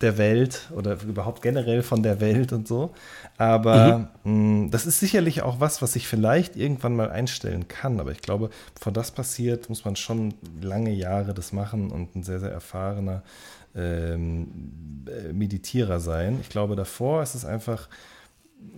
der 0.00 0.16
Welt 0.16 0.70
oder 0.74 0.96
überhaupt 1.02 1.42
generell 1.42 1.82
von 1.82 2.02
der 2.02 2.20
Welt 2.20 2.52
und 2.52 2.66
so. 2.66 2.90
Aber 3.36 4.10
mhm. 4.24 4.64
mh, 4.64 4.70
das 4.70 4.86
ist 4.86 5.00
sicherlich 5.00 5.42
auch 5.42 5.60
was, 5.60 5.82
was 5.82 5.96
ich 5.96 6.08
vielleicht 6.08 6.56
irgendwann 6.56 6.96
mal 6.96 7.10
einstellen 7.10 7.68
kann. 7.68 8.00
Aber 8.00 8.10
ich 8.12 8.22
glaube, 8.22 8.50
bevor 8.74 8.92
das 8.92 9.10
passiert, 9.10 9.68
muss 9.68 9.84
man 9.84 9.96
schon 9.96 10.34
lange 10.60 10.90
Jahre 10.90 11.34
das 11.34 11.52
machen 11.52 11.90
und 11.90 12.16
ein 12.16 12.22
sehr, 12.22 12.40
sehr 12.40 12.52
erfahrener 12.52 13.22
ähm, 13.74 15.04
äh, 15.06 15.32
Meditierer 15.32 16.00
sein. 16.00 16.38
Ich 16.40 16.48
glaube, 16.48 16.76
davor 16.76 17.22
ist 17.22 17.34
es 17.34 17.44
einfach 17.44 17.88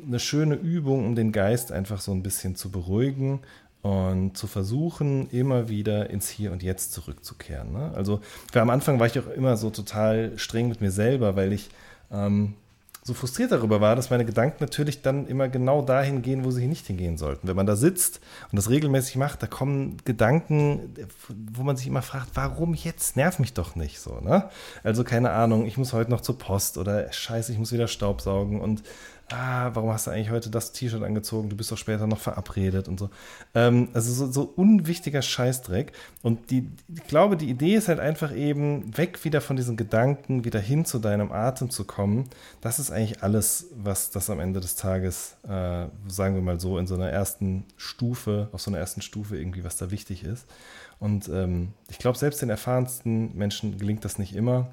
eine 0.06 0.20
schöne 0.20 0.54
Übung, 0.54 1.06
um 1.06 1.14
den 1.14 1.32
Geist 1.32 1.72
einfach 1.72 2.00
so 2.00 2.12
ein 2.12 2.22
bisschen 2.22 2.56
zu 2.56 2.70
beruhigen 2.70 3.40
und 3.82 4.36
zu 4.36 4.46
versuchen, 4.46 5.28
immer 5.30 5.68
wieder 5.68 6.08
ins 6.10 6.28
Hier 6.28 6.52
und 6.52 6.62
Jetzt 6.62 6.92
zurückzukehren. 6.92 7.72
Ne? 7.72 7.92
Also 7.94 8.20
am 8.54 8.70
Anfang 8.70 9.00
war 9.00 9.06
ich 9.06 9.18
auch 9.18 9.28
immer 9.28 9.56
so 9.56 9.70
total 9.70 10.38
streng 10.38 10.68
mit 10.68 10.80
mir 10.80 10.92
selber, 10.92 11.34
weil 11.34 11.52
ich 11.52 11.68
ähm, 12.12 12.54
so 13.04 13.14
frustriert 13.14 13.50
darüber 13.50 13.80
war, 13.80 13.96
dass 13.96 14.10
meine 14.10 14.24
Gedanken 14.24 14.58
natürlich 14.60 15.02
dann 15.02 15.26
immer 15.26 15.48
genau 15.48 15.82
dahin 15.82 16.22
gehen, 16.22 16.44
wo 16.44 16.52
sie 16.52 16.68
nicht 16.68 16.86
hingehen 16.86 17.18
sollten. 17.18 17.48
Wenn 17.48 17.56
man 17.56 17.66
da 17.66 17.74
sitzt 17.74 18.20
und 18.52 18.56
das 18.56 18.70
regelmäßig 18.70 19.16
macht, 19.16 19.42
da 19.42 19.48
kommen 19.48 19.96
Gedanken, 20.04 20.94
wo 21.52 21.64
man 21.64 21.76
sich 21.76 21.88
immer 21.88 22.02
fragt, 22.02 22.28
warum 22.34 22.74
jetzt? 22.74 23.16
Nerv 23.16 23.40
mich 23.40 23.54
doch 23.54 23.74
nicht 23.74 23.98
so, 23.98 24.20
ne? 24.20 24.48
Also 24.84 25.02
keine 25.02 25.30
Ahnung, 25.30 25.66
ich 25.66 25.76
muss 25.76 25.92
heute 25.92 26.12
noch 26.12 26.20
zur 26.20 26.38
Post 26.38 26.78
oder 26.78 27.12
scheiße, 27.12 27.50
ich 27.50 27.58
muss 27.58 27.72
wieder 27.72 27.88
Staubsaugen 27.88 28.60
und 28.60 28.84
ah, 29.32 29.70
warum 29.74 29.90
hast 29.90 30.06
du 30.06 30.10
eigentlich 30.10 30.30
heute 30.30 30.50
das 30.50 30.72
T-Shirt 30.72 31.02
angezogen? 31.02 31.48
Du 31.48 31.56
bist 31.56 31.72
doch 31.72 31.78
später 31.78 32.06
noch 32.06 32.18
verabredet 32.18 32.88
und 32.88 33.00
so. 33.00 33.10
Ähm, 33.54 33.88
also 33.94 34.12
so, 34.12 34.30
so, 34.30 34.42
unwichtiger 34.56 35.22
Scheißdreck. 35.22 35.92
Und 36.22 36.50
die, 36.50 36.70
ich 36.94 37.04
glaube, 37.04 37.36
die 37.36 37.48
Idee 37.48 37.74
ist 37.74 37.88
halt 37.88 38.00
einfach 38.00 38.34
eben, 38.34 38.96
weg 38.96 39.24
wieder 39.24 39.40
von 39.40 39.56
diesen 39.56 39.76
Gedanken, 39.76 40.44
wieder 40.44 40.60
hin 40.60 40.84
zu 40.84 40.98
deinem 40.98 41.32
Atem 41.32 41.70
zu 41.70 41.84
kommen. 41.84 42.28
Das 42.60 42.78
ist 42.78 42.90
eigentlich 42.90 43.22
alles, 43.22 43.68
was 43.76 44.10
das 44.10 44.30
am 44.30 44.40
Ende 44.40 44.60
des 44.60 44.76
Tages, 44.76 45.36
äh, 45.44 45.86
sagen 46.08 46.34
wir 46.34 46.42
mal 46.42 46.60
so, 46.60 46.78
in 46.78 46.86
so 46.86 46.94
einer 46.94 47.10
ersten 47.10 47.64
Stufe, 47.76 48.48
auf 48.52 48.60
so 48.60 48.70
einer 48.70 48.78
ersten 48.78 49.02
Stufe 49.02 49.36
irgendwie, 49.36 49.64
was 49.64 49.76
da 49.76 49.90
wichtig 49.90 50.24
ist. 50.24 50.46
Und 50.98 51.28
ähm, 51.28 51.72
ich 51.90 51.98
glaube, 51.98 52.18
selbst 52.18 52.42
den 52.42 52.50
erfahrensten 52.50 53.36
Menschen 53.36 53.78
gelingt 53.78 54.04
das 54.04 54.18
nicht 54.18 54.36
immer. 54.36 54.68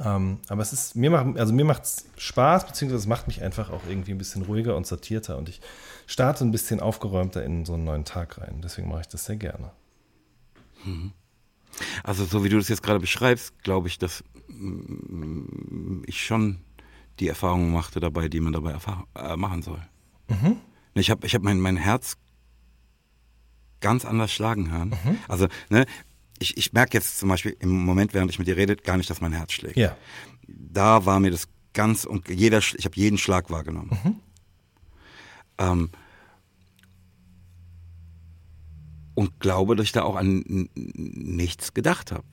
Ähm, 0.00 0.38
aber 0.48 0.62
es 0.62 0.72
ist, 0.72 0.96
mir 0.96 1.10
macht, 1.10 1.38
also 1.38 1.52
mir 1.52 1.64
macht 1.64 1.84
es 1.84 2.06
Spaß, 2.16 2.66
beziehungsweise 2.66 3.02
es 3.02 3.06
macht 3.06 3.26
mich 3.26 3.42
einfach 3.42 3.70
auch 3.70 3.82
irgendwie 3.88 4.12
ein 4.12 4.18
bisschen 4.18 4.42
ruhiger 4.42 4.76
und 4.76 4.86
sortierter 4.86 5.36
und 5.36 5.48
ich 5.48 5.60
starte 6.06 6.44
ein 6.44 6.50
bisschen 6.50 6.80
aufgeräumter 6.80 7.44
in 7.44 7.64
so 7.64 7.74
einen 7.74 7.84
neuen 7.84 8.04
Tag 8.04 8.38
rein. 8.38 8.60
Deswegen 8.62 8.88
mache 8.88 9.02
ich 9.02 9.08
das 9.08 9.24
sehr 9.26 9.36
gerne. 9.36 9.70
Mhm. 10.84 11.12
Also 12.02 12.24
so 12.24 12.44
wie 12.44 12.48
du 12.48 12.58
das 12.58 12.68
jetzt 12.68 12.82
gerade 12.82 13.00
beschreibst, 13.00 13.62
glaube 13.62 13.88
ich, 13.88 13.98
dass 13.98 14.24
mm, 14.48 16.02
ich 16.06 16.24
schon 16.24 16.58
die 17.20 17.28
Erfahrungen 17.28 17.72
machte 17.72 18.00
dabei, 18.00 18.28
die 18.28 18.40
man 18.40 18.52
dabei 18.52 18.76
äh, 19.14 19.36
machen 19.36 19.62
soll. 19.62 19.82
Mhm. 20.28 20.56
Ich 20.94 21.10
habe 21.10 21.26
ich 21.26 21.34
hab 21.34 21.42
mein, 21.42 21.60
mein 21.60 21.76
Herz 21.76 22.16
ganz 23.80 24.04
anders 24.04 24.32
schlagen 24.32 24.70
hören. 24.70 24.90
Mhm. 24.90 25.18
Also, 25.28 25.48
ne, 25.68 25.86
ich, 26.42 26.56
ich 26.56 26.72
merke 26.72 26.98
jetzt 26.98 27.18
zum 27.18 27.28
Beispiel 27.28 27.56
im 27.60 27.70
Moment, 27.70 28.12
während 28.12 28.30
ich 28.30 28.38
mit 28.38 28.48
dir 28.48 28.56
rede, 28.56 28.76
gar 28.76 28.96
nicht, 28.96 29.08
dass 29.08 29.20
mein 29.20 29.32
Herz 29.32 29.52
schlägt. 29.52 29.76
Ja. 29.76 29.96
Da 30.46 31.06
war 31.06 31.20
mir 31.20 31.30
das 31.30 31.48
ganz 31.72 32.04
und 32.04 32.28
jeder, 32.28 32.58
ich 32.58 32.84
habe 32.84 32.96
jeden 32.96 33.16
Schlag 33.16 33.50
wahrgenommen. 33.50 33.98
Mhm. 34.04 34.20
Ähm, 35.58 35.90
und 39.14 39.40
glaube, 39.40 39.76
dass 39.76 39.86
ich 39.86 39.92
da 39.92 40.02
auch 40.02 40.16
an 40.16 40.68
nichts 40.74 41.74
gedacht 41.74 42.12
habe. 42.12 42.26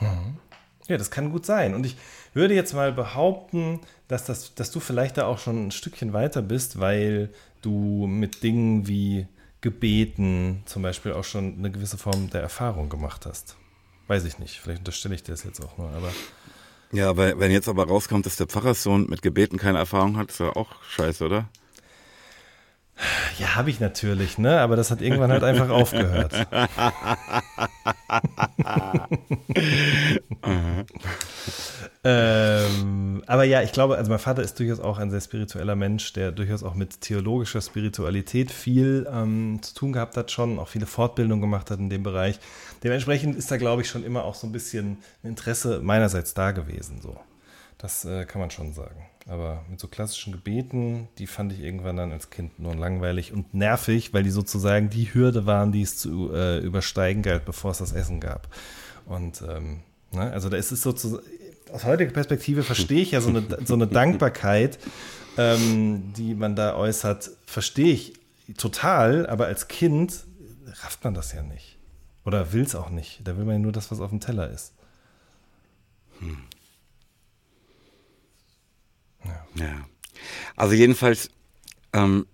Mhm. 0.00 0.36
Ja, 0.88 0.96
das 0.98 1.10
kann 1.10 1.30
gut 1.30 1.46
sein. 1.46 1.74
Und 1.74 1.86
ich 1.86 1.96
würde 2.34 2.54
jetzt 2.54 2.74
mal 2.74 2.92
behaupten, 2.92 3.80
dass, 4.08 4.24
das, 4.24 4.54
dass 4.54 4.72
du 4.72 4.80
vielleicht 4.80 5.16
da 5.16 5.26
auch 5.26 5.38
schon 5.38 5.68
ein 5.68 5.70
Stückchen 5.70 6.12
weiter 6.12 6.42
bist, 6.42 6.80
weil 6.80 7.32
du 7.62 8.06
mit 8.08 8.42
Dingen 8.42 8.88
wie 8.88 9.28
Gebeten 9.60 10.62
zum 10.64 10.82
Beispiel 10.82 11.12
auch 11.12 11.24
schon 11.24 11.58
eine 11.58 11.70
gewisse 11.70 11.98
Form 11.98 12.30
der 12.30 12.40
Erfahrung 12.42 12.88
gemacht 12.88 13.26
hast. 13.26 13.56
Weiß 14.06 14.24
ich 14.24 14.38
nicht, 14.38 14.58
vielleicht 14.58 14.80
unterstelle 14.80 15.14
ich 15.14 15.22
dir 15.22 15.32
das 15.32 15.44
jetzt 15.44 15.62
auch 15.62 15.76
nur, 15.78 15.90
aber. 15.90 16.12
Ja, 16.92 17.08
aber 17.10 17.38
wenn 17.38 17.52
jetzt 17.52 17.68
aber 17.68 17.86
rauskommt, 17.86 18.26
dass 18.26 18.36
der 18.36 18.48
Pfarrerssohn 18.48 19.08
mit 19.08 19.22
Gebeten 19.22 19.58
keine 19.58 19.78
Erfahrung 19.78 20.16
hat, 20.16 20.30
ist 20.30 20.40
ja 20.40 20.56
auch 20.56 20.82
scheiße, 20.82 21.24
oder? 21.24 21.48
Ja, 23.38 23.54
habe 23.56 23.70
ich 23.70 23.80
natürlich, 23.80 24.36
ne? 24.38 24.60
Aber 24.60 24.76
das 24.76 24.90
hat 24.90 25.00
irgendwann 25.00 25.32
halt 25.32 25.42
einfach 25.44 25.70
aufgehört. 25.70 26.34
ähm, 32.04 33.22
aber 33.26 33.44
ja, 33.44 33.62
ich 33.62 33.72
glaube, 33.72 33.96
also 33.96 34.10
mein 34.10 34.18
Vater 34.18 34.42
ist 34.42 34.58
durchaus 34.58 34.80
auch 34.80 34.98
ein 34.98 35.10
sehr 35.10 35.20
spiritueller 35.20 35.76
Mensch, 35.76 36.12
der 36.12 36.32
durchaus 36.32 36.62
auch 36.62 36.74
mit 36.74 37.00
theologischer 37.00 37.60
Spiritualität 37.60 38.50
viel 38.50 39.08
ähm, 39.10 39.60
zu 39.62 39.74
tun 39.74 39.92
gehabt 39.92 40.16
hat, 40.16 40.30
schon 40.30 40.58
auch 40.58 40.68
viele 40.68 40.86
Fortbildungen 40.86 41.40
gemacht 41.40 41.70
hat 41.70 41.78
in 41.78 41.90
dem 41.90 42.02
Bereich. 42.02 42.38
Dementsprechend 42.82 43.36
ist 43.36 43.50
da, 43.50 43.56
glaube 43.56 43.82
ich, 43.82 43.88
schon 43.88 44.04
immer 44.04 44.24
auch 44.24 44.34
so 44.34 44.46
ein 44.46 44.52
bisschen 44.52 44.98
ein 45.22 45.30
Interesse 45.30 45.80
meinerseits 45.82 46.34
da 46.34 46.52
gewesen. 46.52 47.00
So. 47.02 47.18
Das 47.78 48.04
äh, 48.04 48.24
kann 48.26 48.40
man 48.40 48.50
schon 48.50 48.72
sagen. 48.72 49.09
Aber 49.28 49.64
mit 49.68 49.78
so 49.78 49.86
klassischen 49.86 50.32
Gebeten, 50.32 51.08
die 51.18 51.26
fand 51.26 51.52
ich 51.52 51.60
irgendwann 51.60 51.96
dann 51.96 52.12
als 52.12 52.30
Kind 52.30 52.58
nur 52.58 52.74
langweilig 52.74 53.32
und 53.32 53.54
nervig, 53.54 54.12
weil 54.12 54.22
die 54.22 54.30
sozusagen 54.30 54.90
die 54.90 55.12
Hürde 55.12 55.46
waren, 55.46 55.72
die 55.72 55.82
es 55.82 55.96
zu 55.96 56.32
äh, 56.32 56.58
übersteigen 56.58 57.22
galt, 57.22 57.44
bevor 57.44 57.70
es 57.70 57.78
das 57.78 57.92
Essen 57.92 58.20
gab. 58.20 58.48
Und 59.06 59.42
ähm, 59.42 59.80
ne, 60.12 60.32
also 60.32 60.48
da 60.48 60.56
ist 60.56 60.72
es 60.72 60.82
sozusagen, 60.82 61.22
aus 61.72 61.84
heutiger 61.84 62.12
Perspektive 62.12 62.62
verstehe 62.62 63.02
ich 63.02 63.12
ja 63.12 63.20
so 63.20 63.28
eine, 63.28 63.44
so 63.64 63.74
eine 63.74 63.86
Dankbarkeit, 63.86 64.78
ähm, 65.36 66.12
die 66.16 66.34
man 66.34 66.56
da 66.56 66.74
äußert, 66.74 67.30
verstehe 67.46 67.92
ich 67.92 68.14
total, 68.56 69.26
aber 69.26 69.46
als 69.46 69.68
Kind 69.68 70.24
rafft 70.82 71.04
man 71.04 71.14
das 71.14 71.32
ja 71.32 71.42
nicht. 71.42 71.76
Oder 72.24 72.52
will 72.52 72.62
es 72.62 72.74
auch 72.74 72.90
nicht. 72.90 73.20
Da 73.24 73.36
will 73.36 73.44
man 73.44 73.54
ja 73.54 73.58
nur 73.60 73.72
das, 73.72 73.90
was 73.90 74.00
auf 74.00 74.10
dem 74.10 74.20
Teller 74.20 74.50
ist. 74.50 74.72
Hm. 76.18 76.38
Ja. 79.24 79.64
ja. 79.64 79.86
Also 80.56 80.74
jedenfalls 80.74 81.30
ähm, 81.92 82.26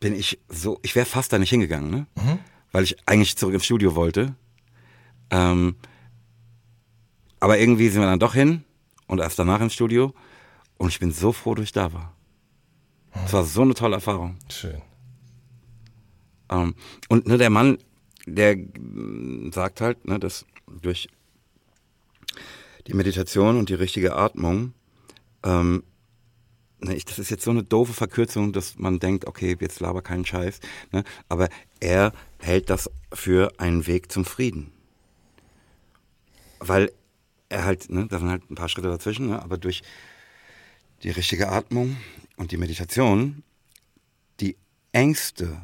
bin 0.00 0.14
ich 0.14 0.40
so, 0.48 0.78
ich 0.82 0.94
wäre 0.94 1.06
fast 1.06 1.32
da 1.32 1.38
nicht 1.38 1.50
hingegangen, 1.50 1.90
ne? 1.90 2.06
Mhm. 2.16 2.38
Weil 2.72 2.84
ich 2.84 2.96
eigentlich 3.06 3.36
zurück 3.36 3.54
ins 3.54 3.64
Studio 3.64 3.94
wollte. 3.94 4.34
Ähm, 5.30 5.76
aber 7.40 7.58
irgendwie 7.58 7.88
sind 7.88 8.02
wir 8.02 8.08
dann 8.08 8.20
doch 8.20 8.34
hin 8.34 8.64
und 9.06 9.18
erst 9.18 9.38
danach 9.38 9.60
ins 9.60 9.74
Studio. 9.74 10.14
Und 10.78 10.88
ich 10.88 11.00
bin 11.00 11.12
so 11.12 11.32
froh, 11.32 11.54
dass 11.54 11.64
ich 11.64 11.72
da 11.72 11.92
war. 11.92 12.14
Es 13.24 13.32
war 13.32 13.44
so 13.44 13.62
eine 13.62 13.74
tolle 13.74 13.96
Erfahrung. 13.96 14.38
Schön. 14.48 14.80
Ähm, 16.50 16.74
und 17.08 17.26
ne, 17.26 17.38
der 17.38 17.50
Mann, 17.50 17.78
der 18.26 18.56
sagt 19.52 19.80
halt, 19.80 20.06
ne, 20.06 20.18
dass 20.18 20.46
durch 20.80 21.08
die 22.86 22.94
Meditation 22.94 23.58
und 23.58 23.68
die 23.68 23.74
richtige 23.74 24.16
Atmung 24.16 24.74
ähm, 25.44 25.82
ne, 26.80 26.94
ich, 26.94 27.04
das 27.04 27.18
ist 27.18 27.30
jetzt 27.30 27.44
so 27.44 27.50
eine 27.50 27.62
doofe 27.62 27.92
Verkürzung, 27.92 28.52
dass 28.52 28.78
man 28.78 28.98
denkt, 28.98 29.26
okay, 29.26 29.56
jetzt 29.60 29.80
laber 29.80 30.02
keinen 30.02 30.26
Scheiß. 30.26 30.60
Ne? 30.92 31.04
Aber 31.28 31.48
er 31.80 32.12
hält 32.38 32.70
das 32.70 32.90
für 33.12 33.52
einen 33.58 33.86
Weg 33.86 34.10
zum 34.12 34.24
Frieden. 34.24 34.72
Weil 36.58 36.92
er 37.48 37.64
halt, 37.64 37.90
ne, 37.90 38.06
da 38.08 38.18
sind 38.18 38.28
halt 38.28 38.50
ein 38.50 38.54
paar 38.54 38.68
Schritte 38.68 38.88
dazwischen, 38.88 39.28
ne, 39.28 39.42
aber 39.42 39.58
durch 39.58 39.82
die 41.02 41.10
richtige 41.10 41.48
Atmung 41.48 41.96
und 42.36 42.52
die 42.52 42.56
Meditation 42.56 43.42
die 44.40 44.56
Ängste 44.92 45.60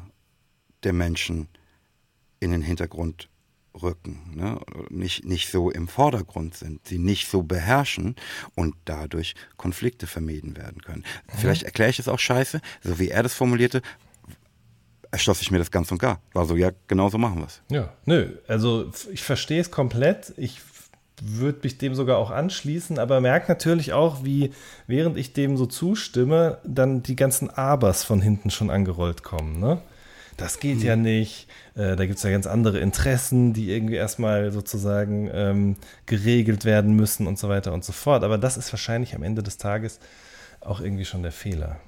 der 0.83 0.93
Menschen 0.93 1.47
in 2.39 2.51
den 2.51 2.61
Hintergrund 2.61 3.29
rücken, 3.81 4.33
ne? 4.35 4.59
nicht, 4.89 5.25
nicht 5.25 5.51
so 5.51 5.69
im 5.69 5.87
Vordergrund 5.87 6.55
sind, 6.55 6.87
sie 6.87 6.99
nicht 6.99 7.29
so 7.29 7.43
beherrschen 7.43 8.15
und 8.55 8.75
dadurch 8.85 9.35
Konflikte 9.57 10.07
vermieden 10.07 10.57
werden 10.57 10.81
können. 10.81 11.03
Mhm. 11.33 11.37
Vielleicht 11.37 11.63
erkläre 11.63 11.89
ich 11.89 11.99
es 11.99 12.07
auch 12.07 12.19
scheiße, 12.19 12.61
so 12.83 12.99
wie 12.99 13.09
er 13.09 13.23
das 13.23 13.33
formulierte, 13.33 13.81
erschloss 15.11 15.41
ich 15.41 15.51
mir 15.51 15.59
das 15.59 15.71
ganz 15.71 15.91
und 15.91 15.99
gar. 15.99 16.21
War 16.33 16.45
so, 16.45 16.55
ja, 16.55 16.71
genau 16.87 17.09
so 17.09 17.17
machen 17.17 17.39
wir 17.39 17.47
es. 17.47 17.61
Ja, 17.69 17.93
nö, 18.05 18.37
also 18.47 18.91
ich 19.11 19.23
verstehe 19.23 19.61
es 19.61 19.71
komplett. 19.71 20.33
Ich 20.37 20.61
würde 21.21 21.59
mich 21.63 21.77
dem 21.77 21.95
sogar 21.95 22.17
auch 22.17 22.29
anschließen, 22.29 22.99
aber 22.99 23.21
merke 23.21 23.51
natürlich 23.51 23.93
auch, 23.93 24.23
wie 24.23 24.51
während 24.85 25.17
ich 25.17 25.33
dem 25.33 25.57
so 25.57 25.65
zustimme, 25.65 26.59
dann 26.63 27.03
die 27.03 27.15
ganzen 27.15 27.49
Abers 27.49 28.03
von 28.03 28.21
hinten 28.21 28.51
schon 28.51 28.69
angerollt 28.69 29.23
kommen. 29.23 29.59
Ne? 29.59 29.81
Das 30.37 30.59
geht 30.59 30.81
ja 30.83 30.95
nicht. 30.95 31.47
Äh, 31.75 31.95
da 31.95 32.05
gibt 32.05 32.17
es 32.17 32.23
ja 32.23 32.29
ganz 32.29 32.45
andere 32.45 32.79
Interessen, 32.79 33.53
die 33.53 33.71
irgendwie 33.71 33.95
erstmal 33.95 34.51
sozusagen 34.51 35.29
ähm, 35.33 35.75
geregelt 36.05 36.63
werden 36.63 36.95
müssen 36.95 37.27
und 37.27 37.39
so 37.39 37.49
weiter 37.49 37.73
und 37.73 37.83
so 37.83 37.91
fort. 37.91 38.23
Aber 38.23 38.37
das 38.37 38.55
ist 38.55 38.71
wahrscheinlich 38.71 39.15
am 39.15 39.23
Ende 39.23 39.43
des 39.43 39.57
Tages 39.57 39.99
auch 40.61 40.79
irgendwie 40.79 41.05
schon 41.05 41.23
der 41.23 41.31
Fehler. 41.31 41.79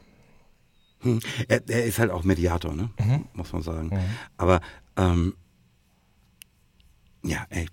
Hm. 1.01 1.19
Er, 1.47 1.61
er, 1.69 1.85
ist 1.85 1.99
halt 1.99 2.11
auch 2.11 2.23
Mediator, 2.23 2.73
ne? 2.75 2.89
Mhm. 2.99 3.25
muss 3.33 3.53
man 3.53 3.61
sagen. 3.61 3.89
Mhm. 3.89 4.17
Aber 4.37 4.61
ähm, 4.97 5.35
ja, 7.23 7.45
ey, 7.49 7.67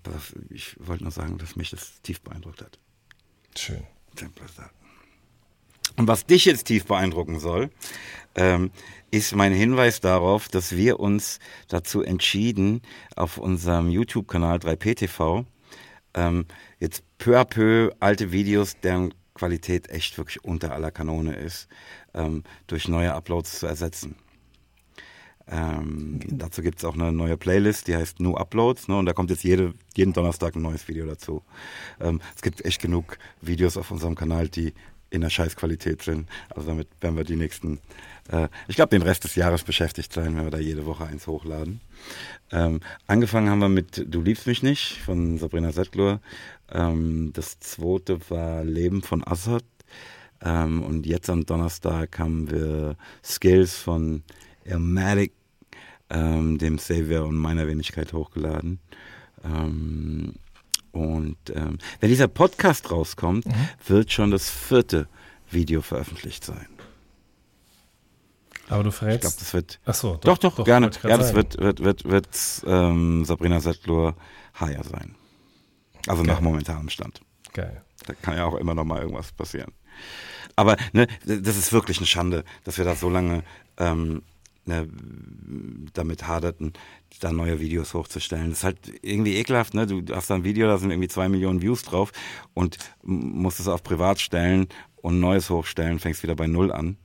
ich 0.49 0.75
wollte 0.79 1.03
nur 1.03 1.11
sagen, 1.11 1.37
dass 1.37 1.55
mich 1.55 1.71
das 1.71 2.01
tief 2.01 2.21
beeindruckt 2.21 2.61
hat. 2.61 2.79
Schön. 3.57 3.83
Und 5.97 6.07
was 6.07 6.25
dich 6.25 6.45
jetzt 6.45 6.65
tief 6.65 6.85
beeindrucken 6.85 7.39
soll, 7.39 7.69
ähm, 8.35 8.71
ist 9.09 9.35
mein 9.35 9.51
Hinweis 9.51 9.99
darauf, 9.99 10.47
dass 10.47 10.75
wir 10.75 10.99
uns 10.99 11.39
dazu 11.67 12.01
entschieden, 12.03 12.81
auf 13.15 13.37
unserem 13.37 13.89
YouTube-Kanal 13.89 14.57
3PTV 14.57 15.45
ähm, 16.13 16.45
jetzt 16.79 17.03
peu 17.17 17.39
à 17.39 17.45
peu 17.45 17.91
alte 17.99 18.31
Videos, 18.31 18.79
deren 18.79 19.13
Qualität 19.33 19.89
echt 19.89 20.17
wirklich 20.17 20.43
unter 20.43 20.73
aller 20.73 20.91
Kanone 20.91 21.35
ist, 21.35 21.67
ähm, 22.13 22.43
durch 22.67 22.87
neue 22.87 23.13
Uploads 23.13 23.59
zu 23.59 23.67
ersetzen. 23.67 24.15
Ähm, 25.49 26.19
dazu 26.27 26.61
gibt 26.61 26.79
es 26.79 26.85
auch 26.85 26.95
eine 26.95 27.11
neue 27.11 27.37
Playlist, 27.37 27.87
die 27.87 27.95
heißt 27.95 28.19
New 28.19 28.35
Uploads, 28.35 28.89
ne, 28.89 28.97
und 28.97 29.05
da 29.05 29.13
kommt 29.13 29.29
jetzt 29.29 29.43
jede, 29.43 29.73
jeden 29.95 30.11
Donnerstag 30.11 30.55
ein 30.55 30.61
neues 30.61 30.87
Video 30.89 31.05
dazu. 31.05 31.41
Ähm, 32.01 32.19
es 32.35 32.41
gibt 32.41 32.65
echt 32.65 32.81
genug 32.81 33.17
Videos 33.41 33.77
auf 33.77 33.89
unserem 33.89 34.15
Kanal, 34.15 34.49
die 34.49 34.73
in 35.09 35.21
der 35.21 35.29
Scheißqualität 35.29 36.01
sind. 36.01 36.27
Also 36.49 36.67
damit 36.67 36.87
werden 37.01 37.17
wir 37.17 37.23
die 37.23 37.35
nächsten, 37.35 37.79
äh, 38.29 38.47
ich 38.67 38.75
glaube, 38.75 38.89
den 38.89 39.01
Rest 39.01 39.23
des 39.23 39.35
Jahres 39.35 39.63
beschäftigt 39.63 40.13
sein, 40.13 40.35
wenn 40.35 40.43
wir 40.43 40.51
da 40.51 40.59
jede 40.59 40.85
Woche 40.85 41.05
eins 41.05 41.27
hochladen. 41.27 41.81
Ähm, 42.51 42.81
angefangen 43.07 43.49
haben 43.49 43.59
wir 43.59 43.69
mit 43.69 44.05
Du 44.07 44.21
liebst 44.21 44.47
mich 44.47 44.63
nicht 44.63 44.97
von 44.97 45.37
Sabrina 45.37 45.71
Settler. 45.71 46.21
Ähm, 46.71 47.31
das 47.33 47.59
zweite 47.59 48.19
war 48.29 48.63
Leben 48.63 49.01
von 49.01 49.23
Assad. 49.25 49.63
Ähm, 50.41 50.83
und 50.83 51.05
jetzt 51.05 51.29
am 51.29 51.45
Donnerstag 51.45 52.19
haben 52.19 52.51
wir 52.51 52.95
Skills 53.23 53.75
von 53.75 54.23
Elmatic, 54.63 55.31
ähm, 56.09 56.57
dem 56.57 56.77
Savior 56.77 57.25
und 57.25 57.37
meiner 57.37 57.67
Wenigkeit 57.67 58.13
hochgeladen. 58.13 58.79
Und 60.97 61.37
ähm, 61.53 61.77
wenn 61.99 62.09
dieser 62.09 62.27
Podcast 62.27 62.89
rauskommt, 62.89 63.45
mhm. 63.45 63.53
wird 63.85 64.11
schon 64.11 64.31
das 64.31 64.49
vierte 64.49 65.07
Video 65.51 65.83
veröffentlicht 65.83 66.43
sein. 66.43 66.67
Aber 68.67 68.83
du 68.83 68.91
verrätst. 68.91 69.17
Ich 69.17 69.21
glaube, 69.21 69.35
das 69.39 69.53
wird. 69.53 69.79
Ach 69.85 69.93
so, 69.93 70.15
doch, 70.15 70.39
doch, 70.39 70.55
doch 70.55 70.65
gerne. 70.65 70.89
Ja, 71.03 71.17
das 71.17 71.35
wird, 71.35 71.59
wird, 71.59 71.83
wird, 71.83 72.03
wird 72.05 72.27
ähm, 72.65 73.23
Sabrina 73.25 73.59
Settlur 73.59 74.15
Haya 74.59 74.83
sein. 74.83 75.15
Also 76.07 76.23
Geil. 76.23 76.33
nach 76.33 76.41
momentanem 76.41 76.89
Stand. 76.89 77.21
Geil. 77.53 77.83
Da 78.05 78.13
kann 78.15 78.35
ja 78.35 78.45
auch 78.45 78.55
immer 78.55 78.73
noch 78.73 78.83
mal 78.83 78.99
irgendwas 78.99 79.31
passieren. 79.31 79.71
Aber 80.55 80.77
ne, 80.93 81.07
das 81.25 81.57
ist 81.57 81.71
wirklich 81.71 81.97
eine 81.97 82.07
Schande, 82.07 82.43
dass 82.63 82.79
wir 82.79 82.85
da 82.85 82.95
so 82.95 83.09
lange 83.09 83.43
ähm, 83.77 84.23
ne, 84.67 84.87
damit 85.93 86.27
haderten, 86.27 86.73
da 87.19 87.31
neue 87.31 87.59
Videos 87.59 87.93
hochzustellen. 87.93 88.49
Das 88.49 88.59
ist 88.59 88.63
halt 88.63 88.79
irgendwie 89.01 89.35
ekelhaft, 89.35 89.73
ne? 89.73 89.87
Du 89.87 90.03
hast 90.15 90.29
da 90.29 90.35
ein 90.35 90.43
Video, 90.43 90.67
da 90.67 90.77
sind 90.77 90.91
irgendwie 90.91 91.09
zwei 91.09 91.29
Millionen 91.29 91.61
Views 91.61 91.83
drauf 91.83 92.11
und 92.53 92.77
musst 93.03 93.59
es 93.59 93.67
auf 93.67 93.83
privat 93.83 94.19
stellen 94.19 94.67
und 94.97 95.19
neues 95.19 95.49
hochstellen, 95.49 95.99
fängst 95.99 96.23
wieder 96.23 96.35
bei 96.35 96.47
null 96.47 96.71
an. 96.71 96.97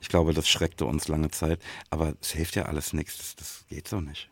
Ich 0.00 0.08
glaube, 0.08 0.32
das 0.32 0.48
schreckte 0.48 0.86
uns 0.86 1.08
lange 1.08 1.30
Zeit. 1.30 1.60
Aber 1.90 2.14
es 2.20 2.30
hilft 2.30 2.56
ja 2.56 2.64
alles 2.64 2.92
nichts. 2.92 3.18
Das, 3.18 3.36
das 3.36 3.64
geht 3.68 3.86
so 3.86 4.00
nicht. 4.00 4.30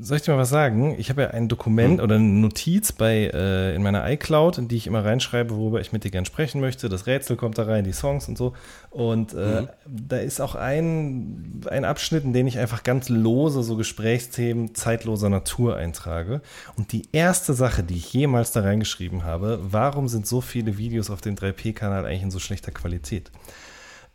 Soll 0.00 0.18
ich 0.18 0.22
dir 0.22 0.32
mal 0.32 0.38
was 0.38 0.50
sagen? 0.50 0.94
Ich 0.98 1.10
habe 1.10 1.22
ja 1.22 1.28
ein 1.30 1.48
Dokument 1.48 1.98
hm. 1.98 2.04
oder 2.04 2.16
eine 2.16 2.24
Notiz 2.24 2.92
bei 2.92 3.30
äh, 3.32 3.74
in 3.74 3.82
meiner 3.82 4.08
iCloud, 4.08 4.58
in 4.58 4.68
die 4.68 4.76
ich 4.76 4.86
immer 4.86 5.04
reinschreibe, 5.04 5.56
worüber 5.56 5.80
ich 5.80 5.92
mit 5.92 6.04
dir 6.04 6.10
gerne 6.10 6.26
sprechen 6.26 6.60
möchte. 6.60 6.88
Das 6.88 7.06
Rätsel 7.06 7.36
kommt 7.36 7.58
da 7.58 7.64
rein, 7.64 7.84
die 7.84 7.92
Songs 7.92 8.28
und 8.28 8.38
so. 8.38 8.54
Und 8.90 9.34
äh, 9.34 9.62
mhm. 9.62 9.68
da 9.86 10.18
ist 10.18 10.40
auch 10.40 10.54
ein, 10.54 11.62
ein 11.70 11.84
Abschnitt, 11.84 12.24
in 12.24 12.32
den 12.32 12.46
ich 12.46 12.58
einfach 12.58 12.82
ganz 12.82 13.08
lose 13.08 13.62
so 13.62 13.76
Gesprächsthemen 13.76 14.74
zeitloser 14.74 15.30
Natur 15.30 15.76
eintrage. 15.76 16.42
Und 16.76 16.92
die 16.92 17.08
erste 17.12 17.54
Sache, 17.54 17.82
die 17.82 17.96
ich 17.96 18.12
jemals 18.12 18.52
da 18.52 18.60
reingeschrieben 18.60 19.24
habe, 19.24 19.58
warum 19.62 20.08
sind 20.08 20.26
so 20.26 20.40
viele 20.40 20.78
Videos 20.78 21.10
auf 21.10 21.20
dem 21.20 21.34
3P-Kanal 21.34 22.06
eigentlich 22.06 22.22
in 22.22 22.30
so 22.30 22.38
schlechter 22.38 22.72
Qualität? 22.72 23.30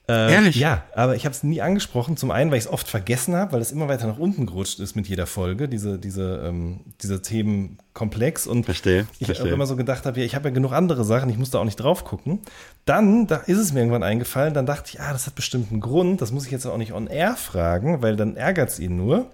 Äh, 0.07 0.33
Ehrlich? 0.33 0.57
Ja, 0.57 0.83
aber 0.93 1.15
ich 1.15 1.25
habe 1.25 1.33
es 1.33 1.43
nie 1.43 1.61
angesprochen. 1.61 2.17
Zum 2.17 2.29
einen, 2.29 2.51
weil 2.51 2.57
ich 2.57 2.65
es 2.65 2.69
oft 2.69 2.89
vergessen 2.89 3.35
habe, 3.35 3.53
weil 3.53 3.61
es 3.61 3.71
immer 3.71 3.87
weiter 3.87 4.05
nach 4.05 4.17
unten 4.17 4.45
gerutscht 4.45 4.81
ist 4.81 4.95
mit 4.95 5.07
jeder 5.07 5.27
Folge, 5.27 5.69
diese, 5.69 5.97
diese, 5.97 6.43
ähm, 6.45 6.81
dieser 7.01 7.21
Themenkomplex. 7.21 8.45
Und 8.45 8.65
verstehe, 8.65 9.07
ich 9.19 9.27
verstehe. 9.27 9.47
auch 9.47 9.53
immer 9.53 9.65
so 9.65 9.77
gedacht 9.77 10.05
habe, 10.05 10.19
ja, 10.19 10.25
ich 10.25 10.35
habe 10.35 10.49
ja 10.49 10.53
genug 10.53 10.73
andere 10.73 11.05
Sachen, 11.05 11.29
ich 11.29 11.37
muss 11.37 11.51
da 11.51 11.59
auch 11.59 11.65
nicht 11.65 11.77
drauf 11.77 12.03
gucken. 12.03 12.39
Dann 12.83 13.27
da 13.27 13.37
ist 13.37 13.57
es 13.57 13.71
mir 13.71 13.79
irgendwann 13.79 14.03
eingefallen, 14.03 14.53
dann 14.53 14.65
dachte 14.65 14.91
ich, 14.93 14.99
ah, 14.99 15.13
das 15.13 15.25
hat 15.25 15.35
bestimmt 15.35 15.71
einen 15.71 15.79
Grund, 15.79 16.21
das 16.21 16.33
muss 16.33 16.45
ich 16.45 16.51
jetzt 16.51 16.65
auch 16.65 16.77
nicht 16.77 16.91
on 16.91 17.07
air 17.07 17.37
fragen, 17.37 18.01
weil 18.01 18.17
dann 18.17 18.35
ärgert 18.35 18.69
es 18.69 18.79
ihn 18.79 18.97
nur. 18.97 19.27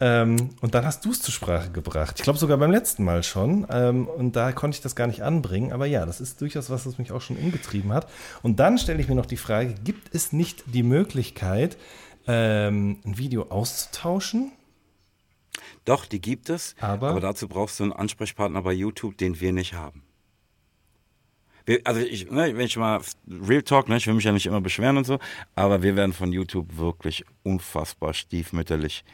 Ähm, 0.00 0.50
und 0.60 0.74
dann 0.74 0.84
hast 0.84 1.04
du 1.04 1.10
es 1.10 1.20
zur 1.20 1.34
Sprache 1.34 1.70
gebracht. 1.70 2.14
Ich 2.18 2.22
glaube 2.22 2.38
sogar 2.38 2.56
beim 2.58 2.70
letzten 2.70 3.04
Mal 3.04 3.22
schon. 3.22 3.66
Ähm, 3.70 4.06
und 4.06 4.36
da 4.36 4.52
konnte 4.52 4.76
ich 4.76 4.80
das 4.80 4.94
gar 4.94 5.08
nicht 5.08 5.22
anbringen. 5.22 5.72
Aber 5.72 5.86
ja, 5.86 6.06
das 6.06 6.20
ist 6.20 6.40
durchaus 6.40 6.70
was, 6.70 6.86
was 6.86 6.98
mich 6.98 7.10
auch 7.10 7.20
schon 7.20 7.36
umgetrieben 7.36 7.92
hat. 7.92 8.08
Und 8.42 8.60
dann 8.60 8.78
stelle 8.78 9.00
ich 9.00 9.08
mir 9.08 9.16
noch 9.16 9.26
die 9.26 9.36
Frage, 9.36 9.74
gibt 9.82 10.14
es 10.14 10.32
nicht 10.32 10.62
die 10.66 10.84
Möglichkeit, 10.84 11.76
ähm, 12.28 13.00
ein 13.04 13.18
Video 13.18 13.46
auszutauschen? 13.50 14.52
Doch, 15.84 16.06
die 16.06 16.20
gibt 16.20 16.48
es. 16.48 16.76
Aber, 16.80 17.08
aber 17.08 17.20
dazu 17.20 17.48
brauchst 17.48 17.80
du 17.80 17.84
einen 17.84 17.92
Ansprechpartner 17.92 18.62
bei 18.62 18.72
YouTube, 18.72 19.18
den 19.18 19.40
wir 19.40 19.52
nicht 19.52 19.74
haben. 19.74 20.02
also 21.82 22.00
ich, 22.00 22.30
ne, 22.30 22.56
wenn 22.56 22.66
ich 22.66 22.76
mal 22.76 23.00
Real 23.26 23.62
Talk, 23.62 23.88
ne, 23.88 23.96
ich 23.96 24.06
will 24.06 24.14
mich 24.14 24.24
ja 24.24 24.32
nicht 24.32 24.46
immer 24.46 24.60
beschweren 24.60 24.96
und 24.96 25.06
so, 25.06 25.18
aber 25.56 25.82
wir 25.82 25.96
werden 25.96 26.12
von 26.12 26.30
YouTube 26.30 26.76
wirklich 26.76 27.24
unfassbar 27.42 28.14
stiefmütterlich 28.14 29.04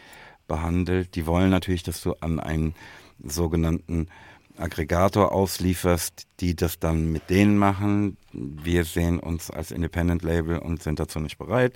behandelt. 0.46 1.14
Die 1.14 1.26
wollen 1.26 1.50
natürlich, 1.50 1.82
dass 1.82 2.02
du 2.02 2.14
an 2.20 2.40
einen 2.40 2.74
sogenannten 3.22 4.08
Aggregator 4.56 5.32
auslieferst, 5.32 6.26
die 6.40 6.54
das 6.54 6.78
dann 6.78 7.10
mit 7.10 7.28
denen 7.30 7.58
machen. 7.58 8.16
Wir 8.32 8.84
sehen 8.84 9.18
uns 9.18 9.50
als 9.50 9.70
Independent 9.70 10.22
Label 10.22 10.58
und 10.58 10.82
sind 10.82 11.00
dazu 11.00 11.18
nicht 11.18 11.38
bereit. 11.38 11.74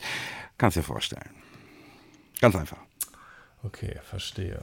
Kannst 0.59 0.77
dir 0.77 0.83
vorstellen. 0.83 1.31
Ganz 2.41 2.55
einfach. 2.55 2.79
Okay, 3.65 3.99
verstehe. 4.05 4.63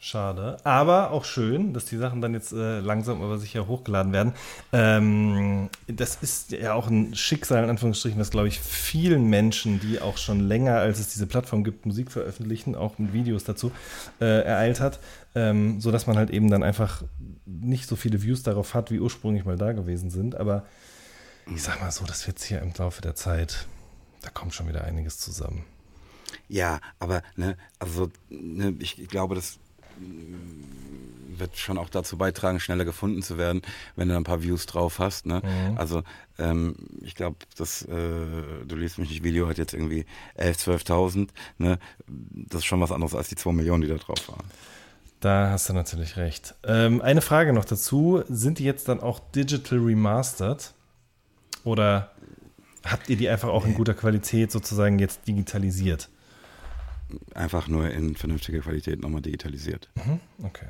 Schade. 0.00 0.58
Aber 0.62 1.10
auch 1.10 1.24
schön, 1.24 1.74
dass 1.74 1.84
die 1.86 1.96
Sachen 1.96 2.20
dann 2.20 2.32
jetzt 2.32 2.52
äh, 2.52 2.78
langsam 2.78 3.20
aber 3.20 3.38
sicher 3.38 3.66
hochgeladen 3.66 4.12
werden. 4.12 4.32
Ähm, 4.72 5.70
das 5.88 6.16
ist 6.22 6.52
ja 6.52 6.74
auch 6.74 6.86
ein 6.86 7.16
Schicksal, 7.16 7.64
in 7.64 7.70
Anführungsstrichen, 7.70 8.20
was, 8.20 8.30
glaube 8.30 8.46
ich, 8.46 8.60
vielen 8.60 9.24
Menschen, 9.24 9.80
die 9.80 10.00
auch 10.00 10.16
schon 10.16 10.38
länger, 10.38 10.76
als 10.76 11.00
es 11.00 11.12
diese 11.12 11.26
Plattform 11.26 11.64
gibt, 11.64 11.84
Musik 11.84 12.12
veröffentlichen, 12.12 12.76
auch 12.76 12.98
mit 12.98 13.12
Videos 13.12 13.42
dazu, 13.42 13.72
äh, 14.20 14.44
ereilt 14.44 14.78
hat. 14.78 15.00
Ähm, 15.34 15.80
sodass 15.80 16.06
man 16.06 16.16
halt 16.16 16.30
eben 16.30 16.48
dann 16.48 16.62
einfach 16.62 17.02
nicht 17.44 17.88
so 17.88 17.96
viele 17.96 18.22
Views 18.22 18.44
darauf 18.44 18.74
hat, 18.74 18.92
wie 18.92 19.00
ursprünglich 19.00 19.44
mal 19.44 19.56
da 19.56 19.72
gewesen 19.72 20.10
sind. 20.10 20.36
Aber 20.36 20.64
ich 21.52 21.62
sag 21.62 21.80
mal 21.80 21.90
so, 21.90 22.04
das 22.04 22.24
wird 22.28 22.38
hier 22.38 22.62
im 22.62 22.72
Laufe 22.78 23.02
der 23.02 23.16
Zeit, 23.16 23.66
da 24.22 24.30
kommt 24.30 24.54
schon 24.54 24.68
wieder 24.68 24.84
einiges 24.84 25.18
zusammen. 25.18 25.64
Ja, 26.46 26.80
aber 26.98 27.22
ne, 27.36 27.56
also 27.78 28.10
ne, 28.30 28.74
ich 28.78 29.08
glaube, 29.08 29.34
dass 29.34 29.58
wird 31.38 31.56
schon 31.56 31.78
auch 31.78 31.88
dazu 31.88 32.18
beitragen, 32.18 32.60
schneller 32.60 32.84
gefunden 32.84 33.22
zu 33.22 33.38
werden, 33.38 33.62
wenn 33.96 34.08
du 34.08 34.16
ein 34.16 34.24
paar 34.24 34.42
Views 34.42 34.66
drauf 34.66 34.98
hast. 34.98 35.26
Ne? 35.26 35.42
Mhm. 35.44 35.78
Also 35.78 36.02
ähm, 36.38 36.76
ich 37.02 37.14
glaube, 37.14 37.36
das 37.56 37.82
äh, 37.82 37.86
du 38.66 38.76
liest 38.76 38.98
mich 38.98 39.10
nicht 39.10 39.22
Video 39.22 39.48
hat 39.48 39.58
jetzt 39.58 39.74
irgendwie 39.74 40.04
11.000, 40.38 40.86
12.000. 40.86 41.28
Ne? 41.58 41.78
Das 42.06 42.60
ist 42.60 42.66
schon 42.66 42.80
was 42.80 42.92
anderes 42.92 43.14
als 43.14 43.28
die 43.28 43.36
2 43.36 43.52
Millionen, 43.52 43.82
die 43.82 43.88
da 43.88 43.96
drauf 43.96 44.28
waren. 44.28 44.44
Da 45.20 45.50
hast 45.50 45.68
du 45.68 45.72
natürlich 45.72 46.16
recht. 46.16 46.54
Ähm, 46.64 47.02
eine 47.02 47.20
Frage 47.20 47.52
noch 47.52 47.64
dazu: 47.64 48.22
Sind 48.28 48.60
die 48.60 48.64
jetzt 48.64 48.88
dann 48.88 49.00
auch 49.00 49.18
digital 49.18 49.78
remastered 49.78 50.72
oder 51.64 52.12
habt 52.84 53.08
ihr 53.10 53.16
die 53.16 53.28
einfach 53.28 53.48
auch 53.48 53.66
in 53.66 53.74
guter 53.74 53.94
Qualität 53.94 54.52
sozusagen 54.52 54.98
jetzt 55.00 55.26
digitalisiert? 55.26 56.08
Einfach 57.34 57.68
nur 57.68 57.90
in 57.90 58.16
vernünftiger 58.16 58.60
Qualität 58.60 59.00
nochmal 59.00 59.22
digitalisiert. 59.22 59.88
Mhm, 59.94 60.20
okay. 60.44 60.66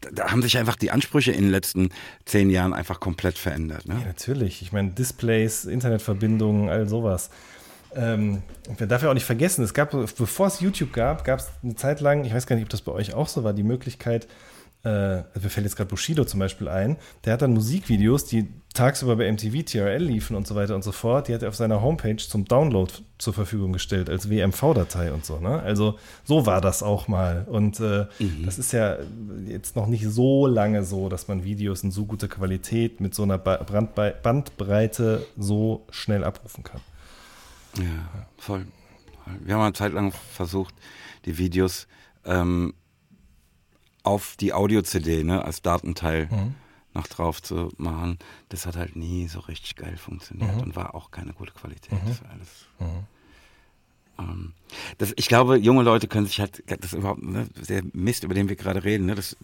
Da, 0.00 0.10
da, 0.10 0.30
haben 0.30 0.42
sich 0.42 0.58
einfach 0.58 0.76
die 0.76 0.90
Ansprüche 0.90 1.32
in 1.32 1.42
den 1.42 1.50
letzten 1.50 1.90
zehn 2.24 2.50
Jahren 2.50 2.72
einfach 2.72 3.00
komplett 3.00 3.36
verändert. 3.36 3.86
Ne? 3.86 3.94
Ja, 3.94 4.06
natürlich. 4.06 4.62
Ich 4.62 4.72
meine, 4.72 4.90
Displays, 4.90 5.64
Internetverbindungen, 5.64 6.68
all 6.68 6.88
sowas. 6.88 7.30
Ähm, 7.94 8.42
man 8.78 8.88
darf 8.88 9.02
ja 9.02 9.10
auch 9.10 9.14
nicht 9.14 9.26
vergessen, 9.26 9.62
es 9.64 9.74
gab, 9.74 9.90
bevor 9.90 10.46
es 10.46 10.60
YouTube 10.60 10.92
gab, 10.92 11.24
gab 11.24 11.40
es 11.40 11.48
eine 11.62 11.74
Zeit 11.74 12.00
lang, 12.00 12.24
ich 12.24 12.32
weiß 12.32 12.46
gar 12.46 12.56
nicht, 12.56 12.64
ob 12.64 12.70
das 12.70 12.80
bei 12.80 12.92
euch 12.92 13.12
auch 13.12 13.28
so 13.28 13.44
war, 13.44 13.52
die 13.52 13.62
Möglichkeit, 13.62 14.28
äh, 14.84 15.18
mir 15.18 15.48
fällt 15.48 15.64
jetzt 15.64 15.76
gerade 15.76 15.88
Bushido 15.88 16.24
zum 16.24 16.40
Beispiel 16.40 16.68
ein, 16.68 16.96
der 17.24 17.34
hat 17.34 17.42
dann 17.42 17.52
Musikvideos, 17.52 18.24
die 18.24 18.48
tagsüber 18.74 19.16
bei 19.16 19.30
MTV, 19.30 19.62
TRL 19.64 20.02
liefen 20.02 20.34
und 20.34 20.46
so 20.46 20.54
weiter 20.54 20.74
und 20.74 20.82
so 20.82 20.92
fort, 20.92 21.28
die 21.28 21.34
hat 21.34 21.42
er 21.42 21.50
auf 21.50 21.54
seiner 21.54 21.82
Homepage 21.82 22.16
zum 22.16 22.46
Download 22.46 22.90
zur 23.18 23.32
Verfügung 23.32 23.72
gestellt, 23.72 24.10
als 24.10 24.28
WMV-Datei 24.28 25.12
und 25.12 25.24
so. 25.24 25.38
Ne? 25.38 25.60
Also 25.60 25.98
so 26.24 26.46
war 26.46 26.60
das 26.60 26.82
auch 26.82 27.06
mal. 27.06 27.46
Und 27.48 27.80
äh, 27.80 28.06
mhm. 28.18 28.44
das 28.44 28.58
ist 28.58 28.72
ja 28.72 28.96
jetzt 29.46 29.76
noch 29.76 29.86
nicht 29.86 30.06
so 30.08 30.46
lange 30.46 30.84
so, 30.84 31.08
dass 31.08 31.28
man 31.28 31.44
Videos 31.44 31.84
in 31.84 31.90
so 31.90 32.06
guter 32.06 32.28
Qualität 32.28 33.00
mit 33.00 33.14
so 33.14 33.22
einer 33.22 33.38
Bandbreite 33.38 35.26
so 35.36 35.86
schnell 35.90 36.24
abrufen 36.24 36.64
kann. 36.64 36.80
Ja, 37.76 38.26
voll. 38.38 38.66
Wir 39.44 39.54
haben 39.54 39.62
eine 39.62 39.72
Zeit 39.74 39.92
lang 39.92 40.12
versucht, 40.32 40.74
die 41.26 41.38
Videos 41.38 41.86
ähm, 42.24 42.74
auf 44.02 44.36
die 44.38 44.52
Audio-CD 44.52 45.24
ne, 45.24 45.44
als 45.44 45.62
Datenteil 45.62 46.28
mhm. 46.30 46.54
noch 46.94 47.06
drauf 47.06 47.42
zu 47.42 47.70
machen. 47.76 48.18
Das 48.48 48.66
hat 48.66 48.76
halt 48.76 48.96
nie 48.96 49.28
so 49.28 49.40
richtig 49.40 49.76
geil 49.76 49.96
funktioniert 49.96 50.54
mhm. 50.56 50.62
und 50.62 50.76
war 50.76 50.94
auch 50.94 51.10
keine 51.10 51.32
gute 51.32 51.52
Qualität. 51.52 51.92
Mhm. 51.92 52.08
Das 52.08 52.22
alles. 52.22 52.66
Mhm. 52.78 53.06
Ähm, 54.18 54.52
das, 54.98 55.12
ich 55.16 55.28
glaube, 55.28 55.56
junge 55.56 55.82
Leute 55.82 56.08
können 56.08 56.26
sich 56.26 56.40
halt, 56.40 56.62
das 56.66 56.92
überhaupt, 56.92 57.22
ne, 57.22 57.48
der 57.68 57.82
Mist, 57.92 58.24
über 58.24 58.34
den 58.34 58.48
wir 58.48 58.56
gerade 58.56 58.84
reden, 58.84 59.06
ne, 59.06 59.14
das 59.14 59.36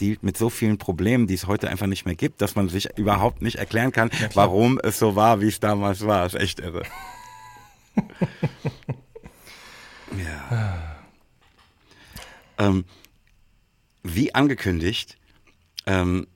dealt 0.00 0.22
mit 0.22 0.36
so 0.36 0.50
vielen 0.50 0.78
Problemen, 0.78 1.26
die 1.26 1.34
es 1.34 1.46
heute 1.46 1.68
einfach 1.68 1.86
nicht 1.86 2.06
mehr 2.06 2.14
gibt, 2.14 2.40
dass 2.40 2.54
man 2.56 2.68
sich 2.68 2.88
überhaupt 2.98 3.42
nicht 3.42 3.56
erklären 3.56 3.92
kann, 3.92 4.10
ja, 4.20 4.28
warum 4.34 4.80
es 4.82 4.98
so 4.98 5.16
war, 5.16 5.40
wie 5.40 5.48
es 5.48 5.60
damals 5.60 6.06
war. 6.06 6.24
Das 6.24 6.34
ist 6.34 6.40
echt 6.40 6.60
irre. 6.60 6.82
ja. 10.16 10.96
ähm, 12.58 12.84
wie 14.14 14.34
angekündigt, 14.34 15.18
ähm, 15.86 16.26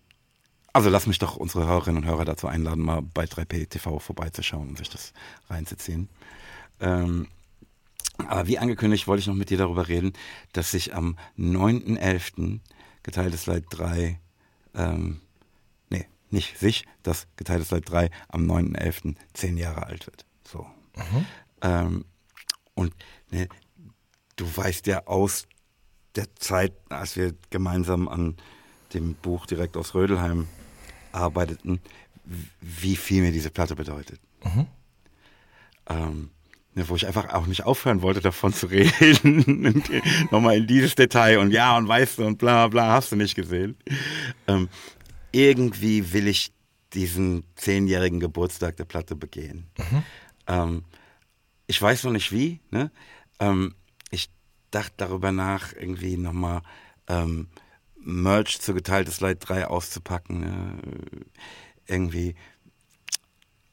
also 0.72 0.88
lass 0.88 1.06
mich 1.06 1.18
doch 1.18 1.36
unsere 1.36 1.66
Hörerinnen 1.66 2.02
und 2.02 2.08
Hörer 2.08 2.24
dazu 2.24 2.46
einladen, 2.46 2.82
mal 2.82 3.02
bei 3.02 3.24
3P 3.24 3.68
TV 3.68 3.98
vorbeizuschauen 3.98 4.68
und 4.68 4.78
sich 4.78 4.88
das 4.88 5.12
reinzuziehen. 5.48 6.08
Ähm, 6.80 7.26
aber 8.18 8.46
wie 8.46 8.58
angekündigt 8.58 9.06
wollte 9.06 9.20
ich 9.20 9.26
noch 9.26 9.34
mit 9.34 9.50
dir 9.50 9.58
darüber 9.58 9.88
reden, 9.88 10.12
dass 10.52 10.70
sich 10.70 10.94
am 10.94 11.16
9.11. 11.38 12.60
geteiltes 13.02 13.46
Leid 13.46 13.64
3, 13.70 14.20
ähm, 14.74 15.20
nee, 15.88 16.06
nicht 16.30 16.58
sich, 16.58 16.86
dass 17.02 17.26
geteiltes 17.36 17.70
Leid 17.70 17.88
3 17.90 18.10
am 18.28 18.50
9.11. 18.50 19.16
zehn 19.32 19.56
Jahre 19.56 19.86
alt 19.86 20.06
wird. 20.06 20.24
So. 20.44 20.66
Mhm. 20.96 21.26
Ähm, 21.62 22.04
und 22.74 22.94
ne, 23.30 23.48
du 24.36 24.56
weißt 24.56 24.86
ja 24.86 25.06
aus 25.06 25.46
der 26.16 26.34
Zeit, 26.36 26.72
als 26.88 27.16
wir 27.16 27.34
gemeinsam 27.50 28.08
an 28.08 28.36
dem 28.94 29.14
Buch 29.14 29.46
direkt 29.46 29.76
aus 29.76 29.94
Rödelheim 29.94 30.48
arbeiteten, 31.12 31.80
wie 32.60 32.96
viel 32.96 33.22
mir 33.22 33.32
diese 33.32 33.50
Platte 33.50 33.76
bedeutet. 33.76 34.20
Mhm. 34.44 34.66
Ähm, 35.88 36.30
ne, 36.74 36.88
wo 36.88 36.96
ich 36.96 37.06
einfach 37.06 37.32
auch 37.32 37.46
nicht 37.46 37.64
aufhören 37.64 38.02
wollte, 38.02 38.20
davon 38.20 38.52
zu 38.52 38.66
reden. 38.66 39.84
Nochmal 40.30 40.58
in 40.58 40.66
dieses 40.66 40.94
Detail 40.94 41.38
und 41.38 41.50
ja 41.50 41.76
und 41.76 41.88
weißt 41.88 42.18
du 42.18 42.26
und 42.26 42.38
bla 42.38 42.68
bla, 42.68 42.92
hast 42.92 43.12
du 43.12 43.16
nicht 43.16 43.34
gesehen. 43.34 43.76
Ähm, 44.46 44.68
irgendwie 45.32 46.12
will 46.12 46.28
ich 46.28 46.52
diesen 46.92 47.44
zehnjährigen 47.54 48.20
Geburtstag 48.20 48.76
der 48.76 48.84
Platte 48.84 49.14
begehen. 49.14 49.66
Mhm. 49.78 50.02
Ähm, 50.46 50.84
ich 51.66 51.80
weiß 51.80 52.04
noch 52.04 52.12
nicht 52.12 52.32
wie. 52.32 52.60
Ne? 52.70 52.90
Ähm, 53.38 53.74
dachte 54.70 54.94
darüber 54.96 55.32
nach, 55.32 55.72
irgendwie 55.72 56.16
nochmal 56.16 56.62
ähm, 57.08 57.48
Merch 58.02 58.60
zu 58.60 58.74
geteiltes 58.74 59.20
Leid 59.20 59.38
3 59.40 59.66
auszupacken. 59.66 60.40
Ne? 60.40 60.78
Irgendwie, 61.86 62.34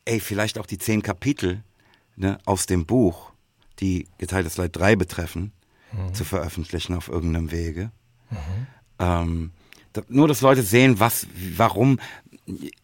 ey, 0.06 0.19
vielleicht 0.19 0.60
auch 0.60 0.65
die 0.65 0.78
zehn 0.78 1.02
Kapitel 1.02 1.64
ne, 2.15 2.40
aus 2.45 2.65
dem 2.65 2.86
Buch, 2.86 3.32
die 3.80 4.07
geteiltes 4.18 4.57
Leid 4.57 4.76
3 4.76 4.95
betreffen, 4.95 5.52
mhm. 5.94 6.14
zu 6.14 6.26
veröffentlichen 6.26 6.95
auf 6.95 7.07
irgendeinem 7.07 7.52
Wege. 7.52 7.91
Mhm. 8.30 8.68
Ähm, 8.99 9.52
da, 9.94 10.02
nur, 10.10 10.28
dass 10.28 10.41
Leute 10.41 10.64
sehen, 10.64 10.99
was, 10.99 11.28
warum. 11.56 11.99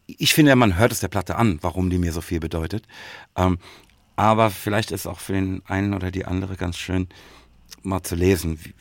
Ich 0.07 0.33
finde, 0.33 0.55
man 0.55 0.77
hört 0.77 0.91
es 0.91 0.99
der 0.99 1.07
Platte 1.07 1.35
an, 1.35 1.59
warum 1.61 1.89
die 1.89 1.97
mir 1.97 2.13
so 2.13 2.21
viel 2.21 2.39
bedeutet. 2.39 2.87
Ähm, 3.35 3.57
aber 4.15 4.51
vielleicht 4.51 4.91
ist 4.91 5.07
auch 5.07 5.19
für 5.19 5.33
den 5.33 5.63
einen 5.65 5.93
oder 5.93 6.11
die 6.11 6.25
andere 6.25 6.55
ganz 6.55 6.77
schön, 6.77 7.07
mal 7.83 8.03
zu 8.03 8.15
lesen, 8.15 8.59
wie, 8.63 8.73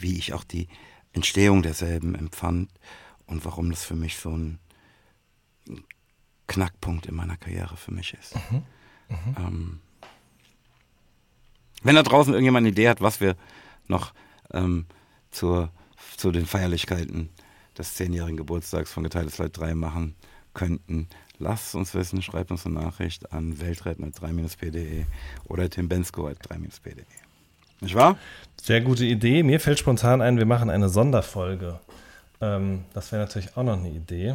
wie 0.00 0.18
ich 0.18 0.32
auch 0.32 0.44
die 0.44 0.68
Entstehung 1.12 1.62
derselben 1.62 2.14
empfand 2.14 2.70
und 3.26 3.44
warum 3.44 3.70
das 3.70 3.84
für 3.84 3.96
mich 3.96 4.16
so 4.16 4.30
ein 4.30 4.58
Knackpunkt 6.46 7.06
in 7.06 7.14
meiner 7.14 7.36
Karriere 7.36 7.76
für 7.76 7.92
mich 7.92 8.14
ist. 8.14 8.34
Mhm. 8.50 8.62
Mhm. 9.08 9.36
Ähm, 9.36 9.80
wenn 11.82 11.94
da 11.94 12.02
draußen 12.02 12.32
irgendjemand 12.32 12.64
eine 12.64 12.72
Idee 12.72 12.88
hat, 12.88 13.00
was 13.00 13.20
wir 13.20 13.36
noch 13.86 14.12
ähm, 14.52 14.86
zur, 15.30 15.70
zu 16.16 16.32
den 16.32 16.46
Feierlichkeiten 16.46 17.28
des 17.76 17.94
zehnjährigen 17.94 18.36
Geburtstags 18.36 18.92
von 18.92 19.04
Geteiltes 19.04 19.38
Leid 19.38 19.56
3 19.56 19.74
machen 19.74 20.16
könnten, 20.54 21.08
lasst 21.38 21.74
uns 21.74 21.94
wissen, 21.94 22.22
schreibt 22.22 22.50
uns 22.50 22.66
eine 22.66 22.74
Nachricht 22.74 23.32
an 23.32 23.60
weltretten.3-p.de 23.60 25.04
oder 25.44 25.70
timbensko.3-p.de. 25.70 27.04
Nicht 27.80 27.94
wahr? 27.94 28.18
Sehr 28.60 28.80
gute 28.80 29.04
Idee. 29.04 29.42
Mir 29.42 29.60
fällt 29.60 29.78
spontan 29.78 30.20
ein, 30.20 30.38
wir 30.38 30.46
machen 30.46 30.70
eine 30.70 30.88
Sonderfolge. 30.88 31.80
Ähm, 32.40 32.84
das 32.92 33.12
wäre 33.12 33.22
natürlich 33.22 33.56
auch 33.56 33.62
noch 33.62 33.78
eine 33.78 33.90
Idee, 33.90 34.34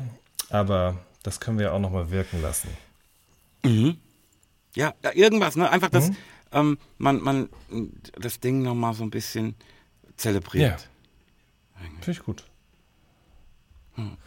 aber 0.50 0.98
das 1.24 1.40
können 1.40 1.60
wir 1.60 1.74
auch 1.74 1.80
noch 1.80 1.92
mal 1.92 2.12
wirken 2.12 2.42
lassen. 2.42 2.70
Mhm. 3.64 3.98
Ja, 4.76 4.94
irgendwas, 5.14 5.56
ne? 5.56 5.70
Einfach 5.70 5.90
das, 5.90 6.10
mhm. 6.10 6.18
ähm, 6.52 6.78
man, 6.98 7.22
man 7.22 7.50
das 8.20 8.40
Ding 8.40 8.64
noch 8.64 8.76
mal 8.76 8.94
so 8.94 9.04
ein 9.04 9.12
bisschen 9.12 9.56
zelebriert. 10.18 10.82
Ja. 10.82 11.84
Finde 12.00 12.12
ich 12.12 12.26
gut. 12.26 12.44
Hm. 13.96 14.18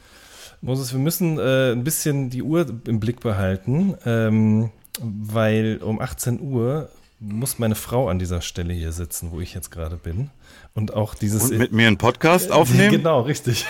Moses, 0.61 0.93
wir 0.93 1.01
müssen 1.01 1.39
äh, 1.39 1.73
ein 1.73 1.85
bisschen 1.85 2.31
die 2.31 2.43
Uhr 2.43 2.67
im 2.87 3.01
Blick 3.01 3.21
behalten, 3.21 3.97
ähm, 4.05 4.71
weil 5.01 5.79
um 5.83 6.01
18 6.01 6.41
Uhr 6.41 6.91
muss 7.19 7.59
meine 7.59 7.75
Frau 7.75 8.09
an 8.09 8.19
dieser 8.19 8.41
Stelle 8.43 8.75
hier 8.75 8.93
sitzen, 8.93 9.31
wo 9.31 9.41
ich 9.41 9.55
jetzt 9.55 9.71
gerade 9.71 9.97
bin. 9.97 10.31
Und 10.75 10.95
auch 10.95 11.15
dieses. 11.15 11.51
Und 11.51 11.59
mit 11.59 11.73
mir 11.73 11.87
einen 11.87 11.99
Podcast 11.99 12.53
aufnehmen? 12.53 12.91
Genau, 12.97 13.23
richtig. 13.23 13.65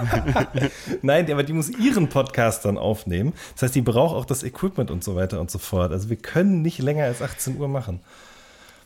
Nein, 1.02 1.30
aber 1.30 1.42
die 1.42 1.52
muss 1.52 1.70
ihren 1.70 2.08
Podcast 2.08 2.64
dann 2.64 2.78
aufnehmen. 2.78 3.32
Das 3.54 3.62
heißt, 3.62 3.74
die 3.74 3.82
braucht 3.82 4.14
auch 4.14 4.24
das 4.24 4.42
Equipment 4.42 4.90
und 4.90 5.02
so 5.02 5.16
weiter 5.16 5.40
und 5.40 5.50
so 5.50 5.58
fort. 5.58 5.92
Also 5.92 6.08
wir 6.08 6.16
können 6.16 6.62
nicht 6.62 6.78
länger 6.78 7.04
als 7.04 7.22
18 7.22 7.58
Uhr 7.58 7.68
machen. 7.68 8.00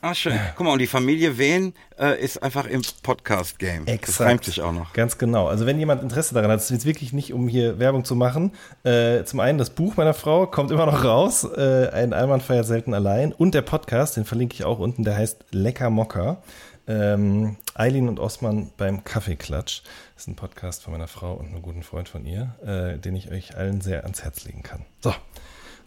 Ah, 0.02 0.14
schön. 0.14 0.38
Guck 0.56 0.64
mal, 0.64 0.72
und 0.72 0.78
die 0.78 0.86
Familie 0.86 1.36
Wehn 1.36 1.74
äh, 1.98 2.18
ist 2.18 2.42
einfach 2.42 2.66
im 2.66 2.80
Podcast-Game. 3.02 3.86
Exakt. 3.86 4.08
Das 4.08 4.20
reimt 4.20 4.44
sich 4.44 4.62
auch 4.62 4.72
noch. 4.72 4.94
Ganz 4.94 5.18
genau. 5.18 5.46
Also 5.46 5.66
wenn 5.66 5.78
jemand 5.78 6.02
Interesse 6.02 6.32
daran 6.32 6.50
hat, 6.50 6.58
es 6.58 6.64
ist 6.64 6.70
jetzt 6.70 6.86
wirklich 6.86 7.12
nicht, 7.12 7.34
um 7.34 7.48
hier 7.48 7.78
Werbung 7.78 8.06
zu 8.06 8.16
machen. 8.16 8.52
Äh, 8.82 9.24
zum 9.24 9.40
einen, 9.40 9.58
das 9.58 9.68
Buch 9.68 9.98
meiner 9.98 10.14
Frau 10.14 10.46
kommt 10.46 10.70
immer 10.70 10.86
noch 10.86 11.04
raus. 11.04 11.44
Äh, 11.44 11.90
ein 11.92 12.14
Allmann 12.14 12.40
feiert 12.40 12.66
selten 12.66 12.94
allein. 12.94 13.34
Und 13.34 13.52
der 13.52 13.60
Podcast, 13.60 14.16
den 14.16 14.24
verlinke 14.24 14.54
ich 14.54 14.64
auch 14.64 14.78
unten, 14.78 15.04
der 15.04 15.16
heißt 15.16 15.44
Lecker 15.50 15.90
Mocker. 15.90 16.42
Ähm, 16.88 17.56
Eileen 17.74 18.08
und 18.08 18.18
Osman 18.18 18.70
beim 18.78 19.04
Kaffeeklatsch. 19.04 19.82
Das 20.14 20.22
ist 20.22 20.28
ein 20.28 20.34
Podcast 20.34 20.82
von 20.82 20.94
meiner 20.94 21.08
Frau 21.08 21.34
und 21.34 21.48
einem 21.48 21.60
guten 21.60 21.82
Freund 21.82 22.08
von 22.08 22.24
ihr, 22.24 22.54
äh, 22.64 22.98
den 22.98 23.14
ich 23.16 23.30
euch 23.30 23.54
allen 23.54 23.82
sehr 23.82 24.04
ans 24.04 24.24
Herz 24.24 24.44
legen 24.44 24.62
kann. 24.62 24.86
So, 25.00 25.14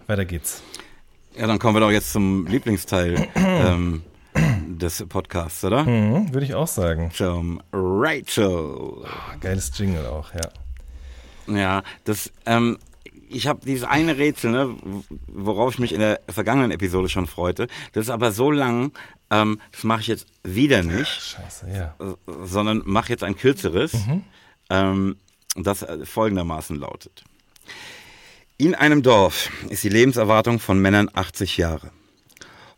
weiter 0.06 0.26
geht's. 0.26 0.62
Ja, 1.36 1.48
dann 1.48 1.58
kommen 1.58 1.76
wir 1.76 1.80
doch 1.80 1.92
jetzt 1.92 2.12
zum 2.12 2.46
Lieblingsteil 2.46 3.28
ähm, 3.36 4.04
des 4.68 5.04
Podcasts, 5.08 5.64
oder? 5.64 5.84
Mhm, 5.84 6.34
Würde 6.34 6.46
ich 6.46 6.54
auch 6.54 6.68
sagen. 6.68 7.12
Zum 7.12 7.62
Rachel. 7.72 8.48
Oh, 8.48 9.06
geiles 9.40 9.72
Jingle 9.78 10.06
auch, 10.06 10.32
ja. 10.34 11.56
Ja, 11.56 11.84
das, 12.04 12.32
ähm, 12.46 12.78
ich 13.30 13.48
habe 13.48 13.62
dieses 13.66 13.84
eine 13.84 14.18
Rätsel, 14.18 14.52
ne, 14.52 14.76
worauf 15.28 15.74
ich 15.74 15.80
mich 15.80 15.94
in 15.94 16.00
der 16.00 16.22
vergangenen 16.30 16.72
Episode 16.72 17.10
schon 17.10 17.28
freute. 17.28 17.68
Das 17.94 18.06
ist 18.06 18.12
aber 18.12 18.32
so 18.32 18.52
lang, 18.52 18.92
ähm, 19.32 19.60
das 19.72 19.84
mache 19.84 20.02
ich 20.02 20.08
jetzt 20.08 20.28
wieder 20.44 20.84
nicht. 20.84 21.10
Scheiße, 21.10 21.68
ja. 21.70 21.96
Sondern 22.44 22.84
mache 22.86 23.10
jetzt 23.10 23.24
ein 23.24 23.36
kürzeres, 23.36 23.94
mhm. 23.94 24.24
ähm, 24.70 25.16
das 25.56 25.86
folgendermaßen 26.04 26.78
lautet. 26.78 27.24
In 28.58 28.76
einem 28.76 29.02
Dorf 29.02 29.50
ist 29.70 29.84
die 29.84 29.90
Lebenserwartung 29.90 30.60
von 30.60 30.80
Männern 30.80 31.10
80 31.12 31.58
Jahre. 31.58 31.92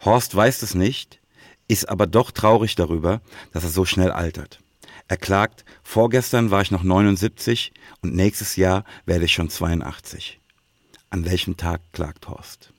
Horst 0.06 0.34
weiß 0.34 0.62
es 0.62 0.74
nicht, 0.74 1.20
ist 1.68 1.90
aber 1.90 2.08
doch 2.08 2.32
traurig 2.32 2.76
darüber, 2.76 3.22
dass 3.52 3.64
er 3.64 3.70
so 3.70 3.84
schnell 3.84 4.12
altert. 4.12 4.62
Er 5.10 5.18
klagt, 5.18 5.66
vorgestern 5.84 6.50
war 6.50 6.62
ich 6.62 6.72
noch 6.72 6.84
79 6.84 7.74
und 8.02 8.16
nächstes 8.16 8.56
Jahr 8.56 8.86
werde 9.06 9.26
ich 9.26 9.34
schon 9.34 9.50
82. 9.50 10.40
An 11.10 11.26
welchem 11.26 11.58
Tag 11.58 11.82
klagt 11.92 12.30
Horst? 12.30 12.72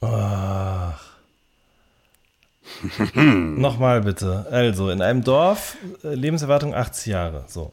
Ach. 0.00 1.07
Nochmal 3.14 4.02
bitte. 4.02 4.46
Also, 4.50 4.90
in 4.90 5.02
einem 5.02 5.24
Dorf, 5.24 5.76
äh, 6.04 6.14
Lebenserwartung 6.14 6.74
80 6.74 7.06
Jahre. 7.06 7.44
So. 7.48 7.72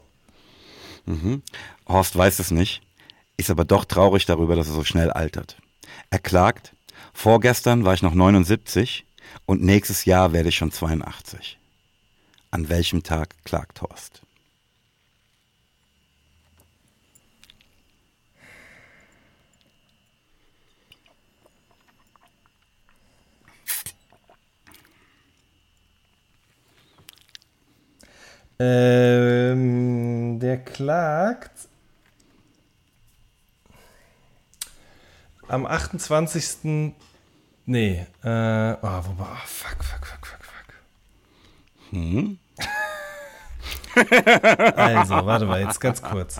Mhm. 1.06 1.42
Horst 1.88 2.16
weiß 2.16 2.38
es 2.38 2.50
nicht, 2.50 2.82
ist 3.36 3.50
aber 3.50 3.64
doch 3.64 3.84
traurig 3.84 4.26
darüber, 4.26 4.56
dass 4.56 4.68
er 4.68 4.74
so 4.74 4.84
schnell 4.84 5.10
altert. 5.10 5.56
Er 6.10 6.18
klagt, 6.18 6.74
vorgestern 7.12 7.84
war 7.84 7.94
ich 7.94 8.02
noch 8.02 8.14
79 8.14 9.06
und 9.46 9.62
nächstes 9.62 10.04
Jahr 10.04 10.32
werde 10.32 10.48
ich 10.48 10.56
schon 10.56 10.72
82. 10.72 11.58
An 12.50 12.68
welchem 12.68 13.02
Tag 13.02 13.34
klagt 13.44 13.82
Horst? 13.82 14.22
Ähm, 28.58 30.38
der 30.40 30.58
klagt 30.58 31.68
am 35.48 35.66
28. 35.66 36.94
Nee, 37.66 38.06
äh, 38.22 38.72
oh, 38.72 38.76
wobei, 38.82 39.24
oh, 39.24 39.46
fuck, 39.46 39.84
fuck, 39.84 40.06
fuck, 40.06 40.26
fuck, 40.26 40.44
fuck. 40.44 40.74
Hm? 41.90 42.38
also, 44.76 45.26
warte 45.26 45.46
mal, 45.46 45.60
jetzt 45.60 45.80
ganz 45.80 46.02
kurz. 46.02 46.36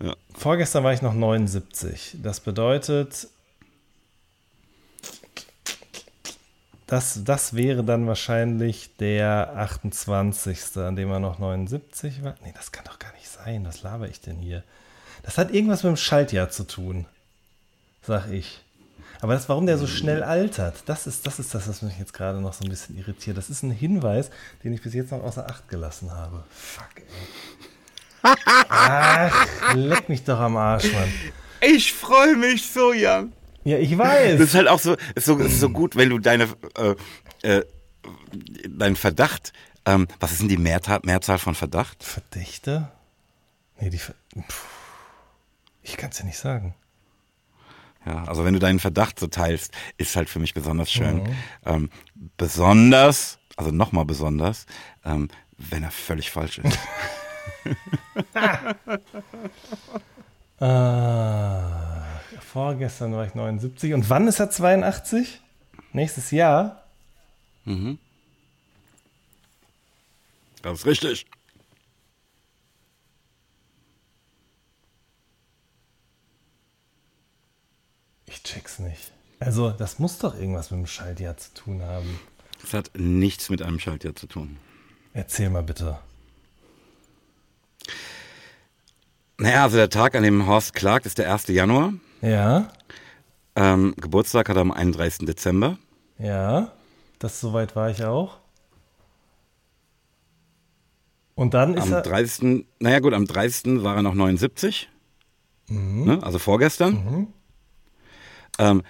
Ja. 0.00 0.16
Vorgestern 0.34 0.84
war 0.84 0.92
ich 0.92 1.02
noch 1.02 1.14
79. 1.14 2.16
Das 2.22 2.40
bedeutet, 2.40 3.28
das, 6.92 7.24
das 7.24 7.54
wäre 7.54 7.84
dann 7.84 8.06
wahrscheinlich 8.06 8.96
der 8.98 9.54
28. 9.56 10.76
an 10.76 10.94
dem 10.94 11.10
er 11.10 11.20
noch 11.20 11.38
79 11.38 12.22
war. 12.22 12.34
Nee, 12.44 12.52
das 12.54 12.70
kann 12.70 12.84
doch 12.84 12.98
gar 12.98 13.12
nicht 13.14 13.30
sein. 13.30 13.64
Was 13.64 13.82
laber 13.82 14.08
ich 14.10 14.20
denn 14.20 14.36
hier? 14.36 14.62
Das 15.22 15.38
hat 15.38 15.54
irgendwas 15.54 15.84
mit 15.84 15.90
dem 15.90 15.96
Schaltjahr 15.96 16.50
zu 16.50 16.64
tun, 16.64 17.06
sag 18.02 18.30
ich. 18.30 18.62
Aber 19.22 19.32
das, 19.32 19.48
warum 19.48 19.64
der 19.64 19.78
so 19.78 19.86
schnell 19.86 20.22
altert, 20.22 20.82
das 20.84 21.06
ist, 21.06 21.26
das 21.26 21.38
ist 21.38 21.54
das, 21.54 21.66
was 21.66 21.80
mich 21.80 21.98
jetzt 21.98 22.12
gerade 22.12 22.42
noch 22.42 22.52
so 22.52 22.64
ein 22.64 22.68
bisschen 22.68 22.98
irritiert. 22.98 23.38
Das 23.38 23.48
ist 23.48 23.62
ein 23.62 23.70
Hinweis, 23.70 24.30
den 24.62 24.74
ich 24.74 24.82
bis 24.82 24.92
jetzt 24.92 25.12
noch 25.12 25.22
außer 25.22 25.48
Acht 25.48 25.70
gelassen 25.70 26.10
habe. 26.10 26.44
Fuck, 26.50 26.90
ey. 26.96 28.34
Ach, 28.68 29.74
leck 29.74 30.10
mich 30.10 30.24
doch 30.24 30.38
am 30.38 30.58
Arsch, 30.58 30.92
Mann. 30.92 31.10
Ich 31.62 31.94
freue 31.94 32.36
mich 32.36 32.70
so, 32.70 32.92
Jan. 32.92 33.32
Ja, 33.64 33.78
ich 33.78 33.96
weiß. 33.96 34.38
Das 34.38 34.48
ist 34.48 34.54
halt 34.54 34.68
auch 34.68 34.80
so, 34.80 34.96
ist 35.14 35.24
so, 35.24 35.38
ist 35.38 35.60
so 35.60 35.70
gut, 35.70 35.96
wenn 35.96 36.10
du 36.10 36.18
deine, 36.18 36.48
äh, 36.76 36.94
äh, 37.42 37.64
deinen 38.68 38.96
Verdacht, 38.96 39.52
ähm, 39.84 40.08
was 40.20 40.32
ist 40.32 40.40
denn 40.40 40.48
die 40.48 40.56
Mehrzahl, 40.56 41.00
Mehrzahl 41.04 41.38
von 41.38 41.54
Verdacht? 41.54 42.02
Verdächte? 42.02 42.90
Nee, 43.80 43.90
die. 43.90 43.98
Ver 43.98 44.14
Puh. 44.34 44.42
Ich 45.82 45.96
kann 45.96 46.10
es 46.10 46.18
ja 46.18 46.24
nicht 46.24 46.38
sagen. 46.38 46.74
Ja, 48.06 48.24
also 48.24 48.44
wenn 48.44 48.54
du 48.54 48.60
deinen 48.60 48.80
Verdacht 48.80 49.18
so 49.18 49.26
teilst, 49.28 49.72
ist 49.96 50.16
halt 50.16 50.28
für 50.28 50.38
mich 50.38 50.54
besonders 50.54 50.90
schön. 50.90 51.22
Mhm. 51.22 51.36
Ähm, 51.64 51.90
besonders, 52.36 53.38
also 53.56 53.70
nochmal 53.70 54.04
besonders, 54.04 54.66
ähm, 55.04 55.28
wenn 55.56 55.84
er 55.84 55.90
völlig 55.90 56.30
falsch 56.30 56.58
ist. 56.58 56.78
ah, 60.60 61.91
vorgestern 62.52 63.14
war 63.14 63.26
ich 63.26 63.34
79. 63.34 63.94
Und 63.94 64.10
wann 64.10 64.28
ist 64.28 64.38
er 64.38 64.50
82? 64.50 65.40
Nächstes 65.92 66.30
Jahr? 66.30 66.84
Mhm. 67.64 67.98
Das 70.60 70.80
ist 70.80 70.86
richtig. 70.86 71.26
Ich 78.26 78.42
check's 78.42 78.78
nicht. 78.78 79.12
Also, 79.40 79.70
das 79.70 79.98
muss 79.98 80.18
doch 80.18 80.34
irgendwas 80.34 80.70
mit 80.70 80.80
dem 80.80 80.86
Schaltjahr 80.86 81.36
zu 81.38 81.54
tun 81.54 81.82
haben. 81.82 82.20
Das 82.60 82.74
hat 82.74 82.90
nichts 82.94 83.48
mit 83.48 83.62
einem 83.62 83.80
Schaltjahr 83.80 84.14
zu 84.14 84.26
tun. 84.26 84.58
Erzähl 85.14 85.48
mal 85.48 85.62
bitte. 85.62 85.98
Naja, 89.38 89.64
also 89.64 89.78
der 89.78 89.90
Tag, 89.90 90.14
an 90.14 90.22
dem 90.22 90.46
Horst 90.46 90.74
klagt, 90.74 91.06
ist 91.06 91.18
der 91.18 91.32
1. 91.32 91.48
Januar. 91.48 91.94
Ja. 92.22 92.70
Ähm, 93.54 93.94
Geburtstag 93.98 94.48
hat 94.48 94.56
er 94.56 94.62
am 94.62 94.70
31. 94.70 95.26
Dezember. 95.26 95.76
Ja, 96.18 96.72
das 97.18 97.40
soweit 97.40 97.76
war 97.76 97.90
ich 97.90 98.04
auch. 98.04 98.38
Und 101.34 101.54
dann 101.54 101.74
ist 101.74 101.84
am 101.84 101.92
er. 101.94 102.02
30. 102.02 102.64
Naja, 102.78 103.00
gut, 103.00 103.12
am 103.12 103.26
30. 103.26 103.82
war 103.82 103.96
er 103.96 104.02
noch 104.02 104.14
79. 104.14 104.88
Mhm. 105.68 106.04
Ne, 106.04 106.22
also 106.22 106.38
vorgestern. 106.38 106.94
Mhm. 106.94 107.26
Ähm, 108.58 108.82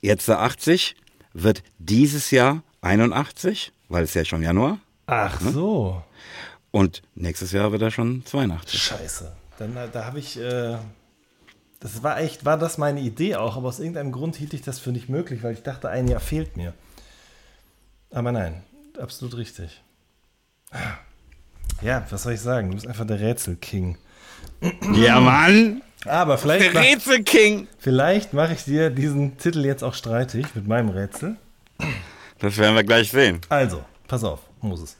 jetzt 0.00 0.28
der 0.28 0.40
80 0.40 0.96
wird 1.32 1.62
dieses 1.78 2.30
Jahr 2.30 2.62
81, 2.80 3.72
weil 3.88 4.04
es 4.04 4.14
ja 4.14 4.24
schon 4.24 4.42
Januar. 4.42 4.78
Ach 5.06 5.40
ne? 5.40 5.50
so. 5.50 6.02
Und 6.70 7.02
nächstes 7.14 7.52
Jahr 7.52 7.72
wird 7.72 7.82
er 7.82 7.90
schon 7.90 8.24
82. 8.24 8.80
Scheiße. 8.80 9.32
Dann 9.58 9.74
da 9.92 10.04
habe 10.04 10.18
ich. 10.18 10.38
Äh, 10.38 10.76
das 11.80 12.02
war 12.02 12.18
echt, 12.20 12.44
war 12.44 12.58
das 12.58 12.78
meine 12.78 13.00
Idee 13.00 13.36
auch, 13.36 13.56
aber 13.56 13.68
aus 13.68 13.78
irgendeinem 13.78 14.12
Grund 14.12 14.36
hielt 14.36 14.54
ich 14.54 14.62
das 14.62 14.78
für 14.78 14.90
nicht 14.90 15.08
möglich, 15.08 15.42
weil 15.42 15.54
ich 15.54 15.62
dachte, 15.62 15.88
ein 15.88 16.08
Jahr 16.08 16.20
fehlt 16.20 16.56
mir. 16.56 16.74
Aber 18.10 18.32
nein, 18.32 18.62
absolut 18.98 19.36
richtig. 19.36 19.82
Ja, 21.82 22.06
was 22.10 22.22
soll 22.22 22.32
ich 22.32 22.40
sagen? 22.40 22.70
Du 22.70 22.74
bist 22.74 22.86
einfach 22.86 23.06
der 23.06 23.20
Rätsel-King. 23.20 23.98
Ja, 24.94 25.20
Mann! 25.20 25.82
Aber 26.06 26.38
vielleicht. 26.38 26.74
Der 26.74 26.82
Rätselking. 26.82 27.68
Vielleicht 27.78 28.32
mache 28.32 28.54
ich 28.54 28.64
dir 28.64 28.90
diesen 28.90 29.38
Titel 29.38 29.64
jetzt 29.64 29.82
auch 29.82 29.94
streitig 29.94 30.54
mit 30.54 30.66
meinem 30.66 30.90
Rätsel. 30.90 31.36
Das 32.38 32.56
werden 32.58 32.76
wir 32.76 32.84
gleich 32.84 33.10
sehen. 33.10 33.40
Also, 33.48 33.84
pass 34.06 34.22
auf, 34.22 34.40
Moses. 34.60 34.96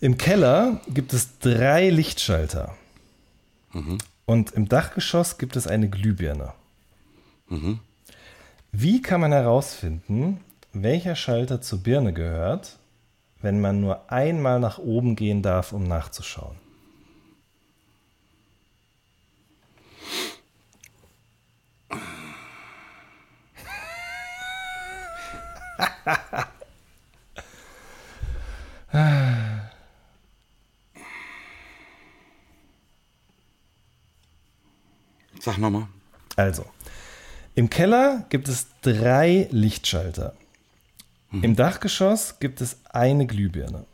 Im 0.00 0.18
Keller 0.18 0.80
gibt 0.88 1.12
es 1.12 1.38
drei 1.38 1.90
Lichtschalter. 1.90 2.74
Mhm. 3.72 3.98
Und 4.32 4.52
im 4.52 4.66
Dachgeschoss 4.66 5.36
gibt 5.36 5.56
es 5.56 5.66
eine 5.66 5.90
Glühbirne. 5.90 6.54
Mhm. 7.50 7.80
Wie 8.70 9.02
kann 9.02 9.20
man 9.20 9.30
herausfinden, 9.30 10.40
welcher 10.72 11.16
Schalter 11.16 11.60
zur 11.60 11.82
Birne 11.82 12.14
gehört, 12.14 12.78
wenn 13.42 13.60
man 13.60 13.82
nur 13.82 14.10
einmal 14.10 14.58
nach 14.58 14.78
oben 14.78 15.16
gehen 15.16 15.42
darf, 15.42 15.74
um 15.74 15.84
nachzuschauen? 15.86 16.56
Sag 35.42 35.58
nochmal. 35.58 35.88
Also, 36.36 36.64
im 37.56 37.68
Keller 37.68 38.26
gibt 38.28 38.46
es 38.46 38.68
drei 38.80 39.48
Lichtschalter. 39.50 40.36
Mhm. 41.32 41.42
Im 41.42 41.56
Dachgeschoss 41.56 42.38
gibt 42.38 42.60
es 42.60 42.78
eine 42.90 43.26
Glühbirne. 43.26 43.84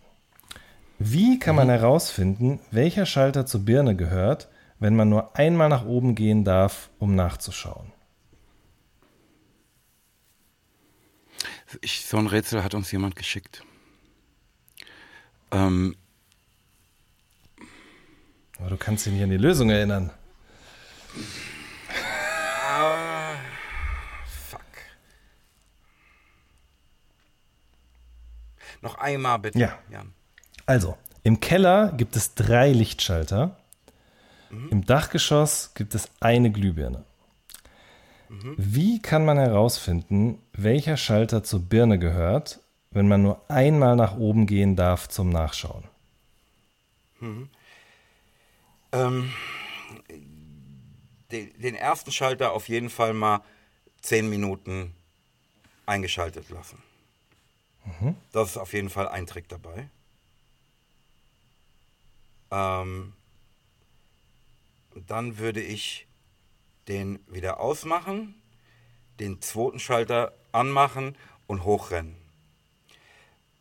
Wie 0.98 1.38
kann 1.38 1.56
man 1.56 1.68
mhm. 1.68 1.72
herausfinden, 1.72 2.60
welcher 2.70 3.06
Schalter 3.06 3.46
zur 3.46 3.64
Birne 3.64 3.96
gehört, 3.96 4.48
wenn 4.78 4.94
man 4.94 5.08
nur 5.08 5.38
einmal 5.38 5.70
nach 5.70 5.86
oben 5.86 6.14
gehen 6.14 6.44
darf, 6.44 6.90
um 6.98 7.14
nachzuschauen? 7.14 7.92
Ich, 11.80 12.04
so 12.04 12.18
ein 12.18 12.26
Rätsel 12.26 12.62
hat 12.62 12.74
uns 12.74 12.92
jemand 12.92 13.16
geschickt. 13.16 13.64
Ähm, 15.50 15.96
Aber 18.58 18.68
du 18.68 18.76
kannst 18.76 19.06
dich 19.06 19.14
nicht 19.14 19.22
an 19.22 19.30
die 19.30 19.38
Lösung 19.38 19.70
erinnern. 19.70 20.10
Ah, 22.66 23.35
fuck. 24.27 24.61
Noch 28.81 28.99
einmal 28.99 29.39
bitte, 29.39 29.59
ja. 29.59 29.78
Jan. 29.90 30.12
Also, 30.66 30.97
im 31.23 31.40
Keller 31.40 31.93
gibt 31.97 32.16
es 32.16 32.35
drei 32.35 32.73
Lichtschalter. 32.73 33.57
Mhm. 34.51 34.69
Im 34.70 34.86
Dachgeschoss 34.86 35.73
gibt 35.74 35.95
es 35.95 36.09
eine 36.20 36.51
Glühbirne. 36.51 37.05
Mhm. 38.28 38.55
Wie 38.57 39.01
kann 39.01 39.24
man 39.24 39.39
herausfinden, 39.39 40.40
welcher 40.53 40.97
Schalter 40.97 41.43
zur 41.43 41.61
Birne 41.61 41.99
gehört, 41.99 42.61
wenn 42.90 43.09
man 43.09 43.23
nur 43.23 43.40
einmal 43.49 43.97
nach 43.97 44.16
oben 44.16 44.47
gehen 44.47 44.77
darf 44.77 45.09
zum 45.09 45.31
Nachschauen? 45.31 45.85
Mhm. 47.20 47.49
Ähm, 48.93 49.31
den, 51.30 51.59
den 51.60 51.74
ersten 51.74 52.12
Schalter 52.12 52.52
auf 52.52 52.68
jeden 52.68 52.90
Fall 52.90 53.14
mal 53.14 53.42
zehn 54.00 54.28
Minuten 54.28 54.94
eingeschaltet 55.86 56.50
lassen. 56.50 56.82
Mhm. 57.84 58.16
Das 58.32 58.50
ist 58.50 58.56
auf 58.56 58.72
jeden 58.72 58.90
Fall 58.90 59.09
ein 59.09 59.26
Trick 59.26 59.48
dabei. 59.48 59.88
Ähm, 62.50 63.12
dann 65.06 65.38
würde 65.38 65.62
ich 65.62 66.06
den 66.88 67.18
wieder 67.28 67.60
ausmachen, 67.60 68.34
den 69.20 69.40
zweiten 69.42 69.78
Schalter 69.78 70.32
anmachen 70.52 71.16
und 71.46 71.64
hochrennen. 71.64 72.16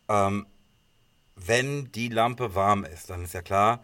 Ähm, 0.08 0.46
wenn 1.36 1.92
die 1.92 2.08
Lampe 2.08 2.56
warm 2.56 2.84
ist, 2.84 3.10
dann 3.10 3.24
ist 3.24 3.34
ja 3.34 3.42
klar, 3.42 3.84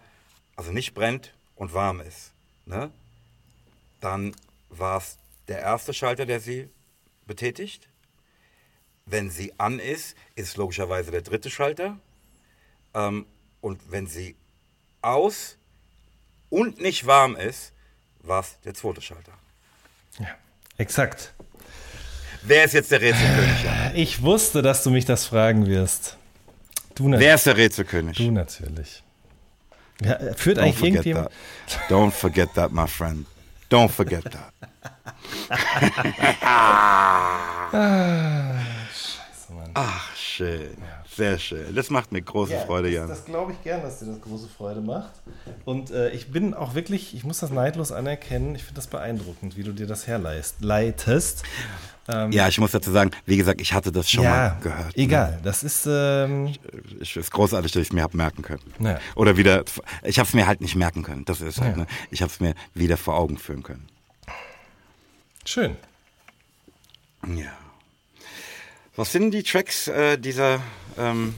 also 0.55 0.71
nicht 0.71 0.93
brennt 0.93 1.33
und 1.55 1.73
warm 1.73 1.99
ist, 1.99 2.31
ne? 2.65 2.91
Dann 4.03 4.35
war 4.69 4.97
es 4.97 5.17
der 5.47 5.59
erste 5.59 5.93
Schalter, 5.93 6.25
der 6.25 6.39
sie 6.39 6.69
betätigt. 7.25 7.87
Wenn 9.05 9.29
sie 9.29 9.53
an 9.57 9.79
ist, 9.79 10.15
ist 10.35 10.57
logischerweise 10.57 11.11
der 11.11 11.21
dritte 11.21 11.49
Schalter. 11.49 11.97
Ähm, 12.93 13.25
und 13.61 13.79
wenn 13.91 14.07
sie 14.07 14.35
aus 15.01 15.57
und 16.49 16.81
nicht 16.81 17.05
warm 17.05 17.35
ist, 17.35 17.71
war 18.19 18.41
es 18.41 18.59
der 18.61 18.73
zweite 18.73 19.01
Schalter. 19.01 19.33
Ja, 20.19 20.35
exakt. 20.77 21.33
Wer 22.43 22.65
ist 22.65 22.73
jetzt 22.73 22.91
der 22.91 23.01
Rätselkönig? 23.01 23.65
Ich 23.95 24.21
wusste, 24.21 24.61
dass 24.61 24.83
du 24.83 24.89
mich 24.89 25.05
das 25.05 25.25
fragen 25.25 25.65
wirst. 25.65 26.17
Du 26.95 27.09
Wer 27.09 27.35
ist 27.35 27.45
der 27.45 27.57
Rätselkönig? 27.57 28.17
Du 28.17 28.31
natürlich. 28.31 29.01
Ja, 30.01 30.33
führt 30.33 30.57
Don't 30.57 30.61
eigentlich 30.61 30.83
irgendjemand? 30.83 31.29
That. 31.67 31.89
Don't 31.89 32.11
forget 32.11 32.53
that, 32.55 32.71
my 32.71 32.87
friend. 32.87 33.25
Don't 33.73 33.89
forget 33.89 34.23
that. 34.25 34.53
ah, 36.43 37.71
Ach, 39.73 40.15
schön. 40.15 40.77
Sehr 41.15 41.37
schön. 41.37 41.75
Das 41.75 41.89
macht 41.89 42.11
mir 42.11 42.21
große 42.21 42.57
Freude, 42.65 42.87
das, 42.89 42.95
Jan. 42.95 43.07
Das 43.07 43.25
glaube 43.25 43.51
ich 43.51 43.61
gern, 43.63 43.81
dass 43.81 43.99
dir 43.99 44.05
das 44.07 44.21
große 44.21 44.47
Freude 44.47 44.81
macht. 44.81 45.11
Und 45.65 45.91
äh, 45.91 46.09
ich 46.09 46.31
bin 46.31 46.53
auch 46.53 46.73
wirklich, 46.73 47.13
ich 47.15 47.23
muss 47.23 47.39
das 47.39 47.51
neidlos 47.51 47.91
anerkennen, 47.91 48.55
ich 48.55 48.63
finde 48.63 48.75
das 48.75 48.87
beeindruckend, 48.87 49.55
wie 49.55 49.63
du 49.63 49.73
dir 49.73 49.85
das 49.87 50.07
herleitest. 50.07 51.43
Ähm, 52.07 52.31
ja, 52.33 52.47
ich 52.49 52.59
muss 52.59 52.71
dazu 52.71 52.91
sagen, 52.91 53.11
wie 53.25 53.37
gesagt, 53.37 53.61
ich 53.61 53.71
hatte 53.73 53.91
das 53.91 54.09
schon 54.09 54.23
ja, 54.25 54.29
mal 54.29 54.57
gehört. 54.61 54.97
ne? 54.97 55.03
egal. 55.03 55.39
Das 55.43 55.63
ist, 55.63 55.85
ähm, 55.87 56.53
Es 56.99 57.15
ist 57.15 57.31
großartig, 57.31 57.71
dass 57.71 57.81
ich 57.81 57.87
es 57.89 57.93
mir 57.93 58.01
habe 58.01 58.17
merken 58.17 58.41
können. 58.41 58.63
Ja. 58.79 58.99
Oder 59.15 59.37
wieder, 59.37 59.63
ich 60.03 60.19
habe 60.19 60.27
es 60.27 60.33
mir 60.33 60.45
halt 60.47 60.59
nicht 60.61 60.75
merken 60.75 61.03
können. 61.03 61.23
Das 61.25 61.39
ist 61.41 61.61
halt, 61.61 61.77
Ja. 61.77 61.83
ne? 61.83 61.87
Ich 62.11 62.21
habe 62.21 62.31
es 62.31 62.39
mir 62.41 62.55
wieder 62.73 62.97
vor 62.97 63.15
Augen 63.15 63.37
führen 63.37 63.63
können. 63.63 63.87
schön. 65.45 65.77
Ja. 67.25 67.51
Was 68.95 69.11
sind 69.11 69.31
die 69.31 69.43
Tracks 69.43 69.87
äh, 69.87 70.17
dieser, 70.17 70.59
ähm, 70.97 71.33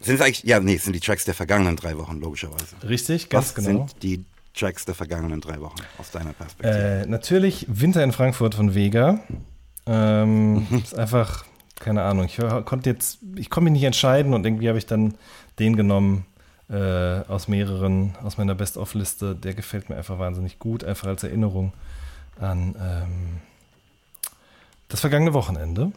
sind 0.00 0.14
es 0.14 0.20
eigentlich, 0.20 0.44
ja, 0.44 0.60
nee, 0.60 0.76
es 0.76 0.84
sind 0.84 0.94
die 0.94 1.00
Tracks 1.00 1.24
der 1.24 1.34
vergangenen 1.34 1.76
drei 1.76 1.98
Wochen, 1.98 2.20
logischerweise. 2.20 2.76
Richtig, 2.88 3.28
ganz 3.28 3.48
Was 3.48 3.54
genau. 3.56 3.88
sind 3.88 4.02
die 4.02 4.24
Tracks 4.54 4.84
der 4.84 4.94
vergangenen 4.94 5.40
drei 5.40 5.60
Wochen 5.60 5.76
aus 5.98 6.10
deiner 6.10 6.32
Perspektive? 6.32 7.02
Äh, 7.02 7.06
natürlich 7.06 7.66
Winter 7.68 8.04
in 8.04 8.12
Frankfurt 8.12 8.54
von 8.54 8.74
Vega. 8.74 9.20
Ähm, 9.86 10.66
ist 10.70 10.96
einfach, 10.96 11.44
keine 11.78 12.02
Ahnung, 12.02 12.26
ich 12.26 12.38
konnte 12.64 12.90
jetzt, 12.90 13.18
ich 13.36 13.50
konnte 13.50 13.64
mich 13.64 13.80
nicht 13.80 13.84
entscheiden 13.84 14.32
und 14.32 14.46
irgendwie 14.46 14.68
habe 14.68 14.78
ich 14.78 14.86
dann 14.86 15.14
den 15.58 15.76
genommen 15.76 16.26
äh, 16.68 16.76
aus 16.76 17.48
mehreren, 17.48 18.14
aus 18.22 18.38
meiner 18.38 18.54
Best-of-Liste. 18.54 19.34
Der 19.34 19.54
gefällt 19.54 19.88
mir 19.88 19.96
einfach 19.96 20.18
wahnsinnig 20.18 20.60
gut, 20.60 20.84
einfach 20.84 21.08
als 21.08 21.24
Erinnerung 21.24 21.72
an 22.38 22.76
ähm, 22.80 23.40
das 24.88 25.00
vergangene 25.00 25.34
Wochenende. 25.34 25.92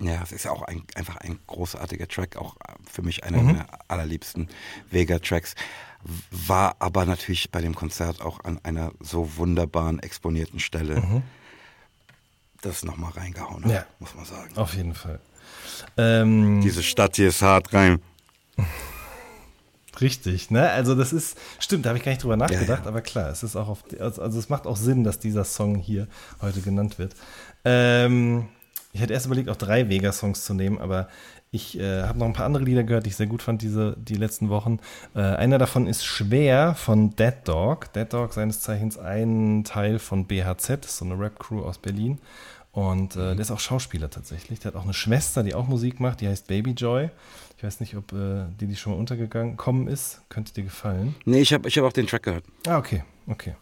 Ja, 0.00 0.22
es 0.22 0.30
ist 0.32 0.46
auch 0.46 0.62
ein, 0.62 0.82
einfach 0.94 1.16
ein 1.16 1.38
großartiger 1.48 2.06
Track, 2.06 2.36
auch 2.36 2.56
äh, 2.56 2.72
für 2.90 3.02
mich 3.02 3.24
einer 3.24 3.38
Mhm. 3.38 3.46
meiner 3.46 3.66
allerliebsten 3.88 4.48
Vega-Tracks. 4.90 5.54
War 6.30 6.76
aber 6.78 7.04
natürlich 7.04 7.50
bei 7.50 7.60
dem 7.60 7.74
Konzert 7.74 8.20
auch 8.22 8.44
an 8.44 8.60
einer 8.62 8.92
so 9.00 9.36
wunderbaren, 9.36 9.98
exponierten 10.00 10.60
Stelle, 10.60 11.22
das 12.60 12.84
nochmal 12.84 13.10
reingehauen 13.12 13.64
hat, 13.64 13.72
Ja. 13.72 13.86
muss 13.98 14.14
man 14.14 14.24
sagen. 14.24 14.56
Auf 14.56 14.74
jeden 14.74 14.94
Fall. 14.94 15.18
Ähm, 15.96 16.60
Diese 16.60 16.82
Stadt 16.84 17.16
hier 17.16 17.28
ist 17.28 17.42
hart 17.42 17.72
rein. 17.74 18.00
Richtig, 20.00 20.52
ne? 20.52 20.70
Also 20.70 20.94
das 20.94 21.12
ist, 21.12 21.36
stimmt, 21.58 21.84
da 21.84 21.88
habe 21.90 21.98
ich 21.98 22.04
gar 22.04 22.12
nicht 22.12 22.22
drüber 22.22 22.36
nachgedacht, 22.36 22.82
ja. 22.84 22.88
aber 22.88 23.00
klar, 23.00 23.30
es 23.30 23.42
ist 23.42 23.56
auch 23.56 23.66
auf, 23.68 23.82
also 23.98 24.22
also 24.22 24.38
es 24.38 24.48
macht 24.48 24.66
auch 24.68 24.76
Sinn, 24.76 25.02
dass 25.02 25.18
dieser 25.18 25.42
Song 25.44 25.74
hier 25.74 26.06
heute 26.40 26.60
genannt 26.60 27.00
wird. 27.00 27.16
Ähm, 27.64 28.48
ich 28.92 29.00
hätte 29.00 29.12
erst 29.12 29.26
überlegt, 29.26 29.48
auch 29.48 29.56
drei 29.56 29.88
Vega-Songs 29.88 30.44
zu 30.44 30.54
nehmen, 30.54 30.78
aber 30.78 31.08
ich 31.50 31.78
äh, 31.78 32.02
habe 32.02 32.18
noch 32.18 32.26
ein 32.26 32.32
paar 32.32 32.46
andere 32.46 32.64
Lieder 32.64 32.84
gehört, 32.84 33.06
die 33.06 33.10
ich 33.10 33.16
sehr 33.16 33.26
gut 33.26 33.42
fand 33.42 33.62
diese, 33.62 33.96
die 33.98 34.14
letzten 34.14 34.48
Wochen. 34.48 34.78
Äh, 35.14 35.20
einer 35.20 35.58
davon 35.58 35.86
ist 35.86 36.04
Schwer 36.04 36.74
von 36.74 37.16
Dead 37.16 37.34
Dog. 37.44 37.92
Dead 37.92 38.12
Dog 38.12 38.34
seines 38.34 38.60
Zeichens 38.60 38.98
ein 38.98 39.64
Teil 39.64 39.98
von 39.98 40.26
BHZ, 40.26 40.84
das 40.84 40.92
ist 40.92 40.98
so 40.98 41.04
eine 41.04 41.18
Rap-Crew 41.18 41.62
aus 41.62 41.78
Berlin. 41.78 42.18
Und 42.72 43.16
äh, 43.16 43.34
der 43.34 43.40
ist 43.40 43.50
auch 43.50 43.60
Schauspieler 43.60 44.10
tatsächlich. 44.10 44.60
Der 44.60 44.72
hat 44.72 44.78
auch 44.78 44.84
eine 44.84 44.94
Schwester, 44.94 45.42
die 45.42 45.54
auch 45.54 45.66
Musik 45.66 46.00
macht, 46.00 46.20
die 46.20 46.28
heißt 46.28 46.46
Baby 46.46 46.72
Joy. 46.72 47.10
Ich 47.56 47.64
weiß 47.64 47.80
nicht, 47.80 47.96
ob 47.96 48.12
äh, 48.12 48.44
die, 48.60 48.66
die 48.66 48.76
schon 48.76 48.92
mal 48.92 48.98
untergekommen 48.98 49.88
ist. 49.88 50.20
Könnte 50.28 50.52
dir 50.52 50.64
gefallen. 50.64 51.16
Nee, 51.24 51.40
ich 51.40 51.52
habe 51.52 51.66
ich 51.68 51.76
hab 51.78 51.84
auch 51.84 51.92
den 51.92 52.06
Track 52.06 52.22
gehört. 52.24 52.44
Ah, 52.66 52.78
okay, 52.78 53.02
okay. 53.26 53.54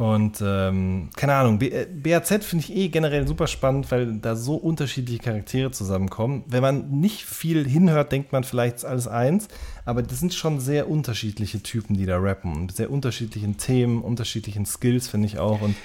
Und 0.00 0.40
ähm, 0.42 1.10
keine 1.14 1.34
Ahnung, 1.34 1.58
B 1.58 1.68
äh, 1.68 1.86
BAZ 1.86 2.46
finde 2.46 2.64
ich 2.64 2.74
eh 2.74 2.88
generell 2.88 3.28
super 3.28 3.46
spannend, 3.46 3.90
weil 3.90 4.14
da 4.14 4.34
so 4.34 4.54
unterschiedliche 4.54 5.18
Charaktere 5.22 5.72
zusammenkommen. 5.72 6.42
Wenn 6.46 6.62
man 6.62 6.88
nicht 6.90 7.26
viel 7.26 7.68
hinhört, 7.68 8.10
denkt 8.10 8.32
man 8.32 8.42
vielleicht 8.42 8.76
ist 8.76 8.86
alles 8.86 9.06
eins, 9.06 9.48
aber 9.84 10.02
das 10.02 10.18
sind 10.18 10.32
schon 10.32 10.58
sehr 10.58 10.88
unterschiedliche 10.88 11.62
Typen, 11.62 11.98
die 11.98 12.06
da 12.06 12.16
rappen. 12.16 12.54
Und 12.54 12.74
sehr 12.74 12.90
unterschiedlichen 12.90 13.58
Themen, 13.58 14.00
unterschiedlichen 14.00 14.64
Skills, 14.64 15.06
finde 15.06 15.26
ich 15.26 15.38
auch. 15.38 15.60
Und 15.60 15.76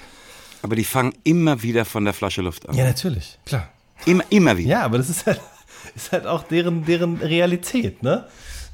Aber 0.62 0.76
die 0.76 0.84
fangen 0.84 1.12
immer 1.22 1.62
wieder 1.62 1.84
von 1.84 2.06
der 2.06 2.14
Flasche 2.14 2.40
Luft 2.40 2.66
an. 2.70 2.74
ja, 2.74 2.86
natürlich, 2.86 3.38
klar. 3.44 3.68
Immer, 4.06 4.24
immer 4.30 4.56
wieder. 4.56 4.70
Ja, 4.70 4.82
aber 4.84 4.96
das 4.96 5.10
ist 5.10 5.26
halt, 5.26 5.42
ist 5.94 6.12
halt 6.12 6.26
auch 6.26 6.42
deren, 6.42 6.86
deren 6.86 7.18
Realität, 7.18 8.02
ne? 8.02 8.26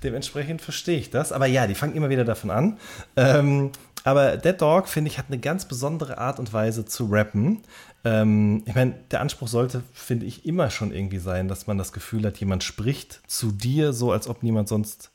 Dementsprechend 0.05 0.63
verstehe 0.63 0.99
ich 0.99 1.11
das. 1.11 1.33
Aber 1.33 1.47
ja, 1.47 1.67
die 1.67 1.75
fangen 1.75 1.97
immer 1.97 2.11
wieder 2.11 2.25
davon 2.25 2.51
an. 2.51 2.79
Ähm, 3.17 3.73
aber 4.05 4.37
Dead 4.37 4.61
Dog, 4.61 4.89
finde 4.89 5.11
ich, 5.11 5.19
hat 5.19 5.27
eine 5.29 5.39
ganz 5.39 5.67
besondere 5.67 6.19
Art 6.19 6.39
und 6.39 6.53
Weise 6.53 6.85
zu 6.85 7.07
rappen. 7.07 7.63
Ähm, 8.05 8.65
ich 8.67 8.75
meine, 8.75 8.95
der 9.11 9.21
Anspruch 9.21 9.49
sollte, 9.49 9.83
finde 9.93 10.27
ich, 10.27 10.45
immer 10.45 10.71
schon 10.71 10.93
irgendwie 10.93 11.19
sein, 11.19 11.49
dass 11.49 11.67
man 11.67 11.79
das 11.79 11.93
Gefühl 11.93 12.27
hat, 12.27 12.39
jemand 12.39 12.65
spricht 12.65 13.23
zu 13.27 13.53
dir 13.53 13.93
so, 13.93 14.11
als 14.11 14.27
ob 14.29 14.43
niemand 14.43 14.69
sonst 14.69 15.12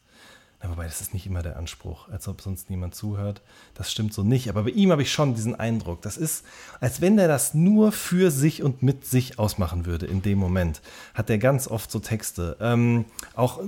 wobei, 0.69 0.85
das 0.85 1.01
ist 1.01 1.13
nicht 1.13 1.25
immer 1.25 1.41
der 1.41 1.57
Anspruch, 1.57 2.09
als 2.09 2.27
ob 2.27 2.41
sonst 2.41 2.69
niemand 2.69 2.95
zuhört. 2.95 3.41
Das 3.73 3.91
stimmt 3.91 4.13
so 4.13 4.23
nicht. 4.23 4.49
Aber 4.49 4.63
bei 4.63 4.69
ihm 4.69 4.91
habe 4.91 5.01
ich 5.01 5.11
schon 5.11 5.35
diesen 5.35 5.55
Eindruck. 5.55 6.01
Das 6.01 6.17
ist, 6.17 6.45
als 6.79 7.01
wenn 7.01 7.17
der 7.17 7.27
das 7.27 7.53
nur 7.53 7.91
für 7.91 8.31
sich 8.31 8.63
und 8.63 8.83
mit 8.83 9.05
sich 9.05 9.39
ausmachen 9.39 9.85
würde 9.85 10.05
in 10.05 10.21
dem 10.21 10.37
Moment. 10.37 10.81
Hat 11.13 11.29
er 11.29 11.37
ganz 11.37 11.67
oft 11.67 11.91
so 11.91 11.99
Texte. 11.99 12.57
Ähm, 12.59 13.05
auch 13.35 13.59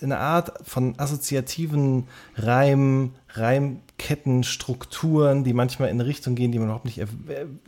eine 0.00 0.18
Art 0.18 0.52
von 0.66 0.98
assoziativen 0.98 2.08
Reim, 2.36 3.12
Reimketten, 3.30 4.44
Strukturen, 4.44 5.44
die 5.44 5.52
manchmal 5.52 5.88
in 5.88 6.00
eine 6.00 6.06
Richtung 6.06 6.34
gehen, 6.34 6.52
die 6.52 6.58
man 6.58 6.68
überhaupt 6.68 6.84
nicht 6.84 6.98
er 6.98 7.08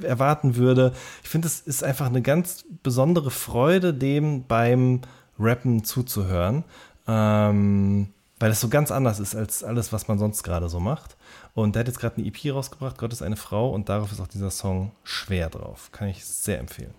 erwarten 0.02 0.56
würde. 0.56 0.92
Ich 1.22 1.28
finde, 1.28 1.48
es 1.48 1.60
ist 1.60 1.84
einfach 1.84 2.06
eine 2.06 2.22
ganz 2.22 2.64
besondere 2.82 3.30
Freude, 3.30 3.92
dem 3.92 4.44
beim 4.46 5.00
Rappen 5.38 5.84
zuzuhören. 5.84 6.64
Ähm, 7.06 8.08
weil 8.40 8.50
es 8.50 8.60
so 8.60 8.68
ganz 8.68 8.90
anders 8.90 9.20
ist 9.20 9.36
als 9.36 9.62
alles, 9.62 9.92
was 9.92 10.08
man 10.08 10.18
sonst 10.18 10.42
gerade 10.42 10.68
so 10.68 10.80
macht. 10.80 11.16
Und 11.54 11.76
der 11.76 11.80
hat 11.80 11.88
jetzt 11.88 12.00
gerade 12.00 12.16
eine 12.16 12.26
EP 12.26 12.52
rausgebracht, 12.52 12.98
Gott 12.98 13.12
ist 13.12 13.22
eine 13.22 13.36
Frau, 13.36 13.70
und 13.70 13.88
darauf 13.88 14.10
ist 14.10 14.20
auch 14.20 14.26
dieser 14.26 14.50
Song 14.50 14.92
schwer 15.04 15.50
drauf. 15.50 15.90
Kann 15.92 16.08
ich 16.08 16.24
sehr 16.24 16.58
empfehlen. 16.58 16.94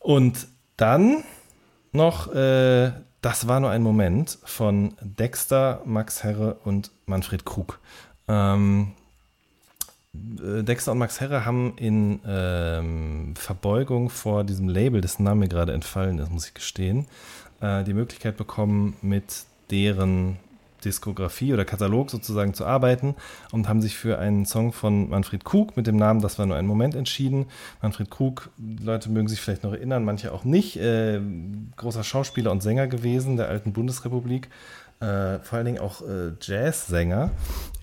Und 0.00 0.48
dann 0.76 1.24
noch, 1.92 2.32
äh, 2.34 2.92
das 3.22 3.46
war 3.46 3.60
nur 3.60 3.70
ein 3.70 3.82
Moment 3.82 4.38
von 4.44 4.94
Dexter, 5.00 5.82
Max 5.84 6.24
Herre 6.24 6.54
und 6.64 6.90
Manfred 7.06 7.44
Krug. 7.44 7.78
Ähm, 8.28 8.92
äh, 10.14 10.62
Dexter 10.62 10.92
und 10.92 10.98
Max 10.98 11.20
Herre 11.20 11.44
haben 11.44 11.74
in 11.76 12.20
ähm, 12.26 13.34
Verbeugung 13.36 14.10
vor 14.10 14.44
diesem 14.44 14.68
Label, 14.68 15.00
dessen 15.00 15.22
Name 15.24 15.48
gerade 15.48 15.72
entfallen 15.72 16.18
ist, 16.18 16.30
muss 16.30 16.46
ich 16.46 16.54
gestehen, 16.54 17.06
äh, 17.60 17.84
die 17.84 17.94
Möglichkeit 17.94 18.36
bekommen, 18.36 18.96
mit 19.02 19.44
deren 19.70 20.38
Diskografie 20.84 21.52
oder 21.52 21.64
Katalog 21.64 22.10
sozusagen 22.10 22.54
zu 22.54 22.64
arbeiten 22.64 23.14
und 23.52 23.68
haben 23.68 23.82
sich 23.82 23.96
für 23.96 24.18
einen 24.18 24.46
Song 24.46 24.72
von 24.72 25.10
Manfred 25.10 25.44
Krug 25.44 25.76
mit 25.76 25.86
dem 25.86 25.96
Namen 25.96 26.20
Das 26.20 26.38
war 26.38 26.46
nur 26.46 26.56
ein 26.56 26.66
Moment 26.66 26.94
entschieden. 26.94 27.46
Manfred 27.82 28.10
Krug, 28.10 28.50
Leute 28.58 29.10
mögen 29.10 29.28
sich 29.28 29.40
vielleicht 29.40 29.62
noch 29.62 29.72
erinnern, 29.72 30.04
manche 30.04 30.32
auch 30.32 30.44
nicht, 30.44 30.76
äh, 30.76 31.20
großer 31.76 32.04
Schauspieler 32.04 32.50
und 32.50 32.62
Sänger 32.62 32.86
gewesen 32.86 33.36
der 33.36 33.48
alten 33.48 33.72
Bundesrepublik, 33.72 34.48
äh, 35.00 35.38
vor 35.40 35.58
allen 35.58 35.66
Dingen 35.66 35.80
auch 35.80 36.02
äh, 36.02 36.32
Jazzsänger 36.40 37.30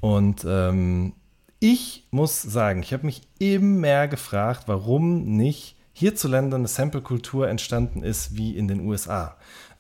und 0.01 0.45
ähm, 0.47 1.13
ich 1.59 2.07
muss 2.11 2.41
sagen, 2.43 2.83
ich 2.83 2.93
habe 2.93 3.05
mich 3.05 3.21
immer 3.39 4.07
gefragt, 4.07 4.63
warum 4.67 5.37
nicht 5.37 5.75
hierzulande 5.93 6.55
eine 6.55 6.67
Sample-Kultur 6.67 7.49
entstanden 7.49 8.03
ist 8.03 8.37
wie 8.37 8.55
in 8.55 8.67
den 8.67 8.81
USA, 8.81 9.35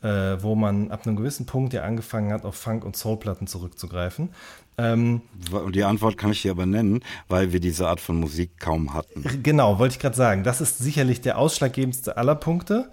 äh, 0.07 0.41
wo 0.41 0.55
man 0.55 0.89
ab 0.89 1.05
einem 1.05 1.17
gewissen 1.17 1.45
Punkt 1.45 1.73
ja 1.73 1.83
angefangen 1.83 2.31
hat, 2.31 2.45
auf 2.45 2.55
Funk- 2.55 2.85
und 2.85 2.95
Soulplatten 2.95 3.45
zurückzugreifen. 3.45 4.29
Ähm, 4.77 5.21
die 5.73 5.83
Antwort 5.83 6.17
kann 6.17 6.31
ich 6.31 6.43
dir 6.43 6.51
aber 6.51 6.65
nennen, 6.65 7.01
weil 7.27 7.51
wir 7.51 7.59
diese 7.59 7.87
Art 7.87 7.99
von 7.99 8.19
Musik 8.19 8.59
kaum 8.59 8.93
hatten. 8.93 9.43
genau, 9.43 9.79
wollte 9.79 9.95
ich 9.95 9.99
gerade 9.99 10.15
sagen. 10.15 10.43
Das 10.43 10.61
ist 10.61 10.77
sicherlich 10.77 11.19
der 11.19 11.37
ausschlaggebendste 11.37 12.15
aller 12.15 12.35
Punkte. 12.35 12.89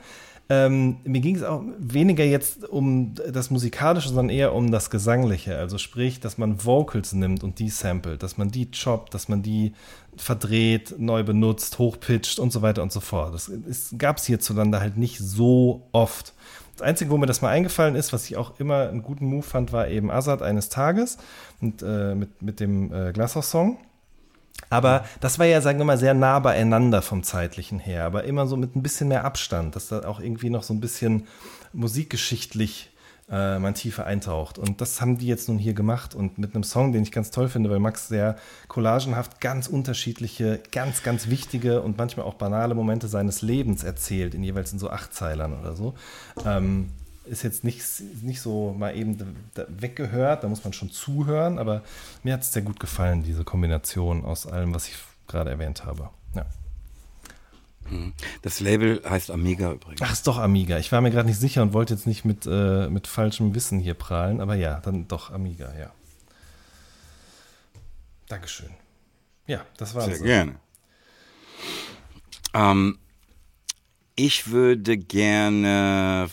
Ähm, 0.50 0.96
mir 1.04 1.20
ging 1.20 1.36
es 1.36 1.42
auch 1.42 1.62
weniger 1.78 2.24
jetzt 2.24 2.68
um 2.68 3.14
das 3.14 3.50
Musikalische, 3.50 4.08
sondern 4.08 4.28
eher 4.28 4.52
um 4.54 4.70
das 4.70 4.90
Gesangliche. 4.90 5.56
Also 5.56 5.78
sprich, 5.78 6.20
dass 6.20 6.36
man 6.36 6.64
Vocals 6.64 7.12
nimmt 7.12 7.44
und 7.44 7.58
die 7.58 7.70
samplet, 7.70 8.22
dass 8.22 8.36
man 8.36 8.50
die 8.50 8.70
choppt, 8.70 9.14
dass 9.14 9.28
man 9.28 9.42
die 9.42 9.72
verdreht, 10.16 10.96
neu 10.98 11.22
benutzt, 11.22 11.78
hochpitcht 11.78 12.38
und 12.38 12.52
so 12.52 12.60
weiter 12.60 12.82
und 12.82 12.92
so 12.92 13.00
fort. 13.00 13.34
Das 13.34 13.94
gab 13.96 14.18
es 14.18 14.26
hierzulande 14.26 14.80
halt 14.80 14.96
nicht 14.96 15.18
so 15.18 15.86
oft. 15.92 16.34
Das 16.76 16.82
Einzige, 16.82 17.10
wo 17.10 17.16
mir 17.16 17.26
das 17.26 17.40
mal 17.40 17.50
eingefallen 17.50 17.94
ist, 17.94 18.12
was 18.12 18.24
ich 18.26 18.36
auch 18.36 18.58
immer 18.58 18.88
einen 18.88 19.02
guten 19.02 19.26
Move 19.26 19.44
fand, 19.44 19.72
war 19.72 19.88
eben 19.88 20.10
Azad 20.10 20.42
eines 20.42 20.68
Tages 20.68 21.18
und, 21.60 21.82
äh, 21.82 22.14
mit, 22.14 22.42
mit 22.42 22.60
dem 22.60 22.92
äh, 22.92 23.12
Glashaus-Song. 23.12 23.78
Aber 24.70 25.04
das 25.20 25.38
war 25.38 25.46
ja, 25.46 25.60
sagen 25.60 25.78
wir 25.78 25.84
mal, 25.84 25.98
sehr 25.98 26.14
nah 26.14 26.38
beieinander 26.38 27.02
vom 27.02 27.22
zeitlichen 27.22 27.78
her, 27.78 28.04
aber 28.04 28.24
immer 28.24 28.46
so 28.46 28.56
mit 28.56 28.74
ein 28.74 28.82
bisschen 28.82 29.08
mehr 29.08 29.24
Abstand, 29.24 29.76
dass 29.76 29.88
da 29.88 30.04
auch 30.04 30.20
irgendwie 30.20 30.50
noch 30.50 30.62
so 30.62 30.74
ein 30.74 30.80
bisschen 30.80 31.26
musikgeschichtlich 31.72 32.90
äh, 33.30 33.58
man 33.58 33.74
tiefer 33.74 34.06
eintaucht. 34.06 34.58
Und 34.58 34.80
das 34.80 35.00
haben 35.00 35.18
die 35.18 35.26
jetzt 35.26 35.48
nun 35.48 35.58
hier 35.58 35.74
gemacht 35.74 36.14
und 36.14 36.38
mit 36.38 36.54
einem 36.54 36.64
Song, 36.64 36.92
den 36.92 37.02
ich 37.02 37.12
ganz 37.12 37.30
toll 37.30 37.48
finde, 37.48 37.70
weil 37.70 37.78
Max 37.78 38.08
sehr 38.08 38.36
collagenhaft 38.68 39.40
ganz 39.40 39.66
unterschiedliche, 39.66 40.60
ganz, 40.72 41.02
ganz 41.02 41.28
wichtige 41.28 41.82
und 41.82 41.96
manchmal 41.96 42.26
auch 42.26 42.34
banale 42.34 42.74
Momente 42.74 43.08
seines 43.08 43.42
Lebens 43.42 43.82
erzählt, 43.82 44.34
in 44.34 44.42
jeweils 44.42 44.72
in 44.72 44.78
so 44.78 44.90
acht 44.90 45.14
Zeilern 45.14 45.58
oder 45.58 45.74
so. 45.74 45.94
Ähm, 46.44 46.90
ist 47.24 47.42
jetzt 47.42 47.64
nicht, 47.64 47.82
nicht 48.22 48.40
so 48.40 48.74
mal 48.78 48.94
eben 48.94 49.18
weggehört, 49.68 50.44
da 50.44 50.48
muss 50.48 50.62
man 50.62 50.74
schon 50.74 50.90
zuhören, 50.90 51.58
aber 51.58 51.82
mir 52.22 52.34
hat 52.34 52.42
es 52.42 52.52
sehr 52.52 52.62
gut 52.62 52.78
gefallen, 52.78 53.22
diese 53.22 53.44
Kombination 53.44 54.24
aus 54.24 54.46
allem, 54.46 54.74
was 54.74 54.88
ich 54.88 54.96
gerade 55.26 55.50
erwähnt 55.50 55.86
habe. 55.86 56.10
Ja. 56.34 56.44
Mhm. 57.90 58.12
Das 58.42 58.60
Label 58.60 59.02
heißt 59.08 59.30
Amiga 59.30 59.72
übrigens. 59.72 60.02
Ach, 60.02 60.12
ist 60.12 60.26
doch 60.26 60.38
Amiga. 60.38 60.78
Ich 60.78 60.90
war 60.92 61.00
mir 61.00 61.10
gerade 61.10 61.28
nicht 61.28 61.40
sicher 61.40 61.62
und 61.62 61.72
wollte 61.72 61.94
jetzt 61.94 62.06
nicht 62.06 62.24
mit, 62.24 62.46
äh, 62.46 62.88
mit 62.88 63.06
falschem 63.06 63.54
Wissen 63.54 63.78
hier 63.78 63.94
prahlen, 63.94 64.40
aber 64.40 64.54
ja, 64.54 64.80
dann 64.80 65.08
doch 65.08 65.30
Amiga, 65.30 65.72
ja. 65.78 65.92
Dankeschön. 68.28 68.70
Ja, 69.46 69.64
das 69.76 69.94
war's. 69.94 70.06
Sehr 70.06 70.16
so. 70.16 70.24
gerne. 70.24 70.56
Ähm, 72.54 72.98
ich 74.16 74.50
würde 74.50 74.96
gerne 74.96 76.28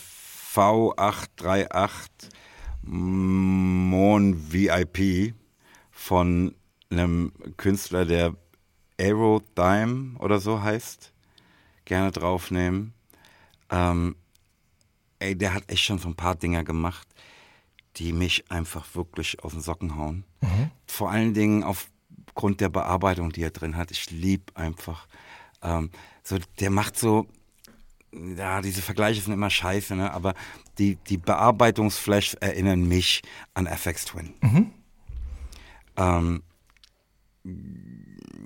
V838 0.54 2.08
Mon 2.82 4.52
VIP 4.52 5.34
von 5.90 6.54
einem 6.90 7.32
Künstler, 7.56 8.04
der 8.04 8.34
Aerodime 8.98 10.18
oder 10.18 10.38
so 10.38 10.62
heißt, 10.62 11.11
gerne 11.84 12.10
draufnehmen. 12.10 12.94
Ähm, 13.70 14.16
ey, 15.18 15.36
der 15.36 15.54
hat 15.54 15.64
echt 15.68 15.84
schon 15.84 15.98
so 15.98 16.08
ein 16.08 16.14
paar 16.14 16.34
Dinger 16.34 16.64
gemacht, 16.64 17.06
die 17.96 18.12
mich 18.12 18.50
einfach 18.50 18.94
wirklich 18.94 19.42
aus 19.42 19.52
den 19.52 19.60
Socken 19.60 19.96
hauen. 19.96 20.24
Mhm. 20.40 20.70
Vor 20.86 21.10
allen 21.10 21.34
Dingen 21.34 21.62
aufgrund 21.62 22.60
der 22.60 22.68
Bearbeitung, 22.68 23.30
die 23.32 23.42
er 23.42 23.50
drin 23.50 23.76
hat. 23.76 23.90
Ich 23.90 24.10
liebe 24.10 24.54
einfach. 24.56 25.06
Ähm, 25.62 25.90
so, 26.22 26.38
der 26.60 26.70
macht 26.70 26.98
so, 26.98 27.26
ja, 28.12 28.60
diese 28.60 28.82
Vergleiche 28.82 29.20
sind 29.20 29.32
immer 29.32 29.50
scheiße, 29.50 29.96
ne? 29.96 30.12
aber 30.12 30.34
die, 30.78 30.96
die 30.96 31.16
Bearbeitungsflash 31.16 32.36
erinnern 32.40 32.86
mich 32.86 33.22
an 33.54 33.66
FX 33.66 34.06
Twin. 34.06 34.34
Mhm. 34.40 34.72
Ähm, 35.96 36.42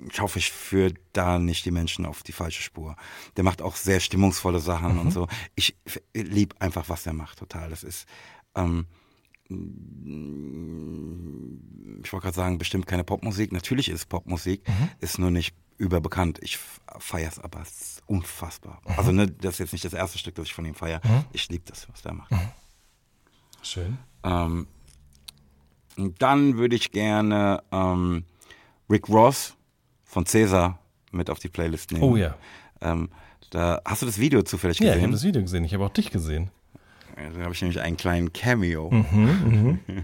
ich 0.09 0.19
hoffe, 0.19 0.39
ich 0.39 0.51
führe 0.51 0.93
da 1.13 1.39
nicht 1.39 1.65
die 1.65 1.71
Menschen 1.71 2.05
auf 2.05 2.23
die 2.23 2.31
falsche 2.31 2.61
Spur. 2.61 2.95
Der 3.35 3.43
macht 3.43 3.61
auch 3.61 3.75
sehr 3.75 3.99
stimmungsvolle 3.99 4.59
Sachen 4.59 4.93
mhm. 4.93 4.99
und 4.99 5.11
so. 5.11 5.27
Ich 5.55 5.75
liebe 6.13 6.59
einfach, 6.61 6.89
was 6.89 7.03
der 7.03 7.13
macht, 7.13 7.39
total. 7.39 7.69
Das 7.69 7.83
ist, 7.83 8.07
ähm, 8.55 8.85
ich 9.49 9.55
wollte 12.11 12.23
gerade 12.23 12.35
sagen, 12.35 12.57
bestimmt 12.57 12.87
keine 12.87 13.03
Popmusik. 13.03 13.51
Natürlich 13.51 13.89
ist 13.89 14.07
Popmusik, 14.07 14.67
mhm. 14.67 14.89
ist 14.99 15.19
nur 15.19 15.31
nicht 15.31 15.55
überbekannt. 15.77 16.39
Ich 16.41 16.57
feiere 16.99 17.29
es 17.29 17.39
aber, 17.39 17.61
es 17.61 17.69
ist 17.69 18.03
unfassbar. 18.07 18.81
Mhm. 18.85 18.93
Also 18.97 19.11
ne, 19.11 19.27
das 19.27 19.55
ist 19.55 19.59
jetzt 19.59 19.73
nicht 19.73 19.85
das 19.85 19.93
erste 19.93 20.17
Stück, 20.17 20.35
das 20.35 20.47
ich 20.47 20.53
von 20.53 20.65
ihm 20.65 20.75
feiere. 20.75 21.01
Mhm. 21.03 21.25
Ich 21.31 21.49
liebe 21.49 21.63
das, 21.65 21.87
was 21.89 22.01
der 22.01 22.13
macht. 22.13 22.31
Mhm. 22.31 22.49
Schön. 23.61 23.97
Ähm, 24.23 24.67
dann 26.19 26.57
würde 26.57 26.75
ich 26.75 26.91
gerne 26.91 27.63
ähm, 27.71 28.23
Rick 28.89 29.09
Ross 29.09 29.56
von 30.07 30.25
Cäsar 30.25 30.79
mit 31.11 31.29
auf 31.29 31.39
die 31.39 31.49
Playlist 31.49 31.91
nehmen. 31.91 32.03
Oh 32.03 32.15
ja. 32.15 32.35
Ähm, 32.81 33.09
da, 33.51 33.81
hast 33.85 34.01
du 34.01 34.05
das 34.05 34.17
Video 34.17 34.41
zufällig 34.41 34.77
gesehen? 34.79 34.91
Ja, 34.91 34.97
ich 34.97 35.03
habe 35.03 35.13
das 35.13 35.23
Video 35.23 35.41
gesehen. 35.41 35.63
Ich 35.63 35.73
habe 35.73 35.85
auch 35.85 35.93
dich 35.93 36.09
gesehen. 36.09 36.49
Da 37.15 37.43
habe 37.43 37.53
ich 37.53 37.61
nämlich 37.61 37.81
einen 37.81 37.97
kleinen 37.97 38.31
Cameo. 38.31 38.91
Mhm, 38.91 39.79
mhm. 39.91 40.03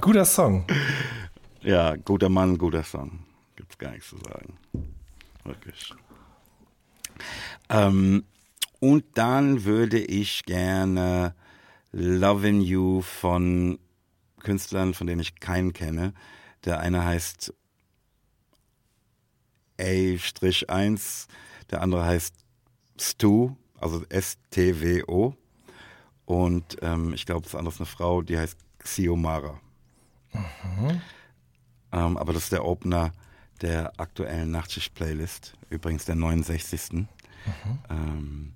guter 0.00 0.24
Song. 0.24 0.64
Ja, 1.60 1.96
guter 1.96 2.30
Mann, 2.30 2.56
guter 2.56 2.82
Song. 2.82 3.20
Gibt's 3.56 3.76
gar 3.76 3.90
nichts 3.90 4.08
zu 4.08 4.16
sagen. 4.16 4.56
Wirklich. 5.44 5.92
Ähm, 7.68 8.24
und 8.80 9.04
dann 9.14 9.64
würde 9.64 9.98
ich 9.98 10.44
gerne 10.44 11.34
Loving 11.92 12.60
You 12.60 13.02
von 13.02 13.78
Künstlern, 14.40 14.94
von 14.94 15.06
denen 15.06 15.20
ich 15.20 15.38
keinen 15.38 15.72
kenne. 15.74 16.14
Der 16.64 16.80
eine 16.80 17.04
heißt 17.04 17.52
A-1, 19.78 21.26
der 21.70 21.82
andere 21.82 22.04
heißt 22.04 22.34
Stu, 23.00 23.56
also 23.78 24.04
S-T-W-O. 24.08 25.34
Und 26.26 26.76
ähm, 26.82 27.12
ich 27.12 27.26
glaube, 27.26 27.42
das 27.42 27.54
andere 27.54 27.74
ist 27.74 27.80
eine 27.80 27.86
Frau, 27.86 28.22
die 28.22 28.38
heißt 28.38 28.56
Xiomara. 28.78 29.60
Mhm. 30.32 31.02
Ähm, 31.92 32.16
aber 32.16 32.32
das 32.32 32.44
ist 32.44 32.52
der 32.52 32.64
Opener 32.64 33.12
der 33.60 33.92
aktuellen 33.98 34.50
Nachtschicht-Playlist, 34.50 35.54
übrigens 35.70 36.04
der 36.04 36.16
69. 36.16 36.92
Mhm. 36.92 37.08
Ähm, 37.90 38.52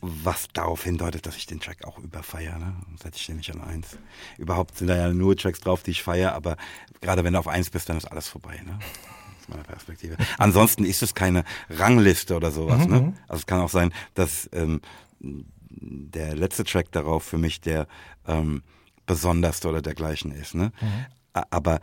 was 0.00 0.48
darauf 0.52 0.82
hindeutet, 0.82 1.26
dass 1.26 1.36
ich 1.36 1.46
den 1.46 1.60
Track 1.60 1.84
auch 1.84 1.98
überfeiere. 1.98 2.58
Ne? 2.58 2.74
Setze 3.00 3.18
ich 3.18 3.26
den 3.26 3.36
nicht 3.36 3.54
an 3.54 3.60
eins. 3.60 3.96
Überhaupt 4.36 4.76
sind 4.76 4.88
da 4.88 4.96
ja 4.96 5.12
nur 5.12 5.36
Tracks 5.36 5.60
drauf, 5.60 5.84
die 5.84 5.92
ich 5.92 6.02
feiere, 6.02 6.34
aber 6.34 6.56
gerade 7.00 7.22
wenn 7.22 7.34
du 7.34 7.38
auf 7.38 7.46
eins 7.46 7.70
bist, 7.70 7.88
dann 7.88 7.96
ist 7.96 8.06
alles 8.06 8.28
vorbei. 8.28 8.60
Ne? 8.64 8.78
Aus 9.42 9.48
meiner 9.48 9.64
Perspektive. 9.64 10.16
Ansonsten 10.38 10.84
ist 10.84 11.02
es 11.02 11.14
keine 11.14 11.44
Rangliste 11.68 12.36
oder 12.36 12.50
sowas. 12.50 12.86
Ne? 12.86 13.00
Mhm. 13.00 13.06
Ne? 13.08 13.14
Also 13.28 13.40
es 13.40 13.46
kann 13.46 13.60
auch 13.60 13.70
sein, 13.70 13.92
dass 14.14 14.48
ähm, 14.52 14.80
der 15.20 16.34
letzte 16.34 16.64
Track 16.64 16.92
darauf 16.92 17.24
für 17.24 17.38
mich 17.38 17.60
der 17.60 17.86
ähm, 18.26 18.62
besonderste 19.06 19.68
oder 19.68 19.82
dergleichen 19.82 20.32
ist. 20.32 20.54
Ne? 20.54 20.72
Mhm. 20.80 21.06
Aber 21.50 21.80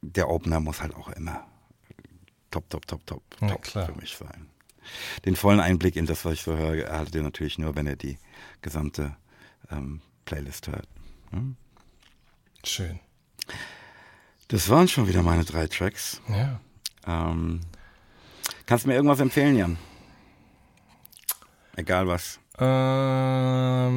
der 0.00 0.28
Opener 0.28 0.60
muss 0.60 0.80
halt 0.80 0.94
auch 0.94 1.08
immer 1.10 1.46
top, 2.50 2.68
top, 2.70 2.86
top, 2.86 3.06
top, 3.06 3.22
ja, 3.40 3.48
top 3.48 3.66
für 3.66 4.00
mich 4.00 4.16
sein 4.16 4.48
den 5.24 5.36
vollen 5.36 5.60
Einblick 5.60 5.96
in 5.96 6.06
das, 6.06 6.24
was 6.24 6.34
ich 6.34 6.42
so 6.42 6.56
höre, 6.56 6.86
erhaltet 6.86 7.14
ihr 7.14 7.22
natürlich 7.22 7.58
nur, 7.58 7.76
wenn 7.76 7.86
ihr 7.86 7.96
die 7.96 8.18
gesamte 8.60 9.16
ähm, 9.70 10.00
Playlist 10.24 10.68
hört. 10.68 10.88
Hm? 11.30 11.56
Schön. 12.64 13.00
Das 14.48 14.68
waren 14.68 14.88
schon 14.88 15.08
wieder 15.08 15.22
meine 15.22 15.44
drei 15.44 15.66
Tracks. 15.66 16.20
Ja. 16.28 16.60
Ähm, 17.06 17.60
kannst 18.66 18.84
du 18.84 18.88
mir 18.88 18.94
irgendwas 18.94 19.20
empfehlen, 19.20 19.56
Jan? 19.56 19.76
Egal 21.76 22.06
was. 22.06 22.38
Ähm, 22.58 23.88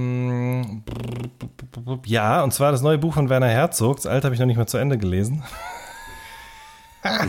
ja, 2.06 2.44
und 2.44 2.54
zwar 2.54 2.72
das 2.72 2.82
neue 2.82 2.98
Buch 2.98 3.14
von 3.14 3.30
Werner 3.30 3.50
Herzog. 3.50 3.98
Das 3.98 4.08
alte 4.08 4.26
habe 4.26 4.36
ich 4.36 4.40
noch 4.40 4.48
nicht 4.48 4.58
mal 4.58 4.68
zu 4.68 4.78
Ende 4.78 4.98
gelesen 4.98 5.44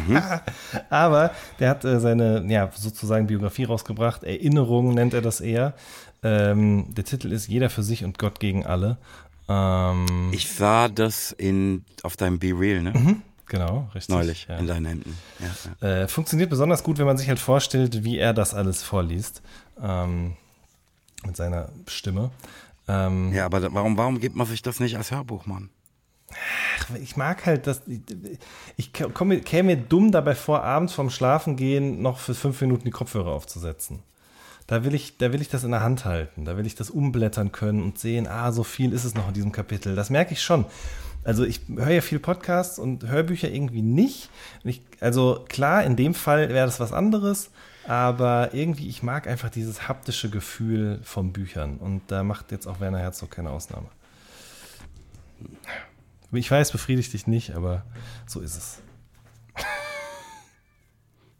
mhm. 0.06 0.22
Aber 0.90 1.32
der 1.58 1.70
hat 1.70 1.84
äh, 1.84 2.00
seine, 2.00 2.44
ja, 2.48 2.70
sozusagen 2.74 3.26
Biografie 3.26 3.64
rausgebracht. 3.64 4.24
Erinnerungen 4.24 4.94
nennt 4.94 5.14
er 5.14 5.22
das 5.22 5.40
eher. 5.40 5.74
Ähm, 6.22 6.94
der 6.94 7.04
Titel 7.04 7.32
ist 7.32 7.48
Jeder 7.48 7.70
für 7.70 7.82
sich 7.82 8.04
und 8.04 8.18
Gott 8.18 8.40
gegen 8.40 8.66
alle. 8.66 8.96
Ähm, 9.48 10.30
ich 10.32 10.50
sah 10.50 10.88
das 10.88 11.32
in, 11.32 11.84
auf 12.02 12.16
deinem 12.16 12.38
Be 12.38 12.52
Real, 12.58 12.82
ne? 12.82 12.92
Mhm. 12.92 13.22
Genau, 13.46 13.88
richtig. 13.94 14.14
Neulich 14.14 14.46
ja. 14.48 14.56
in 14.56 14.66
deinen 14.66 14.86
Händen. 14.86 15.16
Ja, 15.38 15.88
ja. 15.88 16.02
Äh, 16.02 16.08
funktioniert 16.08 16.50
besonders 16.50 16.82
gut, 16.82 16.98
wenn 16.98 17.06
man 17.06 17.16
sich 17.16 17.28
halt 17.28 17.38
vorstellt, 17.38 18.04
wie 18.04 18.18
er 18.18 18.34
das 18.34 18.54
alles 18.54 18.82
vorliest. 18.82 19.42
Ähm, 19.80 20.36
mit 21.24 21.36
seiner 21.36 21.68
Stimme. 21.86 22.30
Ähm, 22.88 23.32
ja, 23.32 23.46
aber 23.46 23.72
warum, 23.72 23.96
warum 23.96 24.20
gibt 24.20 24.36
man 24.36 24.46
sich 24.46 24.62
das 24.62 24.80
nicht 24.80 24.96
als 24.96 25.10
Hörbuch, 25.10 25.46
Mann? 25.46 25.70
Ach, 26.78 26.90
ich 27.00 27.16
mag 27.16 27.46
halt 27.46 27.66
das. 27.66 27.82
Ich 28.76 28.92
komme, 28.92 29.40
käme 29.40 29.74
mir 29.74 29.76
dumm 29.76 30.12
dabei 30.12 30.34
vor, 30.34 30.62
abends 30.62 30.92
vorm 30.92 31.10
Schlafengehen 31.10 32.02
noch 32.02 32.18
für 32.18 32.34
fünf 32.34 32.60
Minuten 32.60 32.84
die 32.84 32.90
Kopfhörer 32.90 33.32
aufzusetzen. 33.32 34.00
Da 34.66 34.82
will 34.82 34.94
ich, 34.94 35.16
da 35.18 35.32
will 35.32 35.40
ich 35.40 35.48
das 35.48 35.62
in 35.62 35.70
der 35.70 35.82
Hand 35.82 36.04
halten. 36.04 36.44
Da 36.44 36.56
will 36.56 36.66
ich 36.66 36.74
das 36.74 36.90
umblättern 36.90 37.52
können 37.52 37.82
und 37.82 37.98
sehen, 37.98 38.26
ah, 38.26 38.50
so 38.50 38.64
viel 38.64 38.92
ist 38.92 39.04
es 39.04 39.14
noch 39.14 39.28
in 39.28 39.34
diesem 39.34 39.52
Kapitel. 39.52 39.94
Das 39.94 40.10
merke 40.10 40.32
ich 40.32 40.42
schon. 40.42 40.64
Also 41.26 41.44
ich 41.44 41.62
höre 41.66 41.90
ja 41.90 42.00
viel 42.02 42.20
Podcasts 42.20 42.78
und 42.78 43.08
Hörbücher 43.08 43.50
irgendwie 43.50 43.82
nicht. 43.82 44.30
Ich, 44.62 44.80
also 45.00 45.44
klar, 45.48 45.82
in 45.82 45.96
dem 45.96 46.14
Fall 46.14 46.50
wäre 46.50 46.66
das 46.66 46.78
was 46.78 46.92
anderes, 46.92 47.50
aber 47.84 48.50
irgendwie, 48.54 48.88
ich 48.88 49.02
mag 49.02 49.26
einfach 49.26 49.50
dieses 49.50 49.88
haptische 49.88 50.30
Gefühl 50.30 51.00
von 51.02 51.32
Büchern. 51.32 51.78
Und 51.78 52.02
da 52.12 52.22
macht 52.22 52.52
jetzt 52.52 52.68
auch 52.68 52.78
Werner 52.78 53.00
Herzog 53.00 53.32
keine 53.32 53.50
Ausnahme. 53.50 53.88
Ich 56.30 56.48
weiß, 56.48 56.70
befriedigt 56.70 57.12
dich 57.12 57.26
nicht, 57.26 57.56
aber 57.56 57.84
so 58.26 58.40
ist 58.40 58.56
es. 58.56 58.82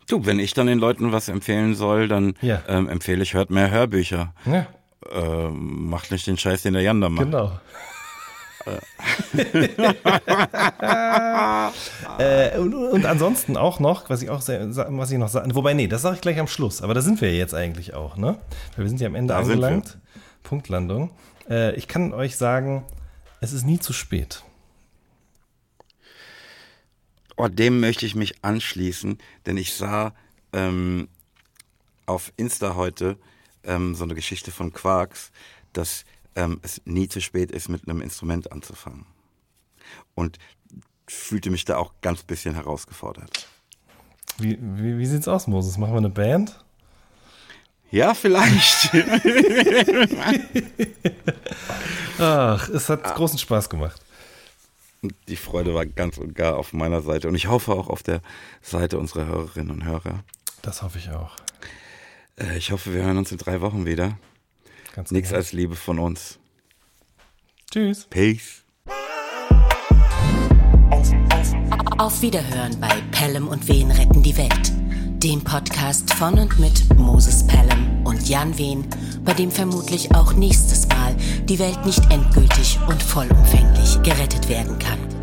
Du, 0.09 0.27
wenn 0.27 0.41
ich 0.41 0.53
dann 0.53 0.67
den 0.67 0.81
Leuten 0.81 1.13
was 1.13 1.29
empfehlen 1.29 1.77
soll, 1.77 2.09
dann 2.09 2.35
ja. 2.41 2.61
ähm, 2.67 2.89
empfehle 2.89 3.23
ich, 3.23 3.35
hört 3.35 3.51
mehr 3.51 3.71
Hörbücher. 3.71 4.35
Ja. 4.47 4.67
Ähm, 5.13 5.89
macht 5.89 6.11
nicht 6.11 6.27
den 6.27 6.39
Scheiß, 6.39 6.63
den 6.63 6.75
der 6.75 6.83
Jan 6.83 7.01
da 7.01 7.09
macht. 7.09 7.27
Genau. 7.27 7.61
äh, 12.19 12.59
und, 12.59 12.75
und, 12.75 13.07
ansonsten 13.07 13.57
auch 13.57 13.81
noch, 13.81 14.11
was 14.11 14.23
ich 14.23 14.31
auch 14.31 14.41
sehr, 14.41 14.75
was 14.75 15.11
ich 15.11 15.19
noch 15.19 15.29
sagen, 15.29 15.55
wobei, 15.55 15.75
nee, 15.75 15.87
das 15.87 16.03
sage 16.03 16.17
ich 16.17 16.21
gleich 16.21 16.39
am 16.39 16.49
Schluss, 16.49 16.83
aber 16.83 16.95
da 16.95 17.03
sind 17.03 17.21
wir 17.21 17.35
jetzt 17.35 17.55
eigentlich 17.55 17.95
auch, 17.95 18.17
ne? 18.17 18.39
Weil 18.75 18.85
wir 18.85 18.89
sind 18.89 19.01
ja 19.01 19.07
am 19.07 19.15
Ende 19.15 19.35
da 19.35 19.41
angelangt. 19.41 19.99
Punktlandung. 20.43 21.11
Äh, 21.49 21.75
ich 21.77 21.89
kann 21.89 22.13
euch 22.13 22.37
sagen, 22.37 22.85
es 23.41 23.53
ist 23.53 23.65
nie 23.65 23.79
zu 23.79 23.93
spät. 23.93 24.43
Oh, 27.37 27.49
dem 27.49 27.81
möchte 27.81 28.07
ich 28.07 28.15
mich 28.15 28.43
anschließen, 28.43 29.19
denn 29.45 29.57
ich 29.57 29.75
sah 29.75 30.15
ähm, 30.53 31.09
auf 32.07 32.33
Insta 32.37 32.77
heute 32.77 33.19
ähm, 33.65 33.95
so 33.95 34.05
eine 34.05 34.15
Geschichte 34.15 34.51
von 34.51 34.73
Quarks, 34.73 35.33
dass 35.73 36.05
ähm, 36.37 36.61
es 36.63 36.81
nie 36.85 37.09
zu 37.09 37.21
spät 37.21 37.51
ist, 37.51 37.69
mit 37.69 37.89
einem 37.89 38.01
Instrument 38.01 38.53
anzufangen. 38.53 39.07
Und 40.15 40.39
fühlte 41.09 41.51
mich 41.51 41.65
da 41.65 41.77
auch 41.77 41.93
ganz 42.01 42.23
bisschen 42.23 42.55
herausgefordert. 42.55 43.49
Wie, 44.39 44.59
wie, 44.61 44.99
wie 44.99 45.07
sieht's 45.07 45.29
aus, 45.29 45.47
Moses? 45.47 45.79
Machen 45.79 45.95
wir 45.95 45.99
eine 45.99 46.11
Band? 46.11 46.63
Ja, 47.91 48.15
vielleicht. 48.15 48.91
Ach, 52.19 52.69
es 52.69 52.89
hat 52.89 53.05
großen 53.05 53.39
Spaß 53.39 53.71
gemacht. 53.71 54.01
Die 55.29 55.37
Freude 55.37 55.73
war 55.75 55.87
ganz 55.87 56.19
und 56.19 56.35
gar 56.35 56.57
auf 56.57 56.73
meiner 56.73 57.01
Seite 57.01 57.29
und 57.29 57.37
ich 57.37 57.47
hoffe 57.47 57.73
auch 57.73 57.89
auf 57.89 58.03
der 58.03 58.21
Seite 58.61 58.99
unserer 58.99 59.27
Hörerinnen 59.27 59.71
und 59.71 59.85
Hörer. 59.85 60.25
Das 60.63 60.83
hoffe 60.83 60.99
ich 60.99 61.11
auch. 61.11 61.37
Äh, 62.37 62.59
ich 62.59 62.73
hoffe, 62.73 62.93
wir 62.93 63.03
hören 63.03 63.19
uns 63.19 63.31
in 63.31 63.39
drei 63.39 63.61
Wochen 63.61 63.87
wieder. 63.87 64.19
Ganz 64.97 65.11
Nichts 65.11 65.29
genau. 65.29 65.39
als 65.39 65.53
Liebe 65.53 65.77
von 65.77 65.99
uns. 65.99 66.39
Tschüss. 67.71 68.07
Peace. 68.09 68.65
Auf 71.99 72.23
Wiederhören 72.23 72.81
bei 72.81 73.03
Pelham 73.11 73.49
und 73.49 73.69
Wen 73.69 73.91
retten 73.91 74.23
die 74.23 74.37
Welt. 74.39 74.73
Dem 75.23 75.45
Podcast 75.45 76.15
von 76.15 76.39
und 76.39 76.59
mit 76.59 76.97
Moses 76.97 77.47
Pelham 77.47 78.07
und 78.07 78.27
Jan 78.27 78.57
Wehn, 78.57 78.87
bei 79.23 79.35
dem 79.35 79.51
vermutlich 79.51 80.15
auch 80.15 80.33
nächstes 80.33 80.89
Mal 80.89 81.15
die 81.45 81.59
Welt 81.59 81.85
nicht 81.85 82.11
endgültig 82.11 82.79
und 82.89 83.03
vollumfänglich 83.03 84.03
gerettet 84.03 84.49
werden 84.49 84.79
kann. 84.79 85.16